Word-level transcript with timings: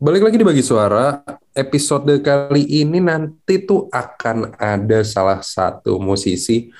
Balik 0.00 0.24
lagi 0.24 0.40
di 0.40 0.48
Bagi 0.48 0.64
Suara, 0.64 1.20
episode 1.52 2.24
kali 2.24 2.64
ini 2.80 3.04
nanti 3.04 3.60
tuh 3.68 3.84
akan 3.92 4.56
ada 4.56 5.04
salah 5.04 5.44
satu 5.44 6.00
musisi 6.00 6.72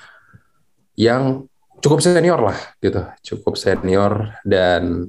yang 0.97 1.45
cukup 1.85 2.01
senior 2.01 2.41
lah 2.41 2.57
gitu, 2.81 2.97
cukup 3.21 3.61
senior 3.61 4.33
dan 4.41 5.05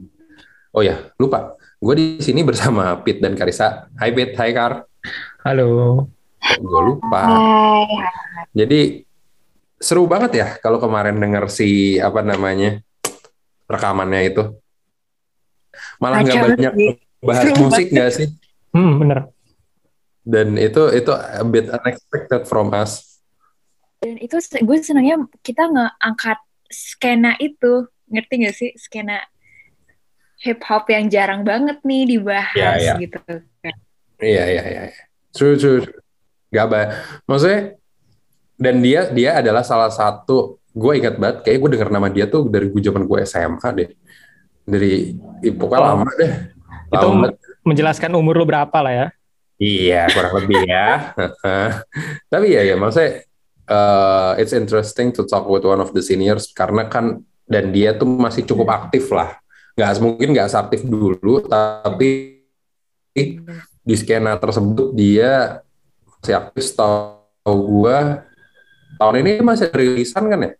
oh 0.77 0.85
ya 0.85 1.09
lupa, 1.17 1.56
gue 1.80 1.95
di 1.96 2.06
sini 2.21 2.45
bersama 2.45 3.01
Pit 3.01 3.25
dan 3.25 3.33
Karisa. 3.33 3.89
Hai 3.96 4.13
Pit, 4.13 4.37
hai 4.37 4.53
Kar. 4.53 4.85
Halo. 5.49 6.05
Gue 6.61 6.81
lupa. 6.85 7.17
Hai. 7.17 7.97
Jadi 8.53 9.09
seru 9.81 10.05
banget 10.05 10.37
ya 10.37 10.47
kalau 10.61 10.77
kemarin 10.77 11.17
denger 11.17 11.49
si 11.49 11.97
apa 11.97 12.21
namanya 12.21 12.77
rekamannya 13.65 14.21
itu. 14.29 14.53
Malah 15.97 16.21
nggak 16.21 16.61
banyak. 16.61 16.73
Bahas 17.23 17.54
musik 17.54 17.89
nggak 17.89 18.11
sih? 18.11 18.29
Hmm, 18.70 18.98
bener. 18.98 19.30
Dan 20.23 20.55
itu 20.55 20.91
itu 20.91 21.10
a 21.10 21.42
bit 21.42 21.66
unexpected 21.66 22.45
from 22.45 22.70
us. 22.70 23.23
Dan 23.98 24.19
itu 24.19 24.34
gue 24.38 24.78
senangnya 24.78 25.14
kita 25.41 25.66
ngangkat 25.66 26.38
skena 26.66 27.38
itu, 27.38 27.87
ngerti 28.06 28.34
gak 28.42 28.55
sih 28.55 28.70
skena 28.74 29.23
hip 30.42 30.59
hop 30.66 30.91
yang 30.91 31.06
jarang 31.06 31.47
banget 31.47 31.78
nih 31.83 32.02
dibahas 32.09 32.55
Iya, 32.59 32.70
iya. 32.78 32.95
gitu. 32.98 33.19
Iya 34.19 34.45
iya 34.48 34.62
iya. 34.64 34.83
iya. 34.91 35.02
True 35.30 35.55
true. 35.55 35.78
true. 35.80 35.98
Gak 36.50 36.66
ba- 36.66 36.91
Maksudnya 37.25 37.78
dan 38.59 38.78
dia 38.78 39.06
dia 39.09 39.30
adalah 39.39 39.62
salah 39.62 39.91
satu 39.91 40.59
gue 40.70 40.92
ingat 40.97 41.19
banget 41.19 41.36
kayak 41.45 41.59
gue 41.59 41.70
denger 41.77 41.91
nama 41.91 42.09
dia 42.09 42.27
tuh 42.27 42.47
dari 42.47 42.66
gue 42.69 42.83
zaman 42.83 43.06
gue 43.06 43.19
SMA 43.23 43.69
deh. 43.73 43.91
Dari 44.62 45.14
pokoknya 45.52 45.78
Oh. 45.78 45.89
lama 45.95 46.11
deh. 46.16 46.33
Itu 46.92 47.09
menjelaskan 47.64 48.12
umur 48.12 48.37
lu 48.37 48.45
berapa 48.45 48.74
lah 48.84 48.92
ya. 48.92 49.06
Iya, 49.62 50.10
kurang 50.10 50.34
lebih 50.42 50.61
ya. 50.67 51.14
Tapi 52.33 52.47
ya 52.50 52.62
ya 52.67 52.75
maksudnya 52.75 53.22
uh, 53.70 54.33
it's 54.36 54.50
interesting 54.50 55.14
to 55.14 55.22
talk 55.25 55.47
with 55.47 55.62
one 55.62 55.78
of 55.78 55.94
the 55.94 56.02
seniors 56.02 56.50
karena 56.50 56.91
kan 56.91 57.22
dan 57.47 57.70
dia 57.70 57.94
tuh 57.94 58.08
masih 58.08 58.42
cukup 58.42 58.69
aktif 58.75 59.08
lah. 59.14 59.39
Nggak 59.78 60.02
mungkin 60.02 60.28
nggak 60.36 60.50
seaktif 60.52 60.84
dulu, 60.84 61.47
tapi 61.47 62.42
di 63.83 63.95
skena 63.97 64.36
tersebut 64.36 64.92
dia 64.97 65.62
masih 66.20 66.34
aktif 66.39 66.64
setahu 66.64 67.56
gua 67.67 68.24
tahun 69.00 69.24
ini 69.24 69.30
masih 69.41 69.70
ada 69.70 69.78
rilisan 69.78 70.24
kan 70.28 70.41
ya? 70.42 70.52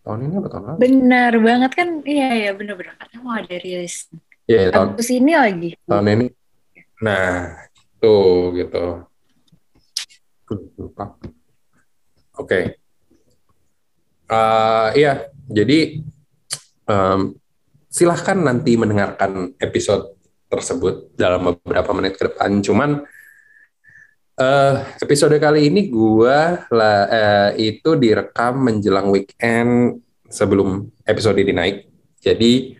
Tahun 0.00 0.20
ini 0.24 0.34
apa 0.38 0.48
tahun 0.48 0.62
lalu? 0.64 0.78
Benar 0.80 1.32
banget 1.40 1.72
kan? 1.76 1.88
Iya 2.06 2.28
iya 2.34 2.50
bener-bener. 2.56 2.94
Karena 2.96 3.16
mau 3.20 3.34
ada 3.36 3.56
rilis 3.56 4.08
Iya, 4.50 4.74
tahun 4.74 4.98
Agustus 4.98 5.14
ini 5.14 5.32
lagi. 5.38 5.70
tahun 5.86 6.06
ini. 6.10 6.26
Nah, 7.06 7.54
tuh 8.02 8.50
gitu. 8.58 9.06
Lupa. 10.74 11.14
Oke. 12.34 12.74
Eh, 14.26 14.88
iya, 14.98 15.30
jadi 15.46 16.02
em, 16.90 17.20
silahkan 17.86 18.38
nanti 18.42 18.74
mendengarkan 18.74 19.54
episode 19.62 20.18
tersebut 20.50 21.14
dalam 21.14 21.54
beberapa 21.54 21.94
menit 21.94 22.18
ke 22.18 22.26
depan. 22.26 22.58
Cuman 22.58 23.06
eh, 24.34 24.74
episode 24.98 25.38
kali 25.38 25.70
ini 25.70 25.86
gua 25.86 26.66
lah 26.74 26.98
eh, 27.06 27.50
itu 27.78 27.94
direkam 27.94 28.66
menjelang 28.66 29.14
weekend 29.14 30.02
sebelum 30.26 30.90
episode 31.06 31.38
ini 31.38 31.54
naik. 31.54 31.76
Jadi 32.18 32.74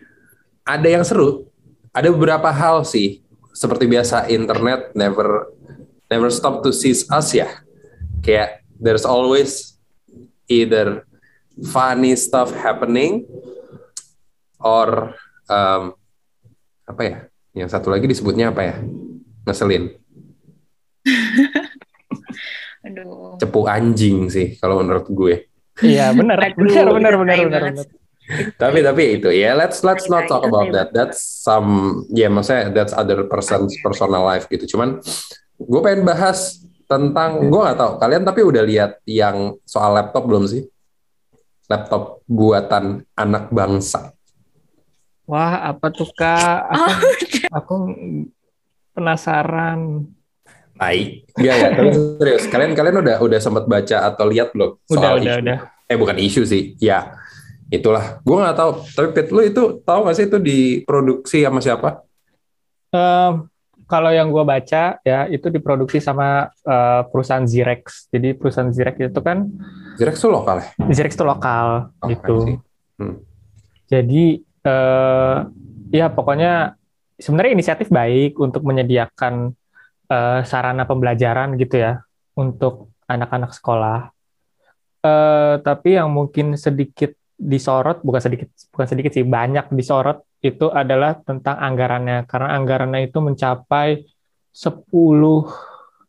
ada 0.67 0.87
yang 0.87 1.07
seru, 1.07 1.50
ada 1.91 2.07
beberapa 2.11 2.49
hal 2.51 2.83
sih. 2.87 3.23
Seperti 3.51 3.83
biasa 3.83 4.31
internet 4.31 4.95
never 4.95 5.51
never 6.07 6.31
stop 6.31 6.63
to 6.63 6.71
seize 6.71 7.03
us 7.11 7.35
ya. 7.35 7.51
Kayak 8.23 8.63
there's 8.79 9.03
always 9.03 9.75
either 10.47 11.03
funny 11.67 12.15
stuff 12.15 12.55
happening 12.55 13.27
or 14.59 15.15
um, 15.51 15.93
apa 16.87 17.01
ya? 17.03 17.17
Yang 17.51 17.69
satu 17.75 17.91
lagi 17.91 18.07
disebutnya 18.07 18.55
apa 18.55 18.61
ya? 18.63 18.75
Ngeselin. 19.47 19.91
Aduh. 22.81 23.37
cepu 23.37 23.69
anjing 23.69 24.25
sih 24.33 24.57
kalau 24.57 24.81
menurut 24.81 25.05
gue. 25.05 25.35
Iya, 25.85 26.17
benar. 26.17 26.41
Benar, 26.57 26.85
benar, 26.89 27.13
benar, 27.13 27.37
benar. 27.45 27.85
Tapi 28.61 28.79
tapi 28.81 29.03
itu 29.17 29.29
ya 29.29 29.53
let's 29.53 29.81
let's 29.81 30.07
not 30.07 30.25
talk 30.25 30.43
about 30.43 30.71
that. 30.71 30.91
That's 30.91 31.19
some 31.19 32.03
ya 32.09 32.27
maksudnya 32.27 32.71
that's 32.71 32.91
other 32.91 33.23
person's 33.25 33.75
personal 33.79 34.23
life 34.23 34.47
gitu. 34.47 34.77
Cuman 34.77 34.99
gue 35.57 35.81
pengen 35.81 36.03
bahas 36.03 36.59
tentang 36.85 37.47
gue 37.47 37.59
nggak 37.59 37.77
tahu 37.77 37.91
kalian 37.97 38.23
tapi 38.23 38.41
udah 38.41 38.63
lihat 38.63 38.91
yang 39.05 39.55
soal 39.63 39.93
laptop 39.93 40.25
belum 40.25 40.45
sih? 40.45 40.67
Laptop 41.65 42.19
buatan 42.27 43.07
anak 43.13 43.47
bangsa. 43.49 44.11
Wah, 45.23 45.71
apa 45.71 45.87
tuh 45.87 46.11
Kak? 46.11 46.67
Aku, 46.67 47.07
aku 47.55 47.73
penasaran. 48.91 50.03
baik. 50.73 51.29
Enggak 51.37 51.55
ya 51.55 51.67
tapi 51.71 51.89
serius 52.17 52.43
kalian 52.49 52.73
kalian 52.73 52.97
udah 52.99 53.17
udah 53.21 53.39
sempat 53.39 53.69
baca 53.69 53.97
atau 54.01 54.25
lihat 54.25 54.49
belum 54.51 54.81
Udah, 54.83 54.97
soal 54.97 55.15
udah, 55.21 55.35
isu? 55.37 55.43
udah. 55.45 55.57
eh 55.85 55.97
bukan 55.99 56.17
isu 56.17 56.41
sih 56.41 56.63
ya 56.81 57.13
itulah 57.71 58.19
gue 58.19 58.35
nggak 58.35 58.57
tahu 58.59 58.71
tapi 58.91 59.07
Pit 59.15 59.27
lu 59.31 59.41
itu 59.41 59.63
tahu 59.81 59.99
nggak 60.03 60.15
sih 60.19 60.25
itu 60.27 60.37
diproduksi 60.37 61.41
sama 61.41 61.63
siapa 61.63 62.03
Em, 62.91 63.47
kalau 63.87 64.11
yang 64.11 64.27
gue 64.35 64.43
baca 64.43 64.99
ya 64.99 65.19
itu 65.31 65.47
diproduksi 65.47 66.03
sama 66.03 66.51
eh, 66.67 67.01
perusahaan 67.07 67.47
Zirex. 67.47 68.11
Jadi 68.11 68.35
perusahaan 68.35 68.67
Zirex 68.67 68.99
itu 68.99 69.21
kan 69.23 69.47
Zirex 69.95 70.19
tuh 70.19 70.27
lokal 70.27 70.59
ya 70.59 70.67
Zirex 70.91 71.15
itu 71.15 71.23
lokal 71.23 71.87
Oh, 72.03 72.07
gitu. 72.11 72.59
Hmm. 72.99 73.23
Jadi 73.87 74.43
eh, 74.43 75.37
ya 75.91 76.07
pokoknya 76.11 76.75
sebenarnya 77.15 77.55
inisiatif 77.55 77.87
baik 77.87 78.35
untuk 78.43 78.67
menyediakan 78.67 79.55
eh, 80.11 80.39
sarana 80.43 80.83
pembelajaran 80.83 81.55
gitu 81.55 81.79
ya 81.79 82.03
untuk 82.35 82.91
anak-anak 83.07 83.55
sekolah. 83.55 84.11
Eh, 84.99 85.55
tapi 85.63 85.95
yang 85.95 86.11
mungkin 86.11 86.59
sedikit 86.59 87.15
disorot, 87.41 88.05
bukan 88.05 88.21
sedikit, 88.21 88.47
bukan 88.69 88.85
sedikit 88.85 89.11
sih, 89.17 89.25
banyak 89.25 89.73
disorot 89.73 90.21
itu 90.45 90.69
adalah 90.69 91.17
tentang 91.25 91.57
anggarannya 91.57 92.29
karena 92.29 92.53
anggarannya 92.53 93.09
itu 93.09 93.17
mencapai 93.17 94.05
10 94.53 94.85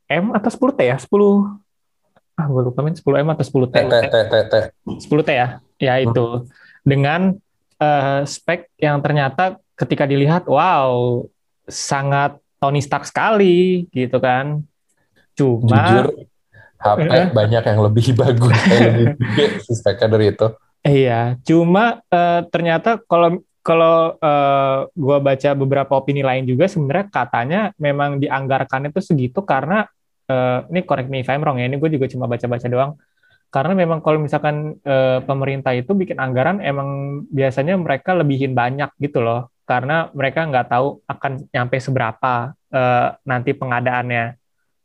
M 0.09 0.25
atau 0.37 0.51
10 0.53 0.77
T 0.77 0.81
ya? 0.85 0.97
10 1.01 1.09
ah 2.33 2.49
gue 2.49 2.63
lupa 2.65 2.81
men 2.81 2.97
10 2.97 3.05
M 3.25 3.29
atau 3.33 3.45
10 3.45 3.73
T. 3.73 3.77
T 3.77 3.85
T 3.89 3.95
T 4.09 4.17
T 4.25 4.35
T 4.49 4.55
10 5.09 5.29
T 5.29 5.31
ya. 5.33 5.49
Ya 5.81 5.95
itu. 6.01 6.49
Dengan 6.85 7.37
eh, 7.77 8.21
spek 8.25 8.73
yang 8.77 9.01
ternyata 9.01 9.57
ketika 9.77 10.05
dilihat 10.05 10.49
wow 10.49 11.25
sangat 11.69 12.37
Tony 12.57 12.81
Stark 12.81 13.05
sekali 13.05 13.89
gitu 13.93 14.17
kan. 14.21 14.65
Cuma 15.33 15.81
Jujur, 15.89 16.07
HP 16.83 16.99
Eh. 17.09 17.27
banyak 17.31 17.63
yang 17.63 17.81
lebih 17.85 18.07
bagus, 18.21 18.59
yang 18.69 18.83
lebih 18.97 19.07
gede 19.17 19.45
sih 19.65 19.77
speknya 19.77 20.09
dari 20.11 20.35
itu. 20.35 20.47
Iya, 20.87 21.39
cuma 21.47 22.03
eh, 22.11 22.41
ternyata 22.53 22.99
kalau 23.11 23.43
kalau 23.63 24.19
eh, 24.19 24.79
gua 24.99 25.19
baca 25.23 25.51
beberapa 25.55 25.93
opini 25.95 26.23
lain 26.27 26.45
juga 26.51 26.67
sebenarnya 26.67 27.07
katanya 27.11 27.61
memang 27.79 28.19
dianggarkan 28.23 28.91
itu 28.91 29.01
segitu 29.03 29.41
karena 29.47 29.87
eh, 30.31 30.59
ini 30.71 30.81
correct 30.87 31.09
me 31.13 31.23
if 31.23 31.29
I'm 31.31 31.43
wrong 31.45 31.59
ya, 31.61 31.67
ini 31.71 31.77
gue 31.79 31.91
juga 31.93 32.07
cuma 32.11 32.27
baca-baca 32.31 32.67
doang. 32.71 32.93
Karena 33.53 33.75
memang 33.77 34.01
kalau 34.01 34.19
misalkan 34.23 34.81
eh, 34.83 35.21
pemerintah 35.29 35.73
itu 35.77 35.93
bikin 35.93 36.17
anggaran 36.19 36.59
emang 36.65 37.23
biasanya 37.29 37.77
mereka 37.77 38.17
lebihin 38.17 38.57
banyak 38.57 38.91
gitu 38.99 39.21
loh. 39.21 39.53
Karena 39.69 40.09
mereka 40.17 40.49
nggak 40.49 40.67
tahu 40.73 41.05
akan 41.07 41.33
nyampe 41.53 41.77
seberapa 41.83 42.55
eh, 42.73 43.09
nanti 43.29 43.53
pengadaannya. 43.57 44.42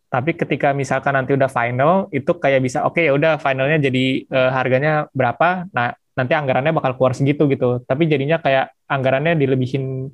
Tapi 0.08 0.40
ketika 0.40 0.72
misalkan 0.72 1.14
nanti 1.16 1.36
udah 1.36 1.52
final, 1.52 2.08
itu 2.16 2.32
kayak 2.32 2.64
bisa 2.64 2.88
oke 2.88 3.04
ya 3.04 3.12
udah 3.12 3.36
finalnya 3.40 3.78
jadi 3.84 4.24
eh, 4.24 4.52
harganya 4.56 5.12
berapa. 5.12 5.68
Nah 5.76 5.92
nanti 6.16 6.34
anggarannya 6.34 6.72
bakal 6.72 6.96
keluar 6.96 7.14
segitu 7.14 7.46
gitu. 7.52 7.84
Tapi 7.84 8.08
jadinya 8.08 8.40
kayak 8.40 8.72
anggarannya 8.88 9.36
dilebihin 9.36 10.08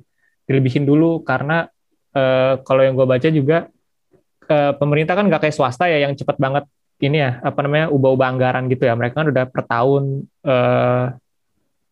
dilebihin 0.44 0.84
dulu 0.84 1.22
karena 1.22 1.70
eh, 2.12 2.60
kalau 2.66 2.82
yang 2.82 2.98
gue 2.98 3.06
baca 3.06 3.28
juga 3.30 3.70
eh, 4.50 4.72
pemerintah 4.76 5.14
kan 5.14 5.26
nggak 5.30 5.48
kayak 5.48 5.56
swasta 5.56 5.86
ya 5.88 6.04
yang 6.04 6.12
cepet 6.18 6.36
banget 6.36 6.64
ini 7.02 7.18
ya 7.20 7.42
apa 7.42 7.58
namanya 7.64 7.86
ubah-ubah 7.90 8.28
anggaran 8.34 8.64
gitu 8.70 8.86
ya 8.86 8.94
mereka 8.94 9.22
kan 9.24 9.28
udah 9.30 9.44
per 9.50 9.62
tahun 9.66 10.02
eh, 10.44 11.04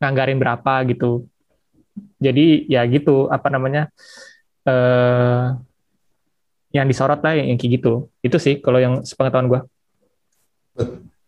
nganggarin 0.02 0.38
berapa 0.43 0.75
gitu 0.90 1.26
jadi 2.19 2.46
ya 2.66 2.82
gitu 2.87 3.31
apa 3.31 3.48
namanya 3.50 3.90
eh 4.66 5.58
yang 6.72 6.88
disorot 6.88 7.20
lah 7.20 7.36
yang, 7.36 7.56
kayak 7.60 7.78
gitu 7.80 8.08
itu 8.24 8.36
sih 8.40 8.54
kalau 8.64 8.80
yang 8.80 9.04
sepengetahuan 9.04 9.48
gue 9.48 9.60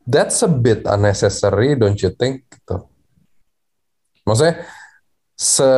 That's 0.05 0.45
a 0.45 0.51
bit 0.53 0.85
unnecessary, 0.85 1.81
don't 1.81 1.97
you 1.97 2.13
think? 2.13 2.45
Gitu. 2.53 2.77
Maksudnya 4.29 4.69
se 5.33 5.69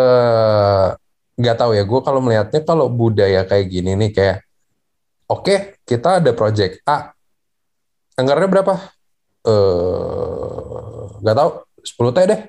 nggak 1.36 1.56
tahu 1.56 1.76
ya 1.76 1.84
gue 1.84 2.00
kalau 2.00 2.20
melihatnya 2.20 2.60
kalau 2.64 2.88
budaya 2.88 3.44
kayak 3.44 3.66
gini 3.68 3.92
nih 3.96 4.10
kayak 4.12 4.38
oke 5.28 5.80
kita 5.84 6.20
ada 6.20 6.32
project 6.32 6.80
A 6.88 7.12
anggarannya 8.16 8.48
berapa 8.52 8.74
eh 9.44 11.00
nggak 11.20 11.36
tahu 11.36 11.50
10 11.84 12.16
t 12.16 12.18
deh 12.24 12.40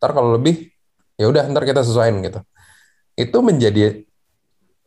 ntar 0.00 0.10
kalau 0.16 0.40
lebih 0.40 0.72
ya 1.20 1.28
udah 1.28 1.52
ntar 1.52 1.68
kita 1.68 1.84
sesuaiin 1.84 2.16
gitu 2.24 2.40
itu 3.20 3.38
menjadi 3.44 4.08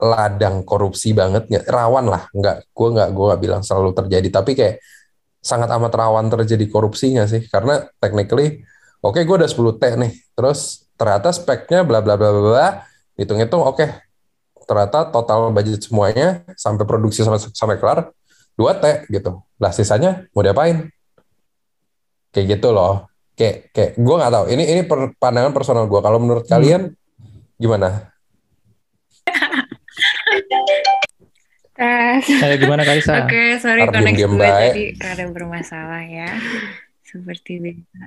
ladang 0.01 0.65
korupsi 0.65 1.13
banget. 1.13 1.45
Rawan 1.69 2.09
lah. 2.09 2.25
Nggak 2.33 2.73
gue 2.73 2.87
nggak 2.97 3.09
gue 3.13 3.25
nggak 3.29 3.41
bilang 3.41 3.61
selalu 3.61 3.93
terjadi. 3.93 4.27
Tapi 4.33 4.51
kayak 4.57 4.75
sangat 5.41 5.69
amat 5.77 5.93
rawan 5.93 6.27
terjadi 6.33 6.65
korupsinya 6.67 7.29
sih? 7.29 7.45
Karena 7.45 7.85
technically 8.01 8.65
oke 9.05 9.21
gue 9.21 9.35
udah 9.37 9.49
10 9.49 9.77
t 9.77 9.83
nih. 10.01 10.13
Terus 10.33 10.89
ternyata 10.97 11.29
speknya 11.29 11.85
bla 11.85 12.01
bla 12.01 12.17
bla 12.17 12.29
bla 12.33 12.41
bla. 12.41 12.67
Hitung-hitung 13.15 13.61
oke. 13.61 13.85
Ternyata 14.65 15.13
total 15.13 15.53
budget 15.53 15.85
semuanya 15.85 16.41
sampai 16.57 16.83
produksi 16.89 17.21
sampai 17.21 17.39
sampai 17.53 17.77
kelar 17.77 18.09
2 18.57 18.81
t 18.81 18.85
gitu. 19.13 19.45
Lah 19.61 19.69
sisanya 19.69 20.25
mau 20.33 20.41
diapain? 20.41 20.89
Kayak 22.33 22.57
gitu 22.57 22.73
loh. 22.73 23.05
Kayak 23.37 23.69
kayak 23.69 23.91
gue 24.01 24.15
nggak 24.17 24.33
tahu. 24.33 24.45
Ini 24.49 24.63
ini 24.65 24.81
pandangan 25.21 25.53
personal 25.53 25.85
gue 25.85 26.01
kalau 26.01 26.17
menurut 26.17 26.49
kalian 26.49 26.97
gimana 27.61 28.09
Tes. 32.21 32.39
Kayak 32.39 32.57
gimana 32.59 32.81
Kalisa? 32.81 33.13
Oke, 33.21 33.43
sorry 33.57 33.81
Ntar 33.83 33.93
koneksi 33.97 34.21
gue 34.21 34.37
baik. 34.37 34.71
tadi 34.71 34.83
rada 34.97 35.25
bermasalah 35.27 36.03
ya. 36.03 36.29
Seperti 37.01 37.51
biasa. 37.57 37.99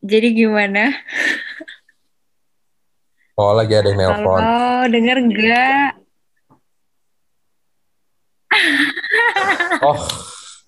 Jadi 0.00 0.28
gimana? 0.34 0.84
oh 3.34 3.52
lagi 3.52 3.72
ada 3.72 3.88
yang 3.88 3.98
nelpon 3.98 4.36
Halo, 4.36 4.84
denger 4.86 5.16
nggak? 5.22 5.88
oh 9.80 9.98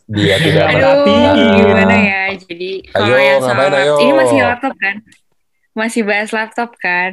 dia 0.06 0.37
tidak 0.38 0.64
Aduh, 0.67 0.81
Aduh, 0.81 1.05
Berarti- 1.05 1.56
gimana 1.58 1.96
ya? 1.96 2.23
Jadi 2.35 2.70
kalau 2.87 3.06
Ayo, 3.06 3.17
yang 3.19 3.40
ayo? 3.73 3.94
ini 3.99 4.12
masih 4.14 4.38
laptop 4.40 4.75
kan? 4.76 4.96
Masih 5.73 6.02
bahas 6.02 6.31
laptop 6.31 6.70
kan? 6.76 7.12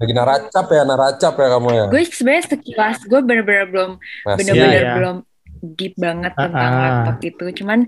Lagi 0.00 0.12
naracap 0.16 0.66
ya 0.72 0.82
naracap 0.88 1.34
ya 1.36 1.48
kamu 1.52 1.68
ya 1.76 1.84
Gue 1.92 2.02
sebenarnya 2.08 2.44
sekilas 2.48 2.98
gue 3.04 3.20
bener-bener 3.20 3.66
belum 3.68 3.90
bener-bener 4.24 4.82
iya. 4.82 4.94
belum 4.96 5.16
deep 5.76 5.94
banget 6.00 6.32
tentang 6.32 6.72
Ah, 6.72 6.80
ah. 6.80 6.84
laptop 6.88 7.18
itu. 7.20 7.44
Cuman 7.60 7.84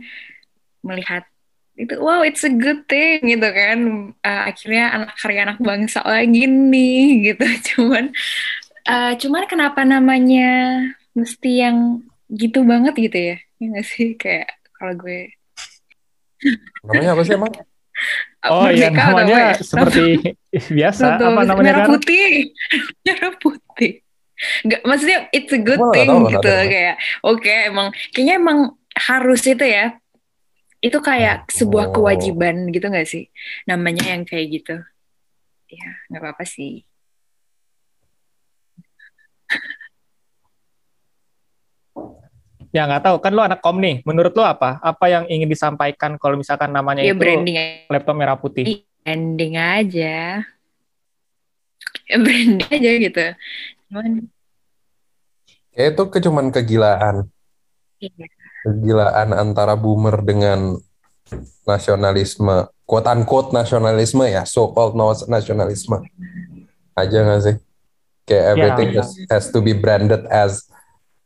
melihat 0.84 1.24
itu 1.72 1.96
wow 1.96 2.20
it's 2.20 2.44
a 2.44 2.52
good 2.52 2.84
thing 2.84 3.32
gitu 3.32 3.48
kan. 3.48 3.78
Uh, 4.20 4.42
akhirnya 4.52 4.84
anak 4.92 5.16
karya 5.16 5.40
anak 5.48 5.58
bangsa 5.64 6.04
lagi 6.04 6.44
nih 6.44 7.04
gitu. 7.32 7.46
Cuman 7.72 8.12
uh, 8.92 9.12
cuman 9.16 9.42
kenapa 9.48 9.80
namanya 9.88 10.84
mesti 11.16 11.64
yang 11.64 12.04
gitu 12.28 12.60
banget 12.68 12.92
gitu 13.00 13.18
ya? 13.32 13.36
Ya 13.56 13.64
nggak 13.72 13.86
sih 13.88 14.20
kayak 14.20 14.52
kalau 14.76 14.92
gue 15.00 15.32
namanya 16.84 17.16
apa 17.16 17.22
sih 17.24 17.34
emang 17.38 17.52
Oh 18.44 18.66
iya 18.66 18.90
Merdeka 18.90 18.98
atau 18.98 19.10
namanya 19.14 19.36
apa 19.36 19.44
ya? 19.44 19.54
seperti 19.60 20.04
biasa 20.76 21.02
Betul, 21.08 21.26
apa 21.28 21.40
namanya 21.44 21.62
merah 21.62 21.80
kan? 21.80 21.90
putih 21.90 22.26
merah 23.06 23.32
putih 23.36 23.92
Nggak, 24.60 24.80
maksudnya 24.82 25.18
it's 25.30 25.52
a 25.52 25.60
good 25.60 25.78
thing 25.92 26.08
tahu 26.10 26.26
gitu 26.28 26.50
ada. 26.50 26.66
kayak 26.66 26.94
oke 27.22 27.46
emang 27.62 27.86
kayaknya 28.10 28.34
emang 28.36 28.58
harus 28.92 29.42
itu 29.44 29.62
ya 29.62 29.94
itu 30.80 30.98
kayak 30.98 31.46
sebuah 31.48 31.86
Oh. 31.86 31.92
kewajiban 31.94 32.66
gitu 32.68 32.82
nggak 32.84 33.06
sih 33.06 33.30
namanya 33.64 34.02
yang 34.10 34.26
kayak 34.26 34.50
gitu 34.52 34.82
ya 35.68 35.88
nggak 36.08 36.20
apa-apa 36.20 36.42
sih 36.42 36.82
Ya 42.72 42.88
nggak 42.88 43.04
tahu 43.04 43.16
kan 43.20 43.36
lo 43.36 43.44
anak 43.44 43.60
kom 43.60 43.78
nih. 43.78 44.00
Menurut 44.08 44.32
lo 44.32 44.48
apa? 44.48 44.80
Apa 44.80 45.12
yang 45.12 45.24
ingin 45.28 45.48
disampaikan 45.48 46.16
kalau 46.16 46.40
misalkan 46.40 46.72
namanya 46.72 47.04
ya 47.04 47.12
itu 47.12 47.20
branding 47.20 47.56
laptop 47.92 48.16
merah 48.16 48.40
putih? 48.40 48.84
branding 49.02 49.58
aja 49.58 50.46
ya 52.06 52.16
branding 52.22 52.70
aja 52.70 52.90
gitu 53.02 53.20
cuman 53.90 54.12
ya 55.74 55.82
itu 55.90 56.02
ke 56.06 56.18
cuman 56.22 56.46
kegilaan 56.54 57.26
iya. 57.98 58.26
kegilaan 58.62 59.34
antara 59.34 59.74
boomer 59.74 60.22
dengan 60.22 60.78
nasionalisme 61.66 62.70
quote 62.86 63.10
unquote 63.10 63.50
nasionalisme 63.50 64.22
ya 64.30 64.46
so 64.46 64.70
called 64.70 64.94
nasionalisme 65.26 65.98
aja 66.94 67.18
nggak 67.26 67.40
sih 67.42 67.56
kayak 68.22 68.44
everything 68.54 68.90
iya. 68.94 69.02
has, 69.02 69.10
has 69.26 69.44
to 69.50 69.58
be 69.58 69.74
branded 69.74 70.22
as 70.30 70.70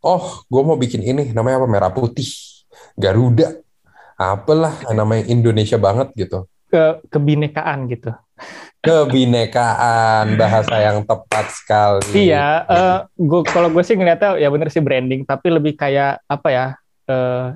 oh 0.06 0.46
gue 0.46 0.62
mau 0.62 0.78
bikin 0.78 1.02
ini 1.02 1.34
namanya 1.34 1.58
apa 1.62 1.68
merah 1.68 1.90
putih 1.90 2.30
Garuda 2.94 3.58
apalah 4.16 4.86
namanya 4.94 5.26
Indonesia 5.28 5.76
banget 5.76 6.14
gitu 6.14 6.46
Ke 6.66 7.02
kebinekaan 7.10 7.90
gitu. 7.90 8.10
kebinekaan 8.80 10.38
bahasa 10.38 10.78
yang 10.78 11.02
tepat 11.02 11.46
sekali 11.50 12.30
Iya, 12.30 12.46
eh 12.68 12.98
gue 13.18 13.40
kalau 13.44 13.68
gue 13.68 13.82
sih 13.82 13.98
ngeliatnya 13.98 14.38
ya 14.38 14.48
bener 14.48 14.70
sih 14.70 14.80
branding, 14.80 15.26
tapi 15.26 15.50
lebih 15.50 15.74
kayak 15.74 16.22
apa 16.24 16.48
ya? 16.48 16.66
eh 17.06 17.46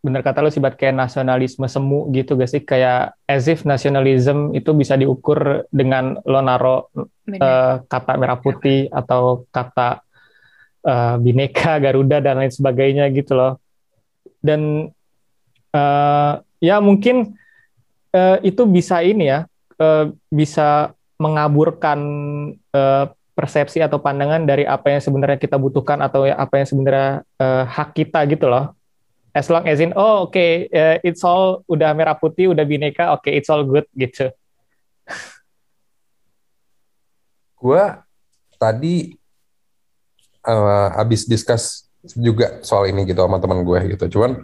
bener 0.00 0.24
kata 0.24 0.40
lo 0.40 0.48
sih, 0.48 0.64
Bat, 0.64 0.80
kayak 0.80 0.96
nasionalisme 0.96 1.68
semu 1.68 2.08
gitu 2.10 2.32
gak 2.34 2.48
sih? 2.48 2.64
Kayak 2.64 3.12
as 3.28 3.44
if 3.46 3.68
nasionalism 3.68 4.56
itu 4.56 4.72
bisa 4.72 4.96
diukur 4.96 5.68
dengan 5.68 6.16
lo 6.24 6.40
naro 6.40 6.88
eh, 7.28 7.74
kata 7.84 8.12
merah 8.16 8.40
putih 8.40 8.88
atau 8.88 9.44
kata 9.52 10.00
eh, 10.84 11.16
bineka 11.20 11.80
Garuda 11.80 12.20
dan 12.20 12.40
lain 12.40 12.52
sebagainya 12.52 13.08
gitu 13.12 13.36
loh. 13.36 13.56
Dan 14.40 14.88
eh, 15.72 16.32
ya 16.60 16.76
mungkin 16.80 17.36
eh, 18.12 18.36
itu 18.44 18.62
bisa 18.64 19.00
ini 19.04 19.28
ya 19.28 19.44
eh, 19.80 20.12
bisa 20.32 20.92
mengaburkan 21.20 22.00
eh, 22.72 23.04
persepsi 23.36 23.80
atau 23.80 23.96
pandangan 23.96 24.44
dari 24.44 24.68
apa 24.68 24.92
yang 24.92 25.00
sebenarnya 25.00 25.40
kita 25.40 25.56
butuhkan 25.56 26.00
atau 26.04 26.28
ya 26.28 26.36
apa 26.36 26.60
yang 26.60 26.68
sebenarnya 26.68 27.10
eh, 27.40 27.64
hak 27.64 27.96
kita 27.96 28.24
gitu 28.28 28.48
loh. 28.48 28.76
As 29.30 29.46
long 29.46 29.62
as 29.70 29.78
in 29.78 29.94
oh 29.94 30.26
oke 30.26 30.36
eh, 30.66 30.96
it's 31.06 31.22
all 31.22 31.62
udah 31.70 31.94
merah 31.94 32.18
putih 32.18 32.50
udah 32.50 32.66
bineka 32.66 33.14
oke 33.14 33.30
it's 33.30 33.46
all 33.46 33.62
good 33.62 33.86
gitu. 33.94 34.28
Gue 37.60 37.84
tadi 38.56 39.19
eh, 40.50 40.88
habis 40.98 41.24
discuss 41.26 41.86
juga 42.16 42.58
soal 42.64 42.90
ini 42.90 43.04
gitu 43.06 43.22
sama 43.22 43.38
teman 43.38 43.62
gue 43.62 43.96
gitu. 43.96 44.18
Cuman 44.18 44.42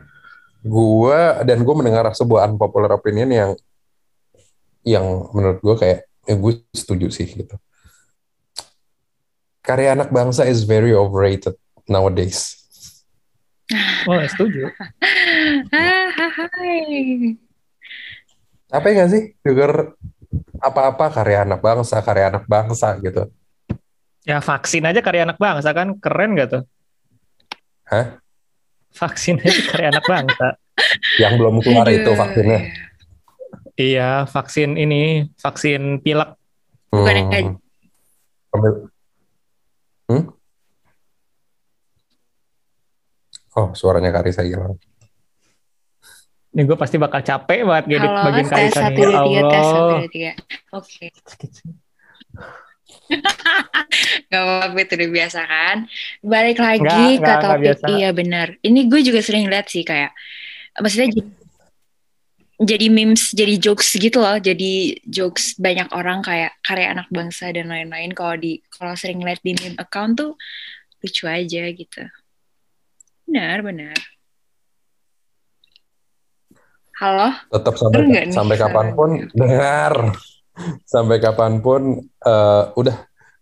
gue 0.67 1.21
dan 1.47 1.59
gue 1.63 1.75
mendengar 1.75 2.07
sebuah 2.15 2.51
unpopular 2.51 2.91
opinion 2.95 3.31
yang 3.31 3.51
yang 4.87 5.05
menurut 5.35 5.59
gue 5.63 5.75
kayak 5.77 5.99
ya 6.27 6.35
gue 6.39 6.53
setuju 6.71 7.11
sih 7.11 7.27
gitu. 7.27 7.57
Karya 9.67 9.99
anak 9.99 10.15
bangsa 10.15 10.47
is 10.47 10.63
very 10.63 10.95
overrated 10.95 11.59
nowadays. 11.91 12.55
oh 14.11 14.23
setuju 14.31 14.71
hai. 15.75 17.35
Capek 18.67 18.93
gak 18.99 19.11
sih 19.15 19.23
denger 19.47 19.95
apa-apa 20.59 21.07
karya 21.15 21.47
anak 21.47 21.63
bangsa, 21.63 22.03
karya 22.03 22.35
anak 22.35 22.45
bangsa 22.51 22.99
gitu. 22.99 23.31
Ya 24.27 24.43
vaksin 24.43 24.83
aja 24.83 24.99
karya 24.99 25.23
anak 25.23 25.39
bangsa 25.39 25.71
kan 25.71 26.03
keren 26.03 26.35
gak 26.35 26.51
tuh? 26.51 26.63
Hah? 27.87 28.19
Vaksin 28.91 29.39
aja 29.39 29.61
karya 29.71 29.89
anak 29.95 30.03
bangsa. 30.03 30.59
Yang 31.23 31.33
belum 31.39 31.55
keluar 31.63 31.87
itu 31.87 32.11
vaksinnya. 32.11 32.59
ya. 32.59 32.71
Iya 33.77 34.11
vaksin 34.27 34.75
ini 34.75 35.31
vaksin 35.39 36.03
pilek. 36.03 36.35
Bukan 36.91 37.15
Hmm. 38.57 38.81
Hmm? 40.09 40.25
Oh, 43.53 43.69
suaranya 43.77 44.09
Karisa 44.11 44.41
hilang. 44.41 44.81
Ini 46.57 46.65
gue 46.65 46.77
pasti 46.81 46.97
bakal 46.97 47.21
capek 47.21 47.69
banget 47.69 47.85
ngedit 47.85 48.09
Halo, 48.09 48.25
bagian 48.33 48.49
tes 48.49 48.73
satu 48.73 48.97
nih. 48.97 49.13
Ya 49.13 49.21
dua 49.21 49.25
tiga, 49.29 49.41
tes 49.53 49.61
satu 49.61 49.77
Allah. 49.77 50.01
dua 50.01 50.09
tiga. 50.09 50.33
Oke, 50.73 51.05
gak 54.31 54.43
apa-apa 54.43 54.79
itu 54.83 54.93
udah 54.99 55.11
biasa 55.11 55.41
kan. 55.47 55.77
Balik 56.23 56.59
lagi 56.59 56.83
Nggak, 56.83 56.99
ke 56.99 57.23
nggak 57.23 57.41
topik, 57.43 57.63
biasa. 57.63 57.87
iya 57.95 58.09
benar. 58.11 58.49
Ini 58.61 58.81
gue 58.91 59.01
juga 59.07 59.21
sering 59.23 59.47
lihat 59.47 59.67
sih 59.71 59.83
kayak, 59.87 60.11
maksudnya 60.81 61.09
jadi, 61.15 61.31
jadi 62.57 62.87
memes, 62.89 63.31
jadi 63.37 63.55
jokes 63.61 63.95
gitu 63.97 64.19
loh. 64.19 64.37
Jadi 64.41 65.01
jokes 65.07 65.57
banyak 65.61 65.89
orang 65.93 66.25
kayak 66.25 66.57
karya 66.65 66.93
anak 66.93 67.07
bangsa 67.13 67.53
dan 67.53 67.71
lain-lain. 67.71 68.11
Kalau 68.17 68.35
di 68.37 68.59
kalau 68.73 68.97
sering 68.99 69.23
lihat 69.23 69.41
di 69.45 69.55
meme 69.55 69.77
account 69.79 70.19
tuh 70.19 70.33
lucu 71.05 71.25
aja 71.29 71.63
gitu. 71.71 72.03
Benar, 73.27 73.63
benar. 73.63 73.99
Halo? 76.97 77.29
Tetap 77.53 77.75
sampai 77.77 78.01
nih 78.09 78.33
sampai 78.33 78.57
kapan 78.57 78.87
pun 78.97 79.11
dengar. 79.37 80.17
Sampai 80.85 81.21
kapan 81.21 81.61
pun 81.61 82.01
uh, 82.25 82.73
udah 82.75 82.97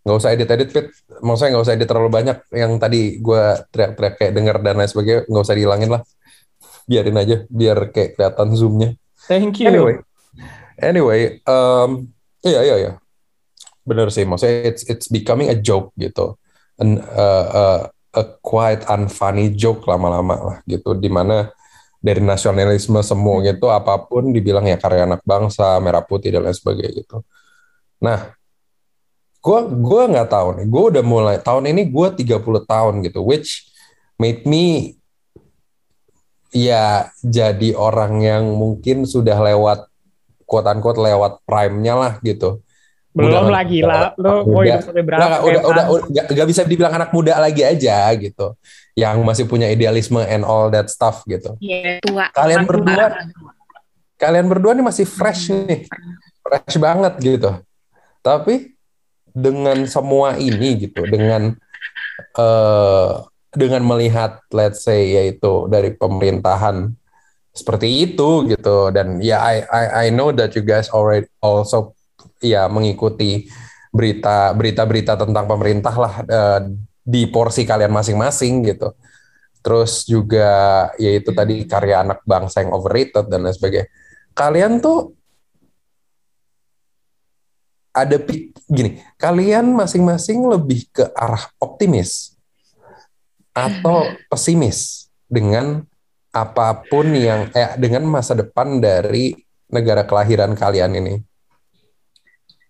nggak 0.04 0.16
usah 0.20 0.30
edit 0.36 0.48
edit 0.52 0.70
fit. 0.70 0.86
Mau 1.24 1.38
saya 1.38 1.56
nggak 1.56 1.64
usah 1.64 1.74
edit 1.74 1.88
terlalu 1.88 2.10
banyak. 2.12 2.38
Yang 2.52 2.72
tadi 2.76 3.00
gue 3.24 3.42
teriak-teriak 3.72 4.14
kayak 4.20 4.32
denger 4.36 4.56
dan 4.60 4.74
lain 4.76 4.90
sebagainya 4.90 5.20
nggak 5.30 5.44
usah 5.44 5.56
dihilangin 5.56 5.90
lah. 5.96 6.02
Biarin 6.84 7.16
aja 7.16 7.36
biar 7.48 7.78
kayak 7.88 8.10
kelihatan 8.18 8.48
zoomnya. 8.52 8.90
Thank 9.24 9.64
you. 9.64 9.72
Anyway 9.72 9.96
anyway 10.80 11.38
um, 11.46 12.10
iya 12.44 12.60
iya 12.60 12.76
iya. 12.76 12.92
Bener 13.84 14.08
sih 14.12 14.24
maksudnya 14.28 14.68
it's 14.68 14.82
it's 14.88 15.08
becoming 15.08 15.48
a 15.52 15.56
joke 15.56 15.92
gitu. 15.96 16.36
An, 16.80 16.98
uh, 17.00 17.46
uh, 17.48 17.80
a 18.14 18.22
quite 18.42 18.84
unfunny 18.90 19.52
joke 19.54 19.86
lama-lama 19.88 20.36
lah 20.36 20.56
gitu. 20.68 20.96
Di 20.96 21.08
mana 21.08 21.48
dari 22.04 22.20
nasionalisme 22.20 23.00
semua 23.00 23.40
hmm. 23.40 23.44
gitu 23.48 23.72
apa 23.72 23.96
pun 23.96 24.28
dibilang 24.28 24.68
ya 24.68 24.76
karya 24.76 25.08
anak 25.08 25.24
bangsa 25.24 25.80
merah 25.80 26.04
putih 26.04 26.36
dan 26.36 26.44
lain 26.44 26.52
sebagainya 26.52 27.00
gitu. 27.00 27.24
Nah 28.04 28.36
gue 29.40 29.58
gua 29.80 30.02
nggak 30.12 30.28
tahu 30.28 30.48
nih. 30.60 30.66
Gue 30.68 30.84
udah 30.92 31.04
mulai 31.04 31.36
tahun 31.40 31.72
ini 31.72 31.88
gue 31.88 32.08
30 32.12 32.44
tahun 32.44 32.94
gitu 33.08 33.24
which 33.24 33.72
made 34.20 34.44
me 34.44 35.00
ya 36.52 37.08
jadi 37.24 37.72
orang 37.72 38.20
yang 38.20 38.44
mungkin 38.52 39.08
sudah 39.08 39.40
lewat 39.40 39.88
quote 40.44 40.68
unquote 40.68 41.00
lewat 41.00 41.40
prime-nya 41.48 41.96
lah 41.96 42.12
gitu. 42.20 42.60
Belum 43.16 43.48
udah, 43.48 43.64
lagi 43.64 43.80
lah 43.80 44.12
lo 44.20 44.44
mau 44.44 44.60
hidup 44.60 44.92
sampai 44.92 45.06
berapa 45.06 45.24
udah, 45.24 45.40
udah, 45.40 45.62
udah, 45.70 45.84
udah 45.88 46.06
gak, 46.12 46.24
gak 46.34 46.48
bisa 46.50 46.60
dibilang 46.68 46.98
anak 46.98 47.14
muda 47.14 47.38
lagi 47.38 47.62
aja 47.62 48.10
gitu 48.18 48.58
yang 48.94 49.26
masih 49.26 49.50
punya 49.50 49.66
idealisme 49.66 50.22
and 50.22 50.46
all 50.46 50.70
that 50.70 50.86
stuff 50.86 51.26
gitu. 51.26 51.58
Yeah, 51.58 51.98
tua. 51.98 52.30
Kalian 52.30 52.62
berdua 52.62 53.26
kalian 54.14 54.46
berdua 54.46 54.72
nih 54.78 54.86
masih 54.86 55.06
fresh 55.06 55.50
nih. 55.50 55.90
Fresh 56.40 56.78
banget 56.78 57.14
gitu. 57.18 57.50
Tapi 58.22 58.74
dengan 59.34 59.82
semua 59.90 60.38
ini 60.38 60.86
gitu 60.86 61.02
dengan 61.10 61.58
uh, 62.38 63.26
dengan 63.50 63.82
melihat 63.82 64.38
let's 64.54 64.86
say 64.86 65.10
yaitu 65.18 65.66
dari 65.66 65.90
pemerintahan 65.90 66.94
seperti 67.50 68.14
itu 68.14 68.46
gitu. 68.46 68.94
Dan 68.94 69.18
ya 69.18 69.38
yeah, 69.38 69.40
I, 69.42 69.56
I 69.66 69.84
I 70.06 70.06
know 70.14 70.30
that 70.30 70.54
you 70.54 70.62
guys 70.62 70.86
already 70.94 71.26
also 71.42 71.98
ya 72.38 72.70
mengikuti 72.70 73.50
berita 73.90 74.54
berita-berita 74.54 75.18
tentang 75.18 75.50
pemerintah 75.50 75.94
lah 75.94 76.14
uh, 76.26 76.62
di 77.04 77.28
porsi 77.28 77.68
kalian 77.68 77.92
masing-masing 77.92 78.64
gitu. 78.64 78.96
Terus 79.60 80.08
juga 80.08 80.88
yaitu 80.96 81.32
tadi 81.36 81.68
karya 81.68 82.00
anak 82.00 82.24
bangsa 82.24 82.64
yang 82.64 82.72
overrated 82.72 83.28
dan 83.28 83.44
lain 83.44 83.52
sebagainya. 83.52 83.88
Kalian 84.32 84.80
tuh 84.80 85.12
ada 87.94 88.18
gini, 88.66 88.98
kalian 89.20 89.70
masing-masing 89.70 90.42
lebih 90.50 90.90
ke 90.90 91.06
arah 91.14 91.46
optimis 91.62 92.34
atau 93.54 94.10
pesimis 94.26 95.06
dengan 95.30 95.86
apa 96.34 96.82
pun 96.90 97.14
yang 97.14 97.46
eh 97.54 97.78
dengan 97.78 98.02
masa 98.10 98.34
depan 98.34 98.82
dari 98.82 99.38
negara 99.70 100.02
kelahiran 100.02 100.58
kalian 100.58 100.98
ini. 100.98 101.14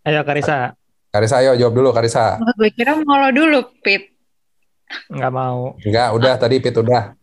Ayo 0.04 0.20
Karisa. 0.28 0.76
Karisa 1.08 1.40
ayo 1.40 1.56
jawab 1.56 1.72
dulu 1.72 1.88
Karisa. 1.96 2.36
Oh, 2.36 2.54
gue 2.60 2.68
kira 2.76 3.00
mau 3.00 3.16
lo 3.16 3.32
dulu 3.32 3.64
Pit. 3.80 4.13
Enggak 5.10 5.32
mau. 5.32 5.76
Enggak, 5.82 6.08
udah 6.14 6.32
tadi 6.38 6.56
Pit 6.62 6.76
udah. 6.76 7.14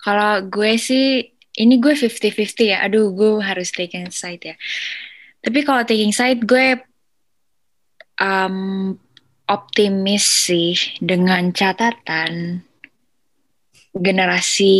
Kalau 0.00 0.44
gue 0.46 0.72
sih 0.78 1.34
ini 1.56 1.74
gue 1.80 1.94
50-50 1.96 2.72
ya. 2.72 2.78
Aduh, 2.86 3.10
gue 3.16 3.42
harus 3.42 3.72
taking 3.72 4.12
side 4.12 4.54
ya. 4.54 4.56
Tapi 5.42 5.62
kalau 5.62 5.82
taking 5.82 6.12
side 6.12 6.44
gue 6.44 6.78
um, 8.20 8.94
optimis 9.46 10.26
sih 10.50 10.74
dengan 10.98 11.54
catatan 11.54 12.60
generasi 13.96 14.76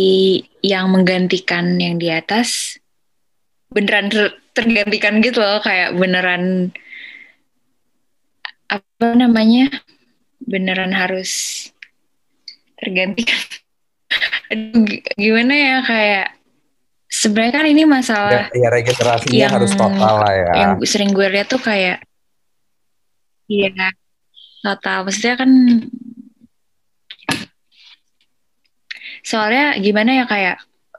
yang 0.61 0.93
menggantikan 0.93 1.81
yang 1.81 1.97
di 1.97 2.13
atas 2.13 2.77
beneran 3.73 4.13
tergantikan 4.53 5.19
gitu 5.25 5.41
loh 5.41 5.59
kayak 5.59 5.97
beneran 5.97 6.69
apa 8.67 9.07
namanya 9.17 9.71
beneran 10.47 10.95
harus 10.95 11.31
tergantikan 12.79 13.35
gimana 15.19 15.53
ya 15.53 15.77
kayak 15.83 16.27
sebenarnya 17.11 17.53
kan 17.53 17.67
ini 17.67 17.83
masalah 17.83 18.47
ya, 18.51 18.67
ya 18.67 18.69
regenerasinya 18.71 19.35
yang, 19.35 19.53
harus 19.53 19.71
total 19.75 20.15
lah 20.23 20.33
ya. 20.33 20.51
yang 20.55 20.71
sering 20.87 21.11
gue 21.11 21.27
lihat 21.27 21.47
tuh 21.51 21.59
kayak 21.59 22.03
iya 23.47 23.91
total. 24.61 25.07
Maksudnya 25.07 25.35
kan 25.39 25.51
soalnya 29.23 29.75
gimana 29.79 30.23
ya 30.23 30.25
kayak 30.27 30.57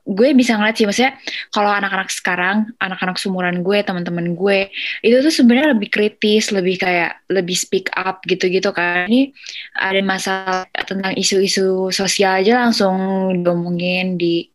gue 0.08 0.28
bisa 0.32 0.56
ngeliat 0.56 0.72
sih 0.72 0.88
maksudnya 0.88 1.20
kalau 1.52 1.68
anak-anak 1.68 2.08
sekarang 2.08 2.72
anak-anak 2.80 3.20
sumuran 3.20 3.60
gue 3.60 3.84
teman-teman 3.84 4.32
gue 4.32 4.72
itu 5.04 5.16
tuh 5.20 5.28
sebenarnya 5.28 5.76
lebih 5.76 5.88
kritis 5.92 6.48
lebih 6.48 6.80
kayak 6.80 7.20
lebih 7.28 7.52
speak 7.52 7.92
up 7.92 8.24
gitu-gitu 8.24 8.72
kan. 8.72 9.04
Ini 9.04 9.36
ada 9.76 10.00
masalah 10.00 10.64
tentang 10.72 11.12
isu-isu 11.12 11.92
sosial 11.92 12.40
aja 12.40 12.64
langsung 12.64 12.96
diomongin 13.44 14.16
di 14.16 14.48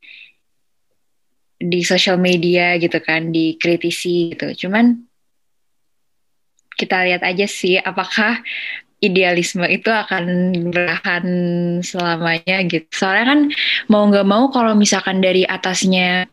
di 1.63 1.79
sosial 1.85 2.17
media 2.17 2.75
gitu 2.81 2.97
kan 2.99 3.29
dikritisi 3.29 4.33
gitu. 4.33 4.67
Cuman 4.67 5.05
kita 6.73 7.05
lihat 7.05 7.21
aja 7.21 7.45
sih 7.45 7.77
apakah 7.77 8.41
idealisme 9.03 9.67
itu 9.67 9.91
akan 9.91 10.55
bertahan 10.71 11.25
selamanya 11.83 12.63
gitu. 12.71 12.87
Soalnya 12.95 13.25
kan 13.27 13.39
mau 13.91 14.07
nggak 14.07 14.27
mau 14.27 14.47
kalau 14.47 14.71
misalkan 14.79 15.19
dari 15.19 15.43
atasnya 15.43 16.31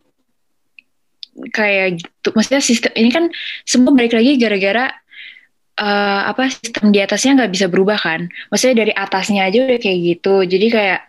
kayak 1.50 1.98
gitu, 1.98 2.28
maksudnya 2.36 2.62
sistem 2.62 2.92
ini 2.94 3.10
kan 3.10 3.24
semua 3.66 3.90
balik 3.96 4.14
lagi 4.14 4.38
gara-gara 4.38 4.92
uh, 5.80 6.20
apa 6.30 6.52
sistem 6.52 6.94
di 6.94 7.00
atasnya 7.02 7.42
nggak 7.42 7.52
bisa 7.52 7.66
berubah 7.66 7.98
kan. 7.98 8.30
Maksudnya 8.54 8.86
dari 8.86 8.92
atasnya 8.94 9.50
aja 9.50 9.58
udah 9.66 9.78
kayak 9.82 9.98
gitu. 9.98 10.34
Jadi 10.46 10.66
kayak 10.70 11.00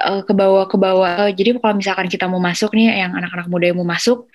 uh, 0.00 0.22
ke 0.22 0.32
bawah 0.32 0.64
ke 0.68 0.76
bawah. 0.76 1.28
Jadi 1.32 1.58
kalau 1.58 1.74
misalkan 1.76 2.06
kita 2.06 2.28
mau 2.28 2.38
masuk 2.38 2.72
nih, 2.76 3.02
yang 3.06 3.12
anak-anak 3.16 3.48
muda 3.48 3.72
yang 3.72 3.78
mau 3.80 3.88
masuk, 3.88 4.28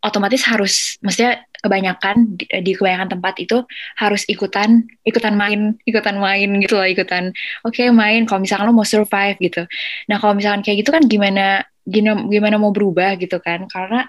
otomatis 0.00 0.42
harus 0.48 0.96
maksudnya 1.04 1.44
kebanyakan 1.60 2.40
di, 2.40 2.48
di 2.64 2.72
kebanyakan 2.72 3.20
tempat 3.20 3.34
itu 3.36 3.62
harus 4.00 4.24
ikutan 4.26 4.88
ikutan 5.04 5.36
main 5.36 5.76
ikutan 5.84 6.16
main 6.16 6.48
gitu 6.64 6.80
loh 6.80 6.88
ikutan 6.88 7.36
oke 7.62 7.76
okay, 7.76 7.92
main 7.92 8.24
kalau 8.24 8.40
misalkan 8.40 8.68
lo 8.68 8.74
mau 8.76 8.88
survive 8.88 9.36
gitu. 9.38 9.62
Nah 10.08 10.16
kalau 10.16 10.32
misalkan 10.32 10.64
kayak 10.64 10.84
gitu 10.84 10.90
kan 10.90 11.04
gimana 11.04 11.64
gimana 11.84 12.56
mau 12.56 12.72
berubah 12.72 13.20
gitu 13.20 13.36
kan? 13.44 13.68
Karena 13.68 14.08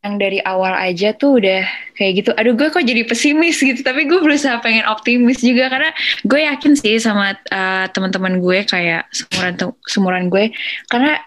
yang 0.00 0.16
dari 0.16 0.40
awal 0.40 0.72
aja 0.80 1.12
tuh 1.12 1.36
udah 1.36 1.60
kayak 1.92 2.24
gitu. 2.24 2.30
Aduh 2.32 2.56
gue 2.56 2.72
kok 2.72 2.80
jadi 2.80 3.04
pesimis 3.04 3.60
gitu 3.60 3.84
tapi 3.84 4.08
gue 4.08 4.16
berusaha 4.24 4.56
pengen 4.64 4.88
optimis 4.88 5.44
juga. 5.44 5.68
Karena 5.68 5.92
gue 6.24 6.40
yakin 6.48 6.72
sih 6.80 6.96
sama 6.96 7.36
uh, 7.36 7.84
teman-teman 7.92 8.40
gue 8.40 8.64
kayak 8.64 9.04
semuran 9.12 9.76
semuran 9.84 10.24
gue. 10.32 10.56
Karena 10.88 11.20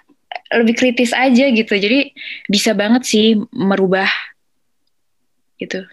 lebih 0.60 0.76
kritis 0.78 1.12
aja 1.12 1.50
gitu. 1.50 1.74
Jadi 1.74 2.14
bisa 2.50 2.78
banget 2.78 3.04
sih 3.08 3.40
merubah 3.54 4.10
gitu. 5.58 5.86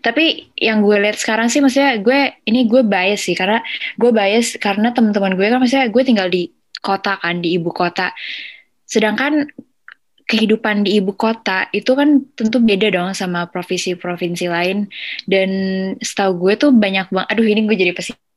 Tapi 0.00 0.48
yang 0.56 0.80
gue 0.80 0.96
lihat 0.96 1.20
sekarang 1.20 1.52
sih 1.52 1.60
maksudnya 1.60 2.00
gue 2.00 2.32
ini 2.48 2.64
gue 2.64 2.80
bias 2.80 3.28
sih 3.28 3.36
karena 3.36 3.60
gue 4.00 4.10
bias 4.10 4.56
karena 4.56 4.90
teman-teman 4.96 5.36
gue 5.36 5.46
kan 5.46 5.60
maksudnya 5.60 5.86
gue 5.92 6.02
tinggal 6.02 6.28
di 6.32 6.48
kota 6.80 7.20
kan 7.20 7.44
di 7.44 7.60
ibu 7.60 7.68
kota. 7.70 8.16
Sedangkan 8.88 9.46
kehidupan 10.24 10.88
di 10.88 10.96
ibu 10.96 11.12
kota 11.12 11.68
itu 11.76 11.92
kan 11.92 12.24
tentu 12.32 12.56
beda 12.62 12.88
dong 12.88 13.12
sama 13.12 13.44
provinsi-provinsi 13.52 14.48
lain. 14.48 14.88
Dan 15.28 15.50
setahu 16.00 16.48
gue 16.48 16.52
tuh 16.56 16.70
banyak 16.72 17.12
banget 17.12 17.28
aduh 17.28 17.46
ini 17.46 17.68
gue 17.68 17.76
jadi 17.76 17.92
pesimis 17.92 18.31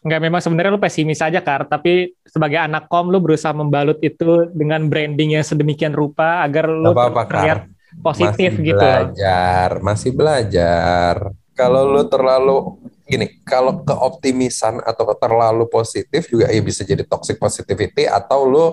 Enggak, 0.00 0.20
memang 0.24 0.40
sebenarnya 0.40 0.72
lu 0.72 0.80
pesimis 0.80 1.20
aja, 1.20 1.44
Kar. 1.44 1.68
Tapi 1.68 2.16
sebagai 2.24 2.56
anak 2.56 2.88
kom, 2.88 3.12
lu 3.12 3.20
berusaha 3.20 3.52
membalut 3.52 4.00
itu 4.00 4.48
dengan 4.56 4.88
branding 4.88 5.36
yang 5.36 5.44
sedemikian 5.44 5.92
rupa 5.92 6.40
agar 6.40 6.72
lu 6.72 6.96
apa 6.96 7.12
-apa, 7.12 7.22
terlihat 7.28 7.60
positif 8.00 8.56
masih 8.56 8.66
gitu. 8.72 8.80
Belajar, 8.80 9.68
masih 9.84 10.10
belajar. 10.16 11.14
Kalau 11.52 11.82
lu 11.84 12.02
terlalu 12.08 12.56
gini, 13.04 13.26
kalau 13.44 13.84
keoptimisan 13.84 14.80
atau 14.80 15.12
terlalu 15.12 15.68
positif 15.68 16.32
juga 16.32 16.48
ya 16.48 16.62
bisa 16.64 16.80
jadi 16.80 17.04
toxic 17.04 17.36
positivity 17.36 18.08
atau 18.08 18.48
lu 18.48 18.66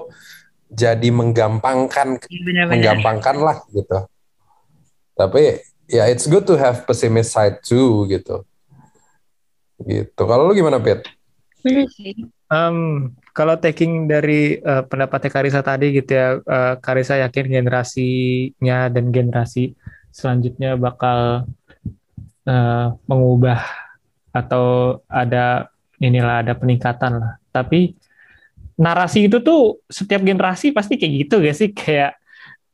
jadi 0.72 1.12
menggampangkan, 1.12 2.24
iya, 2.32 2.40
Benar 2.40 2.48
-benar. 2.48 2.72
menggampangkan 2.72 3.36
lah 3.44 3.58
gitu. 3.76 4.00
Tapi 5.18 5.60
ya 5.92 6.08
it's 6.08 6.24
good 6.24 6.48
to 6.48 6.56
have 6.56 6.88
pessimist 6.88 7.36
side 7.36 7.60
too 7.68 8.08
gitu. 8.08 8.48
Gitu. 9.84 10.22
Kalau 10.24 10.48
lu 10.48 10.56
gimana, 10.56 10.80
Pit? 10.80 11.17
Sih. 11.62 12.14
Um, 12.48 13.12
kalau 13.36 13.60
taking 13.60 14.08
dari 14.08 14.58
uh, 14.64 14.88
pendapatnya 14.88 15.30
Karisa 15.30 15.60
tadi 15.60 15.92
gitu 15.92 16.12
ya, 16.16 16.40
uh, 16.40 16.76
Karisa 16.80 17.20
yakin 17.20 17.52
generasinya 17.60 18.88
dan 18.88 19.12
generasi 19.12 19.76
selanjutnya 20.14 20.80
bakal 20.80 21.46
uh, 22.48 22.88
mengubah 23.06 23.62
atau 24.32 25.00
ada 25.10 25.70
inilah 26.00 26.46
ada 26.46 26.54
peningkatan 26.56 27.20
lah. 27.20 27.34
Tapi 27.52 27.94
narasi 28.78 29.26
itu 29.26 29.42
tuh 29.42 29.82
setiap 29.90 30.22
generasi 30.22 30.70
pasti 30.70 31.02
kayak 31.02 31.14
gitu 31.26 31.42
gak 31.42 31.58
sih 31.58 31.70
kayak 31.74 32.14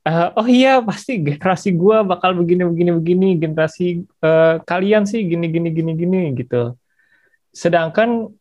uh, 0.04 0.36
oh 0.36 0.48
iya 0.48 0.84
pasti 0.84 1.24
generasi 1.24 1.72
gua 1.72 2.04
bakal 2.04 2.36
begini 2.36 2.68
begini 2.68 2.92
begini 2.92 3.28
generasi 3.40 4.04
uh, 4.20 4.60
kalian 4.68 5.08
sih 5.08 5.24
gini 5.24 5.48
gini 5.48 5.72
gini 5.72 5.92
gini 5.96 6.22
gitu. 6.38 6.76
Sedangkan 7.56 8.32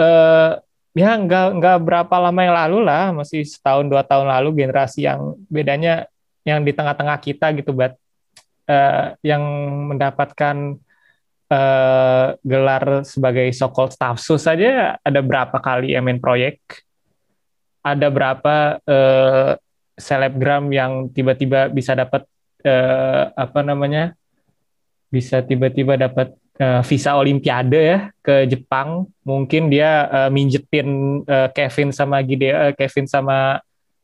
uh, 0.00 0.58
ya 0.96 1.10
nggak 1.14 1.46
nggak 1.60 1.78
berapa 1.84 2.14
lama 2.18 2.40
yang 2.40 2.56
lalu 2.56 2.78
lah 2.82 3.14
masih 3.14 3.46
setahun 3.46 3.86
dua 3.86 4.02
tahun 4.02 4.26
lalu 4.26 4.64
generasi 4.64 5.06
yang 5.06 5.38
bedanya 5.46 6.08
yang 6.42 6.64
di 6.64 6.72
tengah-tengah 6.72 7.20
kita 7.20 7.52
gitu 7.54 7.76
buat 7.76 7.94
uh, 8.66 9.14
yang 9.20 9.42
mendapatkan 9.92 10.80
uh, 11.52 12.26
gelar 12.40 13.04
sebagai 13.04 13.52
so-called 13.52 13.92
staff 13.92 14.16
sus 14.18 14.48
saja 14.48 14.96
ada 15.04 15.20
berapa 15.20 15.60
kali 15.60 15.94
main 16.00 16.18
proyek? 16.18 16.58
Ada 17.80 18.12
berapa 18.12 18.76
selebgram 19.96 20.68
yang 20.68 21.08
tiba-tiba 21.16 21.72
bisa 21.72 21.96
dapat 21.96 22.28
uh, 22.64 23.32
apa 23.32 23.60
namanya? 23.64 24.12
Bisa 25.08 25.40
tiba-tiba 25.40 25.96
dapat 25.96 26.36
uh, 26.60 26.80
visa 26.84 27.16
Olimpiade 27.16 27.80
ya 27.80 27.98
ke 28.20 28.44
Jepang 28.46 29.08
mungkin 29.24 29.72
dia 29.72 30.06
uh, 30.06 30.30
minjetin 30.30 31.22
uh, 31.24 31.48
Kevin 31.50 31.90
sama 31.90 32.20
Gide 32.20 32.52
uh, 32.52 32.72
Kevin 32.76 33.08
sama 33.08 33.58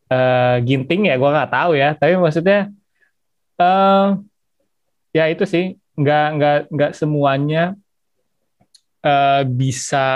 uh, 0.08 0.56
Ginting 0.64 1.12
ya 1.12 1.20
gue 1.20 1.30
nggak 1.30 1.52
tahu 1.52 1.76
ya 1.76 1.92
tapi 1.94 2.16
maksudnya 2.16 2.72
uh, 3.60 4.16
ya 5.12 5.28
itu 5.28 5.44
sih 5.44 5.76
nggak 5.96 6.26
nggak 6.36 6.58
nggak 6.72 6.92
semuanya 6.96 7.72
uh, 9.04 9.42
bisa 9.44 10.08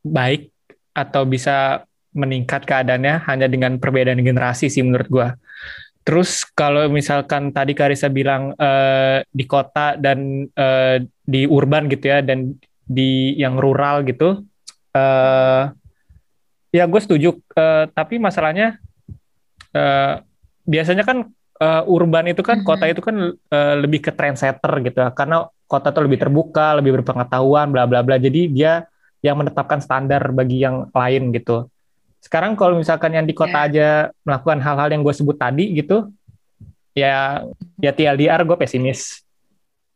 baik 0.00 0.52
atau 0.96 1.22
bisa 1.28 1.84
meningkat 2.10 2.66
keadaannya 2.66 3.22
hanya 3.28 3.46
dengan 3.46 3.78
perbedaan 3.78 4.18
generasi 4.18 4.66
sih 4.66 4.82
menurut 4.82 5.06
gue. 5.06 5.28
Terus 6.00 6.48
kalau 6.56 6.88
misalkan 6.88 7.52
tadi 7.52 7.76
Karisa 7.76 8.08
bilang 8.08 8.56
uh, 8.56 9.20
di 9.30 9.44
kota 9.44 10.00
dan 10.00 10.48
uh, 10.56 10.96
di 11.22 11.44
urban 11.44 11.92
gitu 11.92 12.08
ya 12.08 12.24
dan 12.24 12.56
di 12.88 13.36
yang 13.36 13.60
rural 13.60 14.02
gitu, 14.08 14.42
uh, 14.96 15.62
ya 16.72 16.84
gue 16.88 17.00
setuju. 17.04 17.36
Uh, 17.52 17.84
tapi 17.92 18.16
masalahnya 18.16 18.80
uh, 19.76 20.24
biasanya 20.64 21.04
kan 21.04 21.28
uh, 21.60 21.82
urban 21.86 22.32
itu 22.32 22.42
kan 22.42 22.64
kota 22.64 22.88
itu 22.88 23.04
kan 23.04 23.36
uh, 23.36 23.74
lebih 23.78 24.00
ke 24.00 24.10
trendsetter 24.10 24.80
gitu 24.80 25.04
ya, 25.04 25.12
karena 25.12 25.46
kota 25.70 25.94
tuh 25.94 26.08
lebih 26.08 26.18
terbuka, 26.18 26.80
lebih 26.80 26.98
berpengetahuan, 26.98 27.70
bla 27.70 27.84
bla 27.86 28.02
bla. 28.02 28.16
Jadi 28.18 28.50
dia 28.50 28.88
yang 29.20 29.36
menetapkan 29.36 29.84
standar 29.84 30.32
bagi 30.32 30.64
yang 30.64 30.88
lain 30.90 31.30
gitu. 31.36 31.68
Sekarang 32.20 32.52
kalau 32.54 32.76
misalkan 32.76 33.16
yang 33.16 33.24
di 33.24 33.32
kota 33.32 33.64
yeah. 33.64 33.66
aja 33.66 33.88
melakukan 34.22 34.60
hal-hal 34.60 34.88
yang 34.92 35.00
gue 35.00 35.14
sebut 35.16 35.40
tadi 35.40 35.72
gitu, 35.72 36.12
ya 36.92 37.42
ya 37.80 37.90
TLDR 37.96 38.44
gue 38.44 38.56
pesimis. 38.60 39.24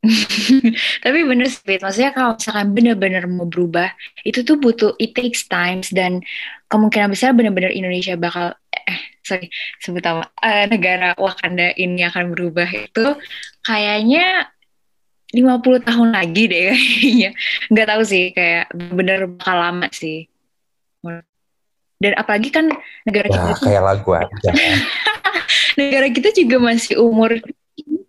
Tapi 1.05 1.21
bener 1.25 1.49
sih, 1.49 1.81
maksudnya 1.81 2.13
kalau 2.13 2.37
misalkan 2.37 2.77
bener-bener 2.77 3.25
mau 3.25 3.49
berubah, 3.49 3.89
itu 4.21 4.45
tuh 4.45 4.61
butuh, 4.61 4.93
it 5.01 5.17
takes 5.17 5.49
times, 5.49 5.89
dan 5.93 6.21
kemungkinan 6.69 7.09
besar 7.09 7.33
bener-bener 7.33 7.73
Indonesia 7.73 8.13
bakal, 8.17 8.53
eh 8.69 9.01
sorry, 9.25 9.49
sebut 9.81 10.05
apa, 10.05 10.29
uh, 10.45 10.65
negara 10.69 11.17
Wakanda 11.17 11.73
ini 11.81 12.05
akan 12.05 12.37
berubah 12.37 12.69
itu 12.69 13.17
kayaknya 13.65 14.53
50 15.33 15.89
tahun 15.89 16.09
lagi 16.13 16.53
deh 16.53 16.65
kayaknya. 16.77 17.31
Nggak 17.73 17.89
tahu 17.89 18.03
sih, 18.05 18.25
kayak 18.37 18.69
bener 18.77 19.25
bakal 19.41 19.57
lama 19.57 19.89
sih 19.89 20.29
dan 22.03 22.13
apalagi 22.19 22.51
kan 22.51 22.67
negara 23.07 23.31
ya, 23.31 23.55
kita 23.55 23.71
kayak 23.71 23.83
lagu 23.83 24.11
aja. 24.13 24.51
Negara 25.79 26.07
kita 26.11 26.31
juga 26.31 26.57
masih 26.63 26.99
umur 27.03 27.39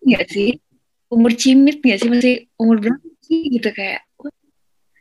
nggak 0.06 0.26
sih? 0.30 0.62
Umur 1.10 1.34
cimit 1.34 1.82
nggak 1.82 2.00
sih? 2.02 2.10
Masih 2.10 2.34
umur 2.58 2.78
berapa 2.82 3.08
sih 3.26 3.50
gitu 3.50 3.70
kayak? 3.74 4.06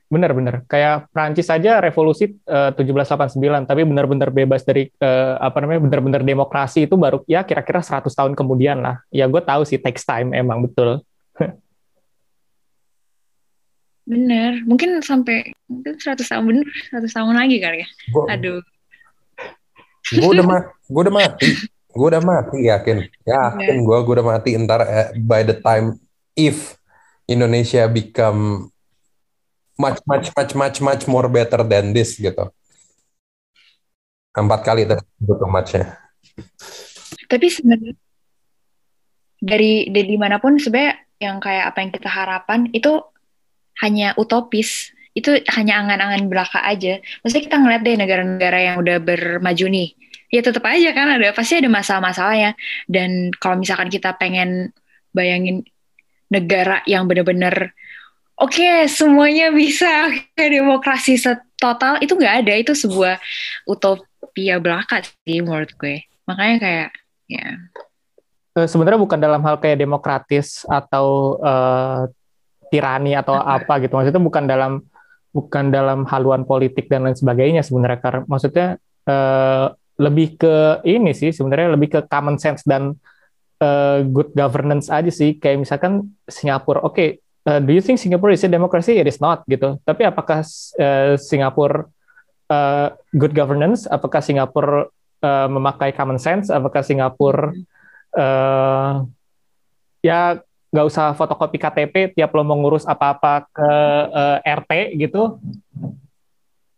Bener-bener, 0.08 0.62
kayak 0.70 1.10
Prancis 1.10 1.48
saja 1.48 1.82
revolusi 1.82 2.38
uh, 2.46 2.70
1789, 2.76 3.66
tapi 3.66 3.82
benar-benar 3.82 4.30
bebas 4.30 4.62
dari 4.62 4.86
uh, 5.02 5.42
apa 5.42 5.58
namanya, 5.58 5.90
benar-benar 5.90 6.22
demokrasi 6.22 6.86
itu 6.86 6.94
baru 6.94 7.26
ya 7.26 7.42
kira-kira 7.42 7.82
100 7.82 8.06
tahun 8.14 8.32
kemudian 8.38 8.78
lah. 8.78 9.02
Ya 9.10 9.26
gue 9.26 9.42
tahu 9.42 9.66
sih 9.66 9.80
takes 9.80 10.06
time 10.06 10.30
emang 10.30 10.62
betul. 10.62 11.02
bener, 14.04 14.62
mungkin 14.68 15.00
sampai 15.02 15.50
mungkin 15.66 15.96
100 15.98 16.20
tahun 16.20 16.44
bener, 16.46 16.68
100 16.94 17.10
tahun 17.10 17.34
lagi 17.34 17.56
kali 17.58 17.78
ya. 17.82 17.88
Aduh 18.30 18.62
gue 20.12 20.28
udah 20.28 20.44
mati 20.44 20.74
gue 20.84 21.00
udah 21.00 21.14
mati. 21.14 21.48
Gue 21.94 22.06
udah 22.10 22.22
mati 22.22 22.58
yakin. 22.68 22.96
Yakin 23.24 23.76
gue 23.86 23.98
gue 24.02 24.14
udah 24.18 24.26
mati. 24.26 24.50
Entar 24.58 24.80
uh, 24.84 25.08
by 25.16 25.46
the 25.46 25.56
time 25.56 25.96
if 26.36 26.76
Indonesia 27.30 27.86
become 27.88 28.68
much 29.78 29.98
much 30.04 30.28
much 30.34 30.52
much 30.54 30.78
much 30.82 31.02
more 31.08 31.30
better 31.30 31.62
than 31.64 31.94
this 31.96 32.18
gitu. 32.18 32.50
Empat 34.34 34.60
kali 34.66 34.84
butuh 35.22 35.46
matchnya. 35.46 35.94
Tapi 37.30 37.46
sebenarnya 37.46 37.94
dari 39.38 39.88
dari 39.88 40.08
di 40.10 40.18
mana 40.18 40.42
pun 40.42 40.58
sebenarnya 40.58 40.98
yang 41.22 41.38
kayak 41.38 41.70
apa 41.72 41.78
yang 41.78 41.90
kita 41.94 42.10
harapkan 42.10 42.60
itu 42.74 43.00
hanya 43.80 44.18
utopis 44.18 44.90
itu 45.14 45.30
hanya 45.54 45.80
angan-angan 45.80 46.26
belaka 46.26 46.58
aja. 46.66 46.98
Maksudnya 47.22 47.44
kita 47.46 47.56
ngeliat 47.62 47.82
deh 47.86 47.96
negara-negara 47.96 48.58
yang 48.58 48.76
udah 48.82 48.98
bermaju 48.98 49.66
nih, 49.70 49.88
ya 50.34 50.40
tetap 50.42 50.66
aja 50.66 50.90
kan 50.90 51.06
ada 51.14 51.30
pasti 51.30 51.62
ada 51.62 51.70
masalah-masalahnya. 51.70 52.58
Dan 52.90 53.30
kalau 53.38 53.62
misalkan 53.62 53.88
kita 53.88 54.18
pengen 54.18 54.74
bayangin 55.14 55.62
negara 56.26 56.82
yang 56.90 57.06
bener-bener 57.06 57.70
oke 58.34 58.50
okay, 58.50 58.90
semuanya 58.90 59.54
bisa 59.54 60.10
kayak 60.34 60.50
demokrasi 60.50 61.14
total 61.54 62.02
itu 62.02 62.18
nggak 62.18 62.34
ada 62.42 62.52
itu 62.58 62.74
sebuah 62.74 63.22
utopia 63.70 64.58
belaka 64.58 65.06
sih 65.06 65.38
menurut 65.40 65.70
gue. 65.78 66.02
Makanya 66.26 66.56
kayak 66.58 66.88
ya. 67.30 67.46
Eh, 68.54 68.66
sebenarnya 68.70 68.98
bukan 68.98 69.18
dalam 69.18 69.42
hal 69.42 69.58
kayak 69.58 69.82
demokratis 69.82 70.62
atau 70.66 71.38
uh, 71.42 72.06
tirani 72.70 73.14
atau 73.14 73.34
apa 73.34 73.82
gitu. 73.82 73.94
Maksudnya 73.94 74.22
bukan 74.22 74.44
dalam 74.46 74.72
bukan 75.34 75.74
dalam 75.74 76.06
haluan 76.06 76.46
politik 76.46 76.86
dan 76.86 77.02
lain 77.02 77.18
sebagainya 77.18 77.66
sebenarnya 77.66 77.98
karena 77.98 78.22
maksudnya 78.30 78.68
uh, 79.10 79.74
lebih 79.98 80.38
ke 80.38 80.82
ini 80.86 81.10
sih 81.10 81.34
sebenarnya 81.34 81.74
lebih 81.74 81.98
ke 81.98 82.00
common 82.06 82.38
sense 82.38 82.62
dan 82.62 82.94
uh, 83.58 84.06
good 84.06 84.30
governance 84.38 84.86
aja 84.86 85.10
sih. 85.10 85.34
Kayak 85.38 85.66
misalkan 85.66 86.14
Singapura 86.30 86.86
oke 86.86 86.94
okay, 86.94 87.08
uh, 87.50 87.58
do 87.58 87.74
you 87.74 87.82
think 87.82 87.98
Singapore 87.98 88.30
is 88.30 88.46
a 88.46 88.50
democracy? 88.50 88.94
It 88.94 89.10
is 89.10 89.18
not 89.18 89.42
gitu. 89.50 89.82
Tapi 89.82 90.06
apakah 90.06 90.46
uh, 90.78 91.18
Singapura 91.18 91.90
uh, 92.50 92.94
good 93.14 93.34
governance? 93.34 93.90
Apakah 93.90 94.22
Singapura 94.22 94.86
uh, 95.22 95.48
memakai 95.50 95.90
common 95.94 96.22
sense? 96.22 96.46
Apakah 96.50 96.86
Singapura 96.86 97.50
uh, 98.14 99.02
ya 99.98 100.38
nggak 100.74 100.86
usah 100.90 101.14
fotokopi 101.14 101.62
KTP 101.62 102.18
tiap 102.18 102.34
lo 102.34 102.42
mau 102.42 102.58
ngurus 102.58 102.82
apa-apa 102.82 103.46
ke 103.46 103.70
uh, 104.10 104.42
eh, 104.42 104.58
RT 104.58 104.72
gitu. 104.98 105.38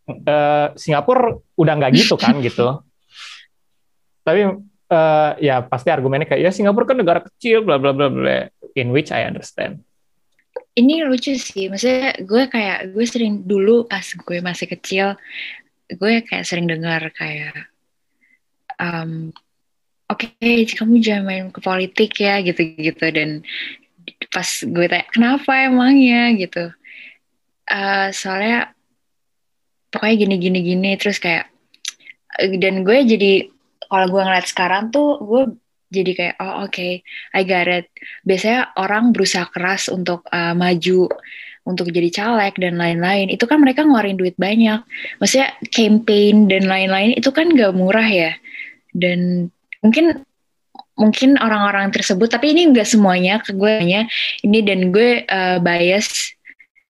Uh, 0.07 0.69
Singapura 0.77 1.33
udah 1.57 1.75
nggak 1.81 1.93
gitu 1.97 2.15
kan 2.21 2.37
gitu. 2.45 2.85
Tapi 4.21 4.53
uh, 4.93 5.31
ya 5.41 5.65
pasti 5.65 5.89
argumennya 5.89 6.29
kayak 6.29 6.45
ya 6.45 6.53
Singapura 6.53 6.93
kan 6.93 7.01
negara 7.01 7.25
kecil 7.25 7.65
bla 7.65 7.81
bla 7.81 7.97
bla 7.97 8.13
bla 8.13 8.53
in 8.77 8.93
which 8.93 9.09
I 9.09 9.25
understand. 9.25 9.81
Ini 10.77 11.09
lucu 11.09 11.33
sih, 11.41 11.73
maksudnya 11.73 12.21
gue 12.21 12.53
kayak 12.53 12.93
gue 12.93 13.05
sering 13.09 13.49
dulu 13.49 13.89
pas 13.89 14.05
gue 14.05 14.39
masih 14.45 14.69
kecil, 14.77 15.17
gue 15.89 16.13
kayak 16.21 16.45
sering 16.45 16.69
dengar 16.69 17.09
kayak 17.17 17.73
um, 18.77 19.33
oke 20.13 20.25
okay, 20.39 20.69
kamu 20.69 21.01
jangan 21.01 21.25
main 21.25 21.47
ke 21.49 21.61
politik 21.65 22.13
ya 22.21 22.45
gitu-gitu 22.45 23.07
dan 23.09 23.43
pas 24.37 24.49
gue 24.61 24.85
tanya 24.85 25.09
kenapa 25.09 25.65
emangnya? 25.65 26.37
gitu. 26.37 26.69
Uh, 27.65 28.13
soalnya 28.13 28.77
pokoknya 29.89 30.17
gini 30.21 30.37
gini 30.37 30.59
gini 30.61 30.91
terus 31.01 31.17
kayak 31.17 31.49
dan 32.61 32.85
gue 32.85 32.99
jadi 33.09 33.49
kalau 33.89 34.07
gue 34.13 34.23
ngeliat 34.23 34.45
sekarang 34.45 34.93
tuh 34.93 35.17
gue 35.25 35.43
jadi 35.89 36.13
kayak 36.13 36.35
oh 36.43 36.69
oke 36.69 36.77
okay, 36.77 37.01
I 37.33 37.49
got 37.49 37.65
it. 37.65 37.89
Biasanya 38.29 38.77
orang 38.77 39.17
berusaha 39.17 39.49
keras 39.49 39.89
untuk 39.89 40.29
uh, 40.29 40.53
maju 40.53 41.09
untuk 41.67 41.89
jadi 41.91 42.13
caleg 42.13 42.55
dan 42.61 42.77
lain-lain. 42.77 43.33
Itu 43.33 43.49
kan 43.49 43.65
mereka 43.65 43.83
ngeluarin 43.83 44.21
duit 44.21 44.37
banyak. 44.37 44.85
Maksudnya 45.19 45.57
campaign 45.73 46.47
dan 46.47 46.69
lain-lain 46.69 47.17
itu 47.17 47.33
kan 47.33 47.51
gak 47.57 47.75
murah 47.75 48.07
ya. 48.07 48.37
Dan 48.95 49.51
mungkin 49.83 50.23
mungkin 50.97 51.37
orang-orang 51.37 51.93
tersebut 51.93 52.29
tapi 52.33 52.57
ini 52.57 52.73
enggak 52.73 52.89
semuanya 52.89 53.41
ke 53.45 53.53
gue 53.53 53.75
nya 53.85 54.09
ini 54.41 54.65
dan 54.65 54.91
gue 54.91 55.29
uh, 55.29 55.61
bias 55.61 56.37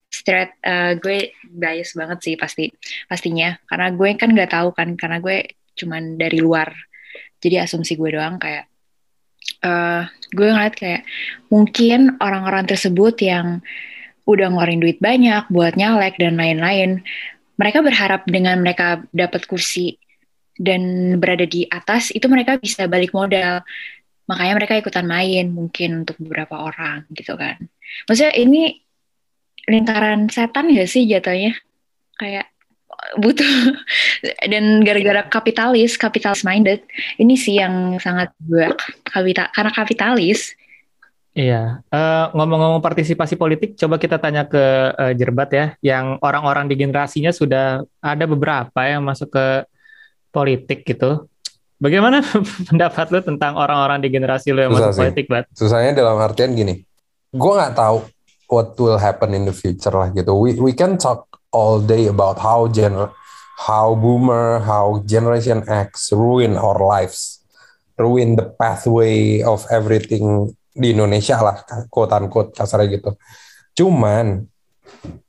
straight 0.08 0.54
uh, 0.62 0.94
gue 0.96 1.34
bias 1.46 1.98
banget 1.98 2.18
sih 2.22 2.34
pasti 2.38 2.70
pastinya 3.10 3.58
karena 3.66 3.90
gue 3.90 4.10
kan 4.14 4.30
nggak 4.30 4.50
tahu 4.54 4.70
kan 4.72 4.94
karena 4.94 5.18
gue 5.18 5.50
cuman 5.76 6.16
dari 6.16 6.38
luar 6.38 6.70
jadi 7.42 7.66
asumsi 7.66 7.98
gue 7.98 8.14
doang 8.14 8.38
kayak 8.38 8.70
uh, 9.62 10.06
gue 10.32 10.46
ngeliat 10.46 10.74
kayak 10.74 11.02
mungkin 11.50 12.18
orang-orang 12.22 12.66
tersebut 12.66 13.14
yang 13.22 13.60
udah 14.26 14.50
ngeluarin 14.50 14.82
duit 14.82 14.98
banyak 14.98 15.46
buat 15.48 15.78
nyalek 15.78 16.18
dan 16.18 16.34
lain-lain. 16.34 17.06
Mereka 17.56 17.80
berharap 17.80 18.26
dengan 18.28 18.60
mereka 18.60 19.00
dapat 19.14 19.46
kursi 19.48 19.96
dan 20.58 21.16
berada 21.22 21.46
di 21.46 21.64
atas 21.70 22.12
itu 22.12 22.26
mereka 22.26 22.58
bisa 22.60 22.84
balik 22.90 23.14
modal. 23.14 23.62
Makanya 24.26 24.54
mereka 24.58 24.74
ikutan 24.78 25.06
main 25.06 25.50
mungkin 25.54 26.02
untuk 26.02 26.18
beberapa 26.18 26.58
orang 26.58 27.06
gitu 27.14 27.38
kan. 27.38 27.62
Maksudnya 28.10 28.34
ini 28.34 28.82
lingkaran 29.66 30.30
setan 30.30 30.70
ya 30.70 30.86
sih 30.86 31.06
jatuhnya? 31.06 31.54
Kayak 32.18 32.50
butuh 33.18 33.46
dan 34.52 34.82
gara-gara 34.82 35.22
kapitalis, 35.30 35.94
kapitalis 35.94 36.42
minded, 36.42 36.82
ini 37.22 37.38
sih 37.38 37.62
yang 37.62 37.98
sangat 38.02 38.34
gue 38.42 38.66
kapita, 39.06 39.50
karena 39.54 39.70
kapitalis 39.70 40.56
Iya, 41.36 41.84
uh, 41.92 42.32
ngomong-ngomong 42.32 42.80
partisipasi 42.80 43.36
politik, 43.36 43.76
coba 43.76 44.00
kita 44.00 44.16
tanya 44.16 44.48
ke 44.48 44.56
uh, 44.96 45.12
Jerbat 45.12 45.52
ya, 45.52 45.66
yang 45.84 46.16
orang-orang 46.24 46.64
di 46.64 46.80
generasinya 46.80 47.28
sudah 47.28 47.84
ada 48.00 48.24
beberapa 48.24 48.80
yang 48.88 49.04
masuk 49.04 49.36
ke 49.36 49.68
politik 50.32 50.88
gitu. 50.88 51.28
Bagaimana 51.76 52.24
pendapat 52.68 53.06
lu 53.12 53.20
tentang 53.20 53.56
orang-orang 53.56 54.00
di 54.00 54.08
generasi 54.08 54.52
lu 54.52 54.64
yang 54.64 54.72
Susah 54.72 54.80
masuk 54.80 54.92
sih. 54.92 55.00
politik, 55.04 55.26
Bat? 55.28 55.44
Susahnya 55.52 55.92
dalam 55.92 56.16
artian 56.20 56.56
gini, 56.56 56.80
gue 57.32 57.52
nggak 57.52 57.74
tahu 57.76 58.04
what 58.48 58.72
will 58.80 58.96
happen 58.96 59.36
in 59.36 59.44
the 59.44 59.54
future 59.54 59.92
lah 59.92 60.08
gitu. 60.14 60.32
We 60.36 60.56
we 60.56 60.72
can 60.72 60.96
talk 60.96 61.28
all 61.52 61.82
day 61.82 62.08
about 62.08 62.40
how 62.40 62.68
gener 62.68 63.12
how 63.56 63.96
boomer, 63.96 64.60
how 64.60 65.00
generation 65.08 65.64
X 65.64 66.12
ruin 66.12 66.60
our 66.60 66.76
lives, 66.76 67.40
ruin 67.96 68.36
the 68.36 68.44
pathway 68.44 69.40
of 69.40 69.64
everything 69.72 70.52
di 70.76 70.92
Indonesia 70.92 71.40
lah 71.40 71.64
quote 71.88 72.12
unquote 72.12 72.52
kasarnya 72.52 73.00
gitu 73.00 73.10
cuman 73.76 74.44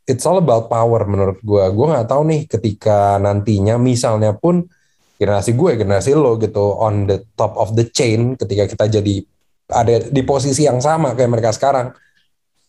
it's 0.03 0.27
all 0.27 0.39
about 0.39 0.67
power 0.67 1.07
menurut 1.07 1.39
gue 1.39 1.63
gue 1.71 1.87
nggak 1.87 2.07
tahu 2.11 2.21
nih 2.27 2.41
ketika 2.51 3.15
nantinya 3.15 3.79
misalnya 3.79 4.35
pun 4.35 4.67
generasi 5.17 5.57
gue 5.57 5.71
generasi 5.81 6.13
lo 6.13 6.37
gitu 6.37 6.77
on 6.77 7.09
the 7.09 7.25
top 7.33 7.57
of 7.57 7.73
the 7.73 7.89
chain 7.89 8.37
ketika 8.37 8.69
kita 8.69 9.01
jadi 9.01 9.25
ada 9.67 10.07
di 10.07 10.21
posisi 10.23 10.63
yang 10.63 10.79
sama 10.79 11.11
kayak 11.17 11.31
mereka 11.31 11.51
sekarang. 11.51 11.91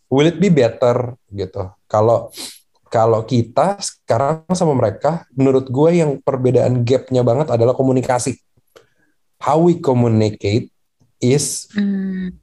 Will 0.09 0.33
it 0.33 0.41
be 0.41 0.49
better 0.49 1.15
gitu? 1.29 1.69
Kalau 1.85 2.33
kalau 2.89 3.21
kita 3.29 3.77
sekarang 3.85 4.49
sama 4.57 4.73
mereka 4.73 5.29
menurut 5.37 5.69
gue 5.69 6.01
yang 6.01 6.17
perbedaan 6.25 6.81
gapnya 6.83 7.21
banget 7.21 7.53
adalah 7.53 7.77
komunikasi. 7.77 8.41
How 9.39 9.61
we 9.61 9.79
communicate 9.79 10.73
is 11.21 11.69
hmm. 11.77 12.35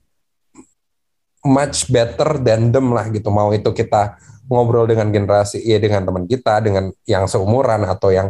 much 1.44 1.90
better 1.90 2.38
than 2.40 2.70
them 2.70 2.94
lah 2.94 3.10
gitu. 3.10 3.28
Mau 3.34 3.52
itu 3.52 3.74
kita 3.74 4.22
ngobrol 4.46 4.86
dengan 4.86 5.10
generasi 5.10 5.66
ya 5.66 5.82
dengan 5.82 6.06
teman 6.06 6.30
kita 6.30 6.62
dengan 6.62 6.94
yang 7.10 7.26
seumuran 7.26 7.82
atau 7.90 8.14
yang 8.14 8.30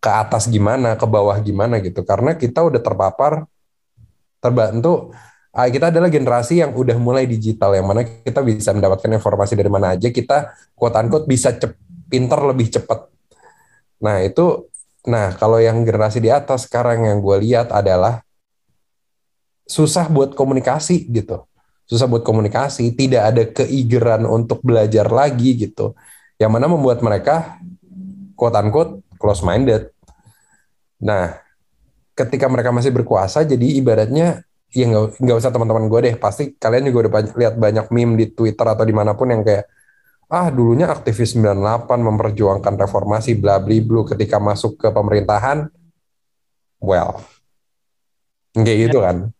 ke 0.00 0.08
atas 0.10 0.48
gimana 0.48 0.96
ke 0.96 1.04
bawah 1.04 1.36
gimana 1.44 1.78
gitu. 1.84 2.00
Karena 2.02 2.34
kita 2.34 2.64
udah 2.64 2.80
terpapar 2.80 3.44
terbantu. 4.40 5.12
Ah, 5.52 5.68
kita 5.68 5.92
adalah 5.92 6.08
generasi 6.08 6.64
yang 6.64 6.72
udah 6.72 6.96
mulai 6.96 7.26
digital 7.28 7.74
yang 7.74 7.84
mana 7.84 8.06
kita 8.06 8.40
bisa 8.40 8.72
mendapatkan 8.72 9.10
informasi 9.12 9.54
dari 9.54 9.68
mana 9.68 9.94
aja. 9.94 10.08
Kita 10.08 10.56
quote 10.72 10.96
unquote 10.96 11.26
bisa 11.28 11.52
cep, 11.52 11.76
pinter 12.08 12.40
lebih 12.48 12.72
cepat. 12.72 13.06
Nah 14.00 14.24
itu 14.24 14.66
nah 15.00 15.32
kalau 15.36 15.56
yang 15.60 15.80
generasi 15.84 16.20
di 16.20 16.28
atas 16.32 16.68
sekarang 16.68 17.08
yang 17.08 17.18
gue 17.24 17.36
lihat 17.40 17.72
adalah 17.72 18.24
susah 19.68 20.08
buat 20.08 20.32
komunikasi 20.38 21.10
gitu. 21.12 21.44
Susah 21.90 22.06
buat 22.06 22.22
komunikasi, 22.22 22.94
tidak 22.94 23.22
ada 23.34 23.42
keigeran 23.50 24.22
untuk 24.22 24.62
belajar 24.62 25.10
lagi 25.10 25.58
gitu. 25.58 25.98
Yang 26.38 26.50
mana 26.54 26.66
membuat 26.70 27.02
mereka 27.02 27.58
quote 28.38 28.54
unquote 28.54 29.02
close 29.20 29.44
minded. 29.44 29.92
Nah, 31.04 31.36
ketika 32.16 32.48
mereka 32.48 32.72
masih 32.72 32.88
berkuasa 32.90 33.44
jadi 33.44 33.76
ibaratnya 33.76 34.44
ya 34.70 34.86
nggak 34.86 35.36
usah 35.36 35.50
teman-teman 35.50 35.90
gue 35.90 36.00
deh 36.06 36.14
pasti 36.14 36.54
kalian 36.54 36.94
juga 36.94 37.06
udah 37.06 37.12
banyak, 37.12 37.34
lihat 37.34 37.54
banyak 37.58 37.86
meme 37.90 38.14
di 38.14 38.26
Twitter 38.30 38.62
atau 38.62 38.86
di 38.86 38.94
mana 38.94 39.18
pun 39.18 39.26
yang 39.26 39.42
kayak 39.42 39.66
ah 40.30 40.46
dulunya 40.46 40.86
aktivis 40.86 41.34
98 41.34 41.90
memperjuangkan 41.90 42.78
reformasi 42.78 43.34
bla 43.34 43.58
bla 43.58 43.74
bla 43.82 44.02
ketika 44.14 44.38
masuk 44.38 44.78
ke 44.78 44.88
pemerintahan 44.94 45.66
well 46.78 47.18
kayak 48.54 48.78
gitu 48.86 49.02
kan 49.02 49.34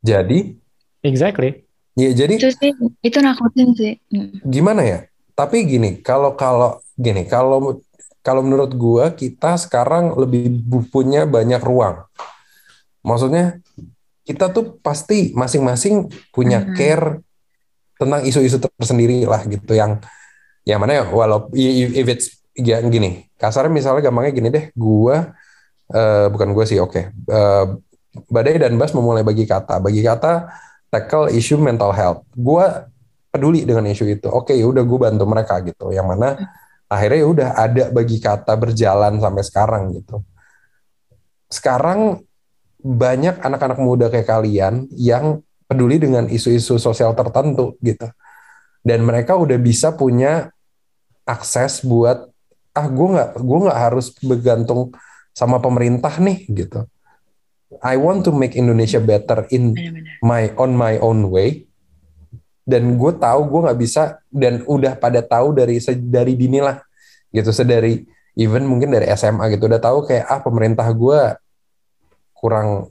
jadi 0.00 0.56
Exactly. 1.04 1.68
Ya 1.94 2.10
jadi 2.16 2.40
itu 2.40 2.50
sih 2.50 2.72
itu 3.04 3.18
nakutin 3.20 3.76
sih. 3.76 4.00
Hmm. 4.08 4.40
Gimana 4.48 4.82
ya? 4.82 4.98
Tapi 5.36 5.68
gini, 5.68 6.00
kalau 6.00 6.32
kalau 6.34 6.80
gini, 6.96 7.28
kalau 7.28 7.84
kalau 8.24 8.40
menurut 8.40 8.72
gua 8.72 9.12
kita 9.12 9.60
sekarang 9.60 10.16
lebih 10.16 10.64
punya 10.88 11.28
banyak 11.28 11.60
ruang. 11.60 12.08
Maksudnya 13.04 13.60
kita 14.24 14.48
tuh 14.48 14.80
pasti 14.80 15.36
masing-masing 15.36 16.08
punya 16.32 16.64
mm 16.64 16.66
-hmm. 16.72 16.76
care 16.80 17.06
tentang 18.00 18.24
isu-isu 18.24 18.56
tersendiri 18.56 19.28
lah 19.28 19.44
gitu 19.44 19.76
yang 19.76 20.00
yang 20.64 20.80
mana 20.80 20.98
ya 20.98 21.04
walau 21.12 21.52
if 21.52 22.08
it's 22.08 22.40
ya 22.56 22.80
gini 22.80 23.28
kasarnya 23.36 23.68
misalnya 23.68 24.08
gampangnya 24.08 24.32
gini 24.32 24.48
deh 24.48 24.64
gua 24.72 25.36
uh, 25.92 26.26
bukan 26.32 26.56
gua 26.56 26.64
sih 26.64 26.80
oke 26.80 26.90
okay. 26.90 27.04
uh, 27.28 27.76
badai 28.32 28.56
dan 28.56 28.80
bas 28.80 28.96
memulai 28.96 29.20
bagi 29.20 29.44
kata 29.44 29.76
bagi 29.78 30.00
kata 30.00 30.48
tackle 30.94 31.26
isu 31.34 31.58
mental 31.58 31.90
health. 31.90 32.22
Gue 32.30 32.62
peduli 33.34 33.66
dengan 33.66 33.90
isu 33.90 34.06
itu. 34.06 34.30
Oke, 34.30 34.54
ya 34.54 34.62
udah 34.70 34.86
gue 34.86 34.98
bantu 35.02 35.26
mereka 35.26 35.58
gitu. 35.66 35.90
Yang 35.90 36.06
mana 36.14 36.28
akhirnya 36.94 37.18
ya 37.18 37.28
udah 37.28 37.48
ada 37.58 37.84
bagi 37.90 38.22
kata 38.22 38.54
berjalan 38.54 39.18
sampai 39.18 39.42
sekarang 39.42 39.82
gitu. 39.98 40.22
Sekarang 41.50 42.22
banyak 42.78 43.42
anak-anak 43.42 43.78
muda 43.82 44.06
kayak 44.06 44.30
kalian 44.30 44.86
yang 44.94 45.42
peduli 45.66 45.98
dengan 45.98 46.30
isu-isu 46.30 46.78
sosial 46.78 47.18
tertentu 47.18 47.74
gitu. 47.82 48.06
Dan 48.84 49.02
mereka 49.02 49.34
udah 49.34 49.58
bisa 49.58 49.96
punya 49.96 50.54
akses 51.24 51.82
buat 51.82 52.28
ah 52.74 52.86
gue 52.90 53.08
nggak 53.16 53.30
gue 53.38 53.58
nggak 53.64 53.80
harus 53.80 54.12
bergantung 54.20 54.92
sama 55.32 55.62
pemerintah 55.62 56.10
nih 56.20 56.44
gitu 56.50 56.84
I 57.82 57.98
want 57.98 58.22
to 58.28 58.34
make 58.34 58.54
Indonesia 58.54 59.02
better 59.02 59.46
in 59.50 59.74
my 60.22 60.50
on 60.58 60.74
my 60.74 60.98
own 60.98 61.30
way 61.30 61.66
dan 62.64 62.96
gue 62.96 63.12
tahu 63.20 63.40
gue 63.44 63.60
nggak 63.68 63.78
bisa 63.78 64.02
dan 64.32 64.64
udah 64.64 64.96
pada 64.96 65.20
tahu 65.20 65.52
dari 65.52 65.76
dari 66.00 66.32
dini 66.34 66.58
lah 66.64 66.80
gitu. 67.30 67.52
Sedari 67.52 68.04
even 68.34 68.64
mungkin 68.66 68.90
dari 68.90 69.06
SMA 69.14 69.52
gitu 69.54 69.68
udah 69.68 69.78
tahu 69.78 70.08
kayak 70.08 70.24
ah 70.26 70.40
pemerintah 70.40 70.88
gue 70.90 71.20
kurang 72.34 72.90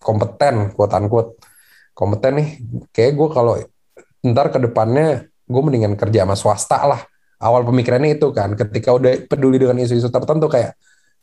kompeten 0.00 0.72
quote 0.72 0.94
unquote 0.96 1.30
kompeten 1.92 2.32
nih 2.40 2.48
kayak 2.94 3.12
gue 3.16 3.28
kalau 3.28 3.54
ntar 4.24 4.48
ke 4.52 4.58
depannya 4.60 5.28
gue 5.50 5.62
mendingan 5.64 5.98
kerja 5.98 6.22
sama 6.28 6.36
swasta 6.38 6.78
lah. 6.86 7.02
Awal 7.40 7.64
pemikirannya 7.64 8.20
itu 8.20 8.36
kan 8.36 8.52
ketika 8.52 8.92
udah 8.92 9.24
peduli 9.24 9.56
dengan 9.56 9.80
isu-isu 9.80 10.12
tertentu 10.12 10.46
kayak 10.52 10.76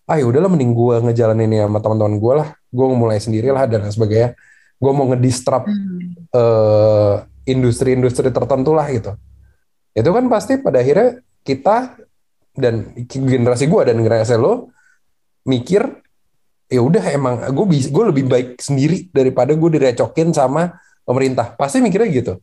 ah 0.10 0.18
ya 0.18 0.26
udahlah 0.26 0.50
mending 0.50 0.74
gue 0.74 0.96
ngejalanin 1.06 1.46
ini 1.46 1.58
sama 1.62 1.78
teman-teman 1.78 2.18
gue 2.18 2.34
lah. 2.42 2.50
Gue 2.74 2.86
mulai 2.98 3.22
sendiri 3.22 3.54
lah 3.54 3.70
dan 3.70 3.86
sebagainya 3.86 4.34
gue 4.78 4.92
mau 4.94 5.10
ngedistrap 5.10 5.66
hmm. 5.66 6.30
uh, 6.34 7.26
industri-industri 7.50 8.30
tertentu 8.30 8.72
lah 8.78 8.88
gitu. 8.94 9.18
Itu 9.98 10.10
kan 10.14 10.30
pasti 10.30 10.62
pada 10.62 10.84
akhirnya 10.84 11.24
kita 11.42 11.98
dan 12.54 12.94
generasi 13.08 13.66
gue 13.66 13.82
dan 13.88 13.98
generasi 13.98 14.36
lo 14.38 14.70
mikir 15.48 15.82
ya 16.68 16.84
udah 16.84 17.04
emang 17.10 17.36
gue 17.56 17.66
bisa 17.72 17.88
gue 17.90 18.06
lebih 18.12 18.26
baik 18.28 18.50
sendiri 18.60 19.08
daripada 19.10 19.56
gue 19.56 19.70
direcokin 19.80 20.36
sama 20.36 20.76
pemerintah. 21.08 21.56
Pasti 21.56 21.82
mikirnya 21.82 22.10
gitu. 22.12 22.34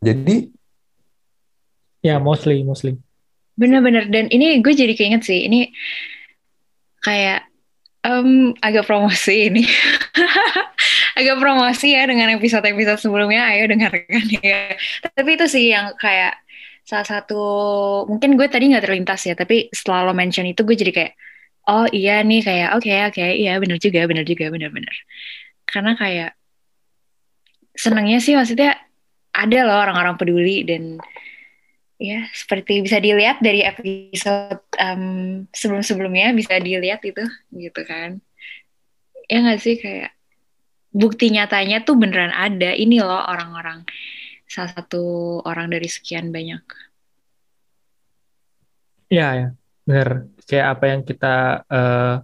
Jadi 0.00 0.48
ya 2.00 2.16
mostly 2.16 2.64
mostly. 2.64 2.96
Bener-bener. 3.58 4.08
Dan 4.08 4.32
ini 4.32 4.64
gue 4.64 4.72
jadi 4.72 4.96
keinget 4.96 5.26
sih 5.26 5.44
ini 5.44 5.68
kayak 7.04 7.49
um, 8.06 8.52
agak 8.60 8.86
promosi 8.86 9.50
ini. 9.50 9.64
agak 11.18 11.36
promosi 11.36 11.92
ya 11.92 12.06
dengan 12.06 12.32
episode-episode 12.36 13.00
sebelumnya. 13.00 13.50
Ayo 13.52 13.68
dengarkan 13.68 14.24
ya. 14.40 14.74
Tapi 15.04 15.30
itu 15.36 15.46
sih 15.50 15.72
yang 15.72 15.92
kayak 15.98 16.38
salah 16.86 17.06
satu 17.06 17.42
mungkin 18.08 18.34
gue 18.34 18.48
tadi 18.50 18.72
nggak 18.72 18.84
terlintas 18.88 19.22
ya, 19.26 19.34
tapi 19.36 19.70
setelah 19.70 20.10
lo 20.10 20.12
mention 20.16 20.48
itu 20.48 20.64
gue 20.66 20.74
jadi 20.74 20.92
kayak 20.92 21.12
oh 21.70 21.86
iya 21.94 22.24
nih 22.26 22.40
kayak 22.42 22.68
oke 22.74 22.82
okay, 22.82 22.98
oke 23.06 23.14
okay, 23.14 23.30
iya 23.38 23.60
bener 23.62 23.78
juga 23.78 24.02
bener 24.10 24.24
juga 24.26 24.50
bener-bener 24.50 24.94
karena 25.68 25.92
kayak 25.94 26.30
senangnya 27.76 28.18
sih 28.18 28.34
maksudnya 28.34 28.74
ada 29.30 29.58
loh 29.62 29.78
orang-orang 29.78 30.18
peduli 30.18 30.66
dan 30.66 30.98
ya 32.00 32.24
seperti 32.32 32.80
bisa 32.80 32.96
dilihat 32.96 33.44
dari 33.44 33.60
episode 33.60 34.64
um, 34.80 35.44
sebelum-sebelumnya 35.52 36.32
bisa 36.32 36.56
dilihat 36.56 37.04
itu 37.04 37.20
gitu 37.52 37.80
kan. 37.84 38.24
Ya 39.28 39.44
nggak 39.44 39.60
sih 39.60 39.76
kayak 39.76 40.16
bukti 40.90 41.28
nyatanya 41.28 41.84
tuh 41.84 42.00
beneran 42.00 42.32
ada. 42.32 42.72
Ini 42.72 43.04
loh 43.04 43.20
orang-orang 43.28 43.84
salah 44.48 44.72
satu 44.72 45.38
orang 45.44 45.68
dari 45.68 45.86
sekian 45.86 46.32
banyak. 46.32 46.64
Ya 49.12 49.28
ya. 49.36 49.48
Bener. 49.84 50.32
Kayak 50.48 50.66
apa 50.80 50.84
yang 50.88 51.00
kita 51.04 51.36
uh, 51.68 52.16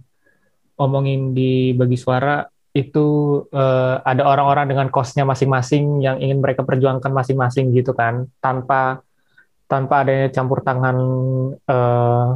omongin 0.81 1.37
di 1.37 1.71
bagi 1.77 1.95
suara 1.95 2.43
itu 2.75 3.39
uh, 3.53 4.01
ada 4.03 4.25
orang-orang 4.25 4.69
dengan 4.69 4.87
kosnya 4.89 5.23
masing-masing 5.23 6.01
yang 6.03 6.17
ingin 6.19 6.41
mereka 6.41 6.65
perjuangkan 6.65 7.13
masing-masing 7.13 7.71
gitu 7.71 7.93
kan. 7.93 8.27
Tanpa 8.43 9.06
tanpa 9.67 10.07
adanya 10.07 10.31
campur 10.31 10.63
tangan 10.63 10.97
uh, 11.67 12.27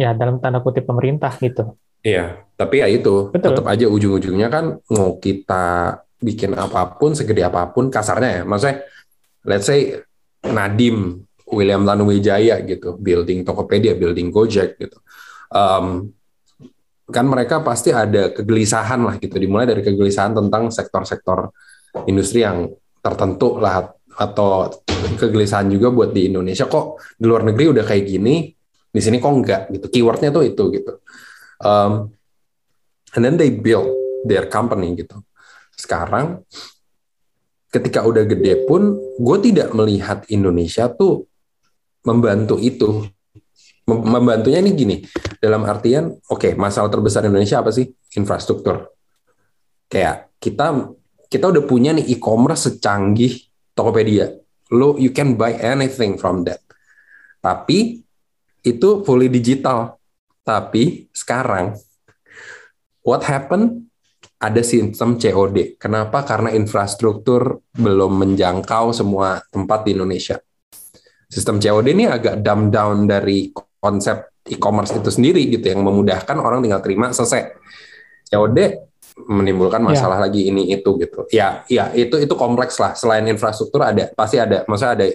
ya 0.00 0.10
dalam 0.16 0.40
tanda 0.40 0.64
kutip 0.64 0.88
pemerintah 0.88 1.30
gitu. 1.38 1.76
Iya, 2.04 2.44
tapi 2.56 2.84
ya 2.84 2.88
itu 2.88 3.32
Betul. 3.32 3.56
tetap 3.56 3.64
aja 3.68 3.88
ujung-ujungnya 3.88 4.48
kan 4.52 4.76
mau 4.92 5.16
kita 5.16 5.96
bikin 6.20 6.56
apa 6.56 6.96
pun 6.96 7.16
segede 7.16 7.44
apa 7.44 7.68
pun 7.72 7.88
kasarnya 7.88 8.40
ya, 8.40 8.42
maksudnya 8.44 8.76
let's 9.44 9.68
say 9.68 10.00
Nadim 10.44 11.24
William 11.48 11.84
Tanuwijaya 11.84 12.60
gitu, 12.64 12.96
building 13.00 13.44
Tokopedia, 13.44 13.96
building 13.96 14.28
Gojek 14.32 14.76
gitu. 14.80 14.98
Um, 15.52 16.12
kan 17.04 17.28
mereka 17.28 17.60
pasti 17.60 17.92
ada 17.92 18.32
kegelisahan 18.32 19.04
lah 19.04 19.20
gitu 19.20 19.36
dimulai 19.36 19.68
dari 19.68 19.84
kegelisahan 19.84 20.32
tentang 20.32 20.72
sektor-sektor 20.72 21.52
industri 22.08 22.40
yang 22.40 22.72
tertentu 23.04 23.60
lah 23.60 23.92
atau 24.14 24.70
kegelisahan 25.18 25.68
juga 25.70 25.90
buat 25.90 26.10
di 26.14 26.30
Indonesia 26.30 26.66
kok 26.70 27.02
di 27.18 27.24
luar 27.26 27.42
negeri 27.46 27.74
udah 27.74 27.84
kayak 27.84 28.04
gini 28.06 28.50
di 28.94 29.00
sini 29.02 29.18
kok 29.18 29.32
enggak 29.34 29.62
gitu. 29.74 29.86
Keywordnya 29.90 30.30
tuh 30.30 30.46
itu 30.46 30.64
gitu. 30.70 30.92
Um, 31.58 32.14
and 33.18 33.22
then 33.26 33.34
they 33.34 33.50
build 33.50 33.90
their 34.22 34.46
company 34.46 34.94
gitu. 34.94 35.18
Sekarang 35.74 36.46
ketika 37.74 38.06
udah 38.06 38.22
gede 38.22 38.70
pun 38.70 38.94
gue 39.18 39.38
tidak 39.42 39.74
melihat 39.74 40.22
Indonesia 40.30 40.86
tuh 40.86 41.26
membantu 42.06 42.62
itu. 42.62 43.02
Membantunya 43.84 44.64
ini 44.64 44.72
gini 44.72 44.96
dalam 45.36 45.68
artian 45.68 46.08
oke 46.08 46.40
okay, 46.40 46.52
masalah 46.56 46.88
terbesar 46.88 47.28
Indonesia 47.28 47.60
apa 47.60 47.68
sih? 47.68 47.90
Infrastruktur. 48.16 48.88
Kayak 49.92 50.32
kita 50.40 50.88
kita 51.28 51.52
udah 51.52 51.62
punya 51.68 51.92
nih 51.92 52.16
e-commerce 52.16 52.72
secanggih 52.72 53.53
Tokopedia. 53.74 54.30
Lo 54.72 54.96
you 54.96 55.10
can 55.10 55.34
buy 55.34 55.54
anything 55.58 56.16
from 56.16 56.46
that. 56.46 56.62
Tapi 57.42 58.00
itu 58.64 58.88
fully 59.04 59.28
digital. 59.28 60.00
Tapi 60.46 61.10
sekarang 61.12 61.76
what 63.04 63.26
happened? 63.26 63.90
Ada 64.40 64.60
sistem 64.60 65.16
COD 65.16 65.80
kenapa? 65.80 66.20
Karena 66.26 66.52
infrastruktur 66.52 67.64
belum 67.72 68.12
menjangkau 68.24 68.92
semua 68.92 69.40
tempat 69.48 69.88
di 69.88 69.96
Indonesia. 69.96 70.36
Sistem 71.28 71.56
COD 71.56 71.86
ini 71.96 72.04
agak 72.04 72.44
dumb 72.44 72.68
down 72.68 73.08
dari 73.08 73.48
konsep 73.80 74.34
e-commerce 74.44 74.92
itu 74.92 75.08
sendiri 75.08 75.48
gitu 75.48 75.72
yang 75.72 75.80
memudahkan 75.80 76.36
orang 76.36 76.60
tinggal 76.60 76.84
terima 76.84 77.08
selesai. 77.08 77.56
COD 78.28 78.58
menimbulkan 79.14 79.80
ya. 79.80 79.86
masalah 79.94 80.18
ya. 80.18 80.22
lagi 80.26 80.50
ini 80.50 80.74
itu 80.74 80.90
gitu. 80.98 81.24
Ya, 81.30 81.62
ya 81.70 81.94
itu 81.94 82.18
itu 82.18 82.34
kompleks 82.34 82.76
lah. 82.82 82.98
Selain 82.98 83.24
infrastruktur 83.30 83.86
ada 83.86 84.10
pasti 84.12 84.42
ada, 84.42 84.66
maksudnya 84.66 84.92
ada 84.98 85.06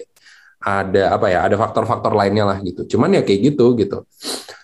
ada 0.60 1.02
apa 1.16 1.26
ya, 1.28 1.40
ada 1.44 1.56
faktor-faktor 1.56 2.12
lainnya 2.16 2.48
lah 2.48 2.58
gitu. 2.60 2.96
Cuman 2.96 3.16
ya 3.16 3.22
kayak 3.24 3.54
gitu 3.54 3.76
gitu. 3.76 4.04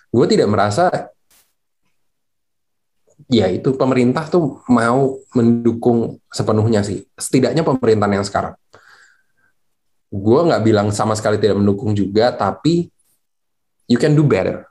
Gue 0.09 0.25
tidak 0.25 0.49
merasa 0.49 0.89
ya 3.27 3.51
itu 3.51 3.75
pemerintah 3.75 4.25
tuh 4.29 4.63
mau 4.71 5.19
mendukung 5.33 6.17
sepenuhnya 6.31 6.81
sih. 6.81 7.05
Setidaknya 7.17 7.61
pemerintahan 7.61 8.21
yang 8.21 8.25
sekarang. 8.25 8.55
Gue 10.07 10.39
nggak 10.47 10.63
bilang 10.63 10.87
sama 10.95 11.13
sekali 11.13 11.35
tidak 11.37 11.59
mendukung 11.59 11.91
juga, 11.91 12.31
tapi 12.31 12.87
you 13.91 13.99
can 13.99 14.15
do 14.15 14.23
better. 14.23 14.65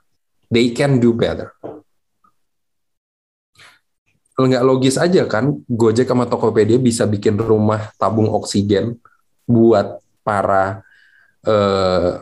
They 0.47 0.71
can 0.71 0.97
do 1.03 1.11
better. 1.11 1.56
Nggak 4.37 4.65
logis 4.69 5.01
aja 5.01 5.25
kan, 5.25 5.65
Gojek 5.65 6.05
sama 6.05 6.29
Tokopedia 6.29 6.77
bisa 6.77 7.09
bikin 7.09 7.41
rumah 7.41 7.89
tabung 7.97 8.29
oksigen 8.29 9.01
buat 9.49 9.97
para 10.21 10.85
eh, 11.41 12.21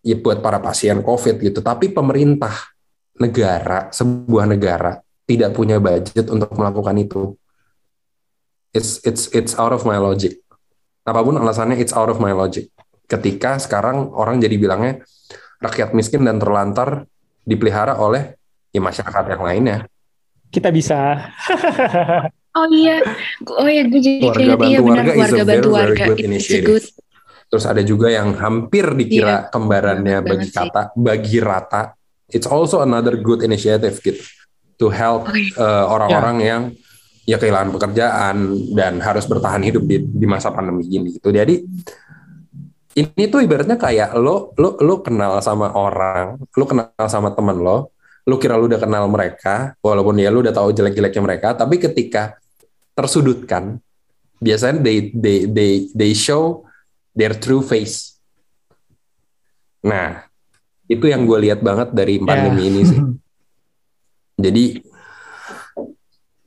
ya 0.00 0.16
buat 0.16 0.40
para 0.40 0.56
pasien 0.56 1.04
COVID 1.04 1.36
gitu. 1.36 1.60
Tapi 1.60 1.92
pemerintah 1.92 2.72
negara, 3.20 3.92
sebuah 3.92 4.48
negara 4.48 5.04
tidak 5.28 5.52
punya 5.52 5.76
budget 5.76 6.32
untuk 6.32 6.48
melakukan 6.56 6.96
itu. 6.96 7.36
It's 8.72 9.02
it's 9.04 9.28
it's 9.36 9.52
out 9.58 9.76
of 9.76 9.84
my 9.84 10.00
logic. 10.00 10.40
Apa 11.04 11.20
pun 11.20 11.36
alasannya, 11.36 11.76
it's 11.76 11.92
out 11.92 12.08
of 12.08 12.22
my 12.22 12.32
logic. 12.32 12.72
Ketika 13.04 13.60
sekarang 13.60 14.14
orang 14.14 14.40
jadi 14.40 14.56
bilangnya 14.56 15.04
rakyat 15.60 15.92
miskin 15.92 16.24
dan 16.24 16.40
terlantar 16.40 17.04
dipelihara 17.44 17.98
oleh 17.98 18.38
ya 18.70 18.80
masyarakat 18.80 19.24
yang 19.36 19.42
lainnya. 19.42 19.78
Kita 20.50 20.68
bisa. 20.74 21.30
oh 22.58 22.66
iya, 22.74 22.98
oh 23.46 23.68
iya, 23.70 23.82
gue 23.86 24.00
jadi 24.02 24.18
keluarga 24.18 24.56
bantu 24.58 24.70
iya, 24.70 24.80
warga 24.82 25.12
is 25.14 25.32
a 25.32 25.44
very, 25.46 25.62
very 25.62 25.94
good 25.94 26.20
initiative. 26.20 26.84
Terus 27.50 27.64
ada 27.66 27.82
juga 27.82 28.10
yang 28.10 28.34
hampir 28.38 28.94
dikira 28.94 29.26
yeah. 29.26 29.40
kembarannya 29.50 30.18
bagi 30.22 30.48
kata, 30.50 30.94
bagi 30.94 31.38
rata. 31.42 31.98
It's 32.30 32.46
also 32.46 32.82
another 32.82 33.18
good 33.18 33.42
initiative 33.42 33.98
gitu 33.98 34.22
to 34.80 34.88
help 34.88 35.28
oh, 35.28 35.36
iya. 35.36 35.52
uh, 35.60 35.84
orang-orang 35.92 36.36
yeah. 36.40 36.48
yang 36.48 36.62
ya 37.28 37.36
kehilangan 37.36 37.70
pekerjaan 37.76 38.36
dan 38.72 38.98
harus 38.98 39.28
bertahan 39.28 39.60
hidup 39.60 39.84
di, 39.84 40.02
di 40.02 40.26
masa 40.26 40.50
pandemi 40.50 40.88
gini 40.88 41.14
gitu. 41.14 41.28
Jadi 41.28 41.62
ini 42.96 43.24
tuh 43.30 43.44
ibaratnya 43.44 43.78
kayak 43.78 44.16
lo 44.18 44.50
lo 44.58 44.80
lo 44.80 45.04
kenal 45.04 45.38
sama 45.44 45.70
orang, 45.76 46.40
lo 46.42 46.64
kenal 46.66 47.06
sama 47.06 47.30
temen 47.36 47.60
lo, 47.60 47.94
lo 48.28 48.36
kira 48.36 48.56
lo 48.56 48.68
udah 48.68 48.80
kenal 48.80 49.04
mereka, 49.08 49.74
walaupun 49.80 50.20
ya 50.20 50.28
lo 50.28 50.44
udah 50.44 50.54
tahu 50.54 50.72
jelek-jeleknya 50.74 51.22
mereka, 51.22 51.48
tapi 51.56 51.80
ketika 51.80 52.36
tersudutkan, 52.92 53.80
biasanya 54.40 54.80
they 54.80 55.12
they 55.14 55.38
they 55.48 55.72
they 55.92 56.12
show 56.12 56.64
their 57.16 57.32
true 57.36 57.64
face. 57.64 58.20
Nah, 59.80 60.28
itu 60.84 61.08
yang 61.08 61.24
gue 61.24 61.48
lihat 61.48 61.64
banget 61.64 61.96
dari 61.96 62.20
pandemi 62.20 62.66
yeah. 62.66 62.70
ini 62.70 62.82
sih. 62.84 63.00
Jadi 64.44 64.64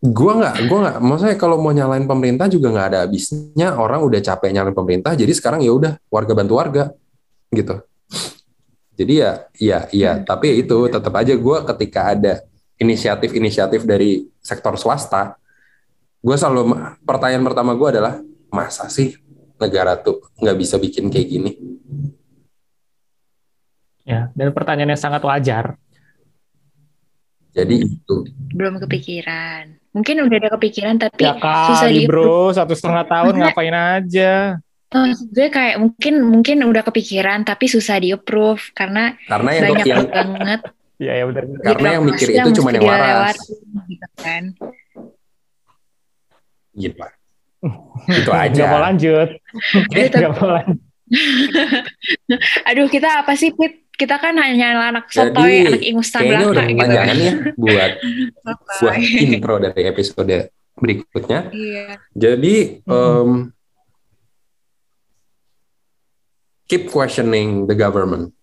Gua 0.03 0.35
nggak, 0.35 0.67
gua 0.67 0.79
nggak. 0.83 0.97
Maksudnya 0.99 1.37
kalau 1.39 1.63
mau 1.63 1.71
nyalain 1.71 2.03
pemerintah 2.03 2.51
juga 2.51 2.75
nggak 2.75 2.87
ada 2.91 2.99
habisnya. 3.07 3.79
Orang 3.79 4.03
udah 4.03 4.19
capek 4.19 4.51
nyalain 4.51 4.75
pemerintah, 4.75 5.15
jadi 5.15 5.31
sekarang 5.31 5.63
ya 5.63 5.71
udah 5.71 5.95
warga 6.11 6.35
bantu 6.35 6.59
warga, 6.59 6.91
gitu. 7.55 7.79
Jadi 8.93 9.13
ya, 9.19 9.31
ya, 9.57 9.79
ya. 9.89 10.11
Hmm. 10.17 10.23
Tapi 10.25 10.45
ya 10.53 10.55
itu 10.61 10.77
tetap 10.85 11.13
aja 11.17 11.33
gue 11.33 11.57
ketika 11.73 12.01
ada 12.13 12.33
inisiatif-inisiatif 12.77 13.81
dari 13.85 14.29
sektor 14.37 14.77
swasta, 14.77 15.37
gue 16.21 16.35
selalu 16.37 16.77
pertanyaan 17.01 17.45
pertama 17.45 17.73
gue 17.73 17.89
adalah 17.89 18.13
masa 18.53 18.85
sih 18.89 19.17
negara 19.57 19.97
tuh 19.97 20.21
nggak 20.37 20.57
bisa 20.57 20.75
bikin 20.77 21.09
kayak 21.09 21.27
gini? 21.29 21.51
Ya, 24.03 24.29
dan 24.35 24.51
pertanyaannya 24.51 24.99
sangat 24.99 25.23
wajar. 25.23 25.79
Jadi 27.53 27.85
itu. 27.85 28.15
Belum 28.51 28.81
kepikiran. 28.81 29.77
Mungkin 29.93 30.25
udah 30.25 30.37
ada 30.41 30.49
kepikiran 30.57 30.97
tapi 30.97 31.21
ya 31.21 31.37
kali, 31.37 31.69
susah 31.69 31.89
bro 32.09 32.49
satu 32.57 32.73
setengah 32.73 33.05
tahun 33.05 33.33
ngapain 33.37 33.75
aja 34.01 34.57
Oh, 34.93 35.05
gue 35.09 35.47
kayak 35.49 35.81
mungkin 35.81 36.13
mungkin 36.21 36.57
udah 36.69 36.85
kepikiran 36.85 37.41
tapi 37.41 37.65
susah 37.65 37.97
di 37.97 38.13
approve 38.13 38.61
karena 38.77 39.17
karena 39.25 39.49
yang 39.49 39.63
banyak 39.65 39.85
yang, 39.89 40.05
banget. 40.05 40.61
Iya 41.01 41.13
ya 41.17 41.23
benar. 41.27 41.43
Karena 41.65 41.87
yang 41.97 42.03
mikir 42.05 42.27
itu 42.29 42.49
cuma 42.61 42.69
yang 42.69 42.85
waras. 42.85 43.37
Gitu 43.89 44.07
kan. 44.21 44.43
Gitu. 46.77 47.05
itu 48.21 48.31
aja. 48.31 48.53
Gak 48.53 48.69
mau 48.69 48.81
lanjut. 48.81 49.29
Gak 49.91 50.31
mau 50.37 50.49
lanjut. 50.61 50.79
Aduh 52.69 52.87
kita 52.89 53.25
apa 53.25 53.33
sih 53.33 53.53
Pit? 53.53 53.83
kita 53.93 54.17
kan 54.17 54.33
hanya 54.41 54.89
anak 54.89 55.05
sotoy, 55.13 55.61
Jadi, 55.61 55.69
anak 55.69 55.83
ingus 55.85 56.09
belaka 56.09 56.49
udah 56.49 56.65
gitu. 56.65 56.93
ya 56.97 57.33
buat 57.53 57.91
buat 58.81 58.97
intro 58.97 59.55
dari 59.61 59.81
episode 59.85 60.37
berikutnya. 60.73 61.39
Iya. 61.53 61.87
Jadi 62.17 62.81
um, 62.89 63.53
keep 66.73 66.89
questioning 66.89 67.69
the 67.69 67.77
government. 67.77 68.33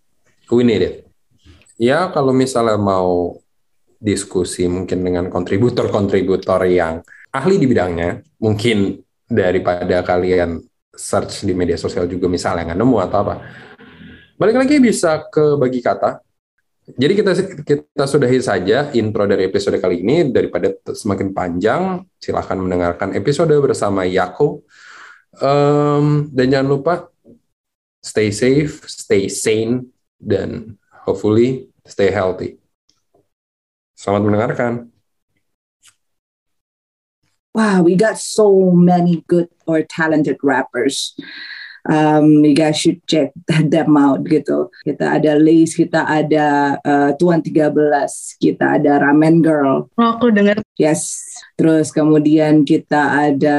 We 0.55 0.63
need 0.63 0.87
it. 0.87 0.95
Ya 1.75 2.07
kalau 2.15 2.31
misalnya 2.31 2.79
mau 2.79 3.43
diskusi 3.99 4.71
mungkin 4.71 5.03
dengan 5.03 5.27
kontributor-kontributor 5.27 6.63
yang 6.71 7.03
ahli 7.35 7.59
di 7.59 7.67
bidangnya, 7.67 8.23
mungkin 8.39 9.03
daripada 9.27 10.07
kalian 10.07 10.63
search 10.95 11.43
di 11.43 11.59
media 11.59 11.75
sosial 11.75 12.07
juga 12.07 12.31
misalnya 12.31 12.71
nggak 12.71 12.79
nemu 12.79 12.97
atau 13.03 13.19
apa. 13.27 13.35
Balik 14.39 14.57
lagi 14.63 14.79
bisa 14.79 15.27
ke 15.27 15.59
bagi 15.59 15.83
kata. 15.83 16.23
Jadi 16.91 17.13
kita 17.19 17.31
kita 17.67 18.05
sudahi 18.07 18.39
saja 18.43 18.91
intro 18.95 19.27
dari 19.27 19.47
episode 19.47 19.79
kali 19.83 20.07
ini 20.07 20.31
daripada 20.31 20.71
semakin 20.87 21.35
panjang. 21.35 21.83
Silahkan 22.19 22.59
mendengarkan 22.59 23.11
episode 23.19 23.55
bersama 23.59 24.07
Yako. 24.07 24.63
Um, 25.39 26.27
dan 26.35 26.51
jangan 26.51 26.69
lupa 26.69 27.11
stay 28.01 28.33
safe, 28.33 28.85
stay 28.89 29.29
sane, 29.29 29.93
dan 30.21 30.77
hopefully 31.05 31.69
stay 31.85 32.11
healthy. 32.13 32.61
Selamat 33.97 34.23
mendengarkan. 34.25 34.73
Wow, 37.51 37.83
we 37.83 37.99
got 37.99 38.17
so 38.17 38.71
many 38.71 39.27
good 39.27 39.51
or 39.67 39.83
talented 39.83 40.39
rappers. 40.41 41.19
Um, 41.89 42.45
you 42.45 42.55
guys 42.55 42.77
should 42.79 43.01
check 43.09 43.33
them 43.73 43.97
out 43.97 44.23
gitu. 44.29 44.71
Kita 44.85 45.19
ada 45.19 45.35
Lace, 45.37 45.75
kita 45.77 46.07
ada 46.07 46.79
uh, 46.85 47.11
Tuan 47.17 47.43
13, 47.43 47.75
kita 48.39 48.79
ada 48.79 49.03
Ramen 49.03 49.43
Girl. 49.43 49.89
Oh, 49.99 50.11
aku 50.15 50.31
dengar. 50.31 50.61
Yes. 50.79 51.17
Terus 51.59 51.91
kemudian 51.91 52.63
kita 52.65 53.33
ada 53.33 53.59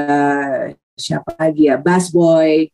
siapa 0.96 1.36
lagi 1.38 1.68
ya? 1.70 1.78
Bass 1.82 2.14
Boy. 2.14 2.70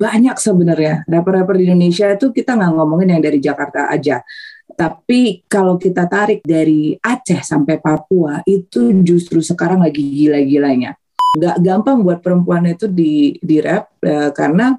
Banyak 0.00 0.40
sebenarnya 0.40 1.04
rapper-rapper 1.04 1.60
di 1.60 1.68
Indonesia 1.68 2.08
itu 2.08 2.32
kita 2.32 2.56
nggak 2.56 2.72
ngomongin 2.72 3.12
yang 3.12 3.22
dari 3.22 3.36
Jakarta 3.36 3.92
aja. 3.92 4.24
Tapi 4.72 5.44
kalau 5.44 5.76
kita 5.76 6.08
tarik 6.08 6.40
dari 6.40 6.96
Aceh 6.96 7.44
sampai 7.44 7.76
Papua 7.84 8.40
itu 8.48 8.96
justru 9.04 9.44
sekarang 9.44 9.84
lagi 9.84 10.00
gila-gilanya. 10.00 10.96
Gak 11.36 11.60
gampang 11.60 12.00
buat 12.00 12.24
perempuan 12.24 12.64
itu 12.64 12.88
di 12.88 13.36
di 13.44 13.60
rap 13.60 13.92
eh, 14.00 14.32
karena 14.32 14.72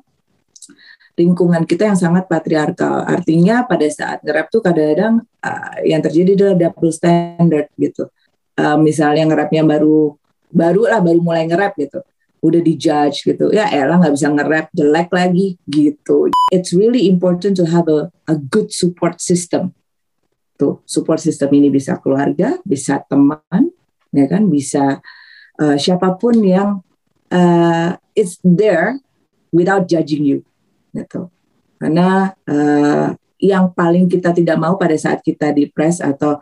lingkungan 1.21 1.69
kita 1.69 1.93
yang 1.93 1.99
sangat 1.99 2.25
patriarkal. 2.25 3.05
Artinya 3.05 3.61
pada 3.69 3.85
saat 3.93 4.25
nge-rap 4.25 4.49
tuh 4.49 4.63
kadang-kadang 4.65 5.21
uh, 5.21 5.75
yang 5.85 6.01
terjadi 6.01 6.33
adalah 6.33 6.55
double 6.57 6.89
standard 6.89 7.69
gitu. 7.77 8.09
Uh, 8.57 8.79
misalnya 8.81 9.29
nge-rapnya 9.29 9.61
baru 9.61 10.17
baru 10.49 10.81
lah 10.89 10.99
baru 10.99 11.19
mulai 11.21 11.45
nge-rap 11.47 11.77
gitu 11.77 12.01
udah 12.41 12.61
dijudge 12.61 13.23
gitu. 13.23 13.53
Ya 13.53 13.69
elah 13.69 14.01
nggak 14.01 14.13
bisa 14.17 14.27
nge-rap 14.33 14.67
jelek 14.73 15.09
lagi 15.13 15.47
gitu. 15.69 16.33
It's 16.49 16.73
really 16.73 17.07
important 17.07 17.55
to 17.61 17.69
have 17.69 17.85
a, 17.87 18.09
a 18.25 18.35
good 18.35 18.73
support 18.73 19.21
system. 19.21 19.77
Tuh 20.57 20.81
support 20.89 21.21
system 21.21 21.53
ini 21.53 21.69
bisa 21.69 22.01
keluarga 22.01 22.57
bisa 22.65 23.01
teman 23.05 23.69
ya 24.09 24.25
kan? 24.25 24.49
Bisa 24.49 24.99
uh, 25.61 25.77
siapa 25.77 26.17
pun 26.17 26.41
yang 26.41 26.81
uh, 27.29 27.93
it's 28.17 28.41
there 28.41 28.97
without 29.53 29.85
judging 29.85 30.25
you 30.25 30.39
gitu. 30.97 31.29
Karena 31.77 32.33
uh, 32.49 33.13
yang 33.41 33.73
paling 33.73 34.05
kita 34.05 34.33
tidak 34.33 34.57
mau 34.57 34.77
pada 34.77 34.93
saat 34.97 35.21
kita 35.25 35.49
depres 35.53 35.97
atau 35.97 36.37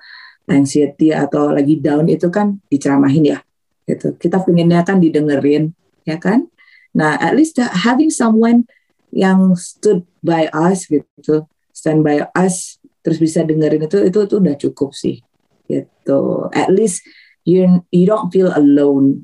anxiety 0.50 1.16
atau 1.16 1.54
lagi 1.54 1.80
down 1.80 2.10
itu 2.12 2.28
kan 2.28 2.60
diceramahin 2.68 3.36
ya 3.36 3.40
gitu. 3.88 4.16
Kita 4.20 4.44
pengennya 4.44 4.84
kan 4.84 5.00
didengerin 5.00 5.72
ya 6.10 6.17
kan? 6.17 6.50
Nah 6.98 7.22
at 7.22 7.38
least 7.38 7.62
having 7.62 8.10
someone 8.10 8.65
yang 9.13 9.54
stood 9.58 10.06
by 10.26 10.50
us 10.50 10.86
gitu 10.89 11.45
stand 11.74 12.04
by 12.06 12.26
us 12.36 12.78
terus 13.02 13.17
bisa 13.17 13.41
dengerin 13.45 13.88
itu 13.88 13.98
itu 14.04 14.19
itu 14.26 14.36
udah 14.38 14.56
cukup 14.60 14.91
sih 14.91 15.22
gitu. 15.69 16.50
At 16.52 16.74
least 16.74 17.06
you 17.45 17.86
you 17.93 18.06
don't 18.10 18.34
feel 18.34 18.52
alone. 18.52 19.24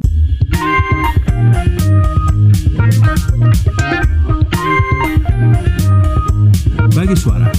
Bagi 6.96 7.16
suara 7.20 7.52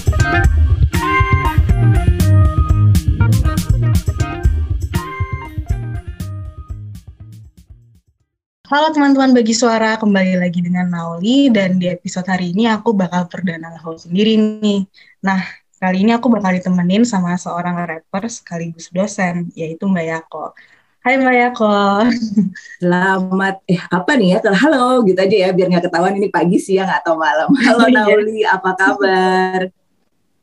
Halo 8.66 8.90
teman-teman 8.90 9.30
bagi 9.30 9.54
suara, 9.54 9.94
kembali 9.94 10.42
lagi 10.42 10.58
dengan 10.58 10.90
Nauli 10.90 11.54
dan 11.54 11.78
di 11.78 11.86
episode 11.86 12.26
hari 12.26 12.50
ini 12.50 12.66
aku 12.66 12.90
bakal 12.98 13.30
perdana 13.30 13.70
host 13.78 14.10
sendiri 14.10 14.34
nih. 14.34 14.82
Nah, 15.22 15.38
Kali 15.76 16.08
ini 16.08 16.10
aku 16.16 16.32
bakal 16.32 16.56
ditemenin 16.56 17.04
sama 17.04 17.36
seorang 17.36 17.76
rapper 17.76 18.26
sekaligus 18.32 18.88
dosen, 18.88 19.52
yaitu 19.52 19.84
Mbak 19.84 20.06
Yako. 20.08 20.56
Hai 21.04 21.20
Mbak 21.20 21.36
Yako. 21.36 21.76
Selamat, 22.80 23.60
eh 23.68 23.78
apa 23.92 24.12
nih 24.16 24.40
ya, 24.40 24.50
halo 24.56 25.04
gitu 25.04 25.20
aja 25.20 25.36
ya, 25.46 25.48
biar 25.52 25.68
nggak 25.68 25.86
ketahuan 25.92 26.16
ini 26.16 26.32
pagi, 26.32 26.56
siang, 26.56 26.88
atau 26.88 27.20
malam. 27.20 27.52
Halo 27.60 27.92
iya. 27.92 28.02
Nauli, 28.02 28.40
apa 28.42 28.70
kabar? 28.72 29.68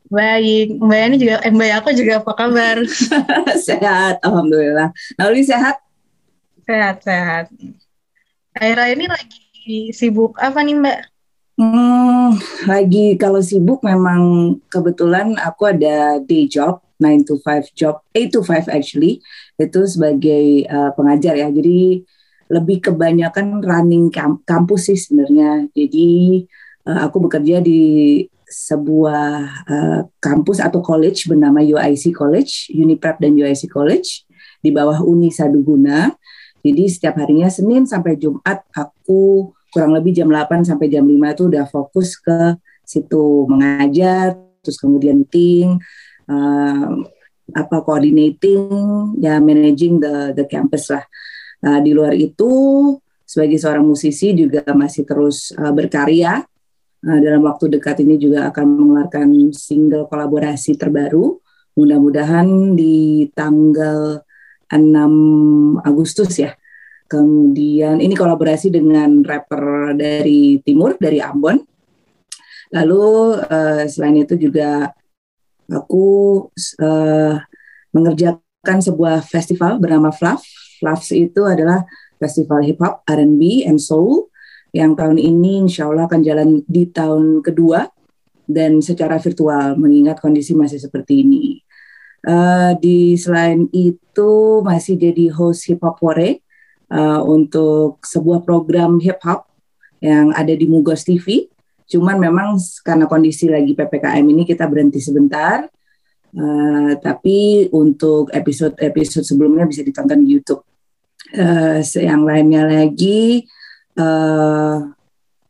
Baik, 0.06 0.78
Mbak 0.78 0.98
Yani 1.02 1.16
juga, 1.18 1.34
eh, 1.42 1.52
Mbak 1.52 1.68
Yako 1.76 1.88
juga 1.98 2.12
apa 2.22 2.32
kabar? 2.32 2.76
sehat, 3.68 4.22
Alhamdulillah. 4.22 4.94
Nauli 5.18 5.42
sehat? 5.42 5.82
Sehat, 6.62 7.02
sehat. 7.02 7.50
Akhirnya 8.54 8.86
ini 8.94 9.06
lagi 9.10 9.76
sibuk 9.90 10.38
apa 10.38 10.62
nih 10.62 10.78
Mbak? 10.78 10.98
Hmm, 11.54 12.34
lagi 12.66 13.14
kalau 13.14 13.38
sibuk 13.38 13.82
memang 13.86 14.54
kebetulan 14.66 15.38
aku 15.38 15.70
ada 15.70 16.18
day 16.22 16.50
job, 16.50 16.82
9 16.98 17.26
to 17.26 17.38
5 17.38 17.70
job, 17.74 18.02
8 18.10 18.30
to 18.30 18.42
5 18.42 18.70
actually, 18.70 19.22
itu 19.58 19.80
sebagai 19.86 20.66
uh, 20.66 20.90
pengajar 20.94 21.34
ya. 21.38 21.50
Jadi 21.50 22.02
lebih 22.50 22.78
kebanyakan 22.90 23.62
running 23.62 24.10
kamp 24.10 24.42
kampus 24.46 24.90
sih 24.90 24.98
sebenarnya. 24.98 25.70
Jadi 25.74 26.42
uh, 26.86 27.06
aku 27.06 27.26
bekerja 27.26 27.58
di 27.58 28.22
sebuah 28.46 29.26
uh, 29.66 30.00
kampus 30.22 30.62
atau 30.62 30.78
college 30.78 31.26
bernama 31.26 31.58
UIC 31.58 32.14
College, 32.14 32.70
Uniprep 32.70 33.18
dan 33.18 33.34
UIC 33.34 33.66
College 33.66 34.26
di 34.62 34.70
bawah 34.70 35.02
Uni 35.02 35.34
Saduguna. 35.34 36.14
Jadi 36.64 36.88
setiap 36.88 37.20
harinya 37.20 37.52
Senin 37.52 37.84
sampai 37.84 38.16
Jumat 38.16 38.64
aku 38.72 39.52
kurang 39.68 39.92
lebih 39.92 40.16
jam 40.16 40.32
8 40.32 40.64
sampai 40.64 40.88
jam 40.88 41.04
5 41.04 41.12
itu 41.12 41.42
udah 41.52 41.64
fokus 41.68 42.16
ke 42.16 42.56
situ 42.88 43.44
mengajar, 43.44 44.32
terus 44.64 44.80
kemudian 44.80 45.20
meeting, 45.20 45.76
uh, 46.24 46.88
apa 47.52 47.76
coordinating, 47.84 48.64
ya 49.20 49.36
managing 49.44 50.00
the 50.00 50.32
the 50.32 50.48
campus 50.48 50.88
lah. 50.88 51.04
Uh, 51.60 51.80
di 51.84 51.92
luar 51.92 52.16
itu 52.16 52.52
sebagai 53.24 53.60
seorang 53.60 53.84
musisi 53.84 54.32
juga 54.32 54.64
masih 54.72 55.04
terus 55.04 55.52
uh, 55.56 55.72
berkarya. 55.72 56.44
Uh, 57.04 57.18
dalam 57.20 57.44
waktu 57.44 57.76
dekat 57.76 58.00
ini 58.00 58.16
juga 58.16 58.48
akan 58.48 58.64
mengeluarkan 58.64 59.52
single 59.52 60.08
kolaborasi 60.08 60.80
terbaru. 60.80 61.44
Mudah-mudahan 61.74 62.78
di 62.78 63.28
tanggal 63.34 64.22
6 64.72 65.80
Agustus 65.84 66.32
ya 66.40 66.54
Kemudian 67.04 68.00
ini 68.00 68.16
kolaborasi 68.16 68.72
dengan 68.72 69.20
rapper 69.20 69.92
dari 69.92 70.58
timur 70.64 70.96
dari 70.96 71.20
Ambon. 71.20 71.60
Lalu 72.72 73.04
uh, 73.44 73.84
selain 73.84 74.24
itu 74.24 74.34
juga 74.40 74.88
aku 75.68 76.06
uh, 76.80 77.36
mengerjakan 77.92 78.78
sebuah 78.80 79.20
festival 79.22 79.78
bernama 79.78 80.10
Fluff. 80.10 80.42
Fluff 80.80 81.06
itu 81.12 81.44
adalah 81.44 81.84
festival 82.16 82.64
hip 82.64 82.80
hop, 82.80 83.04
R&B, 83.04 83.68
and 83.68 83.78
soul 83.78 84.32
yang 84.74 84.96
tahun 84.98 85.20
ini 85.20 85.70
insya 85.70 85.86
Allah 85.86 86.10
akan 86.10 86.20
jalan 86.24 86.48
di 86.66 86.88
tahun 86.90 87.46
kedua 87.46 87.86
dan 88.48 88.82
secara 88.82 89.22
virtual 89.22 89.78
mengingat 89.78 90.18
kondisi 90.18 90.56
masih 90.56 90.80
seperti 90.82 91.22
ini. 91.22 91.63
Uh, 92.24 92.72
di 92.80 93.20
selain 93.20 93.68
itu 93.68 94.64
masih 94.64 94.96
jadi 94.96 95.28
host 95.28 95.68
hip 95.68 95.84
hop 95.84 96.00
Wore 96.00 96.40
uh, 96.88 97.20
untuk 97.20 98.00
sebuah 98.00 98.40
program 98.40 98.96
hip 98.96 99.20
hop 99.20 99.44
yang 100.00 100.32
ada 100.32 100.52
di 100.56 100.64
Mugos 100.64 101.04
TV. 101.04 101.48
Cuman 101.84 102.16
memang 102.16 102.56
karena 102.80 103.04
kondisi 103.04 103.48
lagi 103.48 103.76
ppkm 103.76 104.24
ini 104.24 104.48
kita 104.48 104.64
berhenti 104.64 105.04
sebentar. 105.04 105.68
Uh, 106.34 106.98
tapi 106.98 107.70
untuk 107.70 108.32
episode-episode 108.34 109.22
sebelumnya 109.22 109.68
bisa 109.68 109.86
ditonton 109.86 110.24
di 110.24 110.34
YouTube. 110.34 110.64
Uh, 111.30 111.78
yang 111.98 112.26
lainnya 112.26 112.66
lagi, 112.66 113.46
uh, 114.00 114.82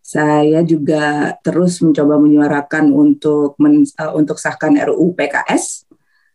saya 0.04 0.60
juga 0.60 1.32
terus 1.40 1.80
mencoba 1.80 2.20
menyuarakan 2.20 2.92
untuk 2.92 3.56
men, 3.56 3.88
uh, 3.96 4.12
untuk 4.12 4.36
sahkan 4.36 4.76
RUU 4.76 5.16
PKS. 5.16 5.83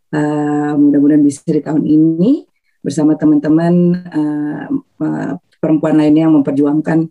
Uh, 0.09 0.73
mudah-mudahan 0.73 1.21
bisa 1.21 1.45
di 1.45 1.61
tahun 1.61 1.85
ini 1.85 2.49
bersama 2.81 3.13
teman-teman 3.13 3.73
uh, 4.09 4.67
uh, 5.05 5.33
perempuan 5.61 5.99
lainnya 6.01 6.25
yang 6.25 6.35
memperjuangkan 6.41 7.05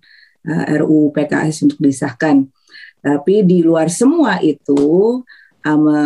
uh, 0.49 0.64
RUU 0.82 1.14
PKS 1.14 1.68
untuk 1.68 1.78
disahkan. 1.78 2.49
Tapi 2.99 3.46
di 3.46 3.62
luar 3.62 3.86
semua 3.92 4.42
itu, 4.42 5.22
I'm 5.62 5.86
a 5.86 6.03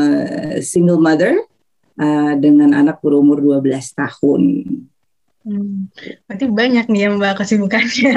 single 0.61 1.01
mother 1.01 1.40
uh, 1.97 2.34
dengan 2.36 2.76
anak 2.76 3.01
berumur 3.01 3.40
12 3.40 3.64
tahun. 3.97 4.43
Hmm, 5.43 5.90
berarti 6.30 6.47
banyak 6.47 6.86
nih 6.86 7.01
ya 7.03 7.09
Mbak 7.18 7.43
kesibukannya. 7.43 8.14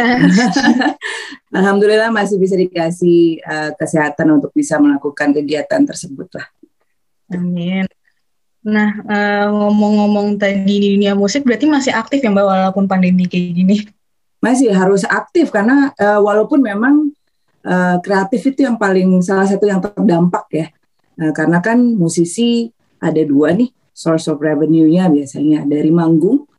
Alhamdulillah 1.57 2.13
masih 2.13 2.38
bisa 2.38 2.53
dikasih 2.53 3.41
uh, 3.41 3.71
kesehatan 3.73 4.38
untuk 4.38 4.53
bisa 4.53 4.78
melakukan 4.78 5.34
kegiatan 5.34 5.82
tersebut 5.89 6.30
lah. 6.38 6.47
Amin. 7.34 7.89
Nah, 8.66 8.97
uh, 9.05 9.47
ngomong-ngomong 9.53 10.41
tadi 10.41 10.66
di 10.66 10.97
dunia 10.97 11.13
musik 11.13 11.45
berarti 11.45 11.70
masih 11.70 11.93
aktif 11.93 12.26
ya 12.26 12.34
Mbak 12.34 12.45
walaupun 12.49 12.89
pandemi 12.89 13.30
kayak 13.30 13.53
gini? 13.53 13.78
Masih 14.41 14.74
harus 14.74 15.05
aktif 15.05 15.53
karena 15.53 15.93
uh, 16.01 16.18
walaupun 16.18 16.66
memang 16.66 17.13
uh, 17.61 18.01
kreatif 18.01 18.41
itu 18.49 18.66
yang 18.66 18.82
paling 18.82 19.22
salah 19.22 19.45
satu 19.45 19.70
yang 19.70 19.78
terdampak 19.86 20.45
ya. 20.49 20.68
Uh, 21.22 21.30
karena 21.30 21.61
kan 21.61 21.78
musisi 21.78 22.74
ada 22.97 23.22
dua 23.22 23.53
nih 23.53 23.70
source 23.93 24.26
of 24.34 24.41
revenue-nya 24.41 25.13
biasanya 25.13 25.61
dari 25.63 25.93
manggung 25.93 26.49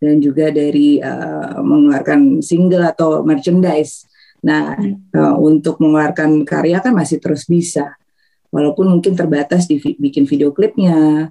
dan 0.00 0.16
juga 0.16 0.48
dari 0.48 0.96
uh, 0.96 1.60
mengeluarkan 1.60 2.40
single 2.40 2.88
atau 2.88 3.20
merchandise. 3.20 4.08
Nah, 4.40 4.80
hmm. 4.80 5.12
uh, 5.12 5.36
untuk 5.36 5.76
mengeluarkan 5.76 6.48
karya 6.48 6.80
kan 6.80 6.96
masih 6.96 7.20
terus 7.20 7.44
bisa, 7.44 8.00
walaupun 8.48 8.88
mungkin 8.88 9.12
terbatas 9.12 9.68
di 9.68 9.76
bikin 9.76 10.24
video 10.24 10.56
klipnya. 10.56 11.28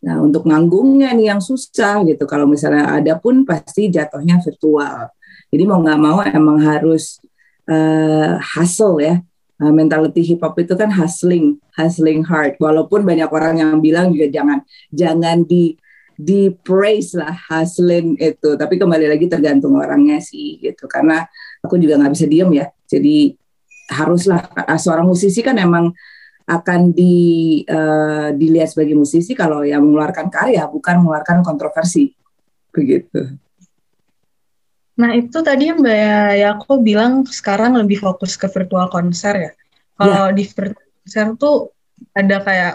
Nah, 0.00 0.16
untuk 0.24 0.48
manggungnya 0.48 1.12
nih 1.12 1.36
yang 1.36 1.42
susah 1.44 2.00
gitu. 2.08 2.24
Kalau 2.24 2.48
misalnya 2.48 2.96
ada 2.96 3.20
pun 3.20 3.44
pasti 3.44 3.92
jatuhnya 3.92 4.40
virtual. 4.40 5.12
Jadi 5.52 5.62
mau 5.68 5.82
nggak 5.82 6.00
mau 6.00 6.18
emang 6.24 6.58
harus 6.60 7.20
uh, 7.68 8.40
hustle 8.56 9.00
ya. 9.02 9.20
Uh, 9.60 9.76
mentality 9.76 10.24
hip 10.24 10.40
hop 10.40 10.56
itu 10.56 10.72
kan 10.72 10.88
hustling, 10.88 11.60
hustling 11.76 12.24
hard. 12.24 12.56
Walaupun 12.56 13.04
banyak 13.04 13.28
orang 13.28 13.60
yang 13.60 13.76
bilang 13.84 14.08
juga 14.08 14.32
jangan 14.32 14.64
jangan 14.88 15.44
di 15.44 15.76
di 16.20 16.52
praise 16.52 17.16
lah 17.16 17.32
hasilin 17.32 18.12
itu 18.20 18.52
tapi 18.60 18.76
kembali 18.76 19.08
lagi 19.08 19.24
tergantung 19.24 19.72
orangnya 19.80 20.20
sih 20.20 20.60
gitu 20.60 20.84
karena 20.84 21.24
aku 21.64 21.80
juga 21.80 21.96
nggak 21.96 22.12
bisa 22.12 22.26
diem 22.28 22.50
ya 22.60 22.66
jadi 22.84 23.32
haruslah 23.88 24.44
seorang 24.76 25.08
musisi 25.08 25.40
kan 25.40 25.56
emang 25.56 25.96
akan 26.50 26.90
di 26.90 27.14
uh, 27.70 28.34
dilihat 28.34 28.74
sebagai 28.74 28.98
musisi 28.98 29.38
kalau 29.38 29.62
yang 29.62 29.86
mengeluarkan 29.86 30.26
karya 30.26 30.66
bukan 30.66 30.98
mengeluarkan 30.98 31.46
kontroversi 31.46 32.10
begitu. 32.74 33.38
Nah 34.98 35.14
itu 35.14 35.38
tadi 35.46 35.70
Mbak 35.70 36.34
ya 36.34 36.48
aku 36.58 36.82
bilang 36.82 37.22
sekarang 37.22 37.78
lebih 37.78 38.02
fokus 38.02 38.34
ke 38.34 38.50
virtual 38.50 38.90
konser 38.90 39.34
ya. 39.38 39.52
Kalau 39.94 40.28
ya. 40.28 40.34
di 40.34 40.44
virtual 40.44 40.90
konser 41.00 41.26
tuh 41.38 41.56
ada 42.18 42.36
kayak 42.42 42.74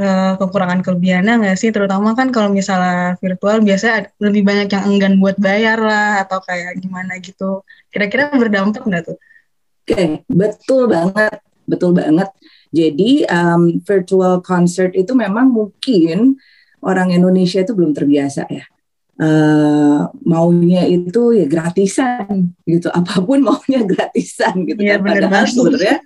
uh, 0.00 0.32
kekurangan 0.40 0.80
kelebihannya 0.80 1.44
nggak 1.44 1.56
sih? 1.60 1.70
Terutama 1.70 2.16
kan 2.16 2.32
kalau 2.32 2.48
misalnya 2.48 3.20
virtual 3.20 3.60
biasanya 3.60 4.08
lebih 4.24 4.42
banyak 4.42 4.68
yang 4.72 4.84
enggan 4.88 5.14
buat 5.20 5.36
bayar 5.36 5.78
lah 5.78 6.24
atau 6.24 6.40
kayak 6.40 6.80
gimana 6.80 7.20
gitu. 7.20 7.60
Kira-kira 7.92 8.32
berdampak 8.32 8.82
nggak 8.82 9.04
tuh? 9.04 9.18
Oke, 9.86 9.94
okay, 9.94 10.08
betul 10.26 10.90
banget, 10.90 11.38
betul 11.68 11.94
banget. 11.94 12.26
Jadi 12.74 13.24
um, 13.28 13.78
virtual 13.82 14.42
concert 14.42 14.92
itu 14.94 15.12
memang 15.14 15.50
mungkin 15.50 16.38
orang 16.82 17.14
Indonesia 17.14 17.62
itu 17.62 17.72
belum 17.72 17.92
terbiasa 17.94 18.46
ya. 18.50 18.66
Uh, 19.16 20.12
maunya 20.28 20.84
itu 20.84 21.32
ya 21.32 21.48
gratisan 21.48 22.52
gitu, 22.68 22.92
apa 22.92 23.24
pun 23.24 23.40
maunya 23.40 23.80
gratisan 23.88 24.68
gitu. 24.68 24.84
Iya, 24.84 25.00
kan. 25.00 25.08
Padahal 25.08 25.44
sebenarnya 25.48 25.96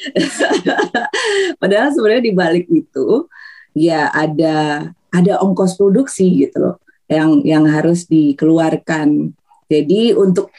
Padahal 1.60 1.88
sebenarnya 1.92 2.24
di 2.24 2.34
balik 2.34 2.66
itu 2.68 3.28
ya 3.76 4.10
ada 4.10 4.88
ada 5.10 5.32
ongkos 5.42 5.78
produksi 5.78 6.46
gitu 6.46 6.56
loh 6.62 6.76
yang 7.10 7.42
yang 7.42 7.64
harus 7.66 8.06
dikeluarkan. 8.06 9.34
Jadi 9.70 10.14
untuk 10.14 10.50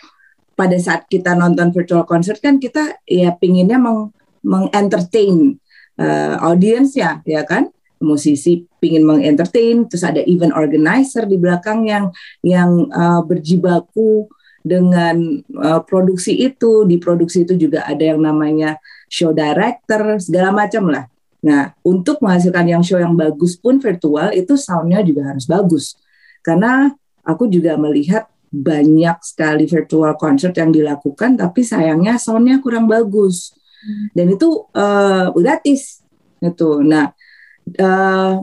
pada 0.55 0.75
saat 0.77 1.07
kita 1.07 1.33
nonton 1.35 1.71
virtual 1.71 2.03
concert 2.03 2.37
kan 2.43 2.59
kita 2.59 3.01
ya 3.07 3.33
pinginnya 3.35 3.79
meng 3.79 4.11
mengentertain 4.41 5.57
uh, 6.01 6.35
audience 6.45 6.97
ya 6.97 7.21
ya 7.25 7.45
kan 7.45 7.69
musisi 8.01 8.65
pingin 8.81 9.05
mengentertain 9.05 9.85
terus 9.85 10.01
ada 10.01 10.25
event 10.25 10.53
organizer 10.57 11.29
di 11.29 11.37
belakang 11.37 11.85
yang 11.85 12.09
yang 12.41 12.89
uh, 12.89 13.21
berjibaku 13.21 14.25
dengan 14.61 15.41
uh, 15.57 15.81
produksi 15.85 16.37
itu 16.37 16.85
di 16.85 17.01
produksi 17.01 17.45
itu 17.45 17.57
juga 17.57 17.85
ada 17.85 18.01
yang 18.01 18.21
namanya 18.21 18.77
show 19.11 19.35
director, 19.35 20.21
segala 20.21 20.53
macam 20.55 20.87
lah. 20.87 21.05
Nah, 21.41 21.73
untuk 21.81 22.21
menghasilkan 22.21 22.65
yang 22.69 22.83
show 22.85 23.01
yang 23.01 23.17
bagus 23.17 23.57
pun 23.57 23.81
virtual 23.81 24.29
itu 24.31 24.53
soundnya 24.55 25.01
juga 25.01 25.33
harus 25.33 25.49
bagus. 25.49 25.97
Karena 26.45 26.93
aku 27.25 27.49
juga 27.49 27.75
melihat 27.75 28.29
banyak 28.53 29.17
sekali 29.25 29.65
virtual 29.65 30.13
concert 30.15 30.53
yang 30.53 30.69
dilakukan, 30.69 31.35
tapi 31.35 31.65
sayangnya 31.65 32.21
soundnya 32.21 32.61
kurang 32.61 32.85
bagus. 32.85 33.57
Dan 34.13 34.25
itu 34.33 34.67
uh, 34.73 35.33
gratis. 35.33 36.01
Itu. 36.41 36.81
Nah, 36.81 37.13
uh, 37.77 38.33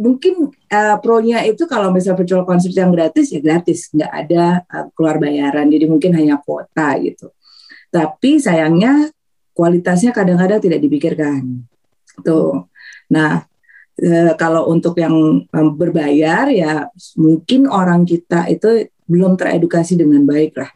mungkin 0.00 0.48
uh, 0.52 0.96
pro-nya 1.00 1.44
itu 1.44 1.68
kalau 1.68 1.92
misalnya 1.92 2.24
virtual 2.24 2.48
concert 2.48 2.72
yang 2.72 2.92
gratis 2.92 3.32
ya 3.32 3.40
gratis, 3.40 3.92
nggak 3.92 4.12
ada 4.12 4.44
uh, 4.68 4.86
keluar 4.96 5.20
bayaran, 5.20 5.68
jadi 5.68 5.84
mungkin 5.88 6.16
hanya 6.16 6.40
kuota 6.40 6.96
gitu. 7.00 7.32
Tapi 7.90 8.38
sayangnya 8.38 9.10
kualitasnya 9.60 10.14
kadang-kadang 10.14 10.62
tidak 10.62 10.80
dipikirkan. 10.80 11.66
Tuh. 12.22 12.70
Nah, 13.10 13.44
e, 13.98 14.32
kalau 14.38 14.70
untuk 14.70 14.94
yang 14.96 15.44
e, 15.44 15.58
berbayar 15.74 16.48
ya 16.48 16.86
mungkin 17.18 17.66
orang 17.66 18.06
kita 18.06 18.46
itu 18.48 18.88
belum 19.10 19.34
teredukasi 19.34 19.98
dengan 19.98 20.22
baik 20.24 20.54
lah. 20.54 20.70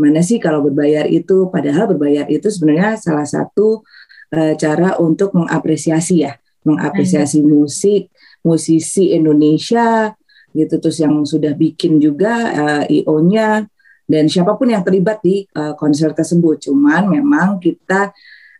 Mana 0.00 0.24
sih 0.24 0.40
kalau 0.40 0.64
berbayar 0.64 1.04
itu? 1.04 1.52
Padahal 1.52 1.92
berbayar 1.92 2.24
itu 2.32 2.48
sebenarnya 2.48 2.96
salah 2.96 3.28
satu 3.28 3.84
e, 4.32 4.56
cara 4.56 4.96
untuk 4.96 5.36
mengapresiasi 5.36 6.24
ya, 6.24 6.40
mengapresiasi 6.64 7.44
musik, 7.44 8.08
musisi 8.40 9.12
Indonesia 9.12 10.16
gitu. 10.56 10.80
Terus 10.80 10.98
yang 11.04 11.14
sudah 11.28 11.52
bikin 11.54 12.00
juga 12.00 12.32
uh, 12.50 12.82
IO-nya 12.88 13.68
dan 14.10 14.26
siapa 14.26 14.58
pun 14.58 14.72
yang 14.72 14.82
terlibat 14.82 15.22
di 15.22 15.46
uh, 15.54 15.76
konser 15.78 16.10
tersebut. 16.10 16.66
Cuman 16.66 17.06
memang 17.06 17.62
kita 17.62 18.10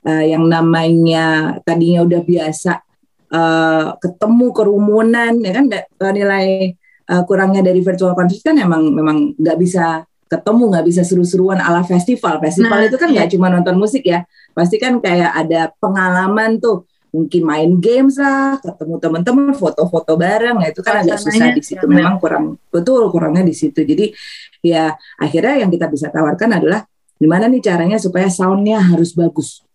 uh, 0.07 0.24
yang 0.24 0.47
namanya 0.47 1.59
tadinya 1.66 2.07
udah 2.07 2.22
biasa 2.22 2.72
uh, 3.34 3.99
ketemu 3.99 4.47
kerumunan 4.55 5.32
ya 5.43 5.53
kan? 5.59 5.66
Nilai 6.14 6.78
uh, 7.11 7.22
kurangnya 7.26 7.66
dari 7.66 7.82
virtual 7.82 8.14
concert 8.14 8.47
kan 8.47 8.55
memang 8.55 8.95
memang 8.95 9.16
nggak 9.34 9.59
bisa 9.59 10.07
ketemu 10.31 10.62
nggak 10.70 10.87
bisa 10.87 11.03
seru-seruan 11.03 11.59
ala 11.59 11.83
festival. 11.83 12.39
Festival 12.39 12.78
nah, 12.78 12.87
itu 12.87 12.97
kan 12.97 13.11
nggak 13.11 13.26
iya. 13.26 13.33
cuma 13.35 13.51
nonton 13.51 13.74
musik 13.74 14.07
ya. 14.07 14.22
Pasti 14.55 14.78
kan 14.78 15.03
kayak 15.03 15.35
ada 15.35 15.74
pengalaman 15.83 16.62
tuh. 16.62 16.87
Mungkin 17.11 17.43
main 17.43 17.70
games 17.83 18.22
lah, 18.22 18.62
ketemu 18.62 19.03
teman-teman, 19.03 19.51
foto-foto 19.59 20.14
bareng, 20.14 20.62
ya 20.62 20.70
itu 20.70 20.78
kan 20.78 21.03
agak 21.03 21.18
susah 21.18 21.51
di 21.51 21.59
situ. 21.59 21.83
Memang 21.91 22.22
kurang 22.22 22.55
betul 22.70 23.11
kurangnya 23.11 23.43
di 23.43 23.51
situ. 23.51 23.83
Jadi 23.83 24.14
ya 24.62 24.95
akhirnya 25.18 25.66
yang 25.66 25.74
kita 25.74 25.91
bisa 25.91 26.07
tawarkan 26.14 26.62
adalah 26.62 26.87
gimana 27.18 27.51
nih 27.51 27.66
caranya 27.66 27.99
supaya 27.99 28.31
soundnya 28.31 28.78
harus 28.78 29.11
bagus? 29.18 29.66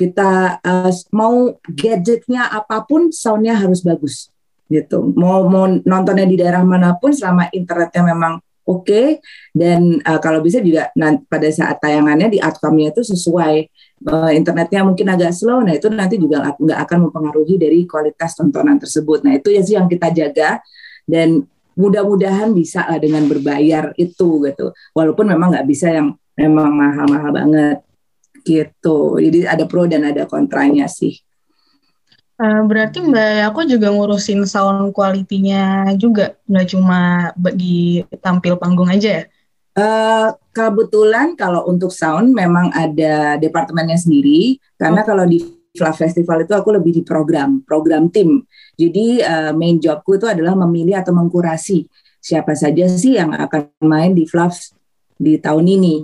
Kita 0.00 0.56
uh, 0.64 0.92
mau 1.12 1.60
gadgetnya 1.68 2.48
apa 2.48 2.88
pun 2.88 3.12
soundnya 3.12 3.60
harus 3.60 3.84
bagus 3.84 4.32
gitu. 4.72 5.12
Mau 5.12 5.44
mau 5.52 5.68
nontonnya 5.68 6.24
di 6.24 6.40
daerah 6.40 6.64
mana 6.64 6.96
pun 6.96 7.12
selama 7.12 7.52
internetnya 7.52 8.16
memang 8.16 8.40
oke. 8.66 8.84
Okay, 8.84 9.06
dan 9.54 10.02
uh, 10.02 10.18
kalau 10.18 10.42
bisa 10.42 10.58
juga 10.60 10.90
pada 11.30 11.48
saat 11.54 11.78
tayangannya 11.78 12.28
di 12.34 12.38
outcome-nya 12.42 12.92
itu 12.92 13.02
sesuai. 13.06 13.70
Uh, 13.96 14.28
internetnya 14.36 14.84
mungkin 14.84 15.08
agak 15.08 15.32
slow 15.32 15.64
nah 15.64 15.72
itu 15.72 15.88
nanti 15.88 16.20
juga 16.20 16.52
nggak 16.52 16.80
akan 16.84 17.08
mempengaruhi 17.08 17.56
dari 17.56 17.88
kualitas 17.88 18.36
tontonan 18.36 18.76
tersebut. 18.76 19.24
Nah 19.24 19.32
itu 19.40 19.48
ya 19.48 19.64
sih 19.64 19.74
yang 19.78 19.88
kita 19.88 20.12
jaga. 20.12 20.60
Dan 21.06 21.46
mudah-mudahan 21.78 22.52
bisa 22.52 22.84
lah 22.84 23.00
dengan 23.00 23.24
berbayar 23.24 23.96
itu 23.96 24.44
gitu. 24.44 24.74
Walaupun 24.92 25.32
memang 25.32 25.54
nggak 25.54 25.66
bisa 25.68 25.88
yang 25.94 26.12
memang 26.36 26.74
mahal-mahal 26.76 27.30
banget 27.32 27.78
gitu. 28.44 29.16
Jadi 29.16 29.48
ada 29.48 29.64
pro 29.64 29.88
dan 29.88 30.04
ada 30.12 30.28
kontranya 30.28 30.90
sih 30.90 31.25
uh, 32.40 32.62
berarti 32.64 33.04
mbak 33.04 33.52
aku 33.52 33.68
juga 33.68 33.92
ngurusin 33.92 34.44
sound 34.48 34.92
quality-nya 34.92 35.94
juga 36.00 36.36
nggak 36.48 36.66
cuma 36.72 37.30
bagi 37.36 38.04
tampil 38.20 38.56
panggung 38.56 38.88
aja 38.88 39.22
ya 39.22 39.24
Uh, 39.76 40.32
kebetulan 40.56 41.36
kalau 41.36 41.68
untuk 41.68 41.92
sound 41.92 42.32
memang 42.32 42.72
ada 42.72 43.36
departemennya 43.36 44.00
sendiri. 44.00 44.56
Karena 44.80 45.04
oh. 45.04 45.06
kalau 45.12 45.28
di 45.28 45.36
Fluff 45.76 46.00
Festival 46.00 46.48
itu 46.48 46.56
aku 46.56 46.72
lebih 46.72 46.96
di 46.96 47.02
program, 47.04 47.60
program 47.60 48.08
tim. 48.08 48.40
Jadi 48.80 49.20
uh, 49.20 49.52
main 49.52 49.76
jobku 49.76 50.16
itu 50.16 50.24
adalah 50.24 50.56
memilih 50.64 50.96
atau 50.96 51.12
mengkurasi 51.12 51.84
siapa 52.24 52.56
saja 52.56 52.88
sih 52.88 53.20
yang 53.20 53.36
akan 53.36 53.68
main 53.84 54.16
di 54.16 54.24
Fluff 54.24 54.72
di 55.20 55.36
tahun 55.36 55.68
ini. 55.68 55.94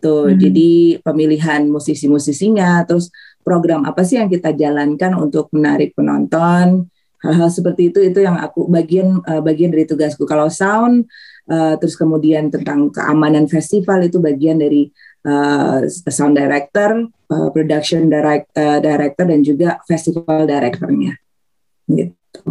Tuh, 0.00 0.32
hmm. 0.32 0.38
jadi 0.40 0.70
pemilihan 1.04 1.68
musisi-musisinya, 1.68 2.82
terus 2.88 3.12
program 3.42 3.84
apa 3.84 4.06
sih 4.06 4.16
yang 4.16 4.30
kita 4.30 4.54
jalankan 4.54 5.18
untuk 5.18 5.50
menarik 5.52 5.92
penonton, 5.92 6.86
hal-hal 7.22 7.50
seperti 7.50 7.94
itu 7.94 8.02
itu 8.02 8.18
yang 8.22 8.38
aku 8.38 8.66
bagian 8.66 9.22
uh, 9.26 9.42
bagian 9.42 9.70
dari 9.70 9.86
tugasku. 9.86 10.26
Kalau 10.26 10.50
sound, 10.50 11.06
uh, 11.46 11.78
terus 11.78 11.94
kemudian 11.94 12.50
tentang 12.50 12.90
keamanan 12.90 13.46
festival 13.46 14.02
itu 14.02 14.18
bagian 14.18 14.58
dari 14.58 14.90
uh, 15.26 15.86
sound 16.10 16.34
director, 16.34 17.06
uh, 17.30 17.48
production 17.54 18.10
direct, 18.10 18.50
uh, 18.58 18.82
director 18.82 19.24
dan 19.26 19.40
juga 19.46 19.78
festival 19.86 20.50
directornya. 20.50 21.14
Gitu. 21.86 22.42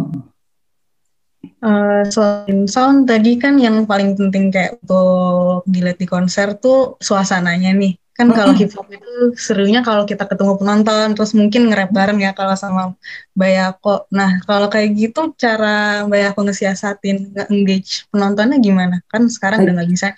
Uh, 1.62 2.02
selain 2.10 2.66
sound 2.66 3.06
tadi 3.06 3.38
kan 3.38 3.54
yang 3.54 3.86
paling 3.86 4.18
penting 4.18 4.50
kayak 4.50 4.82
untuk 4.82 5.62
dilihat 5.70 5.98
di 6.00 6.08
konser 6.10 6.58
tuh 6.58 6.98
suasananya 6.98 7.70
nih. 7.76 8.01
Kan 8.12 8.28
kalau 8.28 8.52
hip 8.52 8.76
hop 8.76 8.92
itu 8.92 9.32
serunya 9.40 9.80
kalau 9.80 10.04
kita 10.04 10.28
ketemu 10.28 10.60
penonton 10.60 11.16
terus 11.16 11.32
mungkin 11.32 11.72
nge-rap 11.72 11.90
bareng 11.96 12.20
ya 12.20 12.36
kalau 12.36 12.52
sama 12.52 12.92
Bayako. 13.32 14.04
Nah, 14.12 14.36
kalau 14.44 14.68
kayak 14.68 14.92
gitu 14.92 15.32
cara 15.40 16.04
Bayako 16.04 16.44
ngesiasatin 16.44 17.32
nge-engage 17.32 18.04
penontonnya 18.12 18.60
gimana? 18.60 19.00
Kan 19.08 19.32
sekarang 19.32 19.64
udah 19.64 19.80
nggak 19.80 19.90
bisa. 19.90 20.12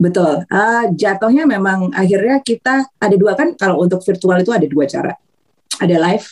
Betul. 0.00 0.48
Uh, 0.48 0.88
jatuhnya 0.96 1.44
memang 1.44 1.92
akhirnya 1.92 2.40
kita 2.40 2.88
ada 2.96 3.16
dua 3.16 3.36
kan 3.36 3.52
kalau 3.52 3.84
untuk 3.84 4.00
virtual 4.00 4.40
itu 4.40 4.52
ada 4.56 4.64
dua 4.64 4.84
cara. 4.88 5.12
Ada 5.76 5.96
live, 6.00 6.26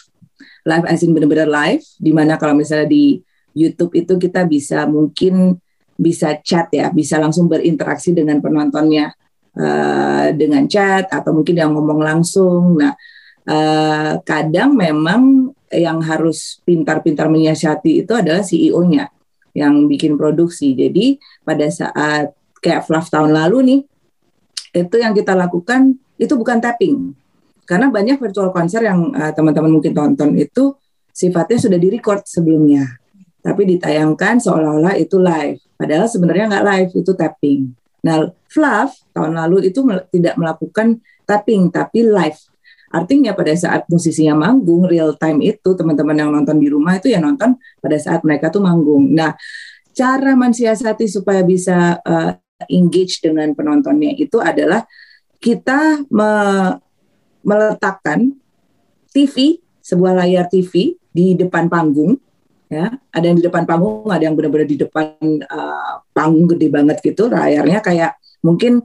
live 0.64 0.86
as 0.88 1.04
in 1.04 1.12
benar-benar 1.12 1.48
live, 1.52 1.84
di 2.00 2.12
mana 2.16 2.40
kalau 2.40 2.56
misalnya 2.56 2.88
di 2.88 3.20
YouTube 3.52 3.92
itu 3.92 4.16
kita 4.16 4.48
bisa 4.48 4.88
mungkin 4.88 5.60
bisa 6.00 6.32
chat 6.40 6.72
ya, 6.72 6.88
bisa 6.88 7.20
langsung 7.20 7.44
berinteraksi 7.44 8.16
dengan 8.16 8.40
penontonnya 8.40 9.12
uh, 9.58 10.28
dengan 10.34 10.66
chat 10.66 11.10
atau 11.10 11.30
mungkin 11.34 11.56
yang 11.58 11.72
ngomong 11.74 12.00
langsung. 12.02 12.78
Nah, 12.78 12.94
uh, 13.48 14.18
kadang 14.22 14.74
memang 14.74 15.52
yang 15.74 15.98
harus 16.02 16.62
pintar-pintar 16.62 17.26
menyiasati 17.26 18.06
itu 18.06 18.12
adalah 18.14 18.42
CEO-nya 18.46 19.10
yang 19.54 19.86
bikin 19.86 20.14
produksi. 20.18 20.74
Jadi 20.74 21.18
pada 21.42 21.66
saat 21.70 22.34
kayak 22.62 22.86
Fluff 22.86 23.10
tahun 23.10 23.34
lalu 23.34 23.58
nih, 23.62 23.80
itu 24.74 24.96
yang 24.98 25.14
kita 25.14 25.34
lakukan 25.34 25.94
itu 26.18 26.34
bukan 26.34 26.58
tapping. 26.58 27.14
Karena 27.64 27.88
banyak 27.88 28.20
virtual 28.20 28.52
konser 28.52 28.84
yang 28.84 29.14
uh, 29.16 29.32
teman-teman 29.32 29.72
mungkin 29.72 29.96
tonton 29.96 30.36
itu 30.36 30.76
sifatnya 31.14 31.58
sudah 31.58 31.78
direcord 31.80 32.26
sebelumnya. 32.28 33.00
Tapi 33.40 33.76
ditayangkan 33.76 34.40
seolah-olah 34.40 34.96
itu 35.00 35.16
live. 35.20 35.60
Padahal 35.76 36.08
sebenarnya 36.08 36.44
nggak 36.48 36.64
live, 36.64 36.90
itu 36.96 37.12
tapping. 37.12 37.60
Nah, 38.04 38.28
Fluff 38.52 39.00
tahun 39.16 39.34
lalu 39.34 39.72
itu 39.72 39.80
mel 39.80 40.04
tidak 40.12 40.36
melakukan 40.36 41.00
tapping, 41.24 41.72
tapi 41.72 42.04
live. 42.04 42.36
Artinya 42.94 43.34
pada 43.34 43.50
saat 43.58 43.88
musisinya 43.90 44.38
manggung, 44.38 44.86
real 44.86 45.18
time 45.18 45.42
itu 45.42 45.74
teman-teman 45.74 46.14
yang 46.14 46.30
nonton 46.30 46.62
di 46.62 46.70
rumah 46.70 47.00
itu 47.00 47.10
ya 47.10 47.18
nonton 47.18 47.58
pada 47.82 47.96
saat 47.98 48.22
mereka 48.22 48.54
tuh 48.54 48.62
manggung. 48.62 49.10
Nah, 49.10 49.34
cara 49.90 50.38
mensiasati 50.38 51.10
supaya 51.10 51.42
bisa 51.42 51.98
uh, 51.98 52.30
engage 52.70 53.18
dengan 53.18 53.50
penontonnya 53.56 54.14
itu 54.14 54.38
adalah 54.38 54.86
kita 55.42 56.06
me 56.12 56.30
meletakkan 57.44 58.32
TV 59.12 59.60
sebuah 59.84 60.24
layar 60.24 60.48
TV 60.48 60.96
di 61.12 61.36
depan 61.36 61.68
panggung 61.68 62.16
ya 62.72 62.90
ada 63.12 63.24
yang 63.24 63.36
di 63.38 63.44
depan 63.44 63.68
panggung 63.68 64.08
ada 64.08 64.24
yang 64.24 64.34
benar-benar 64.34 64.68
di 64.68 64.80
depan 64.80 65.20
uh, 65.46 66.00
panggung 66.16 66.48
gede 66.56 66.72
banget 66.72 66.96
gitu 67.04 67.28
layarnya 67.28 67.84
kayak 67.84 68.16
mungkin 68.40 68.84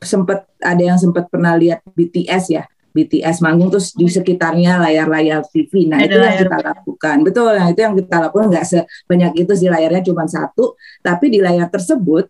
sempat 0.00 0.46
ada 0.62 0.82
yang 0.82 0.98
sempat 0.98 1.28
pernah 1.28 1.58
lihat 1.58 1.84
BTS 1.92 2.44
ya 2.54 2.64
BTS 2.98 3.44
manggung 3.44 3.70
terus 3.70 3.94
di 3.94 4.10
sekitarnya 4.10 4.80
layar-layar 4.82 5.46
TV. 5.52 5.86
Nah, 5.86 6.02
itu 6.02 6.18
yang 6.18 6.40
kita 6.40 6.58
lakukan. 6.58 7.16
Betul, 7.22 7.54
nah 7.54 7.68
itu 7.70 7.80
yang 7.84 7.94
kita 7.94 8.16
lakukan 8.18 8.46
nggak 8.50 8.66
sebanyak 8.66 9.32
itu 9.38 9.52
sih 9.54 9.68
layarnya 9.70 10.02
cuma 10.02 10.26
satu, 10.26 10.74
tapi 11.04 11.30
di 11.30 11.38
layar 11.38 11.70
tersebut 11.70 12.26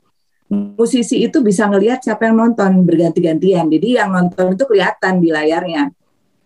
musisi 0.49 1.25
itu 1.25 1.45
bisa 1.45 1.69
ngelihat 1.69 2.05
siapa 2.05 2.29
yang 2.29 2.37
nonton 2.37 2.85
berganti-gantian. 2.85 3.69
Jadi 3.69 3.89
yang 3.97 4.13
nonton 4.13 4.57
itu 4.57 4.65
kelihatan 4.69 5.21
di 5.25 5.29
layarnya. 5.33 5.93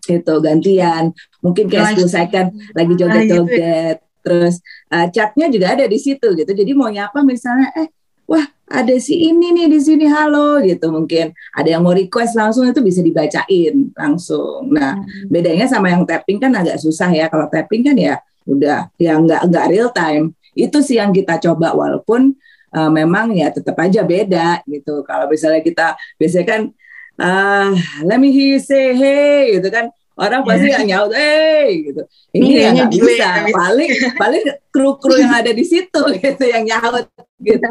Itu 0.06 0.42
gantian. 0.42 1.14
Mungkin 1.42 1.70
kayak 1.70 1.98
10 1.98 2.06
second 2.10 2.46
lagi 2.74 2.92
joget-joget. 2.98 3.98
Terus 4.22 4.62
uh, 4.88 5.06
chatnya 5.10 5.50
juga 5.50 5.74
ada 5.74 5.84
di 5.84 5.98
situ 5.98 6.32
gitu. 6.38 6.50
Jadi 6.50 6.72
mau 6.72 6.88
nyapa 6.88 7.20
misalnya 7.26 7.74
eh 7.76 7.90
wah 8.30 8.46
ada 8.72 8.94
si 8.96 9.28
ini 9.28 9.52
nih 9.52 9.68
di 9.68 9.78
sini 9.82 10.08
halo 10.08 10.62
gitu 10.64 10.88
mungkin 10.88 11.36
ada 11.52 11.68
yang 11.68 11.84
mau 11.84 11.92
request 11.92 12.32
langsung 12.38 12.64
itu 12.64 12.80
bisa 12.80 13.04
dibacain 13.04 13.92
langsung. 13.92 14.72
Nah, 14.72 14.96
hmm. 14.96 15.28
bedanya 15.28 15.68
sama 15.68 15.92
yang 15.92 16.08
tapping 16.08 16.40
kan 16.40 16.54
agak 16.56 16.80
susah 16.80 17.12
ya. 17.12 17.28
Kalau 17.28 17.50
tapping 17.52 17.84
kan 17.84 17.96
ya 17.98 18.16
udah 18.48 18.88
ya 18.96 19.18
nggak 19.20 19.52
nggak 19.52 19.66
real 19.68 19.92
time. 19.92 20.32
Itu 20.56 20.80
sih 20.80 20.96
yang 20.96 21.12
kita 21.12 21.36
coba 21.42 21.76
walaupun 21.76 22.32
uh, 22.72 22.90
memang 22.90 23.36
ya 23.36 23.52
tetap 23.52 23.76
aja 23.76 24.00
beda 24.06 24.64
gitu. 24.64 25.04
Kalau 25.04 25.28
misalnya 25.28 25.60
kita 25.60 25.86
biasanya 26.16 26.46
kan 26.48 26.62
uh, 27.20 27.70
let 28.06 28.16
me 28.16 28.32
hear 28.32 28.56
you 28.56 28.60
say 28.62 28.96
hey 28.96 29.60
gitu 29.60 29.68
kan 29.68 29.92
orang 30.22 30.40
pasti 30.46 30.70
yeah. 30.70 30.86
nyaut 30.86 31.10
hey 31.10 31.90
gitu. 31.90 32.02
Ini 32.30 32.46
ya 32.54 32.68
nggak 32.78 32.90
bisa. 32.94 33.28
Paling 33.50 33.90
paling 34.14 34.42
kru-kru 34.70 35.18
yang 35.18 35.34
ada 35.34 35.50
di 35.50 35.64
situ 35.66 36.02
gitu 36.22 36.44
yang 36.46 36.62
nyaut 36.62 37.10
gitu. 37.42 37.68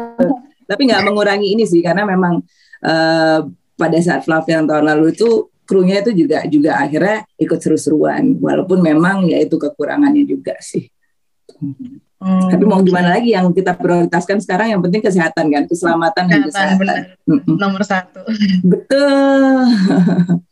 Tapi 0.68 0.82
nggak 0.84 1.02
mengurangi 1.08 1.56
ini 1.56 1.64
sih 1.64 1.80
karena 1.80 2.04
memang 2.04 2.44
uh, 2.84 3.40
pada 3.74 3.98
saat 4.04 4.22
Flavian 4.28 4.68
tahun 4.68 4.84
lalu 4.84 5.16
itu 5.16 5.48
krunya 5.64 6.04
itu 6.04 6.12
juga 6.12 6.44
juga 6.44 6.76
akhirnya 6.76 7.24
ikut 7.40 7.58
seru-seruan 7.58 8.36
walaupun 8.36 8.84
memang 8.84 9.24
ya 9.24 9.40
itu 9.40 9.56
kekurangannya 9.56 10.28
juga 10.28 10.54
sih. 10.60 10.86
Hmm. 12.22 12.46
Tapi 12.54 12.62
mau 12.62 12.78
gimana 12.86 13.18
lagi 13.18 13.34
yang 13.34 13.50
kita 13.50 13.74
prioritaskan 13.74 14.38
sekarang 14.38 14.70
yang 14.70 14.78
penting 14.78 15.02
kesehatan 15.02 15.50
kan, 15.50 15.66
keselamatan 15.66 16.24
dan 16.30 16.40
kesehatan. 16.46 16.78
Benar. 16.78 16.98
Nomor 17.50 17.82
satu. 17.82 18.22
Betul. 18.62 19.66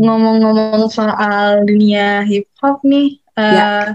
Ngomong-ngomong 0.00 0.88
soal 0.88 1.68
dunia 1.68 2.24
hip 2.24 2.48
hop 2.64 2.80
nih, 2.80 3.20
uh, 3.36 3.92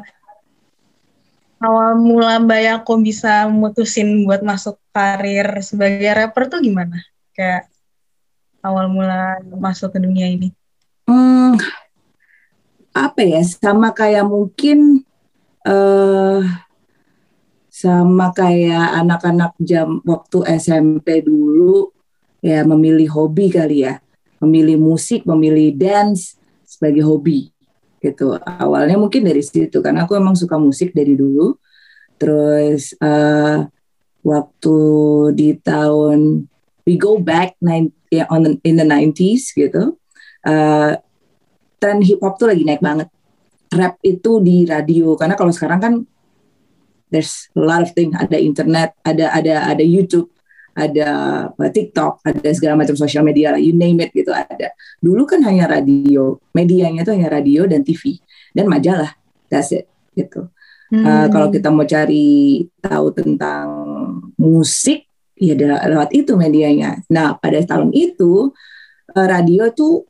awal 1.58 1.98
mula 1.98 2.38
Mbak 2.38 2.62
Yako 2.62 2.94
bisa 3.02 3.50
mutusin 3.50 4.30
buat 4.30 4.46
masuk 4.46 4.78
karir 4.94 5.50
sebagai 5.66 6.14
rapper 6.14 6.54
tuh 6.54 6.62
gimana? 6.62 7.02
Kayak 7.34 7.66
awal 8.62 8.94
mula 8.94 9.42
masuk 9.58 9.98
ke 9.98 10.00
dunia 10.00 10.30
ini? 10.30 10.54
Hmm, 11.10 11.58
apa 12.94 13.22
ya? 13.26 13.42
Sama 13.42 13.90
kayak 13.90 14.26
mungkin. 14.30 15.02
Uh, 15.66 16.46
sama 17.76 18.32
kayak 18.32 19.04
anak-anak 19.04 19.52
jam 19.60 20.00
waktu 20.08 20.48
SMP 20.62 21.20
dulu 21.20 21.92
ya 22.40 22.64
memilih 22.64 23.12
hobi 23.12 23.52
kali 23.52 23.84
ya 23.84 24.00
memilih 24.46 24.78
musik 24.78 25.26
memilih 25.26 25.74
dance 25.74 26.38
sebagai 26.64 27.02
hobi 27.02 27.50
gitu. 28.06 28.38
Awalnya 28.46 29.02
mungkin 29.02 29.26
dari 29.26 29.42
situ 29.42 29.82
karena 29.82 30.06
aku 30.06 30.14
emang 30.14 30.38
suka 30.38 30.62
musik 30.62 30.94
dari 30.94 31.18
dulu. 31.18 31.58
Terus 32.22 32.94
uh, 33.02 33.66
waktu 34.22 34.78
di 35.34 35.50
tahun 35.60 36.46
we 36.86 36.96
go 36.96 37.18
back 37.18 37.58
nine, 37.60 37.90
ya, 38.14 38.30
on 38.30 38.46
the, 38.46 38.52
in 38.62 38.78
the 38.78 38.86
90s 38.86 39.52
gitu. 39.58 39.98
Uh, 40.46 40.94
tren 41.82 42.06
hip 42.06 42.22
hop 42.22 42.38
tuh 42.38 42.54
lagi 42.54 42.62
naik 42.62 42.86
banget. 42.86 43.10
Rap 43.74 43.98
itu 44.06 44.40
di 44.40 44.64
radio 44.70 45.18
karena 45.18 45.34
kalau 45.34 45.52
sekarang 45.52 45.80
kan 45.82 45.94
there's 47.10 47.50
a 47.58 47.62
lot 47.62 47.82
of 47.84 47.92
things 47.94 48.14
ada 48.18 48.38
internet 48.38 48.94
ada 49.04 49.34
ada 49.34 49.68
ada 49.74 49.84
YouTube 49.84 50.35
ada 50.76 51.10
TikTok 51.56 52.22
ada 52.22 52.50
segala 52.52 52.84
macam 52.84 53.00
sosial 53.00 53.24
media 53.24 53.56
you 53.56 53.72
name 53.72 53.98
it 54.04 54.12
gitu 54.12 54.36
ada 54.36 54.76
dulu 55.00 55.24
kan 55.24 55.40
hanya 55.48 55.72
radio 55.72 56.36
medianya 56.52 57.08
itu 57.08 57.12
hanya 57.16 57.32
radio 57.32 57.64
dan 57.64 57.82
TV 57.82 58.20
dan 58.52 58.68
majalah 58.68 59.16
that's 59.48 59.72
it 59.72 59.88
gitu 60.14 60.52
hmm. 60.92 61.06
uh, 61.08 61.28
kalau 61.32 61.48
kita 61.48 61.72
mau 61.72 61.88
cari 61.88 62.68
tahu 62.84 63.16
tentang 63.16 63.68
musik 64.36 65.08
ya 65.40 65.56
lewat 65.58 66.12
itu 66.12 66.36
medianya 66.36 67.00
nah 67.08 67.40
pada 67.40 67.64
tahun 67.64 67.96
itu 67.96 68.52
uh, 69.16 69.28
radio 69.28 69.72
tuh 69.72 70.04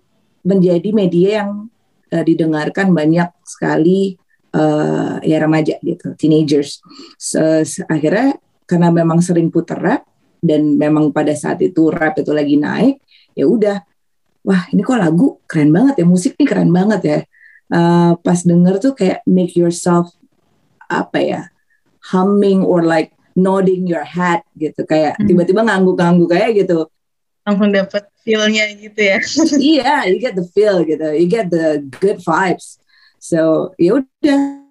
menjadi 0.46 0.90
media 0.94 1.30
yang 1.46 1.70
uh, 2.14 2.24
didengarkan 2.26 2.94
banyak 2.94 3.30
sekali 3.46 4.18
uh, 4.56 5.18
ya 5.26 5.38
remaja 5.42 5.76
gitu, 5.84 6.16
teenagers. 6.16 6.80
So, 7.20 7.42
akhirnya 7.92 8.40
karena 8.66 8.90
memang 8.90 9.20
sering 9.20 9.52
puter 9.52 9.78
rap 9.78 10.08
dan 10.42 10.76
memang 10.76 11.12
pada 11.14 11.32
saat 11.36 11.62
itu 11.62 11.92
rap 11.92 12.20
itu 12.20 12.32
lagi 12.32 12.56
naik, 12.60 13.00
ya 13.36 13.46
udah, 13.48 13.78
wah 14.46 14.64
ini 14.72 14.82
kok 14.86 15.00
lagu 15.00 15.40
keren 15.50 15.72
banget 15.74 16.02
ya, 16.02 16.06
musik 16.06 16.36
nih 16.38 16.48
keren 16.48 16.72
banget 16.74 17.02
ya. 17.04 17.20
uh, 17.74 18.14
pas 18.22 18.38
denger 18.46 18.78
tuh 18.78 18.94
kayak 18.94 19.26
make 19.26 19.58
yourself 19.58 20.14
apa 20.86 21.18
ya 21.18 21.42
humming 22.14 22.62
or 22.62 22.86
like 22.86 23.10
nodding 23.34 23.90
your 23.90 24.06
head 24.06 24.46
gitu. 24.54 24.86
Kayak 24.86 25.18
Hmm. 25.18 25.26
tiba-tiba 25.26 25.66
ngangguk-ngangguk 25.66 26.30
kayak 26.30 26.62
gitu. 26.62 26.86
Langsung 27.42 27.74
dapet 27.74 28.06
feel-nya 28.22 28.70
gitu 28.78 29.00
ya. 29.02 29.18
iya 29.74 29.94
you 30.10 30.22
get 30.22 30.38
the 30.38 30.46
feel 30.54 30.86
gitu. 30.86 31.10
You 31.14 31.26
get 31.26 31.50
the 31.50 31.82
good 32.02 32.22
vibes. 32.22 32.78
So 33.18 33.74
ya 33.82 34.02
udah. 34.02 34.62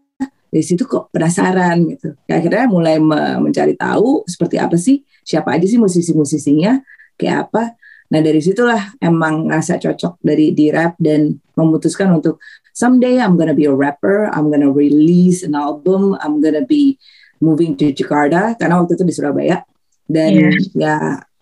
Dari 0.55 0.63
situ 0.63 0.87
kok 0.87 1.11
penasaran 1.11 1.83
gitu. 1.91 2.15
Akhirnya 2.31 2.71
mulai 2.71 3.03
me- 3.03 3.43
mencari 3.43 3.75
tahu 3.75 4.23
seperti 4.31 4.63
apa 4.63 4.79
sih 4.79 5.03
siapa 5.25 5.57
aja 5.57 5.67
sih 5.67 5.81
musisi-musisinya 5.81 6.85
kayak 7.19 7.51
apa. 7.51 7.75
Nah 8.13 8.21
dari 8.21 8.39
situlah 8.39 8.95
emang 9.01 9.49
ngerasa 9.49 9.81
cocok 9.81 10.21
dari 10.21 10.53
di 10.53 10.69
rap 10.71 10.95
dan 11.01 11.35
memutuskan 11.57 12.13
untuk 12.15 12.39
someday 12.71 13.19
I'm 13.19 13.35
gonna 13.35 13.57
be 13.57 13.65
a 13.65 13.73
rapper 13.75 14.29
I'm 14.31 14.53
gonna 14.53 14.71
release 14.71 15.43
an 15.43 15.57
album 15.57 16.15
I'm 16.21 16.39
gonna 16.39 16.63
be 16.63 17.01
moving 17.41 17.75
to 17.81 17.91
Jakarta 17.91 18.55
karena 18.61 18.79
waktu 18.79 18.95
itu 19.01 19.05
di 19.09 19.15
Surabaya. 19.17 19.65
Dan 20.05 20.37
Iya. 20.37 20.49
ya 20.77 20.95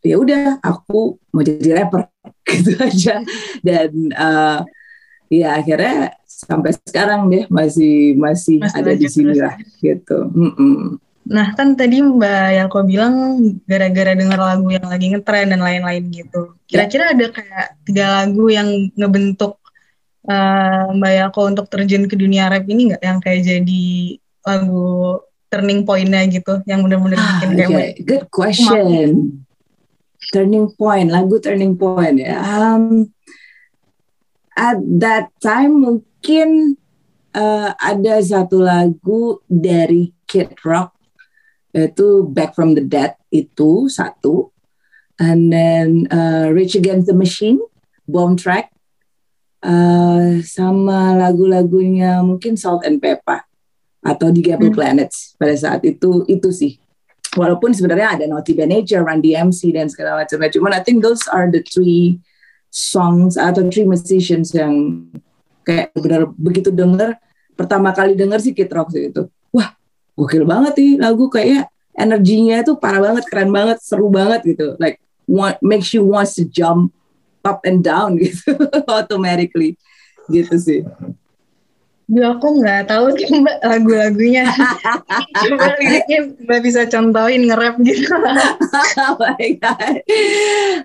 ya 0.03 0.15
udah 0.19 0.63
aku 0.63 1.19
mau 1.35 1.43
jadi 1.43 1.83
rapper 1.83 2.07
gitu 2.49 2.79
aja. 2.79 3.21
Dan 3.61 3.91
eh, 4.15 4.59
ya 5.33 5.49
akhirnya 5.59 6.15
sampai 6.27 6.71
sekarang 6.87 7.27
deh 7.31 7.45
masih 7.51 8.15
masih, 8.19 8.63
Masih 8.63 8.77
ada 8.79 8.93
di 8.95 9.07
sini 9.11 9.35
lah 9.35 9.55
gitu. 9.83 10.31
Mm-mm. 10.31 10.99
Nah 11.23 11.55
kan 11.55 11.79
tadi 11.79 12.03
Mbak 12.03 12.49
Yako 12.59 12.79
bilang 12.83 13.15
gara-gara 13.69 14.13
denger 14.19 14.41
lagu 14.41 14.67
yang 14.75 14.87
lagi 14.91 15.07
ngetren 15.15 15.55
dan 15.55 15.61
lain-lain 15.63 16.11
gitu. 16.11 16.59
Kira-kira 16.67 17.15
ada 17.15 17.27
kayak 17.31 17.67
tiga 17.87 18.07
lagu 18.23 18.51
yang 18.51 18.91
ngebentuk 18.99 19.63
eh, 20.27 20.85
Mbak 20.99 21.13
Yako 21.23 21.41
untuk 21.55 21.67
terjun 21.71 22.11
ke 22.11 22.19
dunia 22.19 22.51
rap 22.51 22.67
ini 22.67 22.91
nggak? 22.91 23.03
Yang 23.03 23.19
kayak 23.23 23.41
jadi 23.47 23.85
lagu 24.43 25.23
turning 25.53 25.85
point-nya 25.85 26.27
gitu, 26.33 26.65
yang 26.65 26.81
bener-bener 26.81 27.21
Ah, 27.21 27.39
bikin 27.39 27.51
kayak 27.61 27.69
okay. 27.69 27.91
good 28.09 28.25
question 28.33 29.43
turning 30.33 30.71
point 30.81 31.13
lagu 31.13 31.37
turning 31.43 31.77
point 31.77 32.17
ya 32.17 32.41
Um, 32.41 33.13
at 34.57 34.81
that 34.81 35.29
time 35.45 35.83
mungkin 35.83 36.81
eh, 37.37 37.71
ada 37.77 38.15
satu 38.25 38.65
lagu 38.65 39.45
dari 39.45 40.17
Kid 40.25 40.57
Rock 40.65 41.02
itu 41.73 42.29
Back 42.29 42.53
from 42.53 42.77
the 42.77 42.85
Dead 42.85 43.17
itu 43.33 43.89
satu. 43.89 44.53
And 45.21 45.53
then 45.53 46.09
uh, 46.09 46.53
Rage 46.53 46.77
Against 46.77 47.09
the 47.09 47.17
Machine 47.17 47.61
Bomb 48.09 48.35
Track 48.35 48.73
eh, 49.63 50.43
sama 50.43 51.15
lagu-lagunya 51.15 52.19
mungkin 52.27 52.59
Salt 52.59 52.83
and 52.83 52.99
Pepper 52.99 53.45
atau 54.03 54.35
The 54.35 54.43
Gable 54.43 54.75
Hmm. 54.75 54.77
Planets 54.77 55.39
pada 55.39 55.55
saat 55.55 55.87
itu 55.87 56.27
itu 56.27 56.49
sih. 56.51 56.83
Walaupun 57.39 57.73
sebenarnya 57.73 58.19
ada 58.19 58.25
Naughty 58.29 58.53
by 58.53 58.69
Nature, 58.69 59.07
Run 59.07 59.25
DMC 59.25 59.73
dan 59.73 59.89
segala 59.89 60.21
macamnya. 60.21 60.53
Cuman 60.53 60.73
I 60.77 60.83
think 60.85 61.01
those 61.01 61.25
are 61.31 61.49
the 61.49 61.65
three 61.65 62.21
songs 62.69 63.41
atau 63.41 63.65
three 63.69 63.89
musicians 63.89 64.53
yang 64.53 65.07
kayak 65.63 65.95
benar 65.95 66.29
begitu 66.35 66.75
denger 66.75 67.15
pertama 67.55 67.95
kali 67.95 68.19
denger 68.19 68.43
sih 68.43 68.57
Kid 68.57 68.73
Rock 68.73 68.91
sih 68.91 69.13
itu 69.13 69.29
gokil 70.23 70.47
banget 70.47 70.79
nih 70.79 70.93
lagu 71.03 71.27
kayak 71.27 71.67
energinya 71.99 72.63
itu 72.63 72.79
parah 72.79 73.03
banget 73.03 73.27
keren 73.27 73.51
banget 73.51 73.83
seru 73.83 74.07
banget 74.09 74.55
gitu 74.55 74.79
like 74.79 75.03
want, 75.27 75.59
makes 75.61 75.91
you 75.91 76.07
wants 76.07 76.39
to 76.39 76.47
jump 76.47 76.95
up 77.43 77.61
and 77.67 77.83
down 77.83 78.15
gitu 78.23 78.55
automatically 78.87 79.75
gitu 80.31 80.55
sih 80.55 80.81
Duh, 82.13 82.37
aku 82.37 82.61
nggak 82.61 82.93
tahu 82.93 83.15
sih 83.17 83.25
Mbak 83.25 83.65
lagu-lagunya. 83.65 84.45
Coba 85.41 85.73
liriknya 85.81 86.35
Mbak 86.45 86.61
bisa 86.61 86.85
contohin 86.85 87.49
nge-rap 87.49 87.81
gitu. 87.81 88.05
oh 89.09 89.17
my 89.17 89.49
god. 89.57 89.97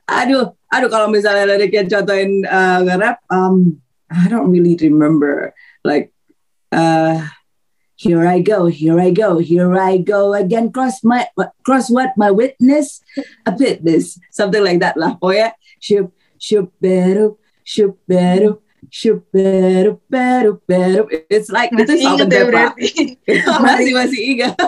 Aduh, 0.08 0.56
aduh 0.72 0.88
kalau 0.88 1.12
misalnya 1.12 1.52
liriknya 1.52 1.84
contohin 1.90 2.48
uh, 2.48 2.80
nge-rap, 2.80 3.20
um, 3.28 3.76
I 4.08 4.32
don't 4.32 4.48
really 4.48 4.80
remember. 4.80 5.52
Like, 5.84 6.16
uh, 6.72 7.20
here 7.98 8.30
I 8.30 8.40
go, 8.46 8.70
here 8.70 9.00
I 9.02 9.10
go, 9.10 9.42
here 9.42 9.74
I 9.74 9.98
go 9.98 10.34
again. 10.38 10.72
Cross 10.72 11.04
my, 11.04 11.28
cross 11.66 11.90
what 11.90 12.14
my 12.16 12.30
witness, 12.30 13.02
a 13.46 13.52
witness, 13.58 14.22
something 14.30 14.64
like 14.64 14.80
that 14.86 14.98
lah. 14.98 15.18
Oh 15.18 15.34
ya, 15.34 15.58
shup, 15.82 16.14
shup, 16.38 16.70
beru, 16.80 17.42
shup, 17.66 17.98
beru. 18.06 18.62
Shup, 18.88 19.26
beru, 19.34 20.00
beru, 20.08 20.62
beru. 20.64 21.10
It's 21.28 21.52
like 21.52 21.74
itu 21.74 21.84
Masih 21.84 21.98
salt 22.00 22.24
inget 22.24 22.30
ya 22.32 22.44
berarti. 22.48 22.88
masih 23.66 23.92
masih 23.98 24.22
ingat. 24.38 24.54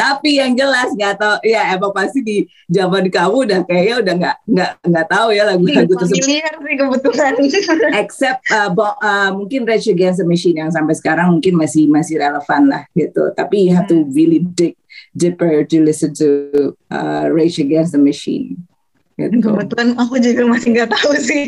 Tapi 0.00 0.40
yang 0.40 0.56
jelas 0.56 0.88
nggak 0.96 1.20
tahu 1.20 1.36
ya 1.44 1.76
emang 1.76 1.92
pasti 1.92 2.24
di 2.24 2.36
zaman 2.72 3.10
kamu 3.12 3.36
udah 3.44 3.60
kayaknya 3.68 3.94
udah 4.00 4.14
nggak 4.16 4.36
nggak 4.48 4.72
nggak 4.86 5.06
tahu 5.12 5.28
ya 5.36 5.42
lagu-lagu 5.44 5.92
tersebut. 5.92 6.24
Sih 6.24 6.40
kebetulan. 6.78 7.32
Except 8.00 8.40
uh, 8.54 8.70
bo- 8.72 8.98
uh, 9.04 9.30
mungkin 9.36 9.68
Rage 9.68 9.92
Against 9.92 10.24
the 10.24 10.26
Machine 10.28 10.56
yang 10.56 10.72
sampai 10.72 10.96
sekarang 10.96 11.36
mungkin 11.36 11.58
masih 11.58 11.90
masih 11.90 12.16
relevan 12.16 12.70
lah 12.70 12.82
gitu. 12.96 13.28
Tapi 13.36 13.68
you 13.68 13.76
have 13.76 13.90
to 13.90 14.08
really 14.14 14.40
dig 14.40 14.78
deeper 15.12 15.66
to 15.68 15.76
listen 15.84 16.16
to 16.16 16.72
uh, 16.88 17.28
Rage 17.28 17.60
Against 17.60 17.92
the 17.92 18.00
Machine. 18.00 18.64
Gitu. 19.20 19.44
Kebetulan 19.44 19.88
aku 20.00 20.14
juga 20.16 20.42
masih 20.48 20.68
nggak 20.72 20.90
tahu 20.96 21.12
sih. 21.20 21.44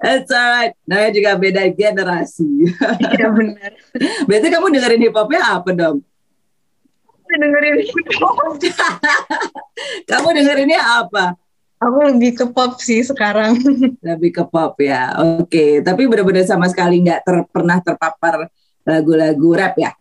It's 0.00 0.32
alright. 0.32 0.72
Namanya 0.88 1.12
juga 1.12 1.30
beda 1.36 1.62
generasi. 1.76 2.72
Iya 3.12 3.28
benar. 3.28 3.72
Berarti 4.24 4.46
kamu 4.48 4.66
dengerin 4.72 5.02
hip 5.04 5.14
hopnya 5.16 5.40
apa 5.44 5.70
dong? 5.76 6.00
Aku 7.28 7.34
dengerin 7.36 7.74
Kamu 10.08 10.28
dengerinnya 10.32 10.80
apa? 11.04 11.36
Aku 11.78 12.10
lebih 12.10 12.34
ke 12.34 12.46
pop 12.50 12.80
sih 12.82 13.06
sekarang. 13.06 13.54
Lebih 14.02 14.30
ke 14.34 14.44
pop 14.48 14.74
ya. 14.82 15.14
Oke, 15.38 15.78
tapi 15.84 16.10
benar-benar 16.10 16.42
sama 16.42 16.66
sekali 16.66 17.04
nggak 17.06 17.22
ter- 17.22 17.48
pernah 17.54 17.78
terpapar 17.78 18.50
lagu-lagu 18.82 19.48
rap 19.54 19.78
ya. 19.78 19.92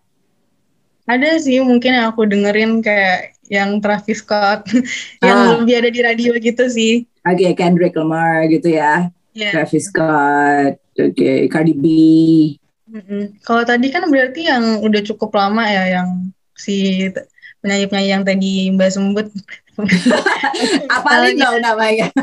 Ada 1.08 1.40
sih 1.40 1.62
mungkin 1.62 1.96
yang 1.96 2.12
aku 2.12 2.26
dengerin 2.28 2.82
kayak 2.82 3.37
yang 3.48 3.80
Travis 3.80 4.20
Scott, 4.20 4.68
yang 5.26 5.38
Ah. 5.38 5.48
lebih 5.60 5.80
ada 5.80 5.90
di 5.90 6.02
radio 6.04 6.32
gitu 6.38 6.68
sih. 6.68 7.04
Oke, 7.24 7.52
Kendrick 7.54 7.96
Lamar 7.96 8.48
gitu 8.48 8.72
ya. 8.72 9.08
Ya. 9.32 9.52
Travis 9.54 9.88
Scott, 9.88 10.80
oke, 10.96 11.30
Cardi 11.48 11.74
B. 11.76 11.86
Kalau 13.44 13.62
tadi 13.62 13.92
kan 13.92 14.08
berarti 14.08 14.48
yang 14.48 14.82
udah 14.82 15.02
cukup 15.04 15.36
lama 15.36 15.62
ya 15.64 16.00
yang 16.00 16.32
si 16.58 17.06
penyanyi-penyanyi 17.62 18.10
yang 18.10 18.24
tadi 18.24 18.52
Mbak 18.74 18.90
sebut. 18.90 19.28
Apalin 20.98 21.38
dong 21.38 21.62
namanya. 21.62 22.10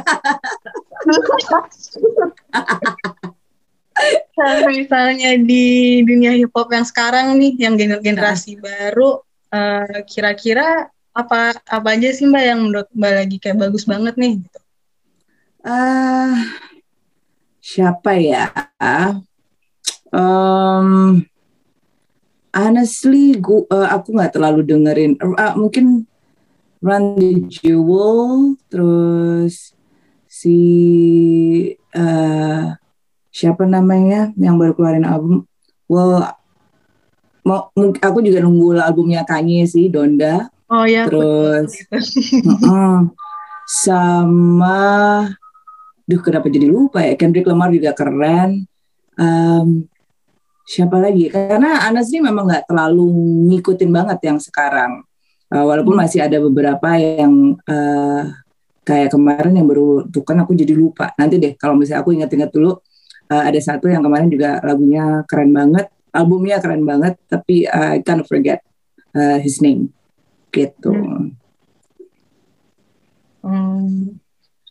Kalau 4.34 4.66
misalnya 4.66 5.38
di 5.38 6.02
dunia 6.02 6.34
hip 6.34 6.50
hop 6.50 6.66
yang 6.74 6.82
sekarang 6.82 7.38
nih, 7.38 7.54
yang 7.62 7.78
gener- 7.78 8.02
generasi 8.02 8.58
baru, 8.58 9.22
eh, 9.54 10.02
kira-kira 10.10 10.90
apa 11.14 11.54
apa 11.62 11.88
aja 11.94 12.10
sih 12.10 12.26
Mbak 12.26 12.44
yang 12.44 12.60
menurut 12.66 12.88
Mbak 12.90 13.12
lagi 13.14 13.36
kayak 13.38 13.58
bagus 13.62 13.86
banget 13.86 14.14
nih? 14.18 14.42
Gitu. 14.42 14.60
Ah, 15.64 16.34
siapa 17.62 18.18
ya? 18.18 18.50
Um, 20.10 21.22
honestly, 22.50 23.38
gua, 23.38 23.64
eh, 23.70 23.88
aku 23.94 24.12
nggak 24.12 24.34
terlalu 24.34 24.60
dengerin. 24.66 25.16
Ah, 25.38 25.54
mungkin 25.54 26.04
Run 26.84 27.16
the 27.16 27.48
Jewel, 27.48 28.60
terus 28.68 29.72
si 30.28 30.58
eh, 31.94 32.64
siapa 33.32 33.64
namanya 33.64 34.34
yang 34.36 34.60
baru 34.60 34.76
keluarin 34.76 35.08
album? 35.08 35.48
Well, 35.88 36.28
mau, 37.40 37.72
aku 38.04 38.18
juga 38.20 38.44
nunggu 38.44 38.76
albumnya 38.82 39.24
Kanye 39.24 39.64
sih, 39.64 39.88
Donda. 39.88 40.53
Oh 40.72 40.84
ya, 40.88 41.04
Terus 41.08 41.70
gitu. 41.76 42.46
Mm-mm. 42.48 43.12
sama 43.64 44.80
duh 46.04 46.20
kenapa 46.20 46.52
jadi 46.52 46.68
lupa 46.68 47.00
ya? 47.00 47.16
Kendrick 47.16 47.48
Lamar 47.48 47.72
juga 47.72 47.96
keren. 47.96 48.68
Em, 49.16 49.68
siapa 50.68 51.00
lagi? 51.00 51.32
Karena 51.32 51.88
honestly 51.88 52.20
memang 52.20 52.48
nggak 52.48 52.68
terlalu 52.68 53.08
ngikutin 53.52 53.90
banget 53.92 54.18
yang 54.24 54.38
sekarang. 54.40 55.04
Eh, 55.52 55.64
walaupun 55.64 55.96
masih 55.96 56.24
ada 56.24 56.36
beberapa 56.40 56.96
yang 56.96 57.56
eh, 57.64 58.22
kayak 58.84 59.16
kemarin 59.16 59.56
yang 59.56 59.68
baru 59.68 60.04
tuh 60.12 60.24
kan 60.24 60.40
aku 60.44 60.52
jadi 60.52 60.76
lupa. 60.76 61.12
Nanti 61.16 61.40
deh 61.40 61.56
kalau 61.56 61.76
misalnya 61.76 62.04
aku 62.04 62.12
ingat-ingat 62.12 62.52
dulu 62.52 62.80
eh, 63.32 63.42
ada 63.48 63.60
satu 63.60 63.88
yang 63.88 64.04
kemarin 64.04 64.28
juga 64.28 64.60
lagunya 64.64 65.24
keren 65.28 65.52
banget 65.52 65.88
albumnya 66.14 66.62
keren 66.62 66.86
banget 66.86 67.18
tapi 67.26 67.66
I 67.66 67.98
kind 68.06 68.22
of 68.22 68.30
forget 68.30 68.62
eh, 69.18 69.38
his 69.42 69.58
name 69.58 69.90
gitu 70.54 70.94
Hmm, 73.44 74.16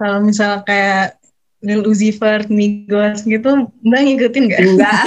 kalau 0.02 0.26
misalnya 0.26 0.66
kayak 0.66 1.22
Lil 1.64 1.86
Uzi 1.86 2.10
Vert, 2.12 2.50
Migos 2.50 3.22
gitu, 3.24 3.70
Mbak 3.86 4.02
ngikutin 4.04 4.44
nggak? 4.50 4.62
Enggak. 4.66 5.06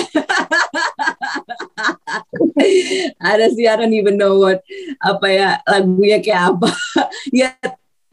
Ada 3.35 3.53
sih, 3.53 3.67
I 3.69 3.75
don't 3.77 3.93
even 3.93 4.17
know 4.17 4.41
what, 4.41 4.63
apa 5.03 5.27
ya, 5.29 5.51
lagunya 5.69 6.23
kayak 6.23 6.57
apa. 6.57 6.71
ya, 7.45 7.53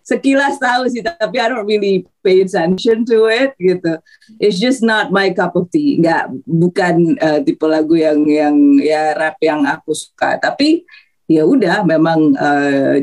sekilas 0.03 0.59
tahu 0.59 0.91
sih, 0.91 0.99
tapi 1.05 1.39
I 1.39 1.47
don't 1.47 1.63
really 1.63 2.03
pay 2.19 2.43
attention 2.43 3.07
to 3.07 3.31
it 3.31 3.55
gitu. 3.61 4.01
It's 4.41 4.59
just 4.59 4.83
not 4.83 5.13
my 5.13 5.31
cup 5.31 5.55
of 5.55 5.71
tea. 5.71 6.03
Enggak, 6.03 6.33
bukan 6.43 7.15
uh, 7.21 7.39
tipe 7.45 7.63
lagu 7.63 7.95
yang 7.95 8.25
yang 8.27 8.57
ya 8.81 9.15
rap 9.15 9.39
yang 9.39 9.63
aku 9.63 9.95
suka. 9.95 10.35
Tapi 10.41 10.83
ya 11.27 11.43
udah, 11.47 11.87
memang 11.87 12.35
uh, 12.35 12.99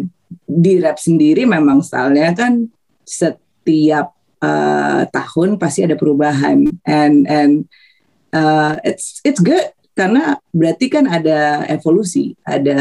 di 0.46 0.78
rap 0.78 0.98
sendiri 0.98 1.42
memang 1.42 1.82
stylenya 1.82 2.34
kan 2.38 2.70
setiap 3.02 4.14
uh, 4.38 5.02
tahun 5.10 5.58
pasti 5.58 5.82
ada 5.82 5.98
perubahan 5.98 6.70
and 6.86 7.26
and 7.26 7.66
uh, 8.30 8.78
it's 8.86 9.18
it's 9.26 9.42
good 9.42 9.74
karena 9.98 10.38
berarti 10.54 10.86
kan 10.88 11.04
ada 11.04 11.66
evolusi, 11.68 12.32
ada 12.46 12.78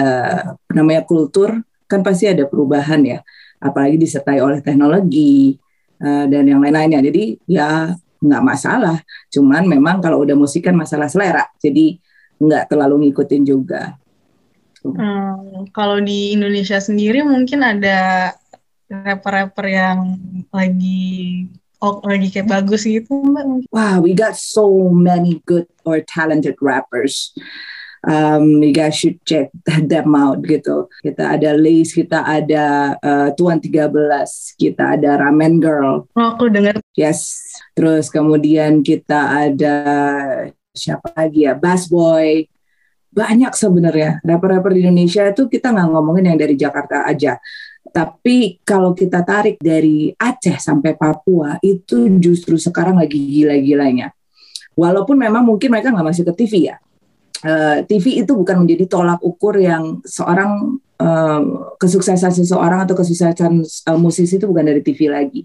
namanya 0.72 1.04
kultur 1.04 1.52
kan 1.90 2.06
pasti 2.06 2.30
ada 2.30 2.46
perubahan 2.46 3.02
ya, 3.02 3.20
apalagi 3.60 3.98
disertai 3.98 4.40
oleh 4.40 4.62
teknologi 4.62 5.58
uh, 6.00 6.30
dan 6.30 6.46
yang 6.48 6.62
lain-lainnya. 6.62 7.02
Jadi 7.02 7.44
ya 7.50 7.92
nggak 8.24 8.44
masalah, 8.46 9.04
cuman 9.34 9.68
memang 9.68 10.00
kalau 10.00 10.22
udah 10.24 10.38
musik 10.38 10.70
kan 10.70 10.78
masalah 10.78 11.12
selera, 11.12 11.50
jadi 11.60 11.98
nggak 12.40 12.72
terlalu 12.72 13.10
ngikutin 13.10 13.44
juga. 13.44 14.00
Hmm, 14.84 15.68
kalau 15.76 16.00
di 16.00 16.34
Indonesia 16.36 16.80
sendiri 16.80 17.24
mungkin 17.24 17.64
ada 17.64 18.32
rapper-rapper 18.90 19.68
yang 19.70 20.18
lagi 20.50 21.46
oh, 21.84 22.00
lagi 22.04 22.28
kayak 22.32 22.50
bagus 22.50 22.84
gitu 22.88 23.12
mbak? 23.12 23.70
Wow, 23.72 24.04
we 24.04 24.16
got 24.16 24.36
so 24.36 24.90
many 24.92 25.44
good 25.46 25.68
or 25.84 26.02
talented 26.04 26.56
rappers. 26.60 27.36
Um, 28.00 28.64
you 28.64 28.72
guys 28.72 28.96
should 28.96 29.20
check 29.28 29.52
them 29.92 30.16
out 30.16 30.40
gitu. 30.48 30.88
Kita 31.04 31.36
ada 31.36 31.52
Lace, 31.52 31.92
kita 31.92 32.24
ada 32.24 32.96
uh, 33.04 33.30
Tuan 33.36 33.60
13, 33.60 33.92
kita 34.56 34.96
ada 34.96 35.20
Ramen 35.20 35.60
Girl. 35.60 36.08
Oh, 36.16 36.28
aku 36.36 36.48
dengar. 36.48 36.80
Yes. 36.96 37.36
Terus 37.76 38.08
kemudian 38.08 38.88
kita 38.88 39.52
ada 39.52 39.76
siapa 40.72 41.12
lagi 41.12 41.44
ya? 41.44 41.60
Bass 41.60 41.92
Boy. 41.92 42.48
Banyak 43.10 43.58
sebenarnya 43.58 44.22
rapper-rapper 44.22 44.78
di 44.78 44.86
Indonesia 44.86 45.26
itu 45.26 45.50
kita 45.50 45.74
nggak 45.74 45.88
ngomongin 45.90 46.30
yang 46.30 46.38
dari 46.38 46.54
Jakarta 46.54 47.10
aja 47.10 47.42
tapi 47.90 48.62
kalau 48.62 48.94
kita 48.94 49.26
tarik 49.26 49.58
dari 49.58 50.14
Aceh 50.14 50.62
sampai 50.62 50.94
Papua 50.94 51.58
itu 51.66 52.06
justru 52.22 52.56
sekarang 52.56 53.02
lagi 53.02 53.18
gila-gilanya. 53.18 54.14
Walaupun 54.78 55.18
memang 55.18 55.44
mungkin 55.44 55.74
mereka 55.74 55.92
nggak 55.92 56.08
masuk 56.08 56.26
ke 56.32 56.46
TV 56.46 56.72
ya. 56.72 56.78
Uh, 57.40 57.82
TV 57.88 58.20
itu 58.20 58.36
bukan 58.36 58.64
menjadi 58.64 58.86
tolak 58.86 59.20
ukur 59.24 59.56
yang 59.58 60.04
seorang 60.04 60.78
uh, 61.00 61.44
kesuksesan 61.80 62.36
seseorang 62.36 62.84
atau 62.84 62.96
kesuksesan 63.00 63.64
uh, 63.64 64.00
musisi 64.00 64.38
itu 64.38 64.46
bukan 64.46 64.70
dari 64.70 64.82
TV 64.86 65.10
lagi. 65.10 65.44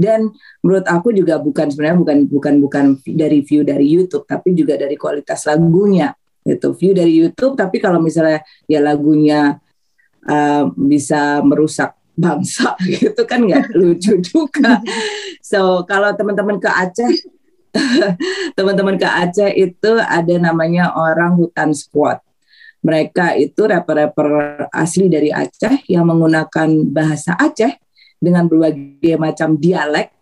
Dan 0.00 0.32
menurut 0.64 0.86
aku 0.88 1.12
juga 1.12 1.36
bukan 1.40 1.68
sebenarnya 1.70 1.98
bukan 2.00 2.18
bukan 2.28 2.54
bukan 2.64 2.84
dari 3.04 3.44
view 3.44 3.60
dari 3.62 3.84
YouTube 3.84 4.24
tapi 4.24 4.56
juga 4.56 4.80
dari 4.80 4.96
kualitas 4.96 5.44
lagunya 5.44 6.08
gitu. 6.44 6.72
View 6.76 6.92
dari 6.96 7.12
YouTube 7.16 7.54
tapi 7.56 7.80
kalau 7.80 8.00
misalnya 8.00 8.40
ya 8.64 8.80
lagunya 8.80 9.60
uh, 10.26 10.64
bisa 10.74 11.40
merusak 11.44 11.96
bangsa 12.20 12.76
gitu 13.00 13.22
kan 13.24 13.40
nggak 13.44 13.72
lucu 13.72 14.20
juga. 14.20 14.84
So 15.40 15.88
kalau 15.88 16.12
teman-teman 16.12 16.60
ke 16.60 16.68
Aceh, 16.68 17.12
teman-teman 18.58 19.00
ke 19.00 19.08
Aceh 19.08 19.50
itu 19.56 19.92
ada 19.96 20.34
namanya 20.36 20.92
orang 20.92 21.40
hutan 21.40 21.72
squad. 21.72 22.20
Mereka 22.80 23.36
itu 23.36 23.68
rapper-rapper 23.68 24.28
asli 24.72 25.12
dari 25.12 25.28
Aceh 25.28 25.84
yang 25.88 26.08
menggunakan 26.08 26.68
bahasa 26.88 27.36
Aceh 27.36 27.76
dengan 28.20 28.48
berbagai 28.48 29.16
macam 29.16 29.56
dialek 29.56 30.12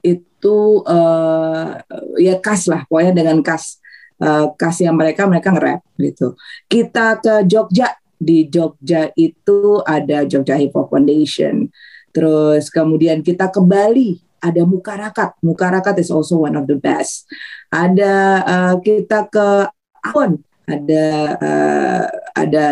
itu 0.00 0.80
uh, 0.88 1.76
ya 2.16 2.40
khas 2.40 2.72
lah, 2.72 2.88
pokoknya 2.88 3.12
dengan 3.12 3.44
khas 3.44 3.80
uh, 4.20 4.52
khas 4.54 4.84
yang 4.84 4.96
mereka 4.96 5.26
mereka 5.26 5.50
nge-rap 5.50 5.80
gitu. 5.96 6.36
Kita 6.68 7.18
ke 7.18 7.44
Jogja 7.48 7.96
di 8.20 8.46
Jogja 8.46 9.08
itu 9.16 9.80
ada 9.82 10.28
Jogja 10.28 10.60
Hip 10.60 10.76
Hop 10.76 10.92
Foundation. 10.92 11.72
Terus 12.12 12.68
kemudian 12.68 13.24
kita 13.24 13.48
ke 13.48 13.60
Bali 13.64 14.20
ada 14.40 14.62
Mukarakat. 14.64 15.40
Mukarakat 15.40 16.00
is 16.00 16.12
also 16.12 16.44
one 16.44 16.56
of 16.56 16.68
the 16.68 16.76
best. 16.76 17.28
Ada 17.72 18.14
uh, 18.44 18.74
kita 18.80 19.28
ke 19.28 19.68
Ambon 20.00 20.40
ada 20.70 21.06
uh, 21.36 22.06
ada 22.34 22.64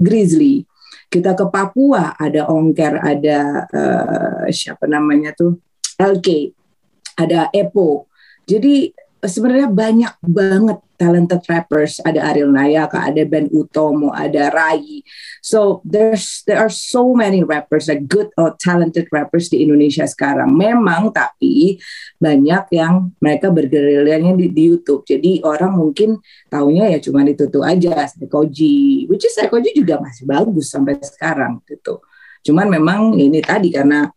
Grizzly. 0.00 0.64
Kita 1.12 1.36
ke 1.36 1.44
Papua 1.52 2.16
ada 2.16 2.48
Ongker, 2.48 2.96
ada 3.04 3.68
uh, 3.68 4.44
siapa 4.48 4.88
namanya 4.88 5.36
tuh 5.36 5.60
LK, 6.00 6.56
ada 7.20 7.52
Epo. 7.52 8.08
Jadi 8.48 8.88
sebenarnya 9.22 9.70
banyak 9.70 10.14
banget 10.18 10.78
talented 10.98 11.42
rappers. 11.46 12.02
Ada 12.02 12.34
Ariel 12.34 12.50
Nayaka, 12.50 13.06
ada 13.06 13.22
Ben 13.22 13.46
Utomo, 13.54 14.10
ada 14.10 14.50
Rai. 14.50 15.06
So 15.42 15.82
there's 15.86 16.42
there 16.46 16.58
are 16.58 16.70
so 16.70 17.14
many 17.14 17.42
rappers, 17.46 17.86
like 17.86 18.10
good 18.10 18.34
or 18.34 18.58
talented 18.58 19.06
rappers 19.14 19.50
di 19.50 19.62
Indonesia 19.62 20.06
sekarang. 20.06 20.54
Memang 20.54 21.14
tapi 21.14 21.78
banyak 22.18 22.70
yang 22.74 23.14
mereka 23.22 23.50
bergerilyanya 23.50 24.34
di, 24.38 24.50
di 24.50 24.62
YouTube. 24.74 25.06
Jadi 25.06 25.42
orang 25.42 25.74
mungkin 25.74 26.18
taunya 26.50 26.90
ya 26.90 26.98
cuma 26.98 27.22
itu 27.26 27.46
tuh 27.46 27.62
aja 27.62 28.06
Sekoji, 28.10 29.06
which 29.06 29.26
is 29.26 29.34
Sekoji 29.34 29.74
juga 29.74 30.02
masih 30.02 30.26
bagus 30.26 30.70
sampai 30.70 30.98
sekarang 31.02 31.62
gitu. 31.70 32.02
Cuman 32.42 32.66
memang 32.66 33.14
ini 33.14 33.38
tadi 33.38 33.70
karena 33.70 34.10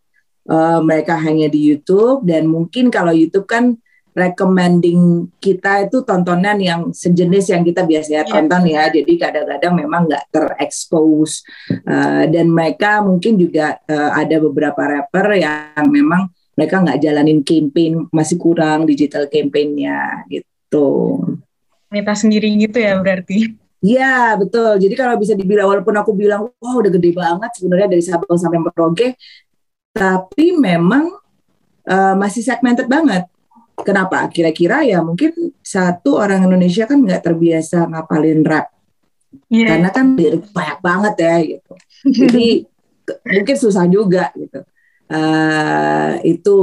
uh, 0.50 0.82
mereka 0.82 1.14
hanya 1.18 1.46
di 1.46 1.62
YouTube 1.62 2.26
dan 2.26 2.50
mungkin 2.50 2.90
kalau 2.90 3.14
YouTube 3.14 3.46
kan 3.46 3.78
recommending 4.16 5.28
kita 5.36 5.84
itu 5.84 6.00
tontonan 6.00 6.56
yang 6.56 6.80
sejenis 6.88 7.52
yang 7.52 7.60
kita 7.60 7.84
biasanya 7.84 8.24
yeah. 8.24 8.32
tonton 8.32 8.62
ya. 8.64 8.82
Jadi 8.88 9.12
kadang-kadang 9.20 9.72
memang 9.76 10.08
nggak 10.08 10.24
terekspos 10.32 11.44
uh, 11.84 12.24
dan 12.24 12.48
mereka 12.48 13.04
mungkin 13.04 13.36
juga 13.36 13.76
uh, 13.84 14.16
ada 14.16 14.40
beberapa 14.40 14.80
rapper 14.80 15.36
yang 15.36 15.84
memang 15.92 16.32
mereka 16.56 16.80
nggak 16.80 16.98
jalanin 17.04 17.44
campaign 17.44 18.08
masih 18.08 18.40
kurang 18.40 18.88
digital 18.88 19.28
campaignnya 19.28 20.24
gitu. 20.32 21.20
Kita 21.92 22.16
sendiri 22.16 22.48
gitu 22.56 22.80
ya 22.80 22.96
berarti. 22.96 23.52
Iya 23.84 24.40
betul. 24.40 24.80
Jadi 24.80 24.96
kalau 24.96 25.20
bisa 25.20 25.36
dibilang 25.36 25.68
walaupun 25.68 25.92
aku 25.92 26.16
bilang 26.16 26.48
wah 26.56 26.74
udah 26.80 26.88
gede 26.88 27.12
banget 27.12 27.52
sebenarnya 27.60 27.92
dari 27.92 28.00
Sabang 28.00 28.40
sampai 28.40 28.64
Merauke, 28.64 29.20
tapi 29.92 30.56
memang 30.56 31.12
uh, 31.84 32.16
masih 32.16 32.40
segmented 32.40 32.88
banget 32.88 33.28
Kenapa? 33.76 34.24
Kira-kira 34.32 34.80
ya 34.88 35.04
mungkin 35.04 35.52
satu 35.60 36.16
orang 36.16 36.48
Indonesia 36.48 36.88
kan 36.88 37.04
nggak 37.04 37.20
terbiasa 37.28 37.84
ngapalin 37.92 38.40
rap. 38.40 38.72
Yeah. 39.52 39.76
Karena 39.76 39.88
kan 39.92 40.16
banyak 40.16 40.78
banget 40.80 41.14
ya 41.20 41.34
gitu. 41.44 41.72
Jadi 42.24 42.46
mungkin 43.36 43.56
susah 43.60 43.84
juga 43.84 44.32
gitu. 44.32 44.64
Uh, 45.06 46.18
itu 46.24 46.58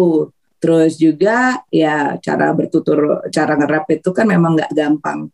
terus 0.57 0.97
juga 0.97 1.61
ya 1.69 2.17
cara 2.17 2.49
bertutur, 2.51 3.23
cara 3.29 3.55
nge-rap 3.55 3.85
itu 3.93 4.09
kan 4.09 4.25
memang 4.25 4.57
nggak 4.57 4.73
gampang. 4.73 5.29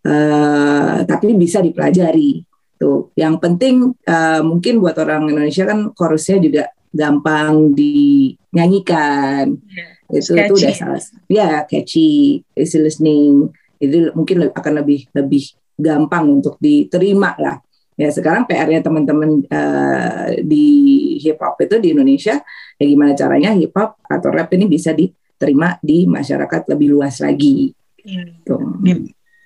Uh, 0.00 1.04
tapi 1.04 1.36
bisa 1.36 1.60
dipelajari. 1.60 2.48
Tuh, 2.80 3.12
yang 3.12 3.36
penting 3.36 3.92
uh, 4.08 4.40
mungkin 4.40 4.80
buat 4.80 4.96
orang 4.96 5.28
Indonesia 5.28 5.68
kan 5.68 5.92
chorusnya 5.92 6.40
juga 6.40 6.64
gampang 6.96 7.76
dinyanyikan. 7.76 9.52
Yeah 9.68 9.99
itu 10.12 10.34
itu 10.36 10.54
udah 10.54 10.74
salah 10.74 11.02
ya 11.30 11.64
catchy 11.66 12.40
easy 12.54 12.78
listening 12.78 13.50
itu 13.80 14.12
mungkin 14.12 14.50
akan 14.52 14.72
lebih 14.84 15.08
lebih 15.16 15.56
gampang 15.80 16.40
untuk 16.40 16.60
diterima 16.60 17.34
lah 17.40 17.56
ya 17.96 18.08
sekarang 18.12 18.48
PR-nya 18.48 18.80
teman-teman 18.80 19.44
uh, 19.48 20.32
di 20.40 20.66
hip 21.20 21.40
hop 21.40 21.60
itu 21.60 21.76
di 21.80 21.92
Indonesia 21.92 22.40
ya 22.76 22.84
gimana 22.84 23.12
caranya 23.12 23.52
hip 23.52 23.72
hop 23.76 24.00
atau 24.08 24.28
rap 24.32 24.48
ini 24.56 24.68
bisa 24.68 24.92
diterima 24.96 25.76
di 25.84 26.08
masyarakat 26.08 26.68
lebih 26.68 26.96
luas 26.96 27.20
lagi 27.20 27.72
hmm. 28.04 28.44
Tuh. 28.44 28.60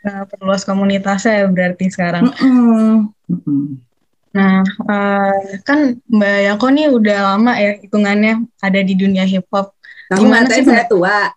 Nah, 0.04 0.28
perluas 0.28 0.68
komunitasnya 0.68 1.42
ya 1.42 1.46
berarti 1.48 1.88
sekarang 1.88 2.28
mm 2.28 2.34
-mm. 2.36 2.94
Mm 3.24 3.40
-mm. 3.40 3.64
Nah, 4.34 4.66
uh, 4.90 5.34
kan 5.62 5.94
Mbak 6.10 6.38
Yako 6.50 6.66
nih 6.74 6.86
udah 6.90 7.18
lama 7.22 7.54
ya 7.54 7.78
hitungannya 7.78 8.42
ada 8.58 8.80
di 8.82 8.98
dunia 8.98 9.22
hip 9.22 9.46
hop. 9.54 9.78
Kamu 10.12 10.20
Gimana 10.20 10.48
sih 10.52 10.64
saya 10.64 10.84
tua? 10.84 11.32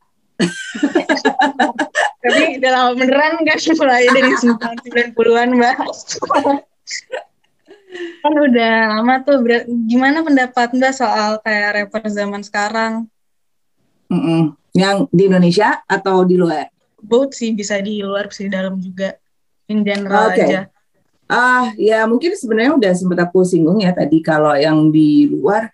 Tapi 2.21 2.59
udah 2.59 2.71
lama 2.75 2.91
beneran 2.99 3.41
kan 3.47 3.57
mulai 3.79 4.05
dari 4.11 4.31
90-an 4.35 5.49
Mbak. 5.55 5.75
kan 8.21 8.33
udah 8.35 8.75
lama 8.99 9.13
tuh. 9.23 9.39
Gimana 9.87 10.21
pendapat 10.21 10.75
Mbak 10.75 10.93
soal 10.93 11.39
kayak 11.41 11.69
rapper 11.79 12.03
zaman 12.11 12.43
sekarang? 12.43 13.07
Mm-mm. 14.11 14.55
Yang 14.75 14.97
di 15.09 15.23
Indonesia 15.31 15.81
atau 15.87 16.27
di 16.27 16.35
luar? 16.35 16.67
Both 16.99 17.39
sih 17.39 17.55
bisa 17.55 17.79
di 17.79 18.03
luar 18.03 18.27
bisa 18.27 18.43
di 18.43 18.51
dalam 18.51 18.75
juga. 18.77 19.15
In 19.67 19.83
general 19.83 20.31
Oke. 20.31 20.43
aja. 20.43 20.61
Ah, 21.27 21.75
ya 21.75 22.07
mungkin 22.07 22.39
sebenarnya 22.39 22.79
udah 22.79 22.91
sempat 22.95 23.19
aku 23.27 23.43
singgung 23.43 23.83
ya 23.83 23.91
tadi 23.91 24.23
kalau 24.23 24.55
yang 24.55 24.87
di 24.95 25.27
luar 25.27 25.67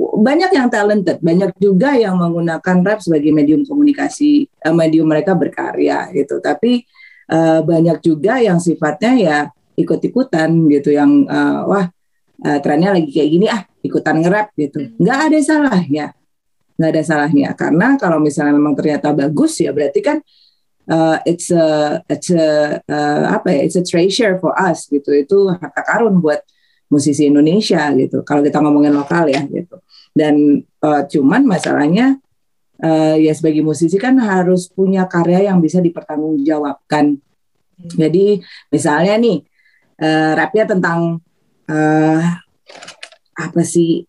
banyak 0.00 0.50
yang 0.56 0.68
talented, 0.72 1.18
banyak 1.20 1.52
juga 1.60 1.92
yang 1.96 2.16
menggunakan 2.16 2.76
rap 2.84 3.00
sebagai 3.04 3.30
medium 3.30 3.62
komunikasi, 3.68 4.48
eh, 4.48 4.74
medium 4.74 5.06
mereka 5.08 5.36
berkarya 5.36 6.08
gitu. 6.16 6.40
Tapi 6.40 6.84
eh, 7.30 7.60
banyak 7.62 7.98
juga 8.02 8.40
yang 8.40 8.58
sifatnya 8.58 9.12
ya 9.16 9.38
ikut-ikutan 9.76 10.50
gitu, 10.72 10.94
yang 10.94 11.24
eh, 11.28 11.60
wah 11.68 11.86
eh, 12.44 12.58
trennya 12.64 12.96
lagi 12.96 13.10
kayak 13.12 13.30
gini 13.30 13.46
ah 13.48 13.62
ikutan 13.84 14.20
nge-rap 14.24 14.52
gitu. 14.56 14.92
Nggak 14.96 15.18
ada 15.30 15.38
salahnya, 15.40 16.06
nggak 16.80 16.90
ada 16.96 17.02
salahnya 17.04 17.48
karena 17.52 18.00
kalau 18.00 18.16
misalnya 18.16 18.56
memang 18.56 18.72
ternyata 18.72 19.12
bagus 19.12 19.60
ya 19.60 19.68
berarti 19.68 20.00
kan 20.00 20.24
uh, 20.88 21.20
it's 21.28 21.52
a 21.52 22.00
it's 22.08 22.32
a 22.32 22.80
uh, 22.88 23.24
apa 23.36 23.52
ya 23.52 23.60
it's 23.68 23.76
a 23.76 23.84
treasure 23.84 24.40
for 24.40 24.56
us 24.56 24.88
gitu 24.88 25.12
itu 25.12 25.52
harta 25.52 25.84
karun 25.84 26.24
buat 26.24 26.40
musisi 26.88 27.28
Indonesia 27.28 27.84
gitu 28.00 28.24
kalau 28.24 28.40
kita 28.40 28.64
ngomongin 28.64 28.96
lokal 28.96 29.28
ya 29.28 29.44
gitu 29.44 29.76
dan 30.16 30.64
uh, 30.82 31.02
cuman 31.06 31.46
masalahnya 31.46 32.18
uh, 32.82 33.16
ya 33.16 33.32
sebagai 33.34 33.62
musisi 33.62 33.96
kan 33.96 34.18
harus 34.18 34.66
punya 34.70 35.06
karya 35.06 35.50
yang 35.50 35.62
bisa 35.62 35.78
dipertanggungjawabkan 35.78 37.18
jadi 37.96 38.40
misalnya 38.68 39.14
nih 39.16 39.38
uh, 40.02 40.32
rapnya 40.36 40.64
tentang 40.68 41.20
uh, 41.70 42.22
apa 43.40 43.64
sih 43.64 44.04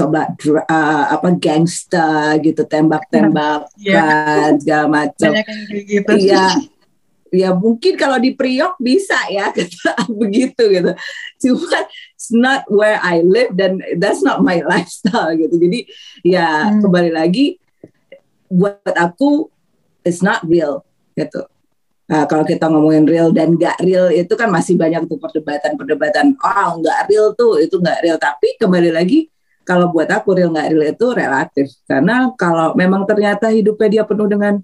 about 0.00 0.32
dra- 0.40 0.64
uh, 0.64 1.12
apa 1.12 1.28
gangsta 1.36 2.40
gitu 2.40 2.64
tembak-tembakan 2.64 4.56
segala 4.56 4.86
macam 4.88 5.30
gitu. 5.84 6.12
Iya. 6.16 6.75
Ya 7.34 7.50
mungkin 7.50 7.98
kalau 7.98 8.22
di 8.22 8.32
Priok 8.32 8.78
bisa 8.78 9.18
ya 9.28 9.50
kata 9.56 10.06
begitu 10.14 10.62
gitu. 10.70 10.92
Cuma 11.42 11.78
it's 12.14 12.30
not 12.30 12.62
where 12.70 12.98
I 13.02 13.20
live 13.22 13.54
dan 13.58 13.82
that's 13.98 14.22
not 14.22 14.40
my 14.42 14.62
lifestyle 14.70 15.34
gitu. 15.34 15.54
Jadi 15.58 15.90
ya 16.22 16.70
Hmm. 16.70 16.80
kembali 16.86 17.10
lagi 17.10 17.58
buat 18.46 18.94
aku 18.94 19.50
it's 20.06 20.22
not 20.22 20.46
real 20.46 20.86
gitu. 21.18 21.42
Nah, 22.06 22.22
kalau 22.30 22.46
kita 22.46 22.70
ngomongin 22.70 23.02
real 23.02 23.34
dan 23.34 23.58
nggak 23.58 23.82
real 23.82 24.06
itu 24.14 24.30
kan 24.38 24.46
masih 24.46 24.78
banyak 24.78 25.10
tuh 25.10 25.18
perdebatan-perdebatan. 25.18 26.38
Oh 26.38 26.78
nggak 26.78 27.10
real 27.10 27.34
tuh 27.34 27.58
itu 27.58 27.82
nggak 27.82 28.06
real. 28.06 28.14
Tapi 28.14 28.54
kembali 28.62 28.94
lagi 28.94 29.26
kalau 29.66 29.90
buat 29.90 30.06
aku 30.06 30.38
real 30.38 30.54
nggak 30.54 30.70
real 30.70 30.84
itu 30.86 31.06
relatif. 31.10 31.66
Karena 31.90 32.30
kalau 32.38 32.78
memang 32.78 33.02
ternyata 33.10 33.50
hidupnya 33.50 33.88
dia 33.90 34.02
penuh 34.06 34.30
dengan 34.30 34.62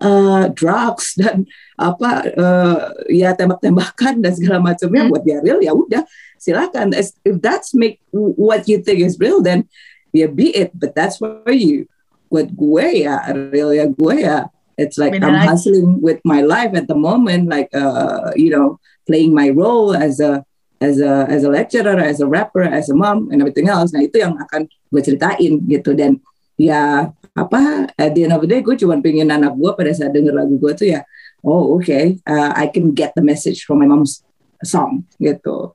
uh, 0.00 0.48
drugs 0.52 1.14
dan 1.20 1.44
apa 1.76 2.10
uh, 2.36 2.78
ya 3.08 3.32
tembak-tembakan 3.32 4.20
dan 4.20 4.32
segala 4.34 4.58
macamnya 4.60 5.06
Hmm. 5.06 5.10
buat 5.12 5.22
dia 5.24 5.38
real 5.40 5.60
ya 5.60 5.72
udah 5.72 6.02
silakan. 6.36 6.92
As- 6.92 7.16
If 7.22 7.40
that's 7.40 7.72
make 7.72 8.00
what 8.12 8.64
you 8.66 8.80
think 8.80 9.00
is 9.00 9.16
real 9.16 9.40
then 9.40 9.68
ya 10.12 10.26
be 10.26 10.52
it. 10.52 10.72
But 10.72 10.92
that's 10.96 11.20
for 11.20 11.44
you. 11.48 11.88
Buat 12.28 12.52
gue 12.54 13.04
ya 13.06 13.16
real 13.50 13.72
ya 13.72 13.86
gue 13.86 14.16
ya 14.22 14.46
it's 14.76 14.96
like 14.96 15.12
Beda 15.16 15.28
I'm 15.28 15.36
lagi. 15.44 15.48
hustling 15.50 16.00
with 16.00 16.20
my 16.24 16.40
life 16.40 16.72
at 16.72 16.88
the 16.88 16.96
moment 16.96 17.52
like 17.52 17.68
uh, 17.76 18.32
you 18.32 18.48
know 18.48 18.80
playing 19.04 19.34
my 19.36 19.50
role 19.52 19.92
as 19.92 20.20
a 20.22 20.40
as 20.80 20.96
a 20.96 21.28
as 21.28 21.44
a 21.44 21.52
lecturer, 21.52 22.00
as 22.00 22.24
a 22.24 22.28
rapper, 22.30 22.64
as 22.64 22.88
a 22.88 22.96
mom 22.96 23.28
and 23.28 23.44
everything 23.44 23.68
else. 23.68 23.92
Nah 23.92 24.00
itu 24.00 24.16
yang 24.22 24.40
akan 24.40 24.64
gue 24.88 25.02
ceritain 25.04 25.60
gitu 25.68 25.92
dan 25.92 26.16
ya 26.60 27.08
apa 27.32 27.88
at 27.96 28.12
the 28.12 28.28
end 28.28 28.36
of 28.36 28.44
the 28.44 28.48
day 28.52 28.60
gue 28.60 28.76
cuma 28.76 29.00
pengen 29.00 29.32
anak 29.32 29.56
gue 29.56 29.70
pada 29.72 29.96
saat 29.96 30.12
denger 30.12 30.36
lagu 30.36 30.60
gue 30.60 30.72
tuh 30.76 30.88
ya 30.92 31.00
oh 31.40 31.80
oke 31.80 32.20
uh, 32.28 32.50
I 32.52 32.68
can 32.68 32.92
get 32.92 33.16
the 33.16 33.24
message 33.24 33.64
from 33.64 33.80
my 33.80 33.88
mom's 33.88 34.20
song 34.60 35.08
gitu 35.16 35.72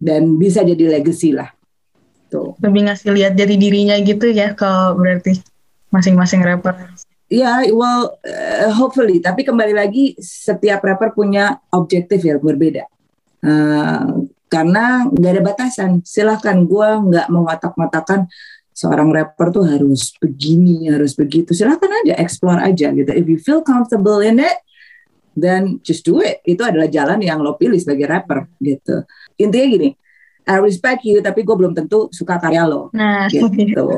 dan 0.00 0.40
bisa 0.40 0.64
jadi 0.64 0.96
legacy 0.96 1.36
lah 1.36 1.52
tuh 2.32 2.56
Lebih 2.64 2.88
ngasih 2.88 3.12
lihat 3.12 3.32
dari 3.36 3.60
dirinya 3.60 4.00
gitu 4.00 4.32
ya 4.32 4.56
kalau 4.56 4.96
berarti 4.96 5.36
masing-masing 5.90 6.42
rapper. 6.42 6.74
Ya, 7.26 7.66
well, 7.74 8.14
uh, 8.22 8.70
hopefully. 8.70 9.18
Tapi 9.18 9.42
kembali 9.42 9.74
lagi, 9.74 10.14
setiap 10.20 10.84
rapper 10.86 11.10
punya 11.10 11.58
objektif 11.74 12.22
yang 12.22 12.38
berbeda. 12.38 12.86
Uh, 13.42 14.26
karena 14.46 15.10
nggak 15.10 15.32
ada 15.34 15.42
batasan. 15.42 15.90
Silahkan, 16.06 16.54
gue 16.62 16.88
nggak 17.10 17.26
mengotak-ngotakan 17.26 18.30
seorang 18.76 19.08
rapper 19.08 19.48
tuh 19.48 19.64
harus 19.64 20.12
begini, 20.20 20.92
harus 20.92 21.16
begitu. 21.16 21.56
Silahkan 21.56 21.88
aja, 22.04 22.20
explore 22.20 22.60
aja 22.60 22.92
gitu. 22.92 23.08
If 23.08 23.24
you 23.24 23.40
feel 23.40 23.64
comfortable 23.64 24.20
in 24.20 24.36
it, 24.36 24.60
then 25.32 25.80
just 25.80 26.04
do 26.04 26.20
it. 26.20 26.44
Itu 26.44 26.60
adalah 26.60 26.84
jalan 26.92 27.24
yang 27.24 27.40
lo 27.40 27.56
pilih 27.56 27.80
sebagai 27.80 28.04
rapper 28.04 28.44
gitu. 28.60 29.00
Intinya 29.40 29.66
gini, 29.72 29.88
I 30.44 30.60
respect 30.60 31.08
you, 31.08 31.24
tapi 31.24 31.40
gue 31.40 31.56
belum 31.56 31.72
tentu 31.72 32.12
suka 32.12 32.36
karya 32.36 32.68
lo 32.68 32.92
Nah, 32.92 33.32
gitu. 33.32 33.88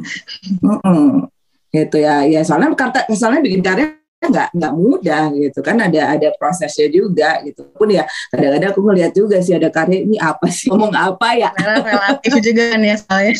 Mm-mm. 0.64 1.28
gitu 1.74 1.98
ya, 1.98 2.22
ya 2.24 2.46
soalnya 2.46 2.70
karena 2.78 3.02
soalnya 3.12 3.42
bikin 3.44 3.62
karya 3.62 3.86
nggak 4.24 4.56
nggak 4.56 4.72
mudah 4.72 5.36
gitu 5.36 5.60
kan 5.60 5.76
ada 5.84 6.16
ada 6.16 6.32
prosesnya 6.40 6.88
juga 6.88 7.44
gitu 7.44 7.66
pun 7.76 7.92
ya 7.92 8.08
kadang-kadang 8.32 8.70
aku 8.72 8.80
ngeliat 8.80 9.12
juga 9.12 9.36
sih 9.44 9.52
ada 9.52 9.68
karya 9.68 10.00
ini 10.00 10.16
apa 10.16 10.48
sih 10.48 10.72
ngomong 10.72 10.96
apa 10.96 11.36
ya 11.36 11.52
relatif 11.52 12.32
juga 12.40 12.72
kan 12.72 12.80
ya 12.80 12.96
soalnya. 12.96 13.34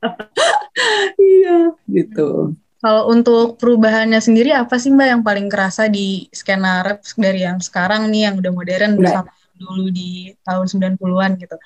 iya 1.20 1.74
gitu 1.88 2.54
Kalau 2.80 3.12
untuk 3.12 3.60
perubahannya 3.60 4.24
sendiri 4.24 4.56
apa 4.56 4.80
sih 4.80 4.88
Mbak 4.88 5.08
yang 5.12 5.20
paling 5.20 5.52
kerasa 5.52 5.84
di 5.84 6.24
skena 6.32 6.80
rap 6.80 7.04
dari 7.12 7.44
yang 7.44 7.60
sekarang 7.60 8.08
nih 8.08 8.32
yang 8.32 8.40
udah 8.40 8.52
modern 8.56 8.96
Right. 8.96 9.12
sama 9.12 9.32
dulu 9.60 9.92
di 9.92 10.32
tahun 10.40 10.64
90-an 10.96 11.36
gitu. 11.36 11.56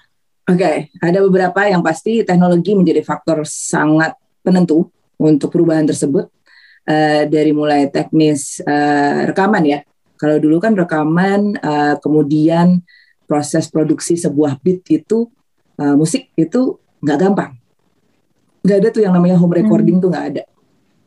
Oke, 0.50 0.90
ada 0.98 1.18
beberapa 1.22 1.70
yang 1.70 1.86
pasti 1.86 2.26
teknologi 2.26 2.74
menjadi 2.74 3.06
faktor 3.06 3.46
sangat 3.46 4.18
penentu 4.42 4.90
untuk 5.16 5.54
perubahan 5.54 5.86
tersebut. 5.86 6.26
Eh, 6.84 7.30
dari 7.30 7.54
mulai 7.54 7.88
teknis 7.88 8.58
eh, 8.60 9.30
rekaman 9.30 9.64
ya. 9.64 9.80
Kalau 10.18 10.36
dulu 10.42 10.60
kan 10.60 10.74
rekaman, 10.76 11.56
eh, 11.56 11.94
kemudian 12.02 12.82
proses 13.24 13.70
produksi 13.72 14.20
sebuah 14.20 14.60
beat 14.60 14.84
itu, 14.90 15.30
eh, 15.80 15.94
musik 15.96 16.28
itu 16.36 16.76
nggak 17.00 17.18
gampang. 17.22 17.54
Nggak 18.64 18.78
ada 18.80 18.88
tuh 18.88 19.02
yang 19.04 19.12
namanya 19.12 19.36
home 19.36 19.52
recording 19.52 20.00
tuh 20.00 20.08
nggak 20.08 20.26
ada. 20.32 20.42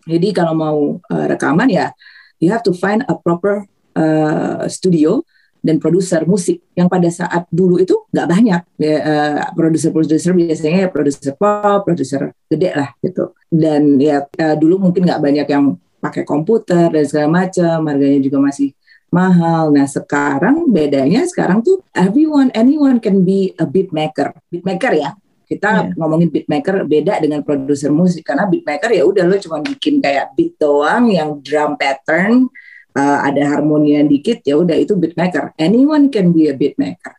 Jadi 0.05 0.28
kalau 0.30 0.53
mau 0.53 0.80
eh, 1.01 1.26
rekaman 1.34 1.68
ya, 1.68 1.89
you 2.38 2.53
have 2.53 2.62
to 2.62 2.72
find 2.72 3.01
a 3.10 3.18
proper 3.18 3.66
eh, 3.97 4.70
studio 4.70 5.26
dan 5.58 5.82
produser 5.82 6.24
musik 6.30 6.62
yang 6.78 6.86
pada 6.88 7.10
saat 7.10 7.49
dulu 7.49 7.82
itu 7.82 8.08
nggak 8.14 8.28
banyak 8.30 8.62
ya, 8.78 8.97
eh, 9.01 9.41
produser-produser 9.58 10.32
biasanya 10.38 10.88
ya 10.88 10.89
produser 10.93 11.34
pop, 11.34 11.82
produser 11.84 12.32
gede 12.45 12.72
lah 12.78 12.89
gitu. 13.01 13.34
Dan 13.49 13.97
ya 13.97 14.24
eh, 14.38 14.55
dulu 14.55 14.88
mungkin 14.88 15.10
nggak 15.10 15.20
banyak 15.20 15.47
yang 15.49 15.76
pakai 15.97 16.24
komputer 16.24 16.93
dan 16.93 17.03
segala 17.10 17.43
macam, 17.43 17.89
harganya 17.89 18.22
juga 18.22 18.38
masih 18.38 18.70
mahal. 19.10 19.74
Nah 19.74 19.89
sekarang 19.89 20.70
bedanya 20.70 21.26
sekarang 21.26 21.66
tuh 21.66 21.82
everyone 21.97 22.53
anyone 22.53 23.01
can 23.01 23.26
be 23.26 23.58
a 23.58 23.66
beat 23.66 23.89
maker, 23.89 24.30
beat 24.53 24.62
maker 24.62 24.93
ya. 24.93 25.18
Kita 25.48 25.88
Iya. 25.88 25.95
ngomongin 25.95 26.28
beat 26.28 26.48
maker 26.52 26.84
beda 26.84 27.24
dengan 27.24 27.39
produser 27.39 27.88
musik 27.88 28.28
karena 28.28 28.43
beat 28.52 28.68
maker 28.68 28.91
ya 28.91 29.08
udah 29.08 29.24
lo 29.24 29.39
cuma 29.39 29.64
bikin 29.64 30.04
kayak 30.04 30.36
beat 30.36 30.60
doang 30.60 31.08
yang 31.08 31.39
drum 31.39 31.80
pattern 31.80 32.52
uh, 32.91 33.20
ada 33.24 33.56
harmonian 33.56 34.12
dikit 34.12 34.43
ya 34.43 34.60
udah 34.60 34.76
itu 34.76 35.00
beat 35.00 35.16
maker. 35.16 35.56
Anyone 35.56 36.12
can 36.12 36.36
be 36.36 36.52
a 36.52 36.54
beat 36.54 36.76
maker 36.76 37.16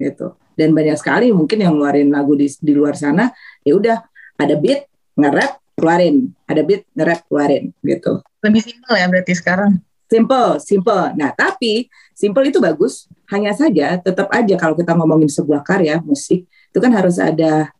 gitu. 0.00 0.32
Dan 0.56 0.72
banyak 0.72 0.96
sekali 0.96 1.28
mungkin 1.36 1.60
yang 1.60 1.76
ngeluarin 1.76 2.08
lagu 2.08 2.32
di, 2.32 2.48
di 2.48 2.72
luar 2.72 2.96
sana 2.96 3.28
ya 3.60 3.76
udah 3.76 4.00
ada 4.40 4.56
beat 4.56 4.88
nge-rap 5.16 5.60
keluarin, 5.76 6.32
ada 6.48 6.64
beat 6.64 6.88
nge-rap 6.96 7.20
keluarin 7.28 7.76
gitu. 7.84 8.24
Lebih 8.40 8.60
simpel 8.64 8.94
ya 8.96 9.06
berarti 9.12 9.32
sekarang. 9.36 9.84
Simple, 10.06 10.62
simple. 10.62 11.02
Nah, 11.18 11.34
tapi 11.34 11.90
simple 12.14 12.46
itu 12.48 12.62
bagus. 12.62 13.10
Hanya 13.26 13.52
saja 13.52 13.98
tetap 13.98 14.30
aja 14.30 14.54
kalau 14.54 14.78
kita 14.78 14.94
ngomongin 14.94 15.26
sebuah 15.26 15.66
karya 15.66 15.98
musik 16.00 16.46
itu 16.76 16.84
kan 16.84 16.92
harus 16.92 17.16
ada 17.16 17.72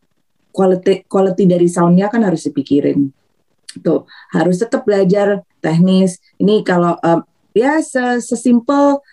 quality 0.57 1.05
quality 1.05 1.45
dari 1.45 1.69
soundnya 1.69 2.09
kan 2.09 2.25
harus 2.25 2.49
dipikirin. 2.49 3.13
Tuh, 3.85 4.09
harus 4.33 4.57
tetap 4.57 4.89
belajar 4.89 5.45
teknis. 5.61 6.17
Ini 6.41 6.65
kalau 6.65 6.97
em, 7.05 7.21
ya 7.53 7.85
se- 7.85 8.25
sesimpel 8.25 9.05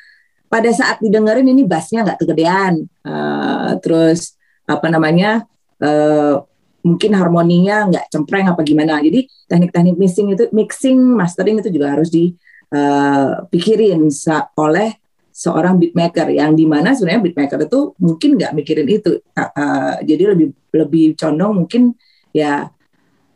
pada 0.47 0.71
saat 0.71 1.03
didengerin 1.03 1.51
ini 1.51 1.67
bassnya 1.67 2.07
nggak 2.07 2.23
kegedean. 2.23 2.87
Eh, 3.03 3.71
terus 3.83 4.39
apa 4.63 4.87
namanya? 4.87 5.43
eh, 5.83 6.39
mungkin 6.83 7.15
harmoninya 7.15 7.87
nggak 7.91 8.07
cempreng 8.07 8.47
apa 8.47 8.63
gimana. 8.63 9.03
Jadi 9.03 9.27
teknik-teknik 9.51 9.99
mixing 9.99 10.31
itu 10.31 10.47
mixing, 10.55 10.95
mastering 10.95 11.59
itu 11.59 11.67
juga 11.67 11.91
harus 11.91 12.07
dipikirin 12.07 14.07
oleh 14.55 15.02
seorang 15.43 15.75
beatmaker 15.75 16.31
yang 16.31 16.55
di 16.55 16.63
mana 16.63 16.95
sebenarnya 16.95 17.27
beatmaker 17.27 17.59
itu 17.67 17.91
mungkin 17.99 18.39
nggak 18.39 18.55
mikirin 18.55 18.87
itu. 18.87 19.19
Uh, 19.35 19.51
uh, 19.51 19.93
jadi 19.99 20.31
lebih 20.31 20.55
lebih 20.71 21.19
condong 21.19 21.59
mungkin 21.59 21.91
ya 22.31 22.71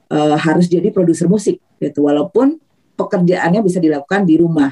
uh, 0.07 0.37
harus 0.39 0.71
jadi 0.71 0.87
produser 0.95 1.27
musik 1.27 1.59
gitu. 1.83 2.07
Walaupun 2.07 2.63
pekerjaannya 2.95 3.59
bisa 3.59 3.83
dilakukan 3.83 4.23
di 4.23 4.39
rumah 4.39 4.71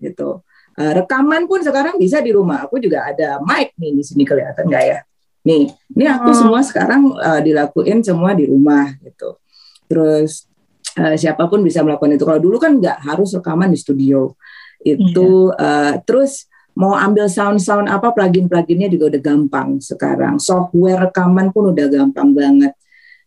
gitu. 0.00 0.40
Uh, 0.80 0.92
rekaman 0.96 1.44
pun 1.44 1.60
sekarang 1.60 2.00
bisa 2.00 2.24
di 2.24 2.32
rumah. 2.32 2.64
Aku 2.64 2.80
juga 2.80 3.04
ada 3.12 3.36
mic 3.44 3.76
nih 3.76 4.00
di 4.00 4.02
sini 4.02 4.24
kelihatan 4.24 4.64
nggak 4.64 4.84
ya? 4.88 4.98
Nih 5.44 5.68
ini 5.92 6.04
aku 6.08 6.32
hmm. 6.32 6.38
semua 6.40 6.60
sekarang 6.64 7.12
uh, 7.12 7.40
dilakuin 7.44 8.00
semua 8.00 8.32
di 8.32 8.48
rumah 8.48 8.88
gitu. 9.04 9.36
Terus 9.84 10.48
uh, 10.96 11.12
siapa 11.12 11.44
pun 11.44 11.60
bisa 11.60 11.84
melakukan 11.84 12.16
itu. 12.16 12.24
Kalau 12.24 12.40
dulu 12.40 12.56
kan 12.56 12.80
nggak 12.80 13.04
harus 13.04 13.36
rekaman 13.36 13.68
di 13.68 13.76
studio. 13.76 14.32
Itu 14.80 15.52
yeah. 15.60 15.60
uh, 15.60 15.94
terus 16.08 16.48
mau 16.78 16.94
ambil 16.94 17.26
sound-sound 17.26 17.90
apa 17.90 18.14
plugin-pluginnya 18.14 18.86
juga 18.90 19.16
udah 19.16 19.22
gampang 19.22 19.68
sekarang 19.82 20.38
software 20.38 21.10
rekaman 21.10 21.50
pun 21.50 21.74
udah 21.74 21.86
gampang 21.90 22.34
banget 22.34 22.72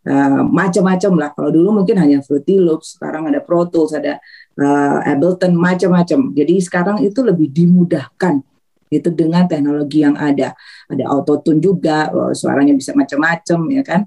Uh, 0.03 0.43
macam-macam 0.43 1.11
lah. 1.15 1.29
Kalau 1.31 1.47
dulu 1.47 1.79
mungkin 1.79 1.95
hanya 1.95 2.19
Fruity 2.19 2.59
Loops, 2.59 2.99
sekarang 2.99 3.31
ada 3.31 3.39
Pro 3.39 3.71
Tools, 3.71 3.95
ada 3.95 4.19
uh, 4.59 4.99
Ableton, 4.99 5.55
macam-macam. 5.55 6.35
Jadi 6.35 6.59
sekarang 6.59 6.99
itu 6.99 7.23
lebih 7.23 7.47
dimudahkan 7.47 8.43
itu 8.91 9.09
dengan 9.15 9.47
teknologi 9.47 10.03
yang 10.03 10.19
ada. 10.19 10.51
Ada 10.91 11.03
autotune 11.07 11.63
juga, 11.63 12.11
oh, 12.11 12.35
suaranya 12.35 12.75
bisa 12.75 12.91
macam-macam 12.91 13.59
ya 13.71 13.83
kan. 13.87 14.01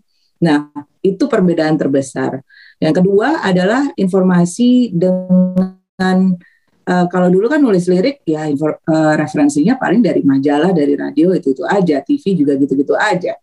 Nah, 0.45 0.69
itu 1.01 1.25
perbedaan 1.27 1.81
terbesar. 1.81 2.45
Yang 2.77 3.01
kedua 3.01 3.41
adalah 3.41 3.89
informasi 3.97 4.93
dengan 4.93 6.37
uh, 6.87 7.07
kalau 7.11 7.29
dulu 7.29 7.51
kan 7.51 7.61
nulis 7.61 7.91
lirik 7.91 8.23
ya 8.25 8.47
uh, 8.47 9.15
referensinya 9.19 9.77
paling 9.77 10.01
dari 10.01 10.23
majalah, 10.23 10.71
dari 10.71 10.95
radio 10.95 11.35
itu 11.35 11.53
itu 11.53 11.65
aja, 11.67 12.01
TV 12.01 12.39
juga 12.39 12.55
gitu-gitu 12.57 12.95
aja. 12.95 13.35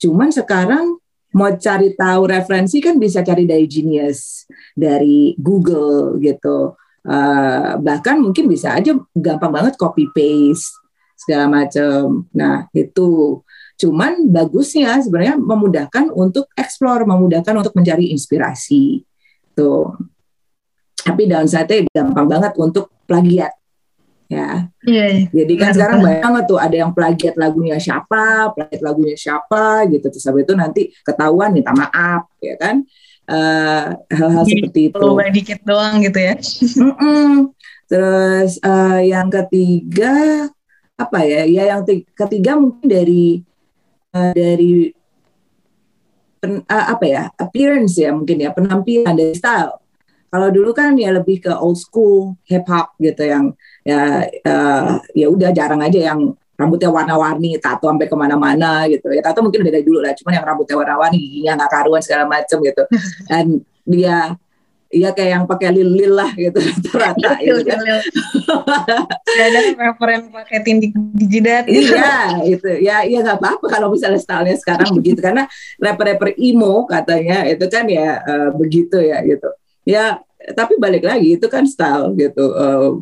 Cuman 0.00 0.34
sekarang 0.34 0.98
mau 1.30 1.54
cari 1.54 1.94
tahu 1.94 2.22
referensi 2.26 2.82
kan 2.82 2.98
bisa 2.98 3.22
cari 3.22 3.46
dari 3.46 3.66
Genius, 3.70 4.50
dari 4.74 5.38
Google 5.38 6.18
gitu. 6.18 6.74
Uh, 7.00 7.80
bahkan 7.80 8.20
mungkin 8.20 8.44
bisa 8.44 8.76
aja 8.76 8.92
gampang 9.16 9.48
banget 9.48 9.74
copy 9.80 10.10
paste 10.12 10.76
segala 11.16 11.48
macam. 11.48 12.26
Nah 12.34 12.68
itu 12.76 13.40
cuman 13.80 14.28
bagusnya 14.28 15.00
sebenarnya 15.00 15.40
memudahkan 15.40 16.12
untuk 16.12 16.52
explore, 16.52 17.08
memudahkan 17.08 17.54
untuk 17.56 17.72
mencari 17.72 18.12
inspirasi. 18.12 19.04
Tuh. 19.56 19.96
Tapi 21.00 21.22
downside-nya 21.26 21.88
gampang 21.90 22.26
banget 22.28 22.52
untuk 22.60 22.92
plagiat 23.08 23.52
ya. 24.30 24.70
Iya. 24.86 25.06
iya. 25.10 25.26
Jadi 25.42 25.52
kan 25.58 25.70
sekarang 25.74 25.98
banyak 26.00 26.22
banget 26.22 26.44
tuh 26.46 26.58
ada 26.62 26.76
yang 26.78 26.92
plagiat 26.94 27.34
lagunya 27.34 27.76
siapa, 27.82 28.54
plagiat 28.54 28.80
lagunya 28.80 29.16
siapa 29.18 29.84
gitu. 29.90 30.06
Terus 30.06 30.24
habis 30.30 30.46
itu 30.46 30.54
nanti 30.54 30.82
ketahuan 31.02 31.50
minta 31.50 31.74
maaf 31.74 32.30
ya 32.38 32.54
kan. 32.56 32.86
Uh, 33.30 33.94
hal-hal 34.10 34.42
seperti 34.46 34.90
itu. 34.90 34.98
Kalau 34.98 35.30
dikit 35.30 35.60
doang 35.66 36.02
gitu 36.02 36.18
ya. 36.18 36.34
mm 36.38 36.94
-mm. 36.94 37.30
Terus 37.90 38.62
uh, 38.62 39.02
yang 39.02 39.26
ketiga 39.30 40.46
apa 40.94 41.18
ya? 41.26 41.42
Ya 41.46 41.74
yang 41.74 41.82
ketiga 42.14 42.54
mungkin 42.54 42.86
dari 42.86 43.42
uh, 44.14 44.30
dari 44.34 44.94
pen, 46.38 46.62
uh, 46.66 46.86
apa 46.94 47.04
ya? 47.06 47.22
appearance 47.38 47.98
ya 47.98 48.10
mungkin 48.14 48.42
ya, 48.42 48.50
penampilan 48.50 49.14
dari 49.14 49.34
style 49.34 49.78
kalau 50.30 50.48
dulu 50.54 50.70
kan 50.70 50.94
ya 50.94 51.10
lebih 51.10 51.42
ke 51.42 51.52
old 51.52 51.74
school 51.76 52.38
hip 52.46 52.62
hop 52.70 52.94
gitu 53.02 53.26
yang 53.26 53.50
ya 53.82 54.24
uh, 54.46 55.02
ya 55.10 55.26
udah 55.26 55.50
jarang 55.50 55.82
aja 55.82 56.14
yang 56.14 56.38
rambutnya 56.60 56.92
warna-warni, 56.92 57.56
tato 57.56 57.88
sampai 57.88 58.04
ke 58.04 58.12
mana-mana 58.12 58.84
gitu. 58.84 59.08
Ya 59.16 59.24
tato 59.24 59.40
mungkin 59.40 59.64
udah 59.64 59.72
dari 59.72 59.80
dulu 59.80 60.04
lah, 60.04 60.12
cuman 60.12 60.32
yang 60.36 60.44
rambutnya 60.44 60.76
warna-warni, 60.76 61.16
giginya 61.16 61.52
nggak 61.56 61.70
karuan 61.72 62.02
segala 62.04 62.28
macem 62.28 62.60
gitu. 62.60 62.84
Dan 63.32 63.64
dia 63.88 64.36
Iya 64.90 65.14
kayak 65.14 65.30
yang 65.30 65.44
pakai 65.46 65.70
lil-lil 65.70 66.18
lah 66.18 66.34
gitu 66.34 66.58
rata-rata 66.66 67.38
gitu 67.46 67.62
kan. 67.62 67.78
ada 69.46 69.60
rapper 69.78 70.08
yang 70.10 70.24
pakai 70.34 70.58
tindik 70.66 70.90
di 71.14 71.24
jidat. 71.30 71.70
Iya 71.70 72.42
itu 72.42 72.66
ya 72.82 73.06
iya 73.06 73.22
nggak 73.22 73.38
apa-apa 73.38 73.70
kalau 73.70 73.94
misalnya 73.94 74.18
stylenya 74.18 74.58
sekarang 74.58 74.90
begitu 74.98 75.22
karena 75.22 75.46
rapper-rapper 75.78 76.34
emo 76.34 76.90
katanya 76.90 77.46
itu 77.46 77.70
kan 77.70 77.86
ya 77.86 78.18
uh, 78.18 78.50
begitu 78.50 78.98
ya 78.98 79.22
gitu 79.22 79.46
ya 79.84 80.20
tapi 80.56 80.80
balik 80.80 81.04
lagi 81.04 81.36
itu 81.36 81.46
kan 81.46 81.68
style 81.68 82.16
gitu. 82.16 82.44
Uh, 82.56 82.96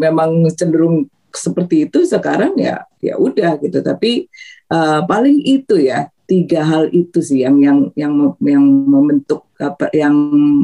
memang 0.00 0.48
cenderung 0.56 1.04
seperti 1.28 1.84
itu 1.86 2.08
sekarang 2.08 2.56
ya 2.56 2.88
ya 3.04 3.20
udah 3.20 3.60
gitu. 3.60 3.84
Tapi 3.84 4.26
uh, 4.72 5.04
paling 5.04 5.38
itu 5.44 5.76
ya 5.78 6.08
tiga 6.28 6.64
hal 6.64 6.92
itu 6.92 7.20
sih 7.24 7.44
yang 7.44 7.56
yang 7.60 7.78
yang 7.96 8.12
yang 8.44 8.64
membentuk 8.64 9.48
apa 9.56 9.88
yang 9.96 10.12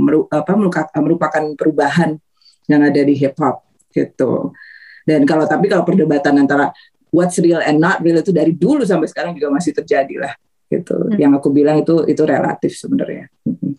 meru, 0.05 0.29
apa 0.29 0.53
merupakan 1.01 1.45
perubahan 1.57 2.17
yang 2.69 2.81
ada 2.85 3.01
di 3.05 3.15
hip 3.17 3.37
hop 3.41 3.65
gitu. 3.93 4.53
Dan 5.05 5.29
kalau 5.29 5.45
tapi 5.45 5.69
kalau 5.69 5.85
perdebatan 5.85 6.41
antara 6.41 6.73
what's 7.13 7.37
real 7.39 7.61
and 7.61 7.79
not 7.79 8.01
real 8.01 8.19
itu 8.19 8.33
dari 8.33 8.57
dulu 8.57 8.83
sampai 8.83 9.07
sekarang 9.07 9.37
juga 9.37 9.53
masih 9.53 9.77
terjadi 9.77 10.17
lah 10.19 10.35
gitu. 10.73 10.97
Hmm. 10.97 11.17
yang 11.21 11.33
aku 11.37 11.53
bilang 11.53 11.79
itu 11.81 12.03
itu 12.09 12.23
relatif 12.25 12.75
sebenarnya. 12.75 13.29
Hmm. 13.45 13.77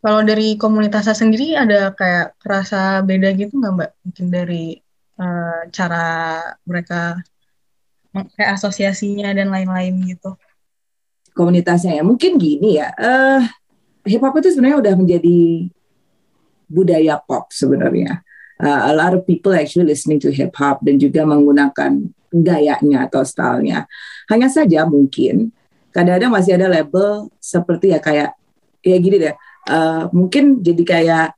Kalau 0.00 0.24
dari 0.24 0.56
komunitasnya 0.56 1.12
sendiri 1.12 1.52
ada 1.52 1.92
kayak 1.92 2.40
rasa 2.40 3.04
beda 3.04 3.36
gitu 3.36 3.60
nggak 3.60 3.72
Mbak? 3.76 3.90
Mungkin 4.08 4.26
dari 4.32 4.64
uh, 5.20 5.68
cara 5.68 6.06
mereka 6.64 7.20
kayak 8.10 8.56
asosiasinya 8.56 9.28
dan 9.36 9.52
lain-lain 9.52 10.00
gitu. 10.08 10.40
Komunitasnya 11.36 12.00
ya 12.00 12.02
mungkin 12.02 12.40
gini 12.40 12.80
ya. 12.80 12.96
Uh, 12.96 13.44
hip 14.08 14.24
hop 14.24 14.40
itu 14.40 14.56
sebenarnya 14.56 14.80
udah 14.80 14.94
menjadi 14.96 15.38
budaya 16.64 17.20
pop 17.20 17.52
sebenarnya. 17.52 18.24
Uh, 18.60 18.88
a 18.88 18.92
lot 18.96 19.12
of 19.12 19.24
people 19.28 19.52
actually 19.52 19.88
listening 19.88 20.20
to 20.20 20.32
hip 20.32 20.56
hop 20.56 20.80
dan 20.80 20.96
juga 20.96 21.28
menggunakan 21.28 22.08
gayanya 22.32 23.04
atau 23.04 23.20
stylenya. 23.20 23.84
Hanya 24.32 24.48
saja 24.48 24.88
mungkin 24.88 25.52
kadang-kadang 25.92 26.32
masih 26.32 26.56
ada 26.56 26.72
label 26.72 27.28
seperti 27.42 27.92
ya 27.92 27.98
kayak 27.98 28.32
ya 28.80 28.96
gini 28.96 29.16
deh 29.20 29.34
uh, 29.68 30.08
mungkin 30.14 30.64
jadi 30.64 30.82
kayak 30.86 31.28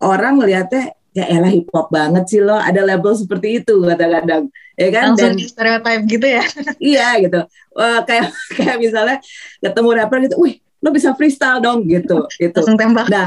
orang 0.00 0.38
ngelihatnya 0.38 0.94
ya 1.10 1.26
elah 1.26 1.50
hip 1.50 1.66
hop 1.74 1.90
banget 1.90 2.24
sih 2.30 2.40
lo. 2.42 2.54
Ada 2.54 2.86
label 2.86 3.12
seperti 3.18 3.62
itu 3.62 3.74
kadang-kadang. 3.82 4.46
Ya 4.78 4.88
kan? 4.94 5.06
Langsung 5.14 5.34
dan 5.36 5.48
stereotype 5.50 6.02
gitu 6.06 6.26
ya? 6.26 6.44
Iya 6.94 7.08
gitu. 7.26 7.40
Uh, 7.74 8.00
kayak 8.06 8.30
kayak 8.56 8.76
misalnya 8.78 9.16
ketemu 9.58 9.88
rapper 9.96 10.18
gitu 10.26 10.36
wih 10.38 10.54
lo 10.80 10.88
bisa 10.96 11.12
freestyle 11.12 11.60
dong 11.60 11.84
gitu 11.84 12.24
gitu. 12.40 12.56
Langsung 12.56 12.78
tembak. 12.78 13.06
Nah 13.10 13.26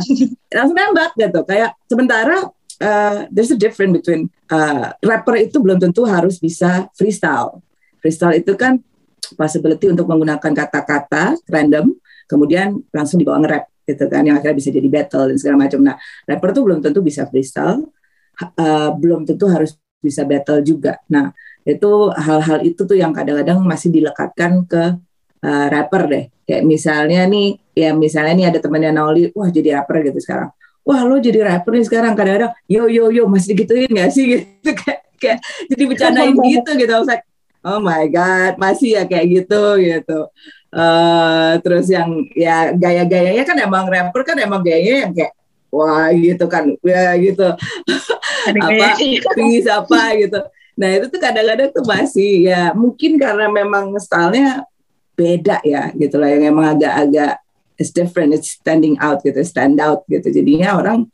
langsung 0.49 0.77
tembak 0.77 1.11
gitu. 1.19 1.39
Kayak 1.45 1.71
sementara 1.85 2.37
uh, 2.81 3.17
there's 3.29 3.53
a 3.53 3.59
difference 3.59 3.93
between 4.01 4.31
uh, 4.49 4.95
rapper 5.05 5.37
itu 5.37 5.61
belum 5.61 5.77
tentu 5.77 6.07
harus 6.07 6.41
bisa 6.41 6.89
freestyle. 6.97 7.61
Freestyle 8.01 8.41
itu 8.41 8.57
kan 8.57 8.81
possibility 9.37 9.87
untuk 9.87 10.09
menggunakan 10.09 10.51
kata-kata 10.51 11.39
random 11.47 11.95
kemudian 12.27 12.81
langsung 12.91 13.19
dibawa 13.19 13.39
nge-rap 13.43 13.65
gitu 13.83 14.07
kan 14.07 14.23
yang 14.23 14.39
akhirnya 14.39 14.57
bisa 14.57 14.69
jadi 14.71 14.87
battle 14.87 15.33
dan 15.33 15.37
segala 15.39 15.67
macam. 15.67 15.79
Nah, 15.83 15.95
rapper 16.27 16.49
tuh 16.55 16.63
belum 16.63 16.79
tentu 16.79 16.99
bisa 17.03 17.27
freestyle, 17.27 17.83
uh, 18.39 18.89
belum 18.95 19.27
tentu 19.27 19.45
harus 19.51 19.75
bisa 19.99 20.23
battle 20.27 20.63
juga. 20.63 20.99
Nah, 21.11 21.31
itu 21.63 21.91
hal-hal 22.11 22.59
itu 22.67 22.83
tuh 22.83 22.95
yang 22.99 23.15
kadang-kadang 23.15 23.63
masih 23.63 23.91
dilekatkan 23.91 24.67
ke 24.67 24.83
uh, 25.43 25.67
rapper 25.71 26.03
deh. 26.11 26.25
Kayak 26.43 26.63
misalnya 26.67 27.23
nih, 27.27 27.55
ya 27.71 27.95
misalnya 27.95 28.33
nih 28.35 28.45
ada 28.51 28.59
temannya 28.59 28.91
Nauli, 28.91 29.31
wah 29.31 29.47
jadi 29.47 29.79
rapper 29.79 30.03
gitu 30.11 30.19
sekarang. 30.19 30.51
Wah 30.83 30.99
lo 31.07 31.15
jadi 31.15 31.39
rapper 31.47 31.71
nih 31.79 31.87
sekarang 31.87 32.11
kadang-kadang, 32.11 32.51
yo 32.67 32.91
yo 32.91 33.07
yo 33.07 33.23
masih 33.31 33.55
digituin 33.55 33.87
gak 33.87 34.11
sih 34.11 34.23
gitu 34.35 34.75
kayak, 34.75 34.99
kayak 35.15 35.39
jadi 35.71 35.83
bercandain 35.87 36.35
gitu 36.59 36.69
gitu. 36.75 36.93
Oh 37.63 37.79
my 37.79 38.11
god 38.11 38.59
masih 38.59 38.99
ya 38.99 39.07
kayak 39.07 39.25
gitu 39.31 39.79
gitu 39.79 40.27
Uh, 40.73 41.61
terus 41.61 41.85
yang 41.85 42.25
ya 42.33 42.73
gaya-gayanya 42.73 43.45
kan 43.45 43.57
emang 43.61 43.85
rapper 43.85 44.25
kan 44.25 44.33
emang 44.41 44.65
gayanya 44.65 45.05
yang 45.05 45.13
kayak 45.13 45.33
wah 45.69 46.09
gitu 46.09 46.45
kan. 46.49 46.73
Ya 46.81 47.13
gitu. 47.21 47.45
Apa? 48.49 48.97
tinggi 49.37 49.59
siapa 49.61 50.17
gitu. 50.17 50.41
Nah 50.73 50.89
itu 50.97 51.05
tuh 51.13 51.21
kadang-kadang 51.21 51.69
tuh 51.69 51.85
masih 51.85 52.49
ya 52.49 52.73
mungkin 52.73 53.21
karena 53.21 53.45
memang 53.53 53.93
stylenya 54.01 54.65
beda 55.13 55.61
ya 55.61 55.93
gitu 55.93 56.17
lah. 56.17 56.33
Yang 56.33 56.43
emang 56.49 56.65
agak-agak 56.73 57.33
it's 57.77 57.93
different 57.93 58.33
it's 58.33 58.57
standing 58.57 58.97
out 58.97 59.21
gitu 59.21 59.37
stand 59.45 59.77
out 59.77 60.01
gitu. 60.09 60.33
Jadinya 60.33 60.81
orang 60.81 61.05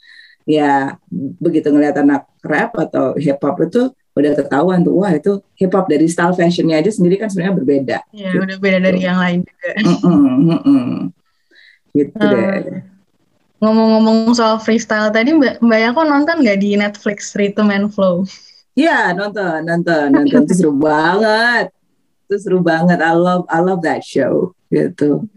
ya 0.48 0.96
begitu 1.12 1.68
ngeliat 1.68 2.00
anak 2.00 2.32
rap 2.42 2.72
atau 2.80 3.14
hip 3.20 3.44
hop 3.44 3.60
itu 3.60 3.92
udah 4.20 4.32
ketahuan 4.36 4.84
tuh 4.84 4.94
wah 5.00 5.16
itu 5.16 5.40
hip 5.56 5.72
hop 5.72 5.88
dari 5.88 6.06
style 6.12 6.36
fashionnya 6.36 6.84
aja 6.84 6.92
sendiri 6.92 7.16
kan 7.16 7.32
sebenarnya 7.32 7.56
berbeda. 7.56 7.98
Iya 8.12 8.30
gitu. 8.36 8.44
udah 8.46 8.58
beda 8.60 8.78
dari 8.84 9.00
yang 9.00 9.20
lain 9.20 9.40
juga. 9.48 9.70
Mm 9.80 9.98
-mm, 9.98 10.20
mm 10.20 10.60
-mm. 10.60 10.90
Gitu 11.96 12.20
uh, 12.20 12.30
deh. 12.30 12.82
Ngomong-ngomong 13.60 14.32
soal 14.36 14.56
freestyle 14.60 15.12
tadi 15.12 15.36
Mbak 15.36 15.64
Mbak 15.64 15.80
Yako 15.84 16.02
nonton 16.08 16.36
nggak 16.44 16.60
di 16.60 16.70
Netflix 16.80 17.36
Rhythm 17.36 17.72
and 17.72 17.88
Flow? 17.92 18.24
Iya 18.76 19.12
nonton 19.12 19.66
nonton 19.66 20.06
nonton 20.14 20.44
itu 20.48 20.54
seru 20.56 20.72
banget. 20.76 21.72
Itu 22.28 22.36
seru 22.40 22.60
banget. 22.64 23.00
I 23.02 23.16
love 23.16 23.44
I 23.48 23.60
love 23.60 23.84
that 23.84 24.04
show 24.06 24.56
gitu. 24.72 25.28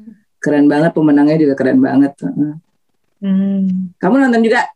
Keren 0.43 0.67
banget 0.67 0.91
pemenangnya 0.95 1.39
juga 1.39 1.55
keren 1.55 1.79
banget. 1.79 2.13
Hmm. 3.23 3.95
Kamu 3.99 4.15
nonton 4.19 4.43
juga? 4.43 4.67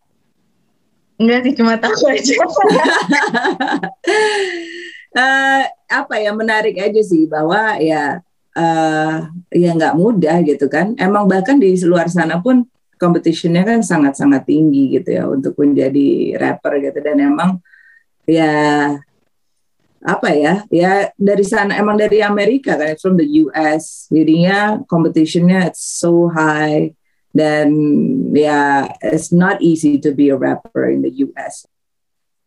Enggak 1.17 1.41
sih, 1.49 1.53
cuma 1.57 1.75
tahu 1.81 1.97
aja. 2.12 2.35
Eh, 5.17 5.64
apa 5.89 6.21
ya 6.21 6.29
menarik 6.37 6.77
aja 6.77 7.01
sih 7.01 7.25
bahwa 7.25 7.81
ya 7.81 8.21
eh 8.53 9.17
ya 9.49 9.73
nggak 9.73 9.97
mudah 9.97 10.45
gitu 10.45 10.69
kan. 10.69 10.93
Emang 11.01 11.25
bahkan 11.25 11.57
di 11.57 11.73
luar 11.89 12.12
sana 12.12 12.37
pun 12.37 12.69
competitionnya 13.01 13.64
kan 13.64 13.81
sangat-sangat 13.81 14.45
tinggi 14.45 14.93
gitu 15.01 15.17
ya 15.17 15.25
untuk 15.25 15.57
menjadi 15.57 16.37
rapper 16.37 16.85
gitu 16.85 16.99
dan 17.01 17.17
emang 17.21 17.51
ya 18.29 18.53
apa 20.07 20.29
ya 20.33 20.64
ya 20.69 21.11
dari 21.17 21.45
sana 21.45 21.77
emang 21.77 21.97
dari 21.97 22.21
Amerika 22.21 22.77
kan 22.77 22.93
it's 22.93 23.05
from 23.05 23.17
the 23.17 23.29
US 23.47 24.09
jadinya 24.09 24.81
competitionnya 24.89 25.69
it's 25.69 25.83
so 25.83 26.29
high 26.33 26.93
dan 27.37 27.68
ya 28.32 28.89
it's 29.05 29.28
not 29.30 29.61
easy 29.61 30.01
to 30.01 30.11
be 30.16 30.32
a 30.32 30.37
rapper 30.37 30.89
in 30.89 31.05
the 31.05 31.12
US 31.28 31.68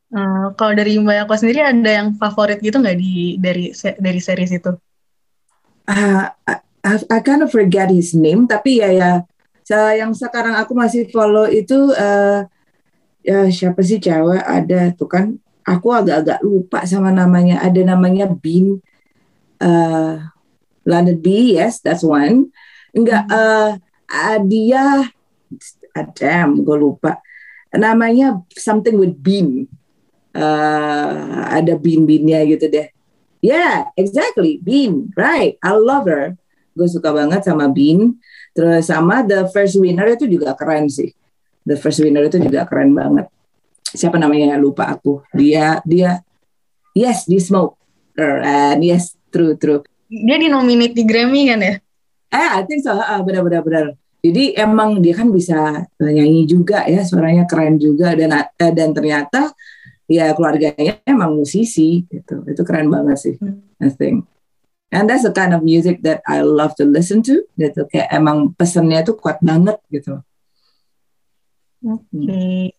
Eh, 0.09 0.45
kalau 0.57 0.73
dari 0.73 0.97
Mbak 0.97 1.15
Yako 1.21 1.33
sendiri 1.37 1.61
ada 1.61 1.91
yang 2.01 2.17
favorit 2.17 2.57
gitu 2.65 2.81
nggak 2.81 2.97
di 2.97 3.37
dari 3.37 3.69
dari 4.01 4.17
series 4.17 4.49
itu? 4.57 4.73
Ah, 5.85 6.33
I, 6.49 6.97
I 7.13 7.19
kind 7.21 7.45
of 7.45 7.53
forget 7.53 7.93
his 7.93 8.17
name 8.17 8.49
tapi 8.49 8.81
ya 8.81 8.89
ya 8.89 9.11
yang 9.93 10.17
sekarang 10.17 10.57
aku 10.57 10.73
masih 10.73 11.05
follow 11.13 11.45
itu 11.45 11.93
eh 11.93 12.41
ya 13.21 13.45
siapa 13.53 13.85
sih 13.85 14.01
cewek 14.01 14.41
ada 14.41 14.89
tuh 14.97 15.05
kan? 15.05 15.37
Aku 15.61 15.93
agak-agak 15.93 16.41
lupa 16.41 16.81
sama 16.89 17.13
namanya. 17.13 17.61
Ada 17.61 17.93
namanya 17.93 18.25
Bean 18.33 18.81
eh 19.61 20.13
London 20.89 21.17
B 21.21 21.53
yes 21.53 21.85
that's 21.85 22.01
one. 22.01 22.49
Enggak 22.97 23.29
eh 23.29 23.77
ah, 24.09 24.37
dia 24.41 25.13
ah, 25.95 26.07
damn 26.17 26.65
gue 26.65 26.77
lupa 26.77 27.21
namanya 27.73 28.41
something 28.57 28.97
with 28.97 29.15
bean 29.21 29.69
Eh, 30.29 31.13
ada 31.49 31.73
bean-beannya 31.73 32.53
gitu 32.53 32.69
deh 32.69 32.87
Yeah, 33.39 33.87
exactly. 33.95 34.59
Bean, 34.59 35.15
right. 35.15 35.55
I 35.63 35.71
love 35.79 36.11
her. 36.11 36.35
Gue 36.75 36.91
suka 36.91 37.15
banget 37.15 37.47
sama 37.47 37.71
Bean. 37.71 38.19
Terus 38.51 38.91
sama 38.91 39.23
The 39.23 39.47
First 39.55 39.79
Winner 39.79 40.11
itu 40.11 40.27
juga 40.27 40.59
keren 40.59 40.91
sih. 40.91 41.15
The 41.63 41.79
First 41.79 42.03
Winner 42.03 42.27
itu 42.27 42.35
juga 42.35 42.67
keren 42.67 42.91
banget. 42.91 43.31
Siapa 43.95 44.19
namanya 44.19 44.59
lupa 44.59 44.91
aku. 44.91 45.23
Dia 45.31 45.79
dia 45.87 46.19
yes 46.91 47.31
di 47.31 47.39
Smoke. 47.39 47.79
And 48.19 48.83
yes, 48.83 49.15
true 49.31 49.55
true. 49.55 49.87
Dia 50.11 50.35
di 50.35 50.51
nominate 50.51 50.91
di 50.91 51.07
Grammy 51.07 51.47
kan 51.47 51.63
ya? 51.63 51.79
Eh, 52.35 52.49
I 52.59 52.67
think 52.67 52.83
so. 52.83 52.91
Ah, 52.91 53.23
benar 53.23 53.47
benar 53.47 53.63
benar. 53.63 53.95
Jadi 54.19 54.51
emang 54.59 54.99
dia 54.99 55.15
kan 55.15 55.31
bisa 55.31 55.87
nyanyi 55.99 56.43
juga 56.43 56.83
ya, 56.83 57.07
suaranya 57.07 57.47
keren 57.47 57.79
juga 57.79 58.11
dan 58.19 58.35
eh, 58.35 58.71
dan 58.75 58.91
ternyata 58.91 59.55
ya 60.11 60.35
keluarganya 60.35 60.99
emang 61.07 61.39
musisi 61.39 62.03
gitu. 62.11 62.43
Itu 62.43 62.61
keren 62.67 62.91
banget 62.91 63.17
sih. 63.17 63.35
Hmm. 63.39 63.63
I 63.79 63.87
think. 63.87 64.27
And 64.89 65.05
that's 65.05 65.23
the 65.23 65.31
kind 65.31 65.53
of 65.53 65.61
music 65.61 66.01
that 66.03 66.19
I 66.27 66.41
love 66.43 66.75
to 66.81 66.85
listen 66.85 67.23
to. 67.31 67.47
Gitu 67.55 67.87
kayak 67.87 68.11
emang 68.11 68.51
pesannya 68.59 69.05
tuh 69.07 69.15
kuat 69.15 69.39
banget 69.39 69.79
gitu. 69.87 70.19
Oke. 71.79 72.75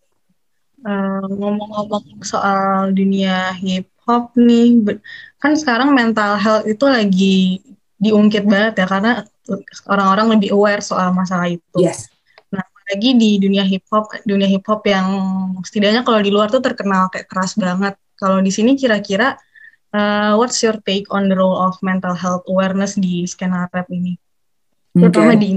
Eh, 0.81 1.21
ngomong-ngomong 1.25 2.25
soal 2.25 2.93
dunia 2.93 3.53
hip 3.57 3.89
hop 4.05 4.33
nih, 4.33 4.81
kan 5.37 5.53
sekarang 5.53 5.93
mental 5.93 6.37
health 6.41 6.65
itu 6.65 6.85
lagi 6.89 7.61
diungkit 8.01 8.49
banget 8.49 8.81
ya 8.81 8.85
karena 8.89 9.21
orang-orang 9.89 10.37
lebih 10.37 10.53
aware 10.53 10.81
soal 10.83 11.13
masalah 11.15 11.49
itu. 11.49 11.77
Yes. 11.77 12.09
Lagi 12.91 13.15
di 13.15 13.39
dunia 13.39 13.63
hip 13.63 13.87
hop, 13.87 14.11
dunia 14.27 14.51
hip 14.51 14.67
hop 14.67 14.83
yang 14.83 15.07
setidaknya 15.63 16.03
kalau 16.03 16.19
di 16.19 16.27
luar 16.27 16.51
tuh 16.51 16.59
terkenal 16.59 17.07
kayak 17.07 17.31
keras 17.31 17.55
banget. 17.55 17.95
Kalau 18.19 18.43
di 18.43 18.51
sini 18.51 18.75
kira-kira 18.75 19.39
eh, 19.95 20.33
what's 20.35 20.59
your 20.59 20.75
take 20.83 21.07
on 21.07 21.31
the 21.31 21.35
role 21.37 21.55
of 21.55 21.79
mental 21.79 22.11
health 22.11 22.43
awareness 22.51 22.99
di 22.99 23.23
skena 23.23 23.71
rap 23.71 23.87
ini? 23.87 24.19
Terutama 24.91 25.33
Okay. 25.35 25.39
di 25.39 25.49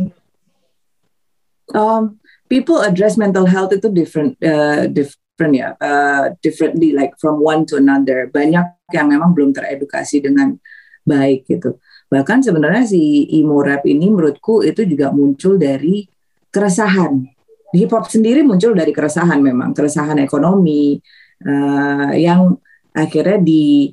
Um, 1.73 2.21
people 2.47 2.85
address 2.85 3.17
mental 3.17 3.49
health 3.49 3.73
itu 3.73 3.89
different, 3.89 4.37
uh, 4.45 4.85
different 4.85 5.53
ya, 5.57 5.73
uh, 5.81 6.37
differently 6.45 6.93
like 6.93 7.17
from 7.17 7.41
one 7.41 7.65
to 7.65 7.81
another. 7.81 8.29
Banyak 8.29 8.93
yang 8.93 9.09
memang 9.09 9.33
belum 9.33 9.57
teredukasi 9.57 10.21
dengan 10.21 10.61
baik 11.09 11.49
gitu. 11.49 11.81
Bahkan 12.15 12.47
sebenarnya 12.47 12.87
si 12.87 13.27
emo 13.35 13.59
rap 13.59 13.83
ini 13.91 14.07
menurutku 14.07 14.63
itu 14.63 14.87
juga 14.87 15.11
muncul 15.11 15.59
dari 15.59 16.07
keresahan. 16.55 17.27
Hip 17.75 17.91
hop 17.91 18.07
sendiri 18.07 18.47
muncul 18.47 18.71
dari 18.71 18.95
keresahan 18.95 19.43
memang, 19.43 19.75
keresahan 19.75 20.23
ekonomi 20.23 20.95
uh, 21.43 22.15
yang 22.15 22.55
akhirnya 22.95 23.43
di 23.43 23.91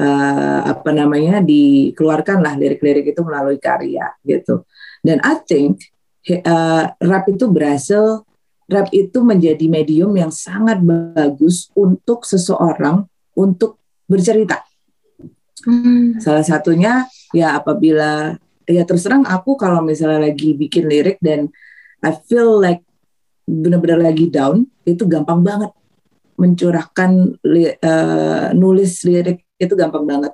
uh, 0.00 0.60
apa 0.64 0.96
namanya 0.96 1.44
dikeluarkan 1.44 2.40
lah 2.40 2.56
lirik-lirik 2.56 3.12
itu 3.12 3.20
melalui 3.20 3.60
karya 3.60 4.16
gitu. 4.24 4.64
Dan 5.04 5.20
I 5.20 5.44
think 5.44 5.92
uh, 6.48 6.88
rap 7.04 7.28
itu 7.28 7.52
berhasil, 7.52 8.24
rap 8.64 8.88
itu 8.96 9.20
menjadi 9.20 9.68
medium 9.68 10.16
yang 10.16 10.32
sangat 10.32 10.80
bagus 10.80 11.68
untuk 11.76 12.24
seseorang 12.24 13.04
untuk 13.36 13.76
bercerita. 14.08 14.64
Salah 16.16 16.46
satunya 16.46 17.04
ya 17.34 17.58
apabila 17.58 18.36
ya 18.68 18.82
terus 18.84 19.04
terang 19.04 19.24
aku 19.24 19.56
kalau 19.56 19.80
misalnya 19.80 20.28
lagi 20.28 20.56
bikin 20.56 20.88
lirik 20.88 21.18
dan 21.20 21.48
I 22.04 22.14
feel 22.28 22.62
like 22.62 22.84
benar-benar 23.48 24.12
lagi 24.12 24.28
down 24.28 24.68
itu 24.86 25.08
gampang 25.08 25.42
banget. 25.42 25.72
Mencurahkan 26.38 27.40
li- 27.42 27.74
eh, 27.74 28.46
nulis 28.54 29.02
lirik 29.02 29.42
itu 29.58 29.74
gampang 29.74 30.06
banget. 30.06 30.32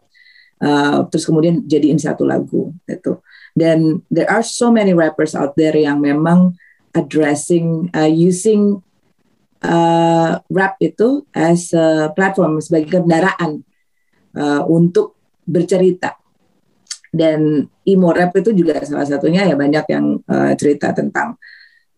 Eh, 0.65 0.99
terus 1.13 1.27
kemudian 1.29 1.61
jadiin 1.67 2.01
satu 2.01 2.25
lagu 2.25 2.73
itu 2.89 3.21
dan 3.53 4.01
there 4.09 4.31
are 4.31 4.41
so 4.41 4.73
many 4.73 4.97
rappers 4.97 5.37
out 5.37 5.53
there 5.61 5.77
yang 5.77 6.01
memang 6.01 6.57
addressing 6.95 7.91
uh, 7.93 8.09
using 8.09 8.81
uh, 9.61 10.39
rap 10.49 10.79
itu 10.79 11.27
as 11.35 11.75
a 11.75 12.09
platform 12.15 12.63
sebagai 12.63 13.03
kendaraan 13.03 13.67
uh, 14.39 14.63
untuk 14.71 15.19
bercerita 15.45 16.17
dan 17.15 17.71
emo 17.87 18.11
rap 18.11 18.35
itu 18.35 18.51
juga 18.51 18.83
salah 18.83 19.07
satunya 19.07 19.47
ya 19.47 19.55
banyak 19.55 19.87
yang 19.87 20.19
uh, 20.27 20.53
cerita 20.59 20.91
tentang 20.91 21.39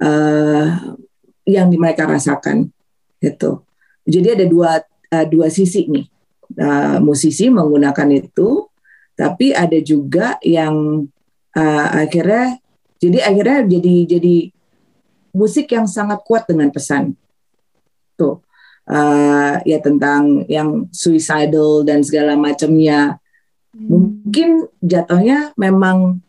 uh, 0.05 0.93
yang 1.49 1.73
mereka 1.73 2.05
rasakan 2.05 2.69
itu 3.25 3.65
jadi 4.07 4.39
ada 4.39 4.47
dua 4.47 4.85
uh, 4.87 5.27
dua 5.27 5.51
sisi 5.51 5.91
nih. 5.91 6.07
Uh, 6.57 7.03
musisi 7.03 7.51
menggunakan 7.51 8.07
itu 8.15 8.71
tapi 9.19 9.51
ada 9.51 9.75
juga 9.83 10.39
yang 10.47 11.03
uh, 11.59 11.89
akhirnya 11.91 12.63
jadi 13.03 13.27
akhirnya 13.27 13.59
jadi 13.67 13.95
jadi 14.17 14.37
musik 15.35 15.67
yang 15.75 15.91
sangat 15.91 16.23
kuat 16.23 16.47
dengan 16.47 16.71
pesan. 16.71 17.19
Tuh 18.15 18.47
uh, 18.87 19.59
ya 19.67 19.79
tentang 19.83 20.47
yang 20.47 20.87
suicidal 20.95 21.83
dan 21.83 22.07
segala 22.07 22.39
macamnya 22.39 23.19
mungkin 23.77 24.73
jatuhnya 24.81 25.53
memang 25.61 26.25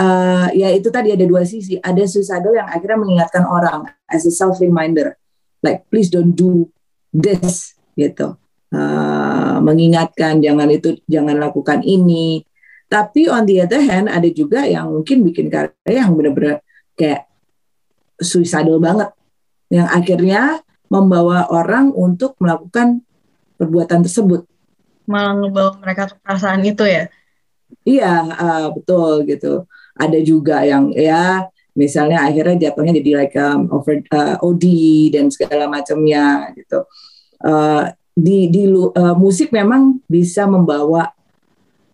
uh, 0.00 0.48
ya 0.56 0.72
itu 0.72 0.88
tadi 0.88 1.12
ada 1.12 1.24
dua 1.28 1.44
sisi. 1.44 1.76
Ada 1.76 2.08
suicidal 2.08 2.56
yang 2.56 2.68
akhirnya 2.68 2.98
mengingatkan 2.98 3.44
orang 3.44 3.92
as 4.08 4.24
a 4.24 4.32
self 4.32 4.56
reminder 4.58 5.16
like 5.60 5.86
please 5.88 6.08
don't 6.08 6.34
do 6.34 6.68
this 7.12 7.76
gitu. 7.94 8.36
Uh, 8.72 9.60
mengingatkan 9.60 10.40
jangan 10.40 10.68
itu 10.72 10.96
jangan 11.06 11.36
lakukan 11.38 11.84
ini. 11.84 12.42
Tapi 12.88 13.28
on 13.28 13.48
the 13.48 13.64
other 13.64 13.80
hand 13.80 14.08
ada 14.08 14.28
juga 14.28 14.68
yang 14.68 14.92
mungkin 14.92 15.24
bikin 15.24 15.48
karya 15.48 16.04
yang 16.04 16.12
benar-benar 16.12 16.60
kayak 16.96 17.28
suicidal 18.20 18.80
banget. 18.80 19.12
Yang 19.72 19.88
akhirnya 19.88 20.42
membawa 20.92 21.48
orang 21.48 21.88
untuk 21.96 22.36
melakukan 22.36 23.00
perbuatan 23.56 24.04
tersebut 24.04 24.44
malah 25.08 25.34
ngebawa 25.38 25.70
mereka 25.82 26.02
ke 26.12 26.16
perasaan 26.20 26.62
itu 26.62 26.84
ya. 26.86 27.10
iya 27.82 28.14
uh, 28.28 28.66
betul 28.74 29.24
gitu 29.26 29.64
ada 29.96 30.18
juga 30.20 30.62
yang 30.62 30.92
ya 30.92 31.48
misalnya 31.72 32.24
akhirnya 32.28 32.68
jatuhnya 32.68 33.00
jadi 33.00 33.10
like 33.24 33.36
um, 33.40 33.68
over 33.72 34.00
uh, 34.12 34.36
OD 34.44 34.64
dan 35.14 35.32
segala 35.32 35.66
macamnya 35.66 36.52
gitu 36.56 36.84
Uh, 37.42 37.90
di 38.14 38.46
di 38.46 38.70
uh, 38.70 39.18
musik 39.18 39.50
memang 39.50 39.98
bisa 40.06 40.46
membawa 40.46 41.10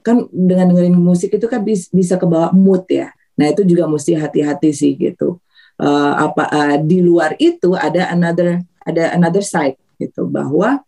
kan 0.04 0.28
dengan 0.28 0.76
dengerin 0.76 0.98
musik 1.00 1.32
itu 1.32 1.48
kan 1.48 1.64
bis- 1.64 1.88
bisa 1.88 2.20
kebawa 2.20 2.52
mood 2.52 2.84
ya. 2.90 3.08
Nah 3.38 3.48
itu 3.48 3.64
juga 3.64 3.88
mesti 3.88 4.12
hati-hati 4.12 4.70
sih 4.76 4.92
gitu. 4.98 5.40
Uh, 5.80 6.12
apa 6.28 6.44
uh, 6.50 6.76
di 6.82 7.00
luar 7.00 7.32
itu 7.40 7.72
ada 7.72 8.10
another 8.12 8.60
ada 8.82 9.14
another 9.16 9.40
side 9.40 9.78
gitu 9.96 10.26
bahwa 10.26 10.82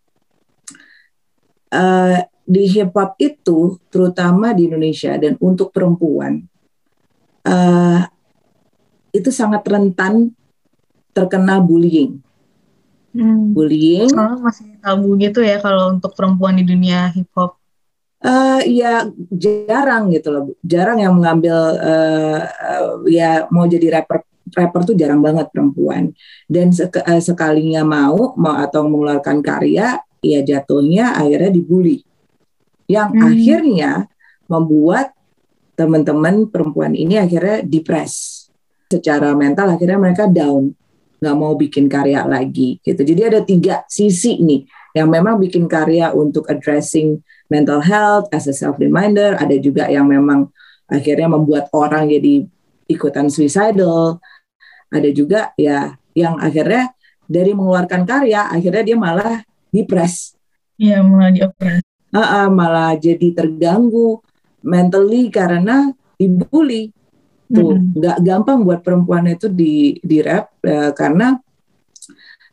uh, 1.71 2.17
di 2.43 2.63
hip 2.67 2.91
hop 2.93 3.15
itu 3.17 3.79
terutama 3.87 4.51
di 4.51 4.67
Indonesia 4.67 5.15
dan 5.15 5.39
untuk 5.39 5.71
perempuan 5.71 6.43
uh, 7.47 8.01
itu 9.11 9.29
sangat 9.31 9.63
rentan 9.67 10.31
terkena 11.11 11.59
bullying. 11.59 12.23
Hmm. 13.11 13.51
Bullying 13.51 14.07
Soalnya 14.07 14.39
masih 14.39 14.79
tabu 14.79 15.19
gitu 15.19 15.43
ya 15.43 15.59
kalau 15.59 15.91
untuk 15.91 16.15
perempuan 16.15 16.55
di 16.55 16.63
dunia 16.63 17.11
hip 17.11 17.27
hop. 17.35 17.59
Eh 18.21 18.61
ya 18.77 19.09
jarang 19.33 20.13
gitu 20.13 20.29
loh, 20.31 20.43
jarang 20.61 21.01
yang 21.01 21.17
mengambil 21.17 21.75
eh, 21.75 22.39
eh, 22.45 22.89
ya 23.11 23.29
mau 23.49 23.65
jadi 23.65 23.99
rapper 23.99 24.21
rapper 24.53 24.93
tuh 24.93 24.95
jarang 24.95 25.19
banget 25.19 25.49
perempuan. 25.49 26.13
Dan 26.45 26.71
sek- 26.71 27.03
eh, 27.03 27.19
sekalinya 27.19 27.83
mau 27.83 28.37
mau 28.37 28.55
atau 28.61 28.87
mengeluarkan 28.87 29.41
karya, 29.43 29.99
ya 30.21 30.39
jatuhnya 30.45 31.17
akhirnya 31.17 31.51
dibully. 31.51 32.05
Yang 32.85 33.09
Hmm. 33.17 33.25
akhirnya 33.27 33.91
membuat 34.45 35.17
teman-teman 35.75 36.45
perempuan 36.47 36.93
ini 36.93 37.17
akhirnya 37.17 37.65
depres 37.65 38.45
secara 38.91 39.33
mental 39.33 39.73
akhirnya 39.75 39.97
mereka 39.97 40.29
down. 40.29 40.71
Nggak 41.21 41.35
mau 41.37 41.53
bikin 41.57 41.85
karya 41.89 42.25
lagi 42.25 42.81
gitu. 42.81 43.01
Jadi 43.01 43.21
ada 43.21 43.39
tiga 43.45 43.85
sisi 43.89 44.41
nih 44.41 44.65
yang 44.97 45.07
memang 45.09 45.37
bikin 45.41 45.69
karya 45.69 46.11
untuk 46.13 46.49
addressing 46.49 47.21
mental 47.47 47.81
health 47.81 48.27
as 48.33 48.49
a 48.49 48.53
self 48.55 48.75
reminder 48.81 49.37
ada 49.39 49.55
juga 49.61 49.87
yang 49.87 50.09
memang 50.09 50.49
akhirnya 50.91 51.31
membuat 51.31 51.71
orang 51.71 52.09
jadi 52.09 52.45
ikutan 52.89 53.29
suicidal. 53.31 54.19
Ada 54.91 55.09
juga 55.15 55.55
ya 55.55 55.95
yang 56.11 56.35
akhirnya 56.41 56.91
dari 57.31 57.55
mengeluarkan 57.55 58.03
karya 58.03 58.51
akhirnya 58.51 58.83
dia 58.83 58.97
malah 58.99 59.39
depres 59.71 60.35
Iya, 60.81 61.05
mulai 61.05 61.37
dioperasi. 61.37 61.85
Ah, 62.09 62.43
ah, 62.43 62.47
malah 62.49 62.97
jadi 62.97 63.29
terganggu 63.37 64.17
mentally 64.65 65.29
karena 65.29 65.93
dibully. 66.17 66.89
Tuh 67.51 67.77
nggak 67.77 68.17
gampang 68.25 68.65
buat 68.65 68.81
perempuan 68.81 69.29
itu 69.29 69.45
di 69.45 70.01
di 70.01 70.17
rap 70.25 70.57
eh, 70.65 70.89
karena 70.97 71.37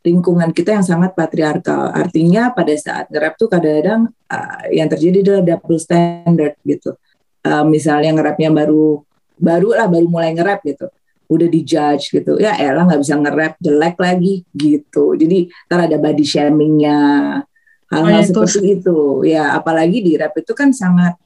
lingkungan 0.04 0.52
kita 0.52 0.76
yang 0.76 0.84
sangat 0.84 1.16
patriarkal. 1.16 1.88
Artinya 1.94 2.52
pada 2.52 2.74
saat 2.76 3.08
nge-rap 3.08 3.34
tuh 3.40 3.48
kadang-kadang 3.48 4.12
ah, 4.28 4.68
yang 4.68 4.92
terjadi 4.92 5.24
adalah 5.24 5.42
double 5.56 5.80
standard 5.80 6.54
gitu. 6.68 7.00
Eh, 7.40 7.64
misalnya 7.64 8.12
nge-rapnya 8.12 8.52
baru 8.52 9.00
baru 9.40 9.68
lah 9.72 9.86
baru 9.88 10.06
mulai 10.10 10.36
nge-rap 10.36 10.60
gitu 10.68 10.90
udah 11.28 11.48
dijudge 11.48 12.10
gitu. 12.10 12.40
Ya 12.40 12.56
elah 12.56 12.88
nggak 12.88 13.00
bisa 13.04 13.14
nge-rap 13.20 13.54
jelek 13.60 13.96
lagi 14.00 14.34
gitu. 14.56 15.12
Jadi 15.14 15.52
ntar 15.68 15.86
ada 15.86 15.96
body 16.00 16.24
shamingnya. 16.24 17.00
Hal-hal 17.88 18.20
Oh, 18.20 18.24
itu. 18.24 18.32
seperti 18.44 18.60
itu. 18.80 18.98
Ya 19.24 19.52
apalagi 19.56 20.00
di 20.00 20.16
rap 20.16 20.32
itu 20.36 20.52
kan 20.52 20.72
sangat 20.72 21.16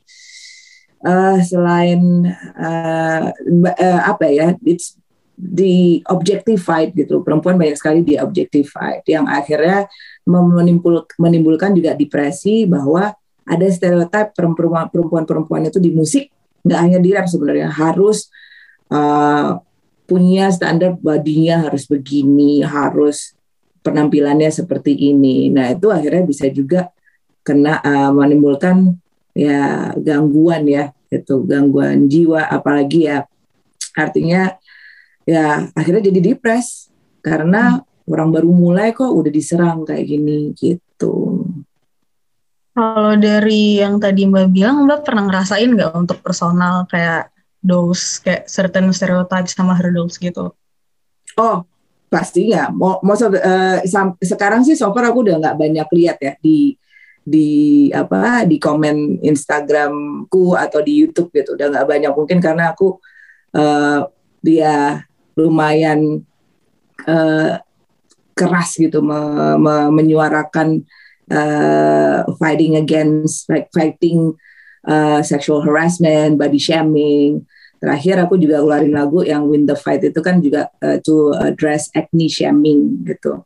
eh 1.02 1.38
selain 1.42 2.22
eh, 2.54 3.22
ba- 3.58 3.78
eh, 3.78 4.00
apa 4.06 4.26
ya 4.30 4.54
it's 4.62 4.94
di 5.34 5.98
objectified 6.06 6.94
gitu. 6.94 7.22
Perempuan 7.26 7.58
banyak 7.58 7.74
sekali 7.74 8.06
di 8.06 8.14
objectified 8.14 9.02
yang 9.10 9.26
akhirnya 9.26 9.90
menimbul, 10.22 11.02
menimbulkan 11.18 11.74
juga 11.74 11.98
depresi 11.98 12.62
bahwa 12.70 13.10
ada 13.42 13.66
stereotip 13.66 14.38
perempuan 14.38 14.86
perempuan 15.26 15.66
itu 15.66 15.82
di 15.82 15.90
musik 15.90 16.30
nggak 16.62 16.78
hanya 16.78 16.98
di 17.02 17.10
rap 17.10 17.26
sebenarnya. 17.26 17.74
Harus 17.74 18.30
eh, 18.86 19.50
punya 20.12 20.52
standar 20.52 20.92
badinya 21.00 21.64
harus 21.64 21.88
begini 21.88 22.60
harus 22.60 23.32
penampilannya 23.80 24.52
seperti 24.52 24.92
ini. 24.92 25.48
Nah 25.48 25.72
itu 25.72 25.88
akhirnya 25.88 26.28
bisa 26.28 26.52
juga 26.52 26.92
kena 27.40 27.80
eh, 27.80 28.12
menimbulkan 28.12 28.92
ya 29.32 29.96
gangguan 29.96 30.68
ya 30.68 30.92
itu 31.08 31.48
gangguan 31.48 32.12
jiwa 32.12 32.44
apalagi 32.44 33.08
ya 33.08 33.24
artinya 33.96 34.52
ya 35.24 35.72
akhirnya 35.72 36.12
jadi 36.12 36.36
depres. 36.36 36.92
Karena 37.24 37.80
orang 38.04 38.28
baru 38.28 38.52
mulai 38.52 38.92
kok 38.92 39.08
udah 39.08 39.32
diserang 39.32 39.88
kayak 39.88 40.04
gini 40.04 40.52
gitu. 40.52 41.48
Kalau 42.72 43.16
dari 43.16 43.80
yang 43.80 44.00
tadi 44.00 44.24
Mbak 44.24 44.48
bilang, 44.48 44.84
Mbak 44.88 45.00
pernah 45.04 45.28
ngerasain 45.28 45.70
nggak 45.76 45.92
untuk 45.92 46.18
personal? 46.24 46.88
Kayak 46.88 47.31
those 47.62 48.18
kayak 48.20 48.50
certain 48.50 48.90
stereotypes 48.90 49.54
sama 49.54 49.74
hurdles 49.78 50.18
gitu? 50.18 50.52
oh 51.38 51.64
pastinya 52.12 52.68
mau 52.68 53.00
mau 53.00 53.16
sekarang 54.20 54.60
sih 54.68 54.76
so 54.76 54.92
far 54.92 55.08
aku 55.08 55.24
udah 55.24 55.40
nggak 55.40 55.56
banyak 55.56 55.88
lihat 55.96 56.18
ya 56.20 56.36
di 56.44 56.76
di 57.22 57.88
apa 57.94 58.42
di 58.44 58.58
komen 58.58 59.22
Instagramku 59.22 60.58
atau 60.58 60.82
di 60.82 61.06
YouTube 61.06 61.30
gitu. 61.30 61.54
Udah 61.54 61.70
nggak 61.70 61.86
banyak. 61.86 62.12
Mungkin 62.12 62.38
karena 62.42 62.74
aku 62.74 62.98
eh, 63.54 64.00
dia 64.42 65.06
lumayan 65.38 66.20
eh, 67.06 67.52
keras 68.34 68.74
gitu 68.74 69.00
me- 69.00 69.56
me- 69.56 69.92
menyuarakan 69.94 70.82
eh, 71.30 72.20
fighting 72.36 72.74
against 72.76 73.46
like 73.46 73.70
fighting 73.70 74.34
eh, 74.86 75.20
sexual 75.22 75.62
harassment, 75.62 76.38
body 76.38 76.58
shaming. 76.58 77.42
Terakhir 77.82 78.22
aku 78.22 78.38
juga 78.38 78.62
keluarin 78.62 78.94
lagu 78.94 79.26
yang 79.26 79.42
Win 79.50 79.66
the 79.66 79.74
Fight 79.74 80.06
itu 80.06 80.22
kan 80.22 80.38
juga 80.38 80.70
eh, 80.78 81.02
to 81.02 81.34
address 81.34 81.90
acne 81.94 82.30
shaming 82.30 83.02
gitu. 83.02 83.42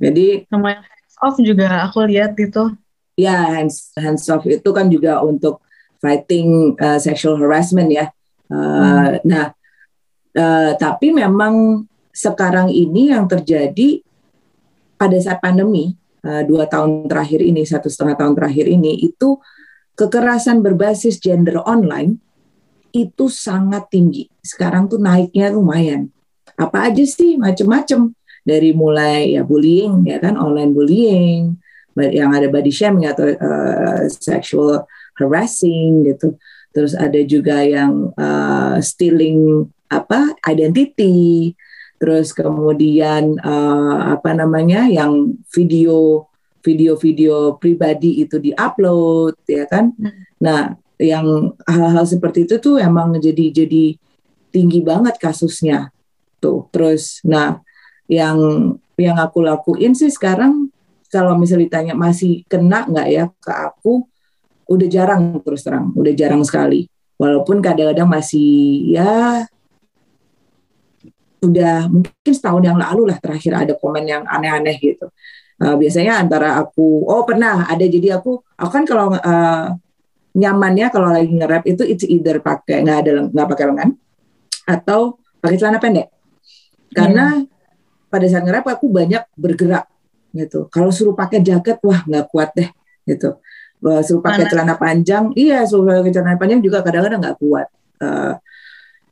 Jadi 0.00 0.48
Sama 0.48 0.72
yang 0.72 0.84
hands 0.84 1.16
off 1.20 1.36
juga 1.40 1.66
aku 1.84 2.08
lihat 2.08 2.32
itu. 2.40 2.72
ya 3.14 3.60
hands 3.60 3.94
hands 3.94 4.26
off 4.26 4.42
itu 4.48 4.66
kan 4.74 4.90
juga 4.90 5.22
untuk 5.22 5.62
fighting 6.02 6.74
uh, 6.80 6.98
sexual 6.98 7.36
harassment 7.38 7.88
ya. 7.88 8.10
Uh, 8.48 9.20
Nah, 9.24 9.56
uh, 10.36 10.72
tapi 10.76 11.12
memang 11.12 11.84
sekarang 12.12 12.68
ini 12.68 13.08
yang 13.12 13.24
terjadi 13.24 14.04
pada 14.96 15.16
saat 15.20 15.40
pandemi 15.40 15.96
uh, 16.24 16.42
dua 16.44 16.68
tahun 16.68 17.08
terakhir 17.08 17.40
ini 17.40 17.64
satu 17.64 17.88
setengah 17.88 18.16
tahun 18.20 18.34
terakhir 18.36 18.66
ini 18.68 19.00
itu 19.00 19.36
kekerasan 19.94 20.60
berbasis 20.60 21.18
gender 21.22 21.62
online 21.62 22.18
itu 22.94 23.26
sangat 23.26 23.90
tinggi. 23.90 24.30
Sekarang 24.38 24.86
tuh 24.86 25.02
naiknya 25.02 25.50
lumayan. 25.50 26.10
Apa 26.54 26.90
aja 26.90 27.02
sih 27.02 27.34
macem-macem 27.34 28.14
dari 28.46 28.70
mulai 28.70 29.34
ya 29.34 29.42
bullying 29.42 30.06
ya 30.06 30.20
kan 30.20 30.38
online 30.38 30.70
bullying 30.70 31.58
yang 31.98 32.30
ada 32.34 32.46
body 32.50 32.70
shaming 32.70 33.08
atau 33.08 33.26
uh, 33.34 34.06
sexual 34.10 34.86
harassing 35.18 36.06
gitu. 36.06 36.38
Terus 36.74 36.94
ada 36.94 37.18
juga 37.22 37.62
yang 37.62 38.14
uh, 38.14 38.78
stealing 38.82 39.66
apa 39.90 40.34
identity. 40.46 41.54
Terus 41.98 42.34
kemudian 42.34 43.38
uh, 43.42 44.18
apa 44.18 44.34
namanya 44.34 44.90
yang 44.90 45.38
video 45.54 46.26
video-video 46.64 47.60
pribadi 47.60 48.24
itu 48.24 48.40
diupload 48.40 49.36
ya 49.44 49.68
kan. 49.68 49.92
Nah, 50.40 50.72
yang 50.96 51.52
hal-hal 51.68 52.08
seperti 52.08 52.48
itu 52.48 52.56
tuh 52.56 52.80
emang 52.80 53.12
jadi 53.20 53.52
jadi 53.52 53.94
tinggi 54.48 54.80
banget 54.80 55.20
kasusnya 55.20 55.92
tuh. 56.40 56.66
Terus 56.72 57.20
nah 57.22 57.60
yang 58.08 58.38
yang 58.96 59.20
aku 59.20 59.44
lakuin 59.44 59.92
sih 59.92 60.08
sekarang 60.08 60.72
kalau 61.12 61.38
misalnya 61.38 61.70
ditanya 61.70 61.94
masih 61.94 62.42
kena 62.50 62.90
nggak 62.90 63.08
ya 63.12 63.24
ke 63.38 63.52
aku, 63.52 64.02
udah 64.66 64.88
jarang 64.90 65.38
terus 65.46 65.62
terang, 65.62 65.94
udah 65.94 66.10
jarang 66.10 66.42
sekali. 66.42 66.90
Walaupun 67.14 67.62
kadang-kadang 67.62 68.10
masih 68.10 68.50
ya 68.90 69.46
udah 71.44 71.86
mungkin 71.92 72.32
setahun 72.32 72.64
yang 72.64 72.80
lalu 72.80 73.12
lah 73.12 73.20
terakhir 73.20 73.52
ada 73.52 73.74
komen 73.76 74.08
yang 74.08 74.22
aneh-aneh 74.26 74.74
gitu. 74.80 75.06
Uh, 75.64 75.80
biasanya 75.80 76.20
antara 76.20 76.60
aku, 76.60 77.08
oh 77.08 77.24
pernah 77.24 77.64
ada 77.64 77.80
jadi 77.88 78.20
aku, 78.20 78.36
aku 78.60 78.68
kan 78.68 78.84
kalau 78.84 79.16
uh, 79.16 79.72
nyamannya 80.36 80.92
kalau 80.92 81.08
lagi 81.08 81.32
nge-rap 81.32 81.64
itu 81.64 81.80
it's 81.88 82.04
either 82.04 82.36
pakai 82.36 82.84
nggak 82.84 82.98
ada 83.00 83.10
nggak 83.32 83.48
pakai 83.48 83.64
lengan 83.72 83.90
atau 84.68 85.16
pakai 85.40 85.56
celana 85.56 85.80
pendek. 85.80 86.12
Karena 86.92 87.40
pada 88.12 88.26
saat 88.28 88.44
nge-rap 88.44 88.68
aku 88.68 88.92
banyak 88.92 89.24
bergerak 89.40 89.88
gitu. 90.36 90.68
Kalau 90.68 90.92
suruh 90.92 91.16
pakai 91.16 91.40
jaket, 91.40 91.80
wah 91.80 92.04
nggak 92.04 92.28
kuat 92.28 92.52
deh 92.52 92.68
gitu. 93.08 93.40
Uh, 93.80 94.04
suruh 94.04 94.20
pakai 94.20 94.44
celana 94.52 94.76
panjang, 94.76 95.32
iya 95.32 95.64
suruh 95.64 95.88
pakai 95.88 96.12
celana 96.12 96.36
panjang 96.36 96.60
juga 96.60 96.84
kadang-kadang 96.84 97.24
nggak 97.24 97.38
kuat. 97.40 97.72
Uh, 98.04 98.36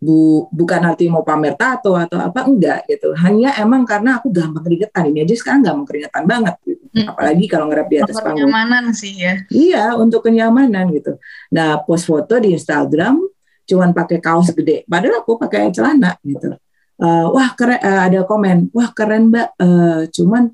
bu, 0.03 0.51
bukan 0.51 0.83
arti 0.83 1.07
mau 1.07 1.23
pamer 1.23 1.55
tato 1.55 1.95
atau 1.95 2.19
apa 2.19 2.43
enggak 2.43 2.91
gitu. 2.91 3.15
Hanya 3.15 3.55
emang 3.62 3.87
karena 3.87 4.19
aku 4.19 4.35
gampang 4.35 4.66
keringetan. 4.66 5.15
Ini 5.15 5.23
aja 5.23 5.35
sekarang 5.39 5.62
gampang 5.62 5.87
keringetan 5.87 6.24
banget. 6.27 6.55
Gitu. 6.66 6.85
Hmm. 6.91 7.07
Apalagi 7.15 7.45
kalau 7.47 7.70
nge-rap 7.70 7.87
di 7.87 7.97
atas 8.03 8.19
panggung. 8.19 8.51
kenyamanan 8.51 8.85
sih 8.91 9.15
ya. 9.15 9.35
Iya, 9.47 9.95
untuk 9.95 10.27
kenyamanan 10.27 10.91
gitu. 10.91 11.23
Nah, 11.55 11.79
post 11.87 12.11
foto 12.11 12.35
di 12.43 12.59
Instagram 12.59 13.23
cuman 13.62 13.95
pakai 13.95 14.19
kaos 14.19 14.51
gede. 14.51 14.83
Padahal 14.91 15.23
aku 15.23 15.39
pakai 15.39 15.70
celana 15.70 16.19
gitu. 16.27 16.51
Eh, 16.99 17.27
wah 17.31 17.55
keren, 17.55 17.79
eh, 17.79 18.01
ada 18.11 18.27
komen, 18.27 18.74
wah 18.74 18.91
keren 18.91 19.31
mbak. 19.31 19.55
Eh, 19.55 20.11
cuman 20.11 20.51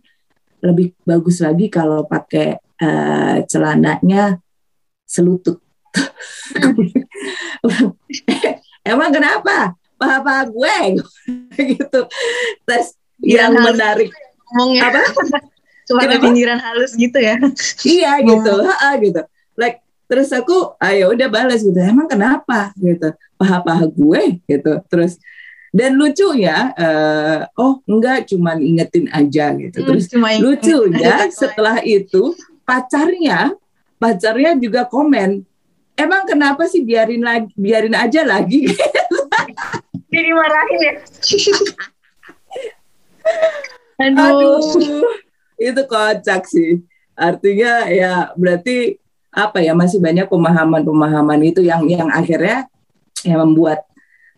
lebih 0.61 0.93
bagus 1.09 1.41
lagi 1.41 1.73
kalau 1.73 2.05
pakai 2.05 2.61
eh, 2.61 3.37
celananya 3.49 4.37
selutut. 5.09 5.65
Emang 8.83 9.11
kenapa? 9.11 9.75
Apa 9.99 10.47
gue. 10.47 11.03
Gitu. 11.77 12.01
Terus 12.65 12.87
yang 13.19 13.51
halus. 13.55 13.67
menarik. 13.75 14.11
Ngomongnya. 14.55 14.83
apa? 14.91 15.03
Cuma 15.89 16.05
ada 16.05 16.21
Kenapa? 16.21 16.25
pinggiran 16.29 16.61
halus 16.61 16.93
gitu 16.93 17.17
ya. 17.17 17.41
iya 17.89 18.21
gitu. 18.21 18.61
Ha 18.61 19.01
gitu. 19.01 19.25
Like 19.57 19.81
terus 20.05 20.29
aku 20.37 20.77
ayo 20.85 21.17
udah 21.17 21.29
balas 21.33 21.65
gitu. 21.65 21.81
Emang 21.81 22.05
kenapa? 22.05 22.77
Gitu. 22.77 23.09
Paha-paha 23.41 23.89
gue 23.89 24.37
gitu. 24.45 24.85
Terus 24.93 25.17
dan 25.73 25.97
lucunya 25.97 26.77
eh, 26.77 27.41
oh 27.57 27.81
enggak 27.89 28.29
cuman 28.29 28.61
ingetin 28.61 29.09
aja 29.09 29.57
gitu. 29.57 29.81
Terus 29.81 30.13
Cuma 30.13 30.29
ingat- 30.29 30.45
lucunya 30.45 31.15
setelah 31.33 31.81
itu 31.81 32.37
pacarnya 32.69 33.57
pacarnya 33.97 34.61
juga 34.61 34.85
komen 34.85 35.48
emang 35.99 36.23
kenapa 36.25 36.65
sih 36.71 36.87
biarin 36.87 37.21
lagi 37.27 37.51
biarin 37.59 37.99
aja 37.99 38.23
lagi 38.23 38.65
Jadi 40.09 40.31
marahin 40.33 40.81
ya. 40.81 40.95
Aduh. 43.99 44.63
aduh 44.63 45.05
itu 45.59 45.83
kocak 45.91 46.47
sih 46.47 46.81
artinya 47.19 47.91
ya 47.91 48.31
berarti 48.39 48.97
apa 49.35 49.59
ya 49.59 49.75
masih 49.75 49.99
banyak 49.99 50.31
pemahaman-pemahaman 50.31 51.43
itu 51.45 51.61
yang 51.67 51.85
yang 51.91 52.09
akhirnya 52.09 52.71
yang 53.27 53.43
membuat 53.43 53.85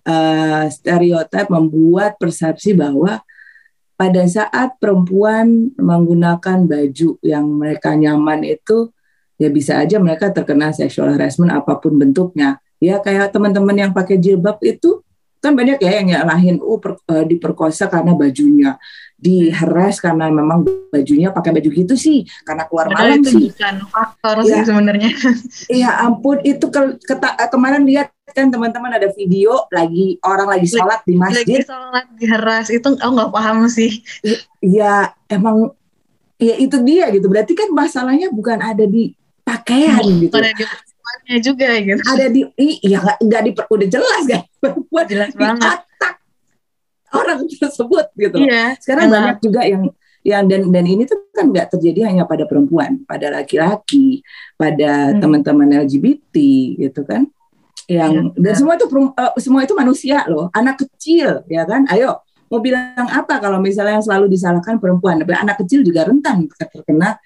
eh, 0.09 0.65
stereotip 0.73 1.53
membuat 1.53 2.17
persepsi 2.17 2.73
bahwa 2.73 3.21
pada 4.01 4.25
saat 4.25 4.81
perempuan 4.81 5.77
menggunakan 5.77 6.65
baju 6.65 7.21
yang 7.21 7.47
mereka 7.53 7.93
nyaman 7.93 8.49
itu 8.49 8.89
ya 9.41 9.49
bisa 9.49 9.81
aja 9.81 9.97
mereka 9.97 10.29
terkena 10.29 10.69
sexual 10.71 11.09
harassment 11.11 11.49
apa 11.51 11.81
pun 11.81 11.97
bentuknya. 11.97 12.61
Ya 12.77 13.01
kayak 13.01 13.33
teman-teman 13.33 13.73
yang 13.73 13.91
pakai 13.91 14.17
jilbab 14.17 14.61
itu 14.61 15.01
kan 15.41 15.57
banyak 15.57 15.81
ya 15.81 15.97
yang 15.97 16.13
nyalahin 16.13 16.61
oh 16.61 16.77
per- 16.77 17.01
eh, 17.09 17.25
diperkosa 17.25 17.89
karena 17.89 18.13
bajunya. 18.13 18.77
Diheras 19.21 20.01
karena 20.01 20.33
memang 20.33 20.65
bajunya 20.89 21.29
pakai 21.29 21.53
baju 21.53 21.69
gitu 21.69 21.93
sih 21.93 22.25
karena 22.41 22.65
keluar 22.65 22.89
Padahal 22.89 23.05
malam 23.05 23.21
itu 23.21 23.29
sih. 23.29 23.45
bukan 23.53 23.75
faktor 23.85 24.37
Iya. 24.41 24.49
sih 24.49 24.61
sebenarnya. 24.65 25.11
Iya 25.69 25.91
ampun 26.09 26.41
itu 26.41 26.67
ke, 26.73 26.81
keta- 27.05 27.37
kemarin 27.53 27.85
lihat 27.85 28.09
kan 28.33 28.49
teman-teman 28.49 28.89
ada 28.97 29.13
video 29.13 29.69
lagi 29.69 30.17
orang 30.25 30.49
lagi 30.49 30.73
sholat 30.73 31.05
di 31.05 31.21
Lagi 31.21 31.37
masjid 31.37 31.61
sholat 31.61 32.05
diheras 32.17 32.73
itu 32.73 32.89
aku 32.97 33.13
nggak 33.13 33.29
paham 33.29 33.69
sih. 33.69 34.01
ya 34.61 35.13
emang 35.29 35.69
ya 36.41 36.57
itu 36.57 36.81
dia 36.81 37.13
gitu. 37.13 37.29
Berarti 37.29 37.53
kan 37.53 37.69
masalahnya 37.77 38.33
bukan 38.33 38.57
ada 38.57 38.89
di 38.89 39.13
pakaian 39.51 40.03
gitu 40.21 40.31
Pada 40.31 40.51
di 40.51 40.63
perempuannya 40.63 41.37
juga 41.41 41.69
gitu. 41.79 42.01
ada 42.07 42.27
di 42.29 42.41
iya 42.81 42.99
nggak 43.19 43.41
di 43.43 43.51
udah 43.57 43.89
jelas 43.89 44.23
kan 44.25 44.43
perempuan 44.59 45.05
Jelas 45.07 45.31
di 45.31 45.39
banget. 45.39 45.79
otak 45.79 46.15
orang 47.11 47.39
tersebut 47.47 48.07
gitu 48.15 48.37
Iya. 48.39 48.65
sekarang 48.79 49.05
Emang. 49.07 49.15
banyak 49.19 49.39
juga 49.43 49.61
yang 49.65 49.83
yang 50.21 50.45
dan 50.47 50.69
dan 50.69 50.85
ini 50.85 51.03
tuh 51.03 51.17
kan 51.33 51.49
nggak 51.49 51.73
terjadi 51.73 52.13
hanya 52.13 52.25
pada 52.25 52.45
perempuan 52.45 53.03
pada 53.05 53.33
laki-laki 53.33 54.21
pada 54.55 55.11
Hmm. 55.11 55.19
teman-teman 55.19 55.69
LGBT 55.81 56.37
gitu 56.79 57.03
kan 57.03 57.25
yang 57.89 58.13
Iya, 58.13 58.21
dan 58.31 58.53
benar. 58.53 58.55
semua 58.55 58.75
itu 58.77 58.87
eh, 59.17 59.33
semua 59.41 59.61
itu 59.65 59.75
manusia 59.75 60.23
loh 60.29 60.47
anak 60.53 60.77
kecil 60.79 61.43
ya 61.49 61.65
kan 61.65 61.89
ayo 61.89 62.21
mau 62.47 62.61
bilang 62.61 63.07
apa 63.07 63.39
kalau 63.39 63.59
misalnya 63.59 63.97
yang 63.97 64.05
selalu 64.05 64.27
disalahkan 64.29 64.77
perempuan 64.77 65.19
tapi 65.19 65.33
anak 65.33 65.57
kecil 65.59 65.81
juga 65.81 66.05
rentan 66.05 66.47
terkena 66.53 67.17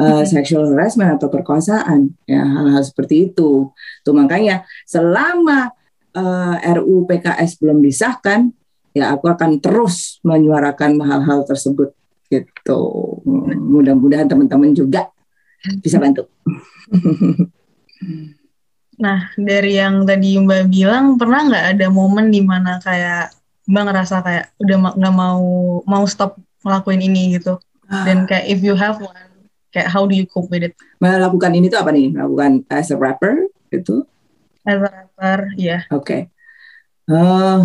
uh, 0.00 0.24
sexual 0.24 0.68
harassment 0.72 1.16
atau 1.16 1.28
perkosaan. 1.28 2.14
Ya 2.28 2.42
hal-hal 2.42 2.82
seperti 2.84 3.32
itu. 3.32 3.70
Tuh 4.04 4.14
makanya 4.14 4.64
selama 4.88 5.72
uh, 6.16 6.56
RUU 6.60 7.04
PKS 7.08 7.60
belum 7.60 7.84
disahkan 7.84 8.52
ya 8.96 9.12
aku 9.12 9.28
akan 9.28 9.60
terus 9.60 10.24
menyuarakan 10.24 10.96
hal-hal 11.04 11.44
tersebut 11.44 11.92
gitu. 12.32 12.80
Mudah-mudahan 13.60 14.24
teman-teman 14.24 14.72
juga 14.72 15.12
bisa 15.84 16.00
bantu. 16.00 16.24
Nah, 18.96 19.28
dari 19.36 19.76
yang 19.76 20.08
tadi 20.08 20.40
Mbak 20.40 20.72
bilang, 20.72 21.20
pernah 21.20 21.44
nggak 21.44 21.66
ada 21.76 21.86
momen 21.92 22.32
di 22.32 22.40
mana 22.40 22.80
kayak 22.80 23.28
Mbak 23.68 23.84
ngerasa 23.92 24.16
kayak 24.24 24.44
udah 24.56 24.76
nggak 24.96 25.14
mau 25.16 25.44
mau 25.84 26.04
stop 26.08 26.40
ngelakuin 26.64 27.04
ini 27.04 27.36
gitu? 27.36 27.60
Dan 27.86 28.24
kayak 28.24 28.48
if 28.48 28.64
you 28.64 28.72
have 28.72 28.96
one, 28.96 29.12
kayak 29.74 29.88
how 29.90 30.04
do 30.04 30.14
you 30.14 30.26
cope 30.28 30.50
with 30.50 30.66
it? 30.66 30.74
melakukan 31.02 31.52
ini 31.52 31.70
tuh 31.70 31.80
apa 31.80 31.90
nih 31.92 32.14
melakukan 32.14 32.64
as 32.72 32.90
a 32.90 32.96
rapper 32.96 33.48
itu 33.70 34.06
As 34.66 34.82
a 34.82 34.90
rapper, 34.90 35.54
ya. 35.54 35.86
Oke. 35.94 36.26
Eh, 37.06 37.58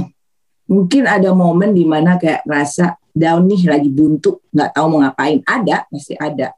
mungkin 0.70 1.04
ada 1.10 1.34
momen 1.34 1.74
di 1.74 1.82
mana 1.82 2.22
kayak 2.22 2.46
rasa 2.46 2.94
down 3.10 3.50
nih 3.50 3.66
lagi 3.66 3.90
buntu, 3.90 4.38
nggak 4.54 4.70
tahu 4.78 4.86
mau 4.86 5.02
ngapain. 5.02 5.42
Ada, 5.42 5.90
pasti 5.90 6.14
ada. 6.14 6.54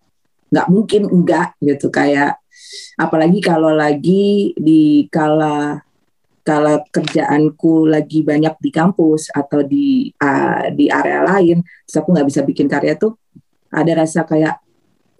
Nggak 0.51 0.67
mungkin 0.67 1.01
enggak 1.07 1.55
gitu 1.63 1.87
kayak 1.87 2.43
apalagi 2.99 3.39
kalau 3.39 3.71
lagi 3.71 4.51
di 4.59 5.07
kala 5.07 5.79
kala 6.43 6.83
kerjaanku 6.91 7.87
lagi 7.87 8.19
banyak 8.19 8.59
di 8.59 8.69
kampus 8.69 9.31
atau 9.31 9.63
di 9.63 10.11
ah, 10.19 10.67
di 10.75 10.91
area 10.91 11.23
lain, 11.23 11.63
terus 11.87 12.03
aku 12.03 12.11
nggak 12.11 12.27
bisa 12.27 12.43
bikin 12.43 12.67
karya 12.67 12.99
tuh 12.99 13.15
ada 13.71 14.03
rasa 14.03 14.27
kayak 14.27 14.59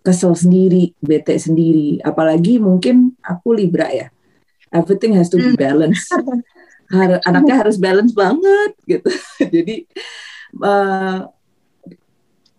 kesel 0.03 0.35
sendiri, 0.35 0.91
bete 0.99 1.34
sendiri. 1.39 2.03
Apalagi 2.03 2.59
mungkin 2.59 3.15
aku 3.23 3.55
libra 3.55 3.88
ya 3.89 4.07
everything 4.73 5.13
has 5.13 5.30
to 5.30 5.38
be 5.38 5.53
Hmm. 5.53 5.55
balanced. 5.55 6.09
Har- 6.93 7.21
anaknya 7.25 7.61
harus 7.65 7.77
balance 7.81 8.13
banget 8.13 8.73
gitu. 8.85 9.09
Jadi 9.53 9.85
eh, 10.61 11.19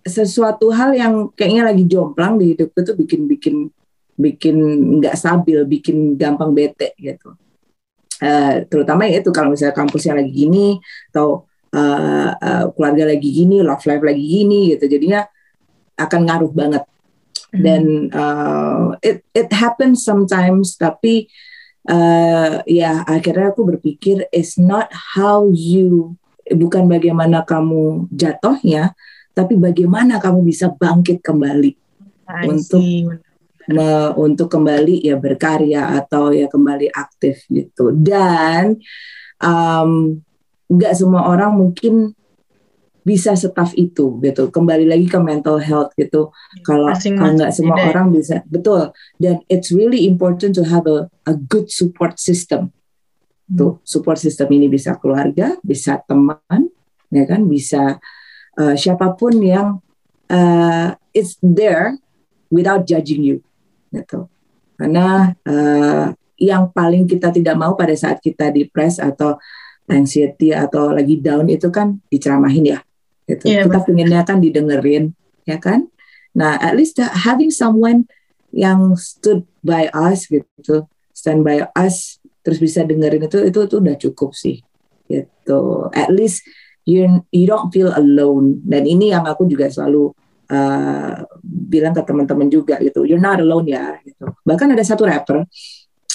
sesuatu 0.04 0.68
hal 0.74 0.92
yang 0.94 1.30
kayaknya 1.32 1.70
lagi 1.70 1.84
jomplang 1.86 2.36
di 2.36 2.54
hidupku 2.54 2.80
tuh 2.82 2.96
bikin 2.98 3.24
bikin 3.30 3.56
bikin 4.14 4.56
nggak 5.02 5.14
stabil, 5.18 5.62
bikin 5.66 6.14
gampang 6.14 6.54
bete 6.54 6.94
gitu. 6.98 7.34
Eh, 8.22 8.62
terutama 8.70 9.10
ya 9.10 9.18
itu 9.20 9.30
kalau 9.34 9.52
misalnya 9.52 9.74
kampusnya 9.74 10.14
lagi 10.18 10.30
gini 10.30 10.78
atau 11.10 11.46
eh, 11.74 12.30
eh, 12.30 12.64
keluarga 12.74 13.04
lagi 13.10 13.28
gini, 13.30 13.58
love 13.62 13.82
life 13.86 14.04
lagi 14.06 14.24
gini 14.24 14.74
gitu. 14.74 14.86
Jadinya 14.86 15.26
akan 15.98 16.20
ngaruh 16.26 16.52
banget 16.54 16.82
dan 17.55 18.10
uh, 18.10 18.98
it 19.05 19.22
it 19.31 19.51
happens 19.55 20.02
sometimes 20.02 20.74
tapi 20.74 21.31
uh, 21.86 22.60
ya 22.66 23.06
akhirnya 23.06 23.55
aku 23.55 23.62
berpikir 23.62 24.26
it's 24.35 24.59
not 24.59 24.90
how 24.90 25.47
you 25.55 26.18
bukan 26.51 26.90
bagaimana 26.90 27.47
kamu 27.47 28.10
jatuhnya 28.10 28.93
tapi 29.35 29.59
bagaimana 29.59 30.22
kamu 30.22 30.47
bisa 30.47 30.70
bangkit 30.70 31.18
kembali. 31.18 31.74
I 32.31 32.47
Untuk- 32.48 33.18
me- 33.66 34.14
untuk 34.14 34.48
kembali 34.48 35.02
ya 35.02 35.18
berkarya 35.18 35.98
atau 36.01 36.31
ya 36.31 36.47
kembali 36.47 36.94
aktif 36.94 37.43
gitu. 37.51 37.90
Dan 37.90 38.78
um, 39.43 40.22
nggak 40.70 40.94
semua 40.94 41.26
orang 41.28 41.59
mungkin 41.59 42.14
bisa 43.05 43.36
setaf 43.36 43.76
itu 43.76 44.16
gitu. 44.24 44.48
Kembali 44.48 44.89
lagi 44.89 45.06
ke 45.06 45.20
mental 45.20 45.60
health 45.60 45.93
gitu. 45.94 46.32
Kalau 46.64 46.89
nggak 46.89 47.52
semua 47.52 47.76
beda 47.76 47.85
ya. 47.85 47.89
orang 47.93 48.06
bisa 48.10 48.36
betul. 48.48 48.90
Dan 49.20 49.44
it's 49.52 49.68
really 49.68 50.09
important 50.09 50.56
to 50.56 50.64
have 50.64 50.89
a, 50.89 51.06
a 51.28 51.36
good 51.36 51.68
support 51.68 52.16
system. 52.16 52.72
Tuh 53.44 53.76
support 53.85 54.16
system 54.16 54.48
ini 54.56 54.72
bisa 54.72 54.97
keluarga 54.97 55.60
bisa 55.60 56.01
teman 56.09 56.72
ya 57.12 57.28
kan? 57.28 57.44
Bisa 57.44 58.01
uh, 58.56 58.74
siapa 58.74 59.12
pun 59.20 59.36
yang 59.36 59.85
uh, 60.32 60.97
it's 61.12 61.36
there 61.44 62.01
without 62.48 62.89
judging 62.89 63.20
you 63.20 63.39
gitu. 63.93 64.32
Karena 64.81 65.36
uh, 65.44 66.16
yang 66.40 66.72
paling 66.72 67.05
kita 67.05 67.31
tidak 67.31 67.55
mau 67.55 67.76
pada 67.76 67.93
saat 67.93 68.18
kita 68.24 68.48
depres 68.48 68.97
atau 68.97 69.36
anxiety 69.93 70.56
atau 70.56 70.97
lagi 70.97 71.20
down 71.20 71.52
itu 71.52 71.68
kan 71.68 72.01
diceramahin 72.09 72.72
ya 72.72 72.81
gitu. 73.28 73.42
Iya, 73.48 73.66
kita 73.68 73.80
pengennya 73.84 74.20
kan 74.24 74.38
didengerin 74.40 75.12
ya 75.48 75.56
kan? 75.60 75.88
Nah 76.36 76.56
at 76.60 76.74
least 76.76 76.98
having 77.01 77.52
someone 77.52 78.09
yang 78.55 78.94
stood 78.94 79.44
by 79.64 79.90
us 79.90 80.30
gitu 80.30 80.86
stand 81.10 81.42
by 81.42 81.66
us 81.74 82.22
terus 82.44 82.60
bisa 82.60 82.84
dengerin 82.84 83.26
itu 83.26 83.40
itu 83.44 83.59
itu 83.64 83.76
udah 83.80 83.96
cukup 83.96 84.30
sih 84.36 84.62
gitu. 85.09 85.90
At 85.92 86.12
least 86.12 86.44
you 86.84 87.24
you 87.32 87.44
don't 87.48 87.72
feel 87.74 87.92
alone. 87.92 88.60
Dan 88.62 88.84
ini 88.86 89.10
yang 89.10 89.24
aku 89.24 89.48
juga 89.48 89.72
selalu 89.72 90.12
uh, 90.52 91.24
bilang 91.44 91.92
ke 91.96 92.02
teman-teman 92.05 92.48
juga 92.52 92.78
gitu 92.78 93.02
you're 93.09 93.22
not 93.22 93.40
alone 93.40 93.68
ya 93.68 93.98
gitu. 94.05 94.30
Bahkan 94.44 94.72
ada 94.72 94.84
satu 94.84 95.05
rapper 95.05 95.42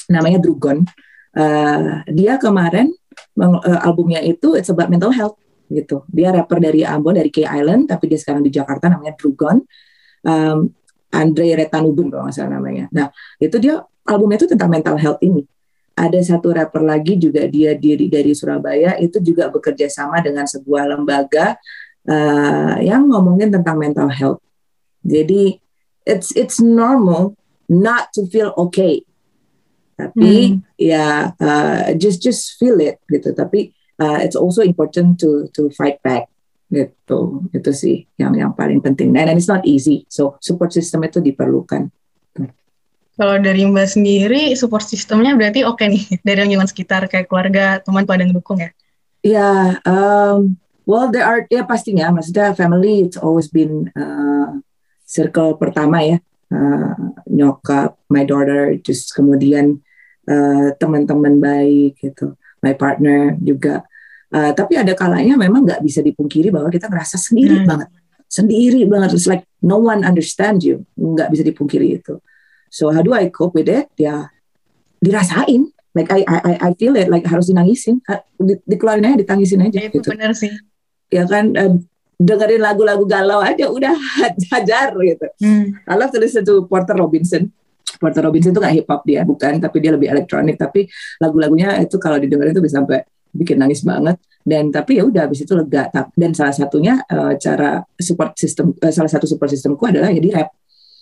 namanya 0.10 0.42
Drugon 0.42 0.86
Uh, 1.30 2.02
dia 2.10 2.42
kemarin 2.42 2.90
meng- 3.38 3.62
uh, 3.62 3.80
albumnya 3.86 4.18
itu 4.18 4.58
it's 4.58 4.74
about 4.74 4.90
mental 4.90 5.14
health 5.14 5.38
gitu 5.70 6.04
dia 6.10 6.34
rapper 6.34 6.58
dari 6.58 6.82
Ambon 6.82 7.16
dari 7.16 7.30
K 7.30 7.46
Island 7.46 7.88
tapi 7.88 8.10
dia 8.10 8.20
sekarang 8.20 8.42
di 8.42 8.52
Jakarta 8.52 8.90
namanya 8.90 9.14
Drugon 9.16 9.62
um, 10.26 10.60
Andre 11.10 11.48
Retanubun 11.66 12.10
kalau 12.10 12.28
nggak 12.28 12.36
salah 12.36 12.58
namanya 12.58 12.90
nah 12.90 13.08
itu 13.38 13.56
dia 13.62 13.82
albumnya 14.10 14.42
itu 14.42 14.50
tentang 14.50 14.74
mental 14.74 14.98
health 14.98 15.22
ini 15.22 15.46
ada 16.00 16.20
satu 16.24 16.56
rapper 16.56 16.80
lagi 16.80 17.20
juga 17.20 17.44
dia 17.52 17.76
diri 17.76 18.08
dari 18.08 18.32
Surabaya 18.32 18.96
itu 19.04 19.20
juga 19.20 19.52
bekerja 19.52 19.92
sama 19.92 20.24
dengan 20.24 20.48
sebuah 20.48 20.96
lembaga 20.96 21.60
uh, 22.08 22.80
yang 22.80 23.12
ngomongin 23.12 23.52
tentang 23.52 23.76
mental 23.76 24.08
health. 24.08 24.40
Jadi 25.04 25.60
it's 26.08 26.32
it's 26.40 26.64
normal 26.64 27.36
not 27.68 28.16
to 28.16 28.24
feel 28.32 28.56
okay. 28.56 29.04
Tapi 30.00 30.56
hmm. 30.56 30.64
ya 30.80 31.36
uh, 31.36 31.92
just 32.00 32.24
just 32.24 32.56
feel 32.56 32.80
it 32.80 33.04
gitu. 33.12 33.36
Tapi 33.36 33.76
uh, 34.00 34.20
it's 34.24 34.36
also 34.36 34.64
important 34.64 35.20
to 35.20 35.52
to 35.54 35.70
fight 35.76 36.00
back 36.02 36.32
gitu. 36.72 37.44
Itu 37.52 37.72
sih 37.76 38.08
yang 38.16 38.34
yang 38.34 38.52
paling 38.56 38.80
penting. 38.80 39.14
And, 39.14 39.30
and 39.30 39.38
it's 39.38 39.52
not 39.52 39.68
easy. 39.68 40.08
So 40.08 40.40
support 40.40 40.72
system 40.72 41.04
itu 41.06 41.20
diperlukan. 41.20 41.92
Kalau 43.20 43.36
dari 43.36 43.68
Mbak 43.68 44.00
sendiri, 44.00 44.56
support 44.56 44.88
sistemnya 44.88 45.36
berarti 45.36 45.68
oke 45.68 45.84
okay 45.84 45.92
nih 45.92 46.04
dari 46.28 46.48
lingkungan 46.48 46.72
sekitar 46.72 47.04
kayak 47.12 47.28
keluarga, 47.28 47.84
teman 47.84 48.08
pada 48.08 48.24
ngedukung 48.24 48.64
ya? 48.64 48.72
Ya, 49.20 49.36
yeah, 49.36 49.60
um, 49.84 50.56
well 50.88 51.12
there 51.12 51.28
are 51.28 51.44
ya 51.52 51.68
pastinya, 51.68 52.08
maksudnya 52.16 52.56
family 52.56 53.04
it's 53.04 53.20
always 53.20 53.52
been 53.52 53.92
uh, 54.00 54.64
circle 55.04 55.60
pertama 55.60 56.00
ya, 56.00 56.18
uh, 56.56 56.96
nyokap, 57.28 58.00
my 58.08 58.24
daughter, 58.24 58.80
just 58.80 59.12
kemudian 59.12 59.84
uh, 60.24 60.72
teman-teman 60.80 61.44
baik 61.44 62.00
gitu, 62.00 62.40
my 62.64 62.72
partner 62.72 63.36
juga. 63.44 63.84
Uh, 64.30 64.54
tapi 64.54 64.78
ada 64.78 64.94
kalanya 64.94 65.34
memang 65.34 65.66
nggak 65.66 65.82
bisa 65.82 66.06
dipungkiri 66.06 66.54
bahwa 66.54 66.70
kita 66.70 66.86
ngerasa 66.86 67.18
sendiri 67.18 67.62
hmm. 67.62 67.68
banget, 67.68 67.90
sendiri 68.30 68.82
banget, 68.86 69.18
it's 69.18 69.26
like 69.26 69.42
no 69.66 69.82
one 69.82 70.06
understand 70.06 70.62
you, 70.62 70.86
nggak 70.94 71.34
bisa 71.34 71.42
dipungkiri 71.42 71.98
itu. 71.98 72.22
So 72.70 72.94
how 72.94 73.02
do 73.02 73.18
I 73.18 73.34
cope 73.34 73.58
with 73.58 73.68
it? 73.68 73.90
Ya 73.98 74.30
dirasain. 75.02 75.74
Like 75.98 76.14
I 76.14 76.22
I 76.30 76.54
I 76.62 76.72
feel 76.78 76.94
it. 76.94 77.10
Like 77.10 77.26
harus 77.26 77.50
dinangisin. 77.50 78.06
Di, 78.38 78.62
dikeluarin 78.70 79.10
aja, 79.10 79.18
ditangisin 79.18 79.66
aja. 79.66 79.82
Ya, 79.82 79.90
itu 79.90 80.00
gitu. 80.00 80.14
benar 80.14 80.38
sih. 80.38 80.54
Ya 81.10 81.26
kan 81.26 81.58
uh, 81.58 81.82
dengerin 82.22 82.62
lagu-lagu 82.62 83.08
galau 83.10 83.42
aja 83.42 83.66
udah 83.72 83.98
hajar 84.54 84.94
gitu. 84.94 85.28
Hmm. 85.42 85.74
I 85.90 85.98
love 85.98 86.14
to 86.14 86.22
listen 86.22 86.46
to 86.46 86.70
Porter 86.70 86.94
Robinson. 86.94 87.50
Porter 87.98 88.22
Robinson 88.22 88.54
itu 88.54 88.62
gak 88.62 88.76
hip 88.78 88.88
hop 88.88 89.02
dia 89.04 89.26
bukan, 89.26 89.58
tapi 89.58 89.82
dia 89.82 89.92
lebih 89.92 90.14
elektronik. 90.14 90.56
Tapi 90.56 90.86
lagu-lagunya 91.18 91.82
itu 91.82 91.98
kalau 91.98 92.22
didengerin 92.22 92.54
itu 92.54 92.62
bisa 92.62 92.80
sampai 92.80 93.02
bikin 93.36 93.62
nangis 93.62 93.86
banget 93.86 94.18
dan 94.44 94.74
tapi 94.74 94.98
ya 94.98 95.04
udah 95.06 95.30
habis 95.30 95.46
itu 95.46 95.54
lega 95.54 95.92
dan 95.94 96.32
salah 96.34 96.56
satunya 96.56 97.02
uh, 97.12 97.38
cara 97.38 97.84
support 98.00 98.34
system 98.40 98.74
uh, 98.82 98.94
salah 98.94 99.12
satu 99.12 99.30
support 99.30 99.52
systemku 99.52 99.84
adalah 99.86 100.10
ya 100.10 100.22
di 100.22 100.32
rap 100.34 100.50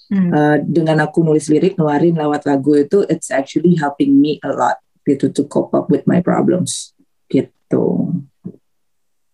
Hmm. 0.07 0.31
Uh, 0.31 0.57
dengan 0.63 1.03
aku 1.03 1.19
nulis 1.19 1.51
lirik, 1.51 1.75
ngeluarin 1.75 2.15
lewat 2.15 2.47
lagu 2.47 2.79
itu, 2.79 3.03
it's 3.11 3.27
actually 3.27 3.75
helping 3.75 4.15
me 4.15 4.39
a 4.39 4.51
lot 4.55 4.79
gitu 5.03 5.31
to 5.31 5.43
cope 5.47 5.71
up 5.75 5.91
with 5.91 6.03
my 6.07 6.23
problems 6.23 6.95
gitu. 7.27 8.15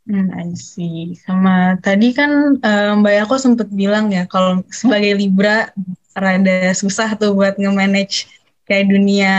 Hmm, 0.10 0.30
I 0.34 0.54
see. 0.58 1.14
Sama 1.18 1.78
tadi 1.80 2.14
kan 2.14 2.58
um, 2.58 2.94
Mbak 3.02 3.14
Yako 3.24 3.36
sempat 3.38 3.70
bilang 3.70 4.10
ya 4.10 4.26
kalau 4.26 4.66
sebagai 4.74 5.14
Libra 5.18 5.70
rada 6.14 6.74
susah 6.74 7.14
tuh 7.18 7.34
buat 7.38 7.58
nge-manage 7.58 8.30
kayak 8.66 8.90
dunia 8.90 9.34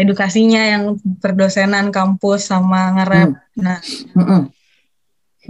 edukasinya 0.00 0.62
yang 0.64 0.96
perdosenan 1.20 1.92
kampus 1.92 2.48
sama 2.48 2.96
ngerap. 2.96 3.28
Hmm. 3.36 3.60
Nah, 3.60 3.78
mm 4.16 4.24
-mm. 4.24 4.42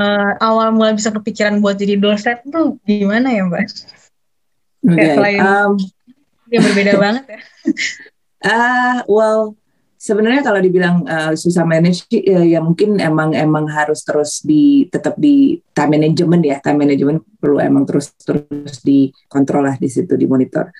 Uh, 0.00 0.32
awal 0.38 0.70
mulai 0.70 0.94
bisa 0.94 1.10
kepikiran 1.10 1.58
buat 1.58 1.76
jadi 1.76 1.98
dosen 1.98 2.38
tuh 2.48 2.78
gimana 2.86 3.34
ya 3.34 3.42
Mbak? 3.44 3.66
Okay. 4.86 5.12
Kayak 5.18 5.44
um, 5.44 5.74
yang 6.48 6.62
berbeda 6.62 6.92
banget 7.04 7.24
ya. 7.26 7.40
Ah, 8.40 8.48
uh, 8.48 8.96
well, 9.04 9.60
sebenarnya 10.00 10.40
kalau 10.40 10.60
dibilang 10.64 11.04
uh, 11.04 11.36
susah 11.36 11.68
manage 11.68 12.08
ya, 12.08 12.40
ya 12.40 12.64
mungkin 12.64 12.96
emang 12.96 13.36
emang 13.36 13.68
harus 13.68 14.00
terus 14.00 14.40
di 14.40 14.88
tetap 14.88 15.20
di 15.20 15.60
time 15.76 16.00
management 16.00 16.42
ya 16.48 16.56
time 16.64 16.88
management 16.88 17.20
perlu 17.36 17.60
emang 17.60 17.84
terus 17.84 18.16
terus 18.24 18.80
dikontrol 18.80 19.68
lah 19.68 19.76
di 19.76 19.92
situ 19.92 20.16
di 20.16 20.24
monitor 20.24 20.72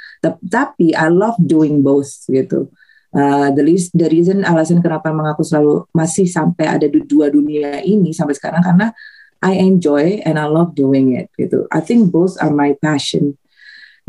tapi 0.49 0.97
I 0.97 1.13
love 1.13 1.37
doing 1.37 1.85
both 1.85 2.09
gitu 2.33 2.73
uh, 3.15 3.49
the 3.55 3.65
least 3.65 3.95
the 3.97 4.07
reason 4.11 4.43
alasan 4.43 4.82
kenapa 4.82 5.11
emang 5.11 5.31
aku 5.31 5.47
selalu 5.47 5.87
masih 5.95 6.27
sampai 6.27 6.66
ada 6.66 6.87
di 6.87 7.03
dua 7.07 7.31
dunia 7.31 7.82
ini 7.82 8.11
sampai 8.15 8.35
sekarang 8.35 8.62
karena 8.62 8.93
I 9.41 9.57
enjoy 9.57 10.20
and 10.27 10.37
I 10.37 10.47
love 10.51 10.77
doing 10.77 11.16
it 11.16 11.32
gitu 11.39 11.65
I 11.73 11.81
think 11.81 12.12
both 12.12 12.37
are 12.39 12.53
my 12.53 12.77
passion 12.77 13.41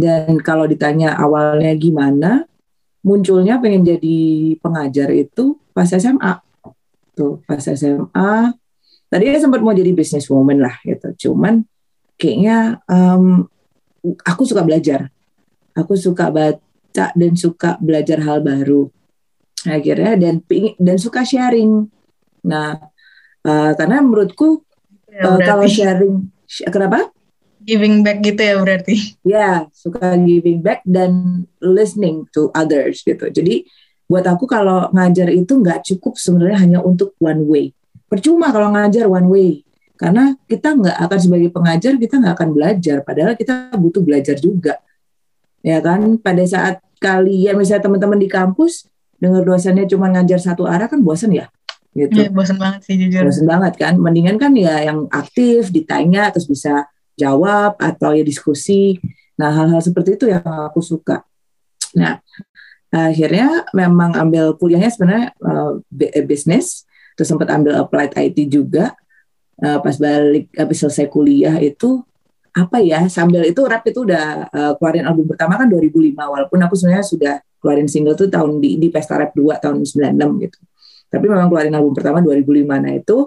dan 0.01 0.41
kalau 0.41 0.65
ditanya 0.65 1.13
awalnya 1.13 1.77
gimana, 1.77 2.49
munculnya 3.05 3.61
pengen 3.61 3.85
jadi 3.85 4.19
pengajar 4.57 5.13
itu 5.13 5.61
pas 5.77 5.85
SMA. 5.85 6.41
Tuh, 7.13 7.37
pas 7.45 7.61
SMA. 7.61 8.33
Tadi 9.11 9.23
saya 9.29 9.41
sempat 9.45 9.61
mau 9.61 9.77
jadi 9.77 9.93
businesswoman 9.93 10.57
lah 10.57 10.73
gitu. 10.81 11.29
Cuman 11.29 11.61
kayaknya 12.17 12.81
um, 12.89 13.45
aku 14.25 14.41
suka 14.47 14.65
belajar. 14.65 15.13
Aku 15.77 15.93
suka 15.93 16.33
baca 16.91 17.15
dan 17.15 17.39
suka 17.39 17.79
belajar 17.79 18.19
hal 18.19 18.43
baru. 18.43 18.91
Akhirnya 19.63 20.19
dan 20.19 20.43
dan 20.75 20.97
suka 20.99 21.23
sharing. 21.23 21.87
Nah, 22.43 22.75
uh, 23.47 23.71
karena 23.79 24.03
menurutku 24.03 24.67
ya, 25.07 25.31
uh, 25.31 25.39
kalau 25.39 25.63
sharing 25.71 26.27
kenapa? 26.67 27.07
giving 27.61 28.01
back 28.01 28.25
gitu 28.25 28.41
ya 28.41 28.57
berarti. 28.57 28.95
Ya, 29.21 29.69
suka 29.71 30.17
giving 30.17 30.65
back 30.65 30.81
dan 30.81 31.45
listening 31.61 32.25
to 32.33 32.49
others 32.57 33.05
gitu. 33.05 33.29
Jadi 33.29 33.69
buat 34.09 34.25
aku 34.25 34.49
kalau 34.49 34.89
ngajar 34.91 35.29
itu 35.29 35.61
nggak 35.61 35.85
cukup 35.85 36.17
sebenarnya 36.17 36.57
hanya 36.57 36.79
untuk 36.81 37.13
one 37.21 37.45
way. 37.45 37.65
Percuma 38.09 38.49
kalau 38.49 38.73
ngajar 38.73 39.05
one 39.05 39.29
way. 39.29 39.51
Karena 39.93 40.33
kita 40.49 40.73
nggak 40.73 40.97
akan 41.05 41.19
sebagai 41.21 41.49
pengajar 41.53 41.93
kita 42.01 42.17
nggak 42.17 42.33
akan 42.33 42.49
belajar. 42.49 42.97
Padahal 43.05 43.37
kita 43.37 43.69
butuh 43.77 44.01
belajar 44.01 44.35
juga. 44.41 44.81
Ya 45.61 45.77
kan, 45.81 46.17
pada 46.17 46.41
saat 46.45 46.81
kalian 47.01 47.57
misalnya 47.57 47.89
teman-teman 47.89 48.17
di 48.21 48.29
kampus 48.29 48.85
dengar 49.21 49.45
dosennya 49.45 49.85
cuma 49.85 50.09
ngajar 50.09 50.41
satu 50.41 50.65
arah 50.65 50.89
kan 50.89 51.01
bosan 51.01 51.33
ya 51.33 51.49
gitu. 51.95 52.23
Ya, 52.23 52.29
bosan 52.31 52.57
banget 52.57 52.81
sih 52.87 52.95
jujur. 52.97 53.27
Bosan 53.27 53.47
banget 53.47 53.73
kan. 53.77 53.93
Mendingan 53.99 54.39
kan 54.39 54.55
ya 54.55 54.81
yang 54.83 55.07
aktif, 55.11 55.69
ditanya 55.69 56.31
terus 56.31 56.47
bisa 56.47 56.87
jawab 57.19 57.75
atau 57.77 58.15
ya 58.15 58.23
diskusi. 58.23 58.97
Nah, 59.35 59.51
hal-hal 59.51 59.81
seperti 59.83 60.15
itu 60.15 60.25
yang 60.31 60.43
aku 60.43 60.79
suka. 60.79 61.25
Nah, 61.97 62.23
akhirnya 62.91 63.67
memang 63.75 64.15
ambil 64.15 64.55
kuliahnya 64.55 64.91
sebenarnya 64.91 65.27
uh, 65.43 65.79
bisnis, 66.23 66.87
terus 67.19 67.27
sempat 67.27 67.51
ambil 67.51 67.79
applied 67.79 68.15
IT 68.15 68.47
juga. 68.47 68.95
Uh, 69.61 69.77
pas 69.77 69.93
balik 69.93 70.49
habis 70.57 70.81
selesai 70.81 71.05
kuliah 71.05 71.53
itu 71.61 72.01
apa 72.51 72.83
ya 72.83 73.07
sambil 73.07 73.47
itu 73.47 73.63
rap 73.63 73.87
itu 73.87 74.03
udah 74.03 74.51
uh, 74.51 74.73
keluarin 74.75 75.07
album 75.07 75.23
pertama 75.23 75.55
kan 75.55 75.71
2005 75.71 76.11
walaupun 76.19 76.59
aku 76.59 76.75
sebenarnya 76.75 77.05
sudah 77.07 77.33
keluarin 77.63 77.87
single 77.87 78.19
tuh 78.19 78.27
tahun 78.27 78.59
di, 78.59 78.75
di 78.75 78.91
Pesta 78.91 79.15
Rap 79.15 79.31
2 79.31 79.63
tahun 79.63 79.87
96 79.87 80.43
gitu. 80.43 80.59
Tapi 81.07 81.25
memang 81.31 81.47
keluarin 81.47 81.71
album 81.71 81.95
pertama 81.95 82.19
2005 82.19 82.67
nah 82.67 82.91
itu 82.91 83.17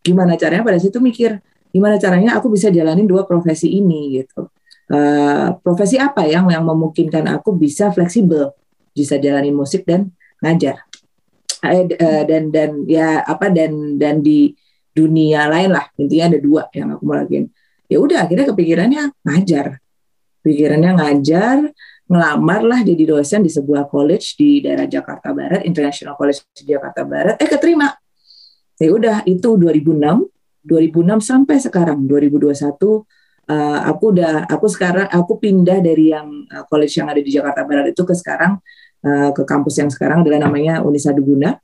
gimana 0.00 0.40
caranya 0.40 0.64
pada 0.64 0.80
situ 0.80 0.98
mikir 0.98 1.38
gimana 1.72 1.96
caranya 1.96 2.36
aku 2.36 2.52
bisa 2.52 2.68
jalanin 2.68 3.08
dua 3.08 3.24
profesi 3.24 3.72
ini 3.72 4.20
gitu. 4.20 4.48
Uh, 4.92 5.56
profesi 5.64 5.96
apa 5.96 6.28
yang 6.28 6.52
yang 6.52 6.68
memungkinkan 6.68 7.24
aku 7.32 7.56
bisa 7.56 7.88
fleksibel, 7.88 8.52
bisa 8.92 9.16
jalanin 9.16 9.56
musik 9.56 9.88
dan 9.88 10.12
ngajar. 10.44 10.84
Uh, 11.64 11.88
dan 12.28 12.52
dan 12.52 12.84
ya 12.84 13.24
apa 13.24 13.48
dan 13.48 13.96
dan 13.96 14.20
di 14.20 14.52
dunia 14.92 15.48
lain 15.48 15.72
lah 15.72 15.88
intinya 15.96 16.36
ada 16.36 16.38
dua 16.44 16.62
yang 16.76 16.92
aku 16.92 17.02
mau 17.08 17.16
lakuin. 17.16 17.48
Ya 17.92 17.98
udah 18.00 18.24
akhirnya 18.24 18.48
kepikirannya 18.48 19.02
ngajar. 19.28 19.76
Pikirannya 20.40 20.96
ngajar, 20.96 21.68
ngelamar 22.08 22.60
lah 22.64 22.80
jadi 22.80 23.04
dosen 23.04 23.44
di 23.44 23.52
sebuah 23.52 23.92
college 23.92 24.34
di 24.40 24.64
daerah 24.64 24.88
Jakarta 24.88 25.30
Barat, 25.36 25.62
International 25.68 26.16
College 26.16 26.48
di 26.56 26.72
Jakarta 26.72 27.04
Barat. 27.04 27.36
Eh 27.36 27.46
keterima. 27.46 27.92
Ya 28.80 28.90
udah 28.90 29.16
itu 29.28 29.54
2006 29.60 30.32
2006 30.62 31.22
sampai 31.22 31.58
sekarang 31.58 32.06
2021 32.06 32.54
uh, 32.54 33.80
aku 33.90 34.04
udah 34.14 34.46
aku 34.46 34.66
sekarang 34.70 35.06
aku 35.10 35.42
pindah 35.42 35.82
dari 35.82 36.14
yang 36.14 36.46
uh, 36.50 36.62
college 36.70 36.94
yang 36.94 37.10
ada 37.10 37.18
di 37.18 37.30
Jakarta 37.30 37.66
Barat 37.66 37.90
itu 37.90 38.02
ke 38.06 38.14
sekarang 38.14 38.62
uh, 39.02 39.30
ke 39.34 39.42
kampus 39.42 39.82
yang 39.82 39.90
sekarang 39.90 40.22
adalah 40.22 40.46
namanya 40.46 40.80
Unisa 40.86 41.10
Duguna 41.10 41.58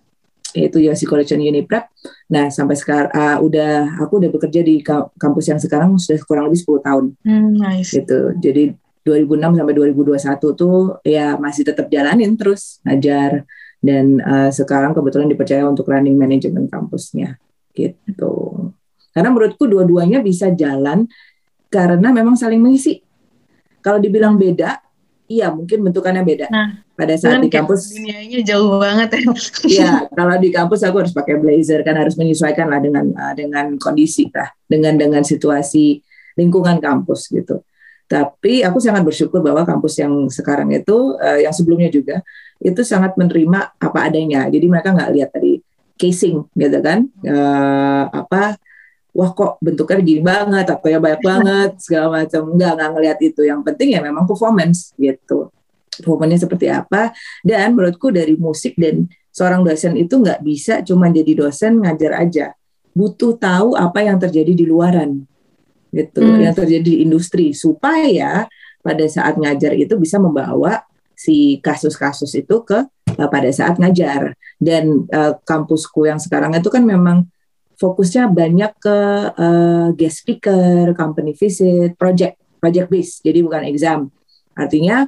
yaitu 0.59 0.82
Yosi 0.82 1.06
College 1.06 1.39
and 1.39 1.47
Uniprep. 1.47 1.86
Nah, 2.35 2.51
sampai 2.51 2.74
sekarang 2.74 3.14
uh, 3.14 3.39
udah 3.39 4.02
aku 4.02 4.18
udah 4.18 4.30
bekerja 4.35 4.60
di 4.66 4.82
kampus 5.14 5.47
yang 5.47 5.62
sekarang 5.62 5.94
sudah 5.94 6.18
kurang 6.26 6.51
lebih 6.51 6.60
10 6.66 6.82
tahun. 6.82 7.05
Hmm, 7.22 7.55
nice. 7.55 7.94
Gitu. 7.94 8.35
Jadi 8.43 8.74
2006 9.06 9.56
sampai 9.56 9.74
2021 9.78 10.60
tuh 10.60 11.01
ya 11.06 11.39
masih 11.40 11.62
tetap 11.64 11.86
jalanin 11.89 12.36
terus 12.36 12.82
ngajar 12.85 13.48
dan 13.78 14.20
uh, 14.20 14.51
sekarang 14.52 14.93
kebetulan 14.93 15.30
dipercaya 15.30 15.64
untuk 15.64 15.89
running 15.89 16.18
manajemen 16.18 16.66
kampusnya 16.66 17.39
gitu. 17.72 18.68
Karena 19.14 19.30
menurutku 19.32 19.64
dua-duanya 19.64 20.20
bisa 20.20 20.51
jalan 20.52 21.06
karena 21.72 22.12
memang 22.12 22.35
saling 22.35 22.60
mengisi. 22.60 23.01
Kalau 23.80 24.02
dibilang 24.02 24.36
beda, 24.36 24.82
iya 25.30 25.48
mungkin 25.55 25.86
bentukannya 25.86 26.22
beda. 26.26 26.47
Nah, 26.51 26.82
pada 26.99 27.15
saat 27.15 27.39
Kan 27.39 27.47
di 27.47 27.51
kampus 27.55 27.95
dunianya 27.95 28.43
jauh 28.43 28.75
banget 28.83 29.09
ya. 29.15 29.23
Iya, 29.70 29.93
kalau 30.11 30.35
di 30.43 30.51
kampus 30.51 30.83
aku 30.83 31.07
harus 31.07 31.15
pakai 31.15 31.39
blazer 31.39 31.87
kan 31.87 31.95
harus 31.95 32.19
menyesuaikan 32.19 32.66
lah 32.66 32.83
dengan 32.83 33.15
uh, 33.15 33.35
dengan 33.39 33.79
kondisi 33.79 34.27
lah, 34.35 34.51
dengan 34.66 34.99
dengan 34.99 35.23
situasi 35.23 36.03
lingkungan 36.35 36.83
kampus 36.83 37.31
gitu. 37.31 37.62
Tapi 38.11 38.66
aku 38.66 38.83
sangat 38.83 39.07
bersyukur 39.07 39.39
bahwa 39.47 39.62
kampus 39.62 40.03
yang 40.03 40.27
sekarang 40.27 40.75
itu, 40.75 41.15
uh, 41.23 41.39
yang 41.39 41.55
sebelumnya 41.55 41.87
juga 41.87 42.19
itu 42.59 42.83
sangat 42.83 43.15
menerima 43.15 43.79
apa 43.79 43.99
adanya. 44.03 44.51
Jadi 44.51 44.66
mereka 44.66 44.91
nggak 44.91 45.11
lihat 45.15 45.31
tadi 45.31 45.62
casing 45.95 46.51
gitu 46.59 46.79
kan, 46.83 47.07
uh, 47.31 48.11
apa 48.11 48.59
wah 49.15 49.31
kok 49.39 49.62
bentuknya 49.62 50.03
gini 50.03 50.23
banget, 50.27 50.66
apa 50.66 50.87
ya 50.91 50.99
banyak 50.99 51.23
banget 51.23 51.70
segala 51.79 52.27
macam. 52.27 52.43
Nggak 52.59 52.73
nggak 52.75 52.91
ngelihat 52.91 53.19
itu. 53.23 53.41
Yang 53.47 53.61
penting 53.70 53.89
ya 53.95 54.03
memang 54.03 54.27
performance 54.27 54.99
gitu 54.99 55.55
performanya 56.01 56.39
seperti 56.41 56.66
apa. 56.70 57.12
Dan 57.43 57.75
menurutku 57.75 58.11
dari 58.15 58.35
musik 58.39 58.75
dan 58.79 59.07
seorang 59.35 59.62
dosen 59.62 59.95
itu 59.95 60.19
nggak 60.19 60.41
bisa 60.43 60.83
cuma 60.83 61.11
jadi 61.11 61.33
dosen 61.39 61.83
ngajar 61.83 62.12
aja. 62.19 62.47
Butuh 62.95 63.39
tahu 63.39 63.79
apa 63.79 64.03
yang 64.03 64.19
terjadi 64.19 64.53
di 64.55 64.65
luaran 64.66 65.23
gitu. 65.95 66.20
Hmm. 66.20 66.43
yang 66.43 66.55
terjadi 66.55 66.83
di 66.83 66.97
industri. 67.05 67.55
Supaya 67.55 68.51
pada 68.83 69.05
saat 69.07 69.37
ngajar 69.39 69.75
itu 69.75 69.95
bisa 69.99 70.19
membawa 70.19 70.83
si 71.19 71.59
kasus-kasus 71.59 72.31
itu 72.39 72.62
ke 72.62 72.79
uh, 73.19 73.29
pada 73.31 73.51
saat 73.51 73.79
ngajar. 73.79 74.35
Dan 74.59 75.07
uh, 75.15 75.39
kampusku 75.47 76.07
yang 76.11 76.19
sekarang 76.19 76.55
itu 76.55 76.70
kan 76.70 76.83
memang 76.83 77.31
fokusnya 77.79 78.27
banyak 78.35 78.73
ke 78.83 78.99
uh, 79.39 79.89
guest 79.95 80.27
speaker, 80.27 80.91
company 80.99 81.33
visit, 81.35 81.95
project 81.95 82.39
project 82.59 82.91
based. 82.91 83.23
Jadi 83.23 83.39
bukan 83.47 83.62
exam. 83.70 84.11
Artinya 84.59 85.07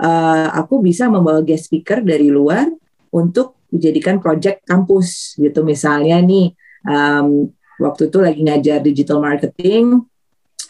uh, 0.00 0.48
aku 0.54 0.80
bisa 0.82 1.06
membawa 1.10 1.42
guest 1.42 1.70
speaker 1.70 2.00
dari 2.02 2.30
luar 2.30 2.66
untuk 3.12 3.58
dijadikan 3.68 4.16
project 4.18 4.64
kampus 4.64 5.36
gitu. 5.36 5.60
Misalnya 5.62 6.18
nih 6.24 6.56
um, 6.88 7.52
waktu 7.78 8.08
itu 8.08 8.18
lagi 8.18 8.40
ngajar 8.42 8.78
digital 8.80 9.20
marketing 9.20 10.02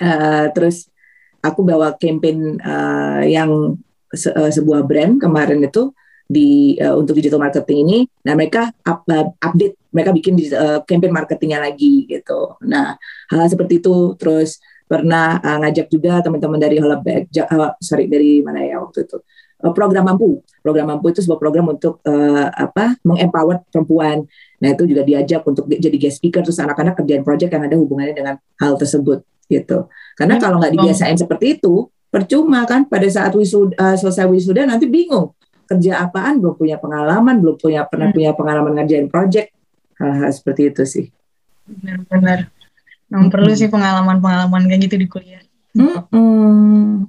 uh, 0.02 0.46
terus 0.52 0.90
aku 1.38 1.62
bawa 1.62 1.94
campaign 1.94 2.58
uh, 2.58 3.22
yang 3.22 3.78
se- 4.10 4.34
uh, 4.34 4.50
sebuah 4.50 4.82
brand 4.84 5.22
kemarin 5.22 5.62
itu 5.62 5.94
di 6.28 6.76
uh, 6.76 6.92
untuk 6.98 7.16
digital 7.16 7.40
marketing 7.40 7.78
ini. 7.88 7.98
Nah 8.26 8.36
mereka 8.36 8.68
up- 8.84 9.06
uh, 9.08 9.32
update 9.40 9.78
mereka 9.88 10.12
bikin 10.12 10.36
uh, 10.52 10.84
campaign 10.84 11.14
marketingnya 11.14 11.64
lagi 11.64 12.04
gitu. 12.04 12.60
Nah 12.68 12.98
hal 13.32 13.46
seperti 13.48 13.80
itu. 13.80 14.18
Terus 14.20 14.60
pernah 14.88 15.36
uh, 15.38 15.58
ngajak 15.62 15.86
juga 15.92 16.24
teman-teman 16.24 16.58
dari 16.58 16.80
Holabek, 16.80 17.28
ja- 17.28 17.46
uh, 17.46 17.76
sorry 17.78 18.08
dari 18.08 18.40
mana 18.40 18.64
ya 18.64 18.80
waktu 18.80 19.04
itu 19.04 19.20
Uh, 19.58 19.74
program 19.74 20.06
mampu. 20.06 20.38
Program 20.62 20.86
mampu 20.86 21.10
itu 21.10 21.18
sebuah 21.18 21.42
program 21.42 21.66
untuk 21.66 21.98
uh, 22.06 22.46
apa 22.46 22.94
mengempower 23.02 23.66
perempuan. 23.66 24.22
Nah 24.62 24.68
itu 24.70 24.86
juga 24.86 25.02
diajak 25.02 25.42
untuk 25.42 25.66
di- 25.66 25.82
jadi 25.82 25.98
guest 25.98 26.22
speaker 26.22 26.46
terus 26.46 26.62
anak-anak 26.62 26.94
kerjain 26.94 27.26
project 27.26 27.50
yang 27.50 27.66
ada 27.66 27.74
hubungannya 27.74 28.14
dengan 28.14 28.34
hal 28.54 28.78
tersebut 28.78 29.26
gitu. 29.50 29.90
Karena 30.14 30.38
Hmm, 30.38 30.42
kalau 30.46 30.56
nggak 30.62 30.78
dibiasain 30.78 31.18
seperti 31.18 31.58
itu 31.58 31.90
percuma 32.06 32.62
kan 32.70 32.86
pada 32.86 33.10
saat 33.10 33.34
wisuda 33.34 33.74
uh, 33.82 33.96
selesai 33.98 34.30
wisuda 34.30 34.62
nanti 34.62 34.86
bingung 34.86 35.34
kerja 35.66 36.06
apaan 36.06 36.38
belum 36.38 36.54
punya 36.54 36.78
pengalaman 36.78 37.42
belum 37.42 37.58
punya 37.58 37.82
pernah 37.82 38.14
Hmm. 38.14 38.14
punya 38.14 38.30
pengalaman 38.38 38.78
ngerjain 38.78 39.10
project 39.10 39.50
hal-hal 39.98 40.30
seperti 40.30 40.70
itu 40.70 40.82
sih. 40.86 41.06
Benar-benar. 41.66 42.46
Memang 43.08 43.28
perlu 43.32 43.52
sih 43.56 43.72
pengalaman-pengalaman 43.72 44.68
kayak 44.68 44.80
gitu 44.88 44.96
di 45.00 45.06
kuliah. 45.08 45.42
Mm-mm. 45.72 47.08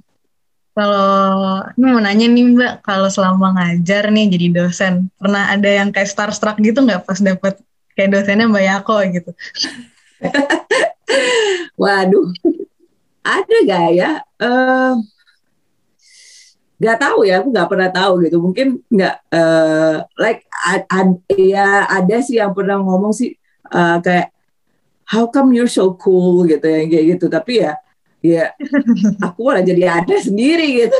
Kalau 0.70 1.60
ini 1.76 1.84
mau 1.84 2.00
nanya 2.00 2.26
nih 2.30 2.44
Mbak, 2.56 2.72
kalau 2.86 3.08
selama 3.10 3.52
ngajar 3.58 4.08
nih 4.08 4.30
jadi 4.32 4.46
dosen, 4.54 5.12
pernah 5.20 5.50
ada 5.52 5.66
yang 5.68 5.90
kayak 5.92 6.08
starstruck 6.08 6.56
gitu 6.62 6.80
nggak 6.80 7.04
pas 7.04 7.18
dapet 7.20 7.58
kayak 7.98 8.10
dosennya 8.16 8.48
Mbak 8.48 8.64
Yako 8.64 8.94
gitu? 9.12 9.30
Waduh, 11.80 12.26
ada 13.26 13.56
gak 13.66 13.88
ya? 13.92 14.10
Eh, 14.40 14.94
Gak 16.80 16.96
tahu 16.96 17.28
ya, 17.28 17.44
aku 17.44 17.52
nggak 17.52 17.68
pernah 17.68 17.90
tahu 17.92 18.24
gitu. 18.24 18.40
Mungkin 18.40 18.80
nggak, 18.88 19.14
eh, 19.36 19.96
like, 20.16 20.48
ad- 20.64 20.88
ad- 20.88 21.20
ya 21.36 21.84
ada 21.84 22.16
sih 22.24 22.40
yang 22.40 22.56
pernah 22.56 22.80
ngomong 22.80 23.12
sih 23.12 23.36
eh, 23.68 23.96
kayak, 24.00 24.32
how 25.10 25.26
come 25.26 25.50
you're 25.50 25.70
so 25.70 25.92
cool 25.98 26.46
gitu 26.46 26.62
ya, 26.62 26.86
kayak 26.86 27.04
gitu. 27.18 27.26
Tapi 27.26 27.66
ya, 27.66 27.72
ya 28.22 28.44
aku 29.26 29.38
malah 29.42 29.66
jadi 29.66 30.00
ada 30.02 30.16
sendiri 30.22 30.86
gitu. 30.86 30.98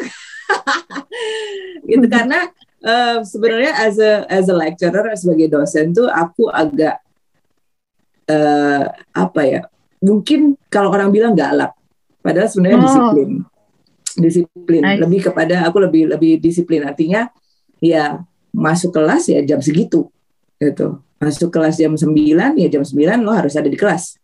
gitu 1.90 2.06
karena 2.10 2.50
eh, 2.82 3.22
sebenarnya 3.22 3.72
as 3.86 3.96
a 4.02 4.26
as 4.26 4.46
a 4.50 4.56
lecturer 4.56 5.14
sebagai 5.14 5.46
dosen 5.46 5.94
tuh 5.94 6.10
aku 6.10 6.50
agak 6.50 6.98
eh, 8.26 8.84
apa 9.14 9.40
ya 9.46 9.60
mungkin 10.02 10.58
kalau 10.72 10.90
orang 10.90 11.12
bilang 11.12 11.34
galak 11.36 11.70
padahal 12.18 12.48
sebenarnya 12.50 12.78
Oh. 12.80 12.84
disiplin 12.86 13.30
disiplin 14.18 14.82
see. 14.82 14.98
lebih 14.98 15.20
kepada 15.30 15.70
aku 15.70 15.78
lebih 15.86 16.10
lebih 16.10 16.42
disiplin 16.42 16.82
artinya 16.82 17.30
ya 17.78 18.20
masuk 18.50 18.90
kelas 18.90 19.30
ya 19.30 19.40
jam 19.46 19.62
segitu 19.62 20.10
gitu 20.58 20.98
masuk 21.20 21.52
kelas 21.52 21.76
jam 21.76 21.92
9 21.92 22.56
ya 22.56 22.68
jam 22.72 22.80
9 22.80 23.20
lo 23.20 23.32
harus 23.36 23.52
ada 23.52 23.68
di 23.68 23.76
kelas. 23.76 24.16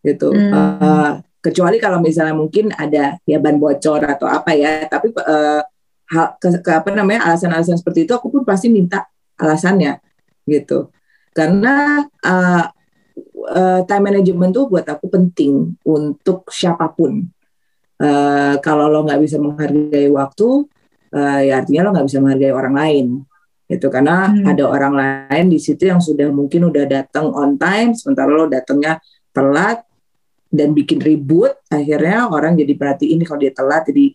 Gitu. 0.00 0.30
Hmm. 0.30 0.54
Eh, 0.54 1.12
kecuali 1.42 1.76
kalau 1.82 1.98
misalnya 1.98 2.32
mungkin 2.38 2.70
ada 2.72 3.18
ya 3.26 3.38
ban 3.42 3.58
bocor 3.58 4.06
atau 4.06 4.30
apa 4.30 4.54
ya 4.54 4.86
tapi 4.86 5.10
eh, 5.10 5.62
hal 6.10 6.26
ke, 6.38 6.62
ke- 6.62 6.74
apa 6.74 6.88
namanya 6.94 7.32
alasan-alasan 7.32 7.80
seperti 7.82 8.06
itu 8.06 8.14
aku 8.14 8.30
pun 8.30 8.42
pasti 8.46 8.70
minta 8.70 9.10
alasannya. 9.36 9.98
Gitu. 10.46 10.86
Karena 11.34 12.06
eh, 12.06 12.64
eh, 13.50 13.80
time 13.84 14.04
management 14.14 14.54
tuh 14.54 14.70
buat 14.70 14.86
aku 14.86 15.10
penting 15.10 15.74
untuk 15.82 16.46
siapa 16.46 16.94
pun. 16.94 17.26
Eh, 18.00 18.54
kalau 18.62 18.86
lo 18.86 19.02
nggak 19.02 19.20
bisa 19.20 19.36
menghargai 19.36 20.08
waktu 20.08 20.48
eh, 21.10 21.40
ya 21.50 21.60
artinya 21.60 21.84
lo 21.84 21.90
nggak 21.92 22.06
bisa 22.06 22.18
menghargai 22.22 22.54
orang 22.54 22.74
lain 22.78 23.06
gitu 23.70 23.86
karena 23.86 24.34
Hmm. 24.34 24.50
ada 24.50 24.66
orang 24.66 24.94
lain 24.98 25.46
di 25.46 25.62
situ 25.62 25.86
yang 25.86 26.02
sudah 26.02 26.26
mungkin 26.34 26.66
udah 26.66 26.84
datang 26.90 27.30
on 27.30 27.54
time 27.54 27.94
sementara 27.94 28.26
lo 28.34 28.50
datangnya 28.50 28.98
telat 29.30 29.86
dan 30.50 30.74
bikin 30.74 30.98
ribut 30.98 31.54
akhirnya 31.70 32.26
orang 32.26 32.58
jadi 32.58 32.74
perhatiin 32.74 33.22
kalau 33.22 33.38
dia 33.38 33.54
telat 33.54 33.86
jadi 33.86 34.10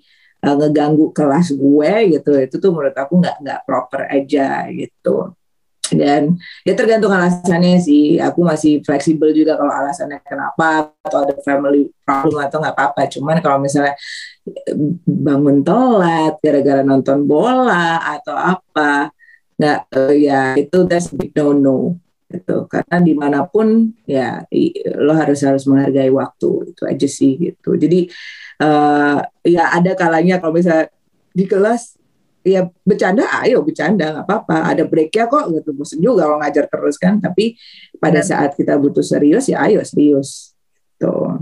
eh, 0.45 0.55
ngeganggu 0.59 1.15
kelas 1.15 1.55
gue 1.55 1.91
gitu. 2.11 2.31
Itu 2.37 2.55
tuh 2.59 2.69
menurut 2.75 2.93
aku 2.93 3.17
nggak 3.23 3.35
nggak 3.41 3.59
proper 3.63 4.01
aja 4.11 4.67
gitu. 4.69 5.31
Dan 5.85 6.35
ya 6.67 6.73
tergantung 6.75 7.13
alasannya 7.15 7.79
sih. 7.79 8.19
Aku 8.19 8.43
masih 8.43 8.83
fleksibel 8.83 9.31
juga 9.31 9.55
kalau 9.55 9.71
alasannya 9.71 10.19
kenapa 10.27 10.91
atau 11.01 11.23
ada 11.23 11.33
family 11.41 11.87
problem 12.03 12.43
atau 12.45 12.59
nggak 12.59 12.75
apa-apa. 12.75 13.01
Cuman 13.07 13.39
kalau 13.39 13.57
misalnya 13.63 13.95
eh, 14.43 14.75
bangun 15.07 15.63
telat 15.63 16.35
gara-gara 16.43 16.83
nonton 16.83 17.23
bola 17.23 18.03
atau 18.03 18.35
apa 18.35 19.14
nggak 19.55 19.79
eh, 19.95 20.13
ya 20.27 20.41
itu 20.59 20.77
that's 20.87 21.09
big 21.15 21.31
no 21.35 21.55
no 21.55 21.77
gitu. 22.27 22.67
Karena 22.67 22.97
di 22.99 23.13
mana 23.15 23.39
pun 23.47 23.95
ya 24.03 24.43
i- 24.51 24.75
lo 24.99 25.13
harus 25.15 25.39
harus 25.45 25.63
menghargai 25.69 26.11
waktu 26.11 26.75
itu 26.75 26.81
aja 26.83 27.07
sih 27.07 27.39
gitu. 27.39 27.79
Jadi 27.79 28.09
eh, 28.59 29.17
ya 29.47 29.63
ada 29.71 29.91
kalanya 29.95 30.39
kalau 30.43 30.55
misalnya 30.59 30.91
di 31.35 31.45
kelas 31.47 31.95
ya 32.45 32.69
bercanda 32.85 33.25
ayo 33.41 33.63
bercanda 33.65 34.11
nggak 34.11 34.25
apa-apa. 34.27 34.75
Ada 34.75 34.83
breaknya 34.85 35.25
kok 35.31 35.49
gitu 35.55 35.69
bosen 35.71 35.99
juga 36.03 36.27
kalau 36.27 36.37
ngajar 36.43 36.65
terus 36.67 36.95
kan. 36.99 37.17
Tapi 37.23 37.55
pada 37.97 38.19
Benar. 38.21 38.27
saat 38.27 38.51
kita 38.59 38.75
butuh 38.75 39.03
serius 39.05 39.47
ya 39.47 39.63
ayo 39.65 39.79
serius 39.87 40.51
tuh 40.99 41.39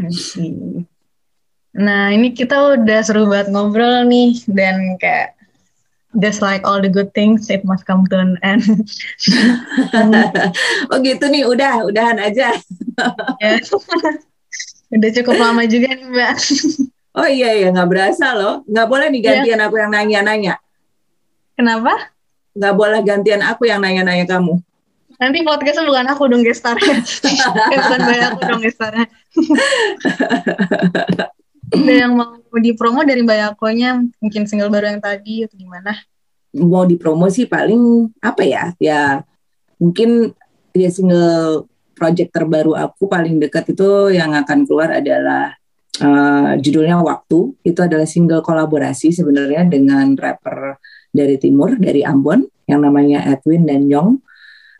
I 0.00 0.08
see. 0.14 0.86
Nah, 1.70 2.10
ini 2.10 2.34
kita 2.34 2.78
udah 2.78 2.98
seru 3.02 3.30
banget 3.30 3.54
ngobrol 3.54 4.02
nih 4.06 4.42
dan 4.50 4.98
kayak 4.98 5.38
just 6.18 6.42
like 6.42 6.66
all 6.66 6.82
the 6.82 6.90
good 6.90 7.14
things 7.14 7.46
it 7.46 7.62
must 7.62 7.86
come 7.86 8.02
to 8.10 8.18
an 8.18 8.34
end. 8.42 8.66
oh 10.90 10.98
gitu 10.98 11.30
nih 11.30 11.46
udah 11.46 11.86
udahan 11.86 12.18
aja 12.18 12.50
udah 14.94 15.10
cukup 15.14 15.38
lama 15.38 15.62
juga 15.70 15.94
nih, 15.94 16.10
Mbak. 16.10 16.34
oh 17.14 17.28
iya 17.30 17.54
iya 17.54 17.70
nggak 17.70 17.86
berasa 17.86 18.34
loh 18.34 18.66
nggak 18.66 18.86
boleh 18.90 19.06
nih 19.14 19.22
gantian 19.22 19.62
aku 19.62 19.78
yang 19.78 19.94
nanya-nanya 19.94 20.58
Kenapa? 21.54 22.10
nggak 22.58 22.74
boleh 22.74 22.98
gantian 23.06 23.46
aku 23.46 23.70
yang 23.70 23.78
nanya-nanya 23.78 24.26
kamu 24.26 24.58
Nanti 25.20 25.44
podcastnya 25.44 25.84
bukan 25.84 26.06
aku 26.08 26.32
dong 26.32 26.40
gestarnya. 26.40 26.96
Bukan 27.76 28.00
aku 28.24 28.40
dong 28.40 28.64
gestarnya. 28.64 29.04
Ada 31.76 31.92
yang 31.92 32.16
mau 32.16 32.39
dipromo 32.58 33.06
dari 33.06 33.22
Mbak 33.22 33.38
Yakonya, 33.38 34.02
mungkin 34.18 34.42
single 34.50 34.72
baru 34.72 34.90
yang 34.90 35.02
tadi 35.04 35.46
atau 35.46 35.54
gimana? 35.54 35.94
mau 36.56 36.82
dipromo 36.82 37.30
sih 37.30 37.46
paling 37.46 38.10
apa 38.18 38.42
ya 38.42 38.74
ya 38.82 39.22
mungkin 39.78 40.34
ya 40.74 40.90
single 40.90 41.70
project 41.94 42.34
terbaru 42.34 42.74
aku 42.74 43.06
paling 43.06 43.38
dekat 43.38 43.70
itu 43.70 44.16
yang 44.16 44.34
akan 44.34 44.66
keluar 44.66 44.98
adalah 44.98 45.52
uh, 46.00 46.56
judulnya 46.56 46.96
Waktu. 46.96 47.60
Itu 47.60 47.84
adalah 47.84 48.08
single 48.08 48.40
kolaborasi 48.40 49.12
sebenarnya 49.12 49.68
dengan 49.68 50.16
rapper 50.16 50.80
dari 51.12 51.36
timur, 51.36 51.76
dari 51.76 52.00
Ambon, 52.00 52.40
yang 52.64 52.80
namanya 52.80 53.28
Edwin 53.28 53.68
dan 53.68 53.84
Yong. 53.84 54.16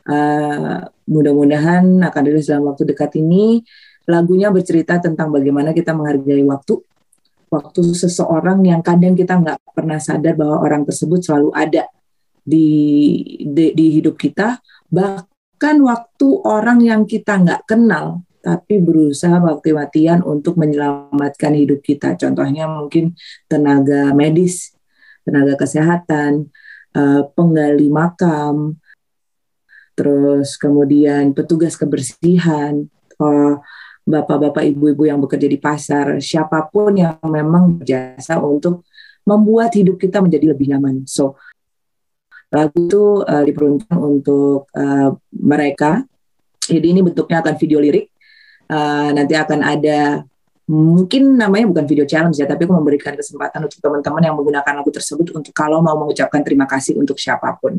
Uh, 0.09 0.81
mudah-mudahan 1.05 1.85
akan 2.01 2.23
rilis 2.25 2.49
dalam 2.49 2.73
waktu 2.73 2.89
dekat 2.89 3.21
ini. 3.21 3.61
Lagunya 4.09 4.49
bercerita 4.49 4.97
tentang 4.97 5.29
bagaimana 5.29 5.77
kita 5.77 5.93
menghargai 5.93 6.41
waktu, 6.49 6.81
waktu 7.51 7.83
seseorang 7.93 8.63
yang 8.63 8.81
kadang 8.81 9.19
kita 9.19 9.37
nggak 9.43 9.59
pernah 9.75 9.99
sadar 9.99 10.39
bahwa 10.39 10.63
orang 10.63 10.87
tersebut 10.87 11.21
selalu 11.21 11.51
ada 11.53 11.85
di 12.41 12.69
di, 13.43 13.75
di 13.75 13.87
hidup 14.01 14.15
kita, 14.15 14.63
bahkan 14.89 15.77
waktu 15.83 16.29
orang 16.47 16.79
yang 16.81 17.03
kita 17.05 17.37
nggak 17.43 17.67
kenal 17.67 18.23
tapi 18.41 18.81
berusaha 18.81 19.37
mati-matian 19.37 20.25
untuk 20.25 20.57
menyelamatkan 20.57 21.53
hidup 21.53 21.85
kita. 21.85 22.17
Contohnya 22.17 22.65
mungkin 22.65 23.13
tenaga 23.45 24.17
medis, 24.17 24.73
tenaga 25.29 25.61
kesehatan, 25.61 26.49
uh, 26.97 27.29
penggali 27.37 27.93
makam, 27.93 28.81
terus 29.93 30.57
kemudian 30.57 31.37
petugas 31.37 31.77
kebersihan, 31.77 32.89
uh, 33.21 33.61
bapak-bapak, 34.11 34.67
ibu-ibu 34.75 35.07
yang 35.07 35.23
bekerja 35.23 35.47
di 35.47 35.57
pasar, 35.57 36.19
siapa 36.19 36.67
pun 36.67 36.99
yang 36.99 37.17
memang 37.23 37.79
berjasa 37.79 38.43
untuk 38.43 38.83
membuat 39.23 39.71
hidup 39.79 39.97
kita 39.97 40.19
menjadi 40.19 40.51
lebih 40.51 40.75
nyaman. 40.75 41.07
So 41.07 41.39
lagu 42.51 42.75
itu 42.91 43.23
uh, 43.23 43.45
diperuntukkan 43.47 43.99
untuk 43.99 44.67
uh, 44.75 45.15
mereka. 45.31 46.03
Jadi 46.59 46.87
ini 46.91 47.01
bentuknya 47.07 47.39
akan 47.41 47.55
video 47.55 47.79
lirik. 47.79 48.11
Uh, 48.71 49.15
nanti 49.15 49.35
akan 49.35 49.63
ada 49.63 50.23
mungkin 50.71 51.35
namanya 51.35 51.67
bukan 51.67 51.87
video 51.87 52.07
challenge 52.07 52.39
ya, 52.39 52.47
tapi 52.47 52.67
aku 52.67 52.75
memberikan 52.75 53.15
kesempatan 53.15 53.67
untuk 53.67 53.83
teman-teman 53.83 54.23
yang 54.23 54.35
menggunakan 54.39 54.73
lagu 54.83 54.91
tersebut 54.95 55.35
untuk 55.35 55.51
kalau 55.51 55.83
mau 55.83 55.99
mengucapkan 55.99 56.43
terima 56.43 56.67
kasih 56.67 56.99
untuk 56.99 57.19
siapa 57.19 57.55
pun. 57.59 57.79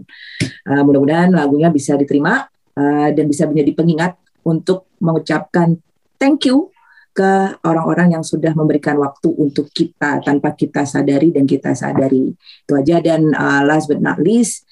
Uh, 0.68 0.82
mudah-mudahan 0.88 1.32
lagunya 1.36 1.68
bisa 1.68 1.96
diterima 2.00 2.48
uh, 2.80 3.10
dan 3.12 3.26
bisa 3.28 3.48
menjadi 3.48 3.72
pengingat 3.76 4.14
untuk 4.48 4.88
mengucapkan 5.00 5.76
thank 6.22 6.46
you 6.46 6.70
ke 7.12 7.60
orang-orang 7.68 8.16
yang 8.16 8.24
sudah 8.24 8.56
memberikan 8.56 8.96
waktu 8.96 9.28
untuk 9.36 9.68
kita 9.76 10.24
tanpa 10.24 10.56
kita 10.56 10.88
sadari 10.88 11.36
dan 11.36 11.44
kita 11.44 11.76
sadari. 11.76 12.32
Itu 12.64 12.80
aja. 12.80 13.04
Dan 13.04 13.36
uh, 13.36 13.68
last 13.68 13.92
but 13.92 14.00
not 14.00 14.16
least 14.22 14.64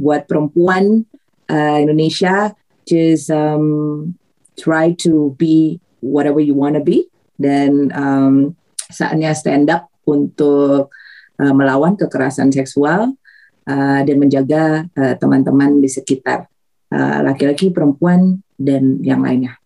buat 0.00 0.24
perempuan 0.24 1.04
uh, 1.52 1.76
Indonesia 1.76 2.56
just 2.88 3.28
um, 3.28 4.16
try 4.56 4.96
to 5.04 5.36
be 5.36 5.84
whatever 6.00 6.40
you 6.40 6.56
wanna 6.56 6.80
be. 6.80 7.12
Dan 7.36 7.92
um, 7.92 8.56
saatnya 8.88 9.36
stand 9.36 9.68
up 9.68 9.92
untuk 10.08 10.88
uh, 11.36 11.52
melawan 11.52 12.00
kekerasan 12.00 12.48
seksual 12.56 13.20
uh, 13.68 14.00
dan 14.00 14.16
menjaga 14.16 14.88
uh, 14.96 15.14
teman-teman 15.20 15.76
di 15.76 15.92
sekitar 15.92 16.48
uh, 16.88 17.20
laki-laki, 17.20 17.68
uh, 17.68 17.74
perempuan 17.76 18.40
dan 18.56 18.96
yang 19.04 19.20
lainnya. 19.20 19.61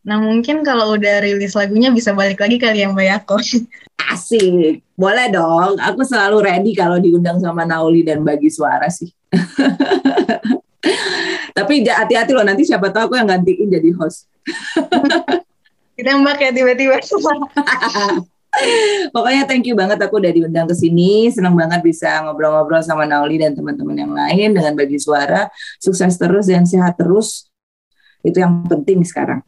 Nah 0.00 0.16
mungkin 0.16 0.64
kalau 0.64 0.96
udah 0.96 1.20
rilis 1.20 1.52
lagunya 1.52 1.92
bisa 1.92 2.16
balik 2.16 2.40
lagi 2.40 2.56
kali 2.56 2.80
yang 2.80 2.96
Mbak 2.96 3.06
Yako. 3.06 3.36
Asik, 4.10 4.82
boleh 4.98 5.30
dong. 5.30 5.78
Aku 5.78 6.02
selalu 6.02 6.42
ready 6.42 6.72
kalau 6.74 6.98
diundang 6.98 7.38
sama 7.38 7.62
Nauli 7.62 8.02
dan 8.02 8.26
bagi 8.26 8.50
suara 8.50 8.90
sih. 8.90 9.12
Tapi 11.56 11.84
hati-hati 11.84 12.32
loh, 12.32 12.42
nanti 12.42 12.66
siapa 12.66 12.90
tahu 12.90 13.12
aku 13.12 13.14
yang 13.20 13.28
gantiin 13.28 13.70
jadi 13.70 13.90
host. 13.94 14.26
Kita 16.00 16.16
mbak 16.16 16.40
ya 16.40 16.50
tiba-tiba. 16.50 16.96
Pokoknya 19.12 19.44
thank 19.44 19.68
you 19.68 19.76
banget 19.76 20.00
aku 20.00 20.16
udah 20.16 20.32
diundang 20.32 20.64
ke 20.64 20.72
sini. 20.72 21.28
Senang 21.28 21.52
banget 21.52 21.84
bisa 21.84 22.24
ngobrol-ngobrol 22.24 22.80
sama 22.80 23.04
Nauli 23.04 23.36
dan 23.36 23.52
teman-teman 23.52 23.94
yang 23.94 24.12
lain 24.16 24.56
dengan 24.56 24.72
bagi 24.74 24.96
suara. 24.96 25.52
Sukses 25.76 26.16
terus 26.16 26.48
dan 26.48 26.64
sehat 26.64 26.96
terus. 26.96 27.52
Itu 28.24 28.40
yang 28.40 28.64
penting 28.64 29.04
sekarang. 29.04 29.44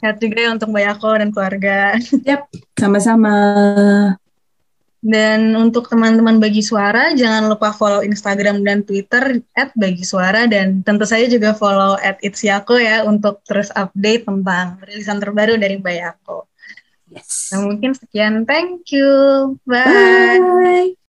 Sehat 0.00 0.16
juga 0.18 0.36
ya 0.42 0.50
untuk 0.54 0.70
Mbak 0.70 0.84
Yako 0.88 1.10
dan 1.18 1.28
keluarga. 1.30 1.76
Yap, 2.28 2.50
sama-sama. 2.76 3.36
Dan 5.02 5.58
untuk 5.58 5.90
teman-teman 5.90 6.38
Bagi 6.38 6.62
Suara, 6.62 7.10
jangan 7.10 7.50
lupa 7.50 7.74
follow 7.74 8.06
Instagram 8.06 8.62
dan 8.62 8.86
Twitter 8.86 9.42
at 9.58 9.74
Bagi 9.74 10.06
Suara 10.06 10.46
dan 10.46 10.86
tentu 10.86 11.02
saja 11.02 11.26
juga 11.26 11.58
follow 11.58 11.98
at 11.98 12.22
ya 12.22 13.02
untuk 13.02 13.42
terus 13.42 13.74
update 13.74 14.30
tentang 14.30 14.78
rilisan 14.86 15.18
terbaru 15.18 15.58
dari 15.58 15.82
Mbak 15.82 15.96
Yako. 15.98 16.46
Yes. 17.10 17.50
Nah, 17.50 17.66
mungkin 17.66 17.92
sekian. 17.98 18.46
Thank 18.46 18.94
you. 18.94 19.10
Bye. 19.66 20.38
Bye. 20.40 20.96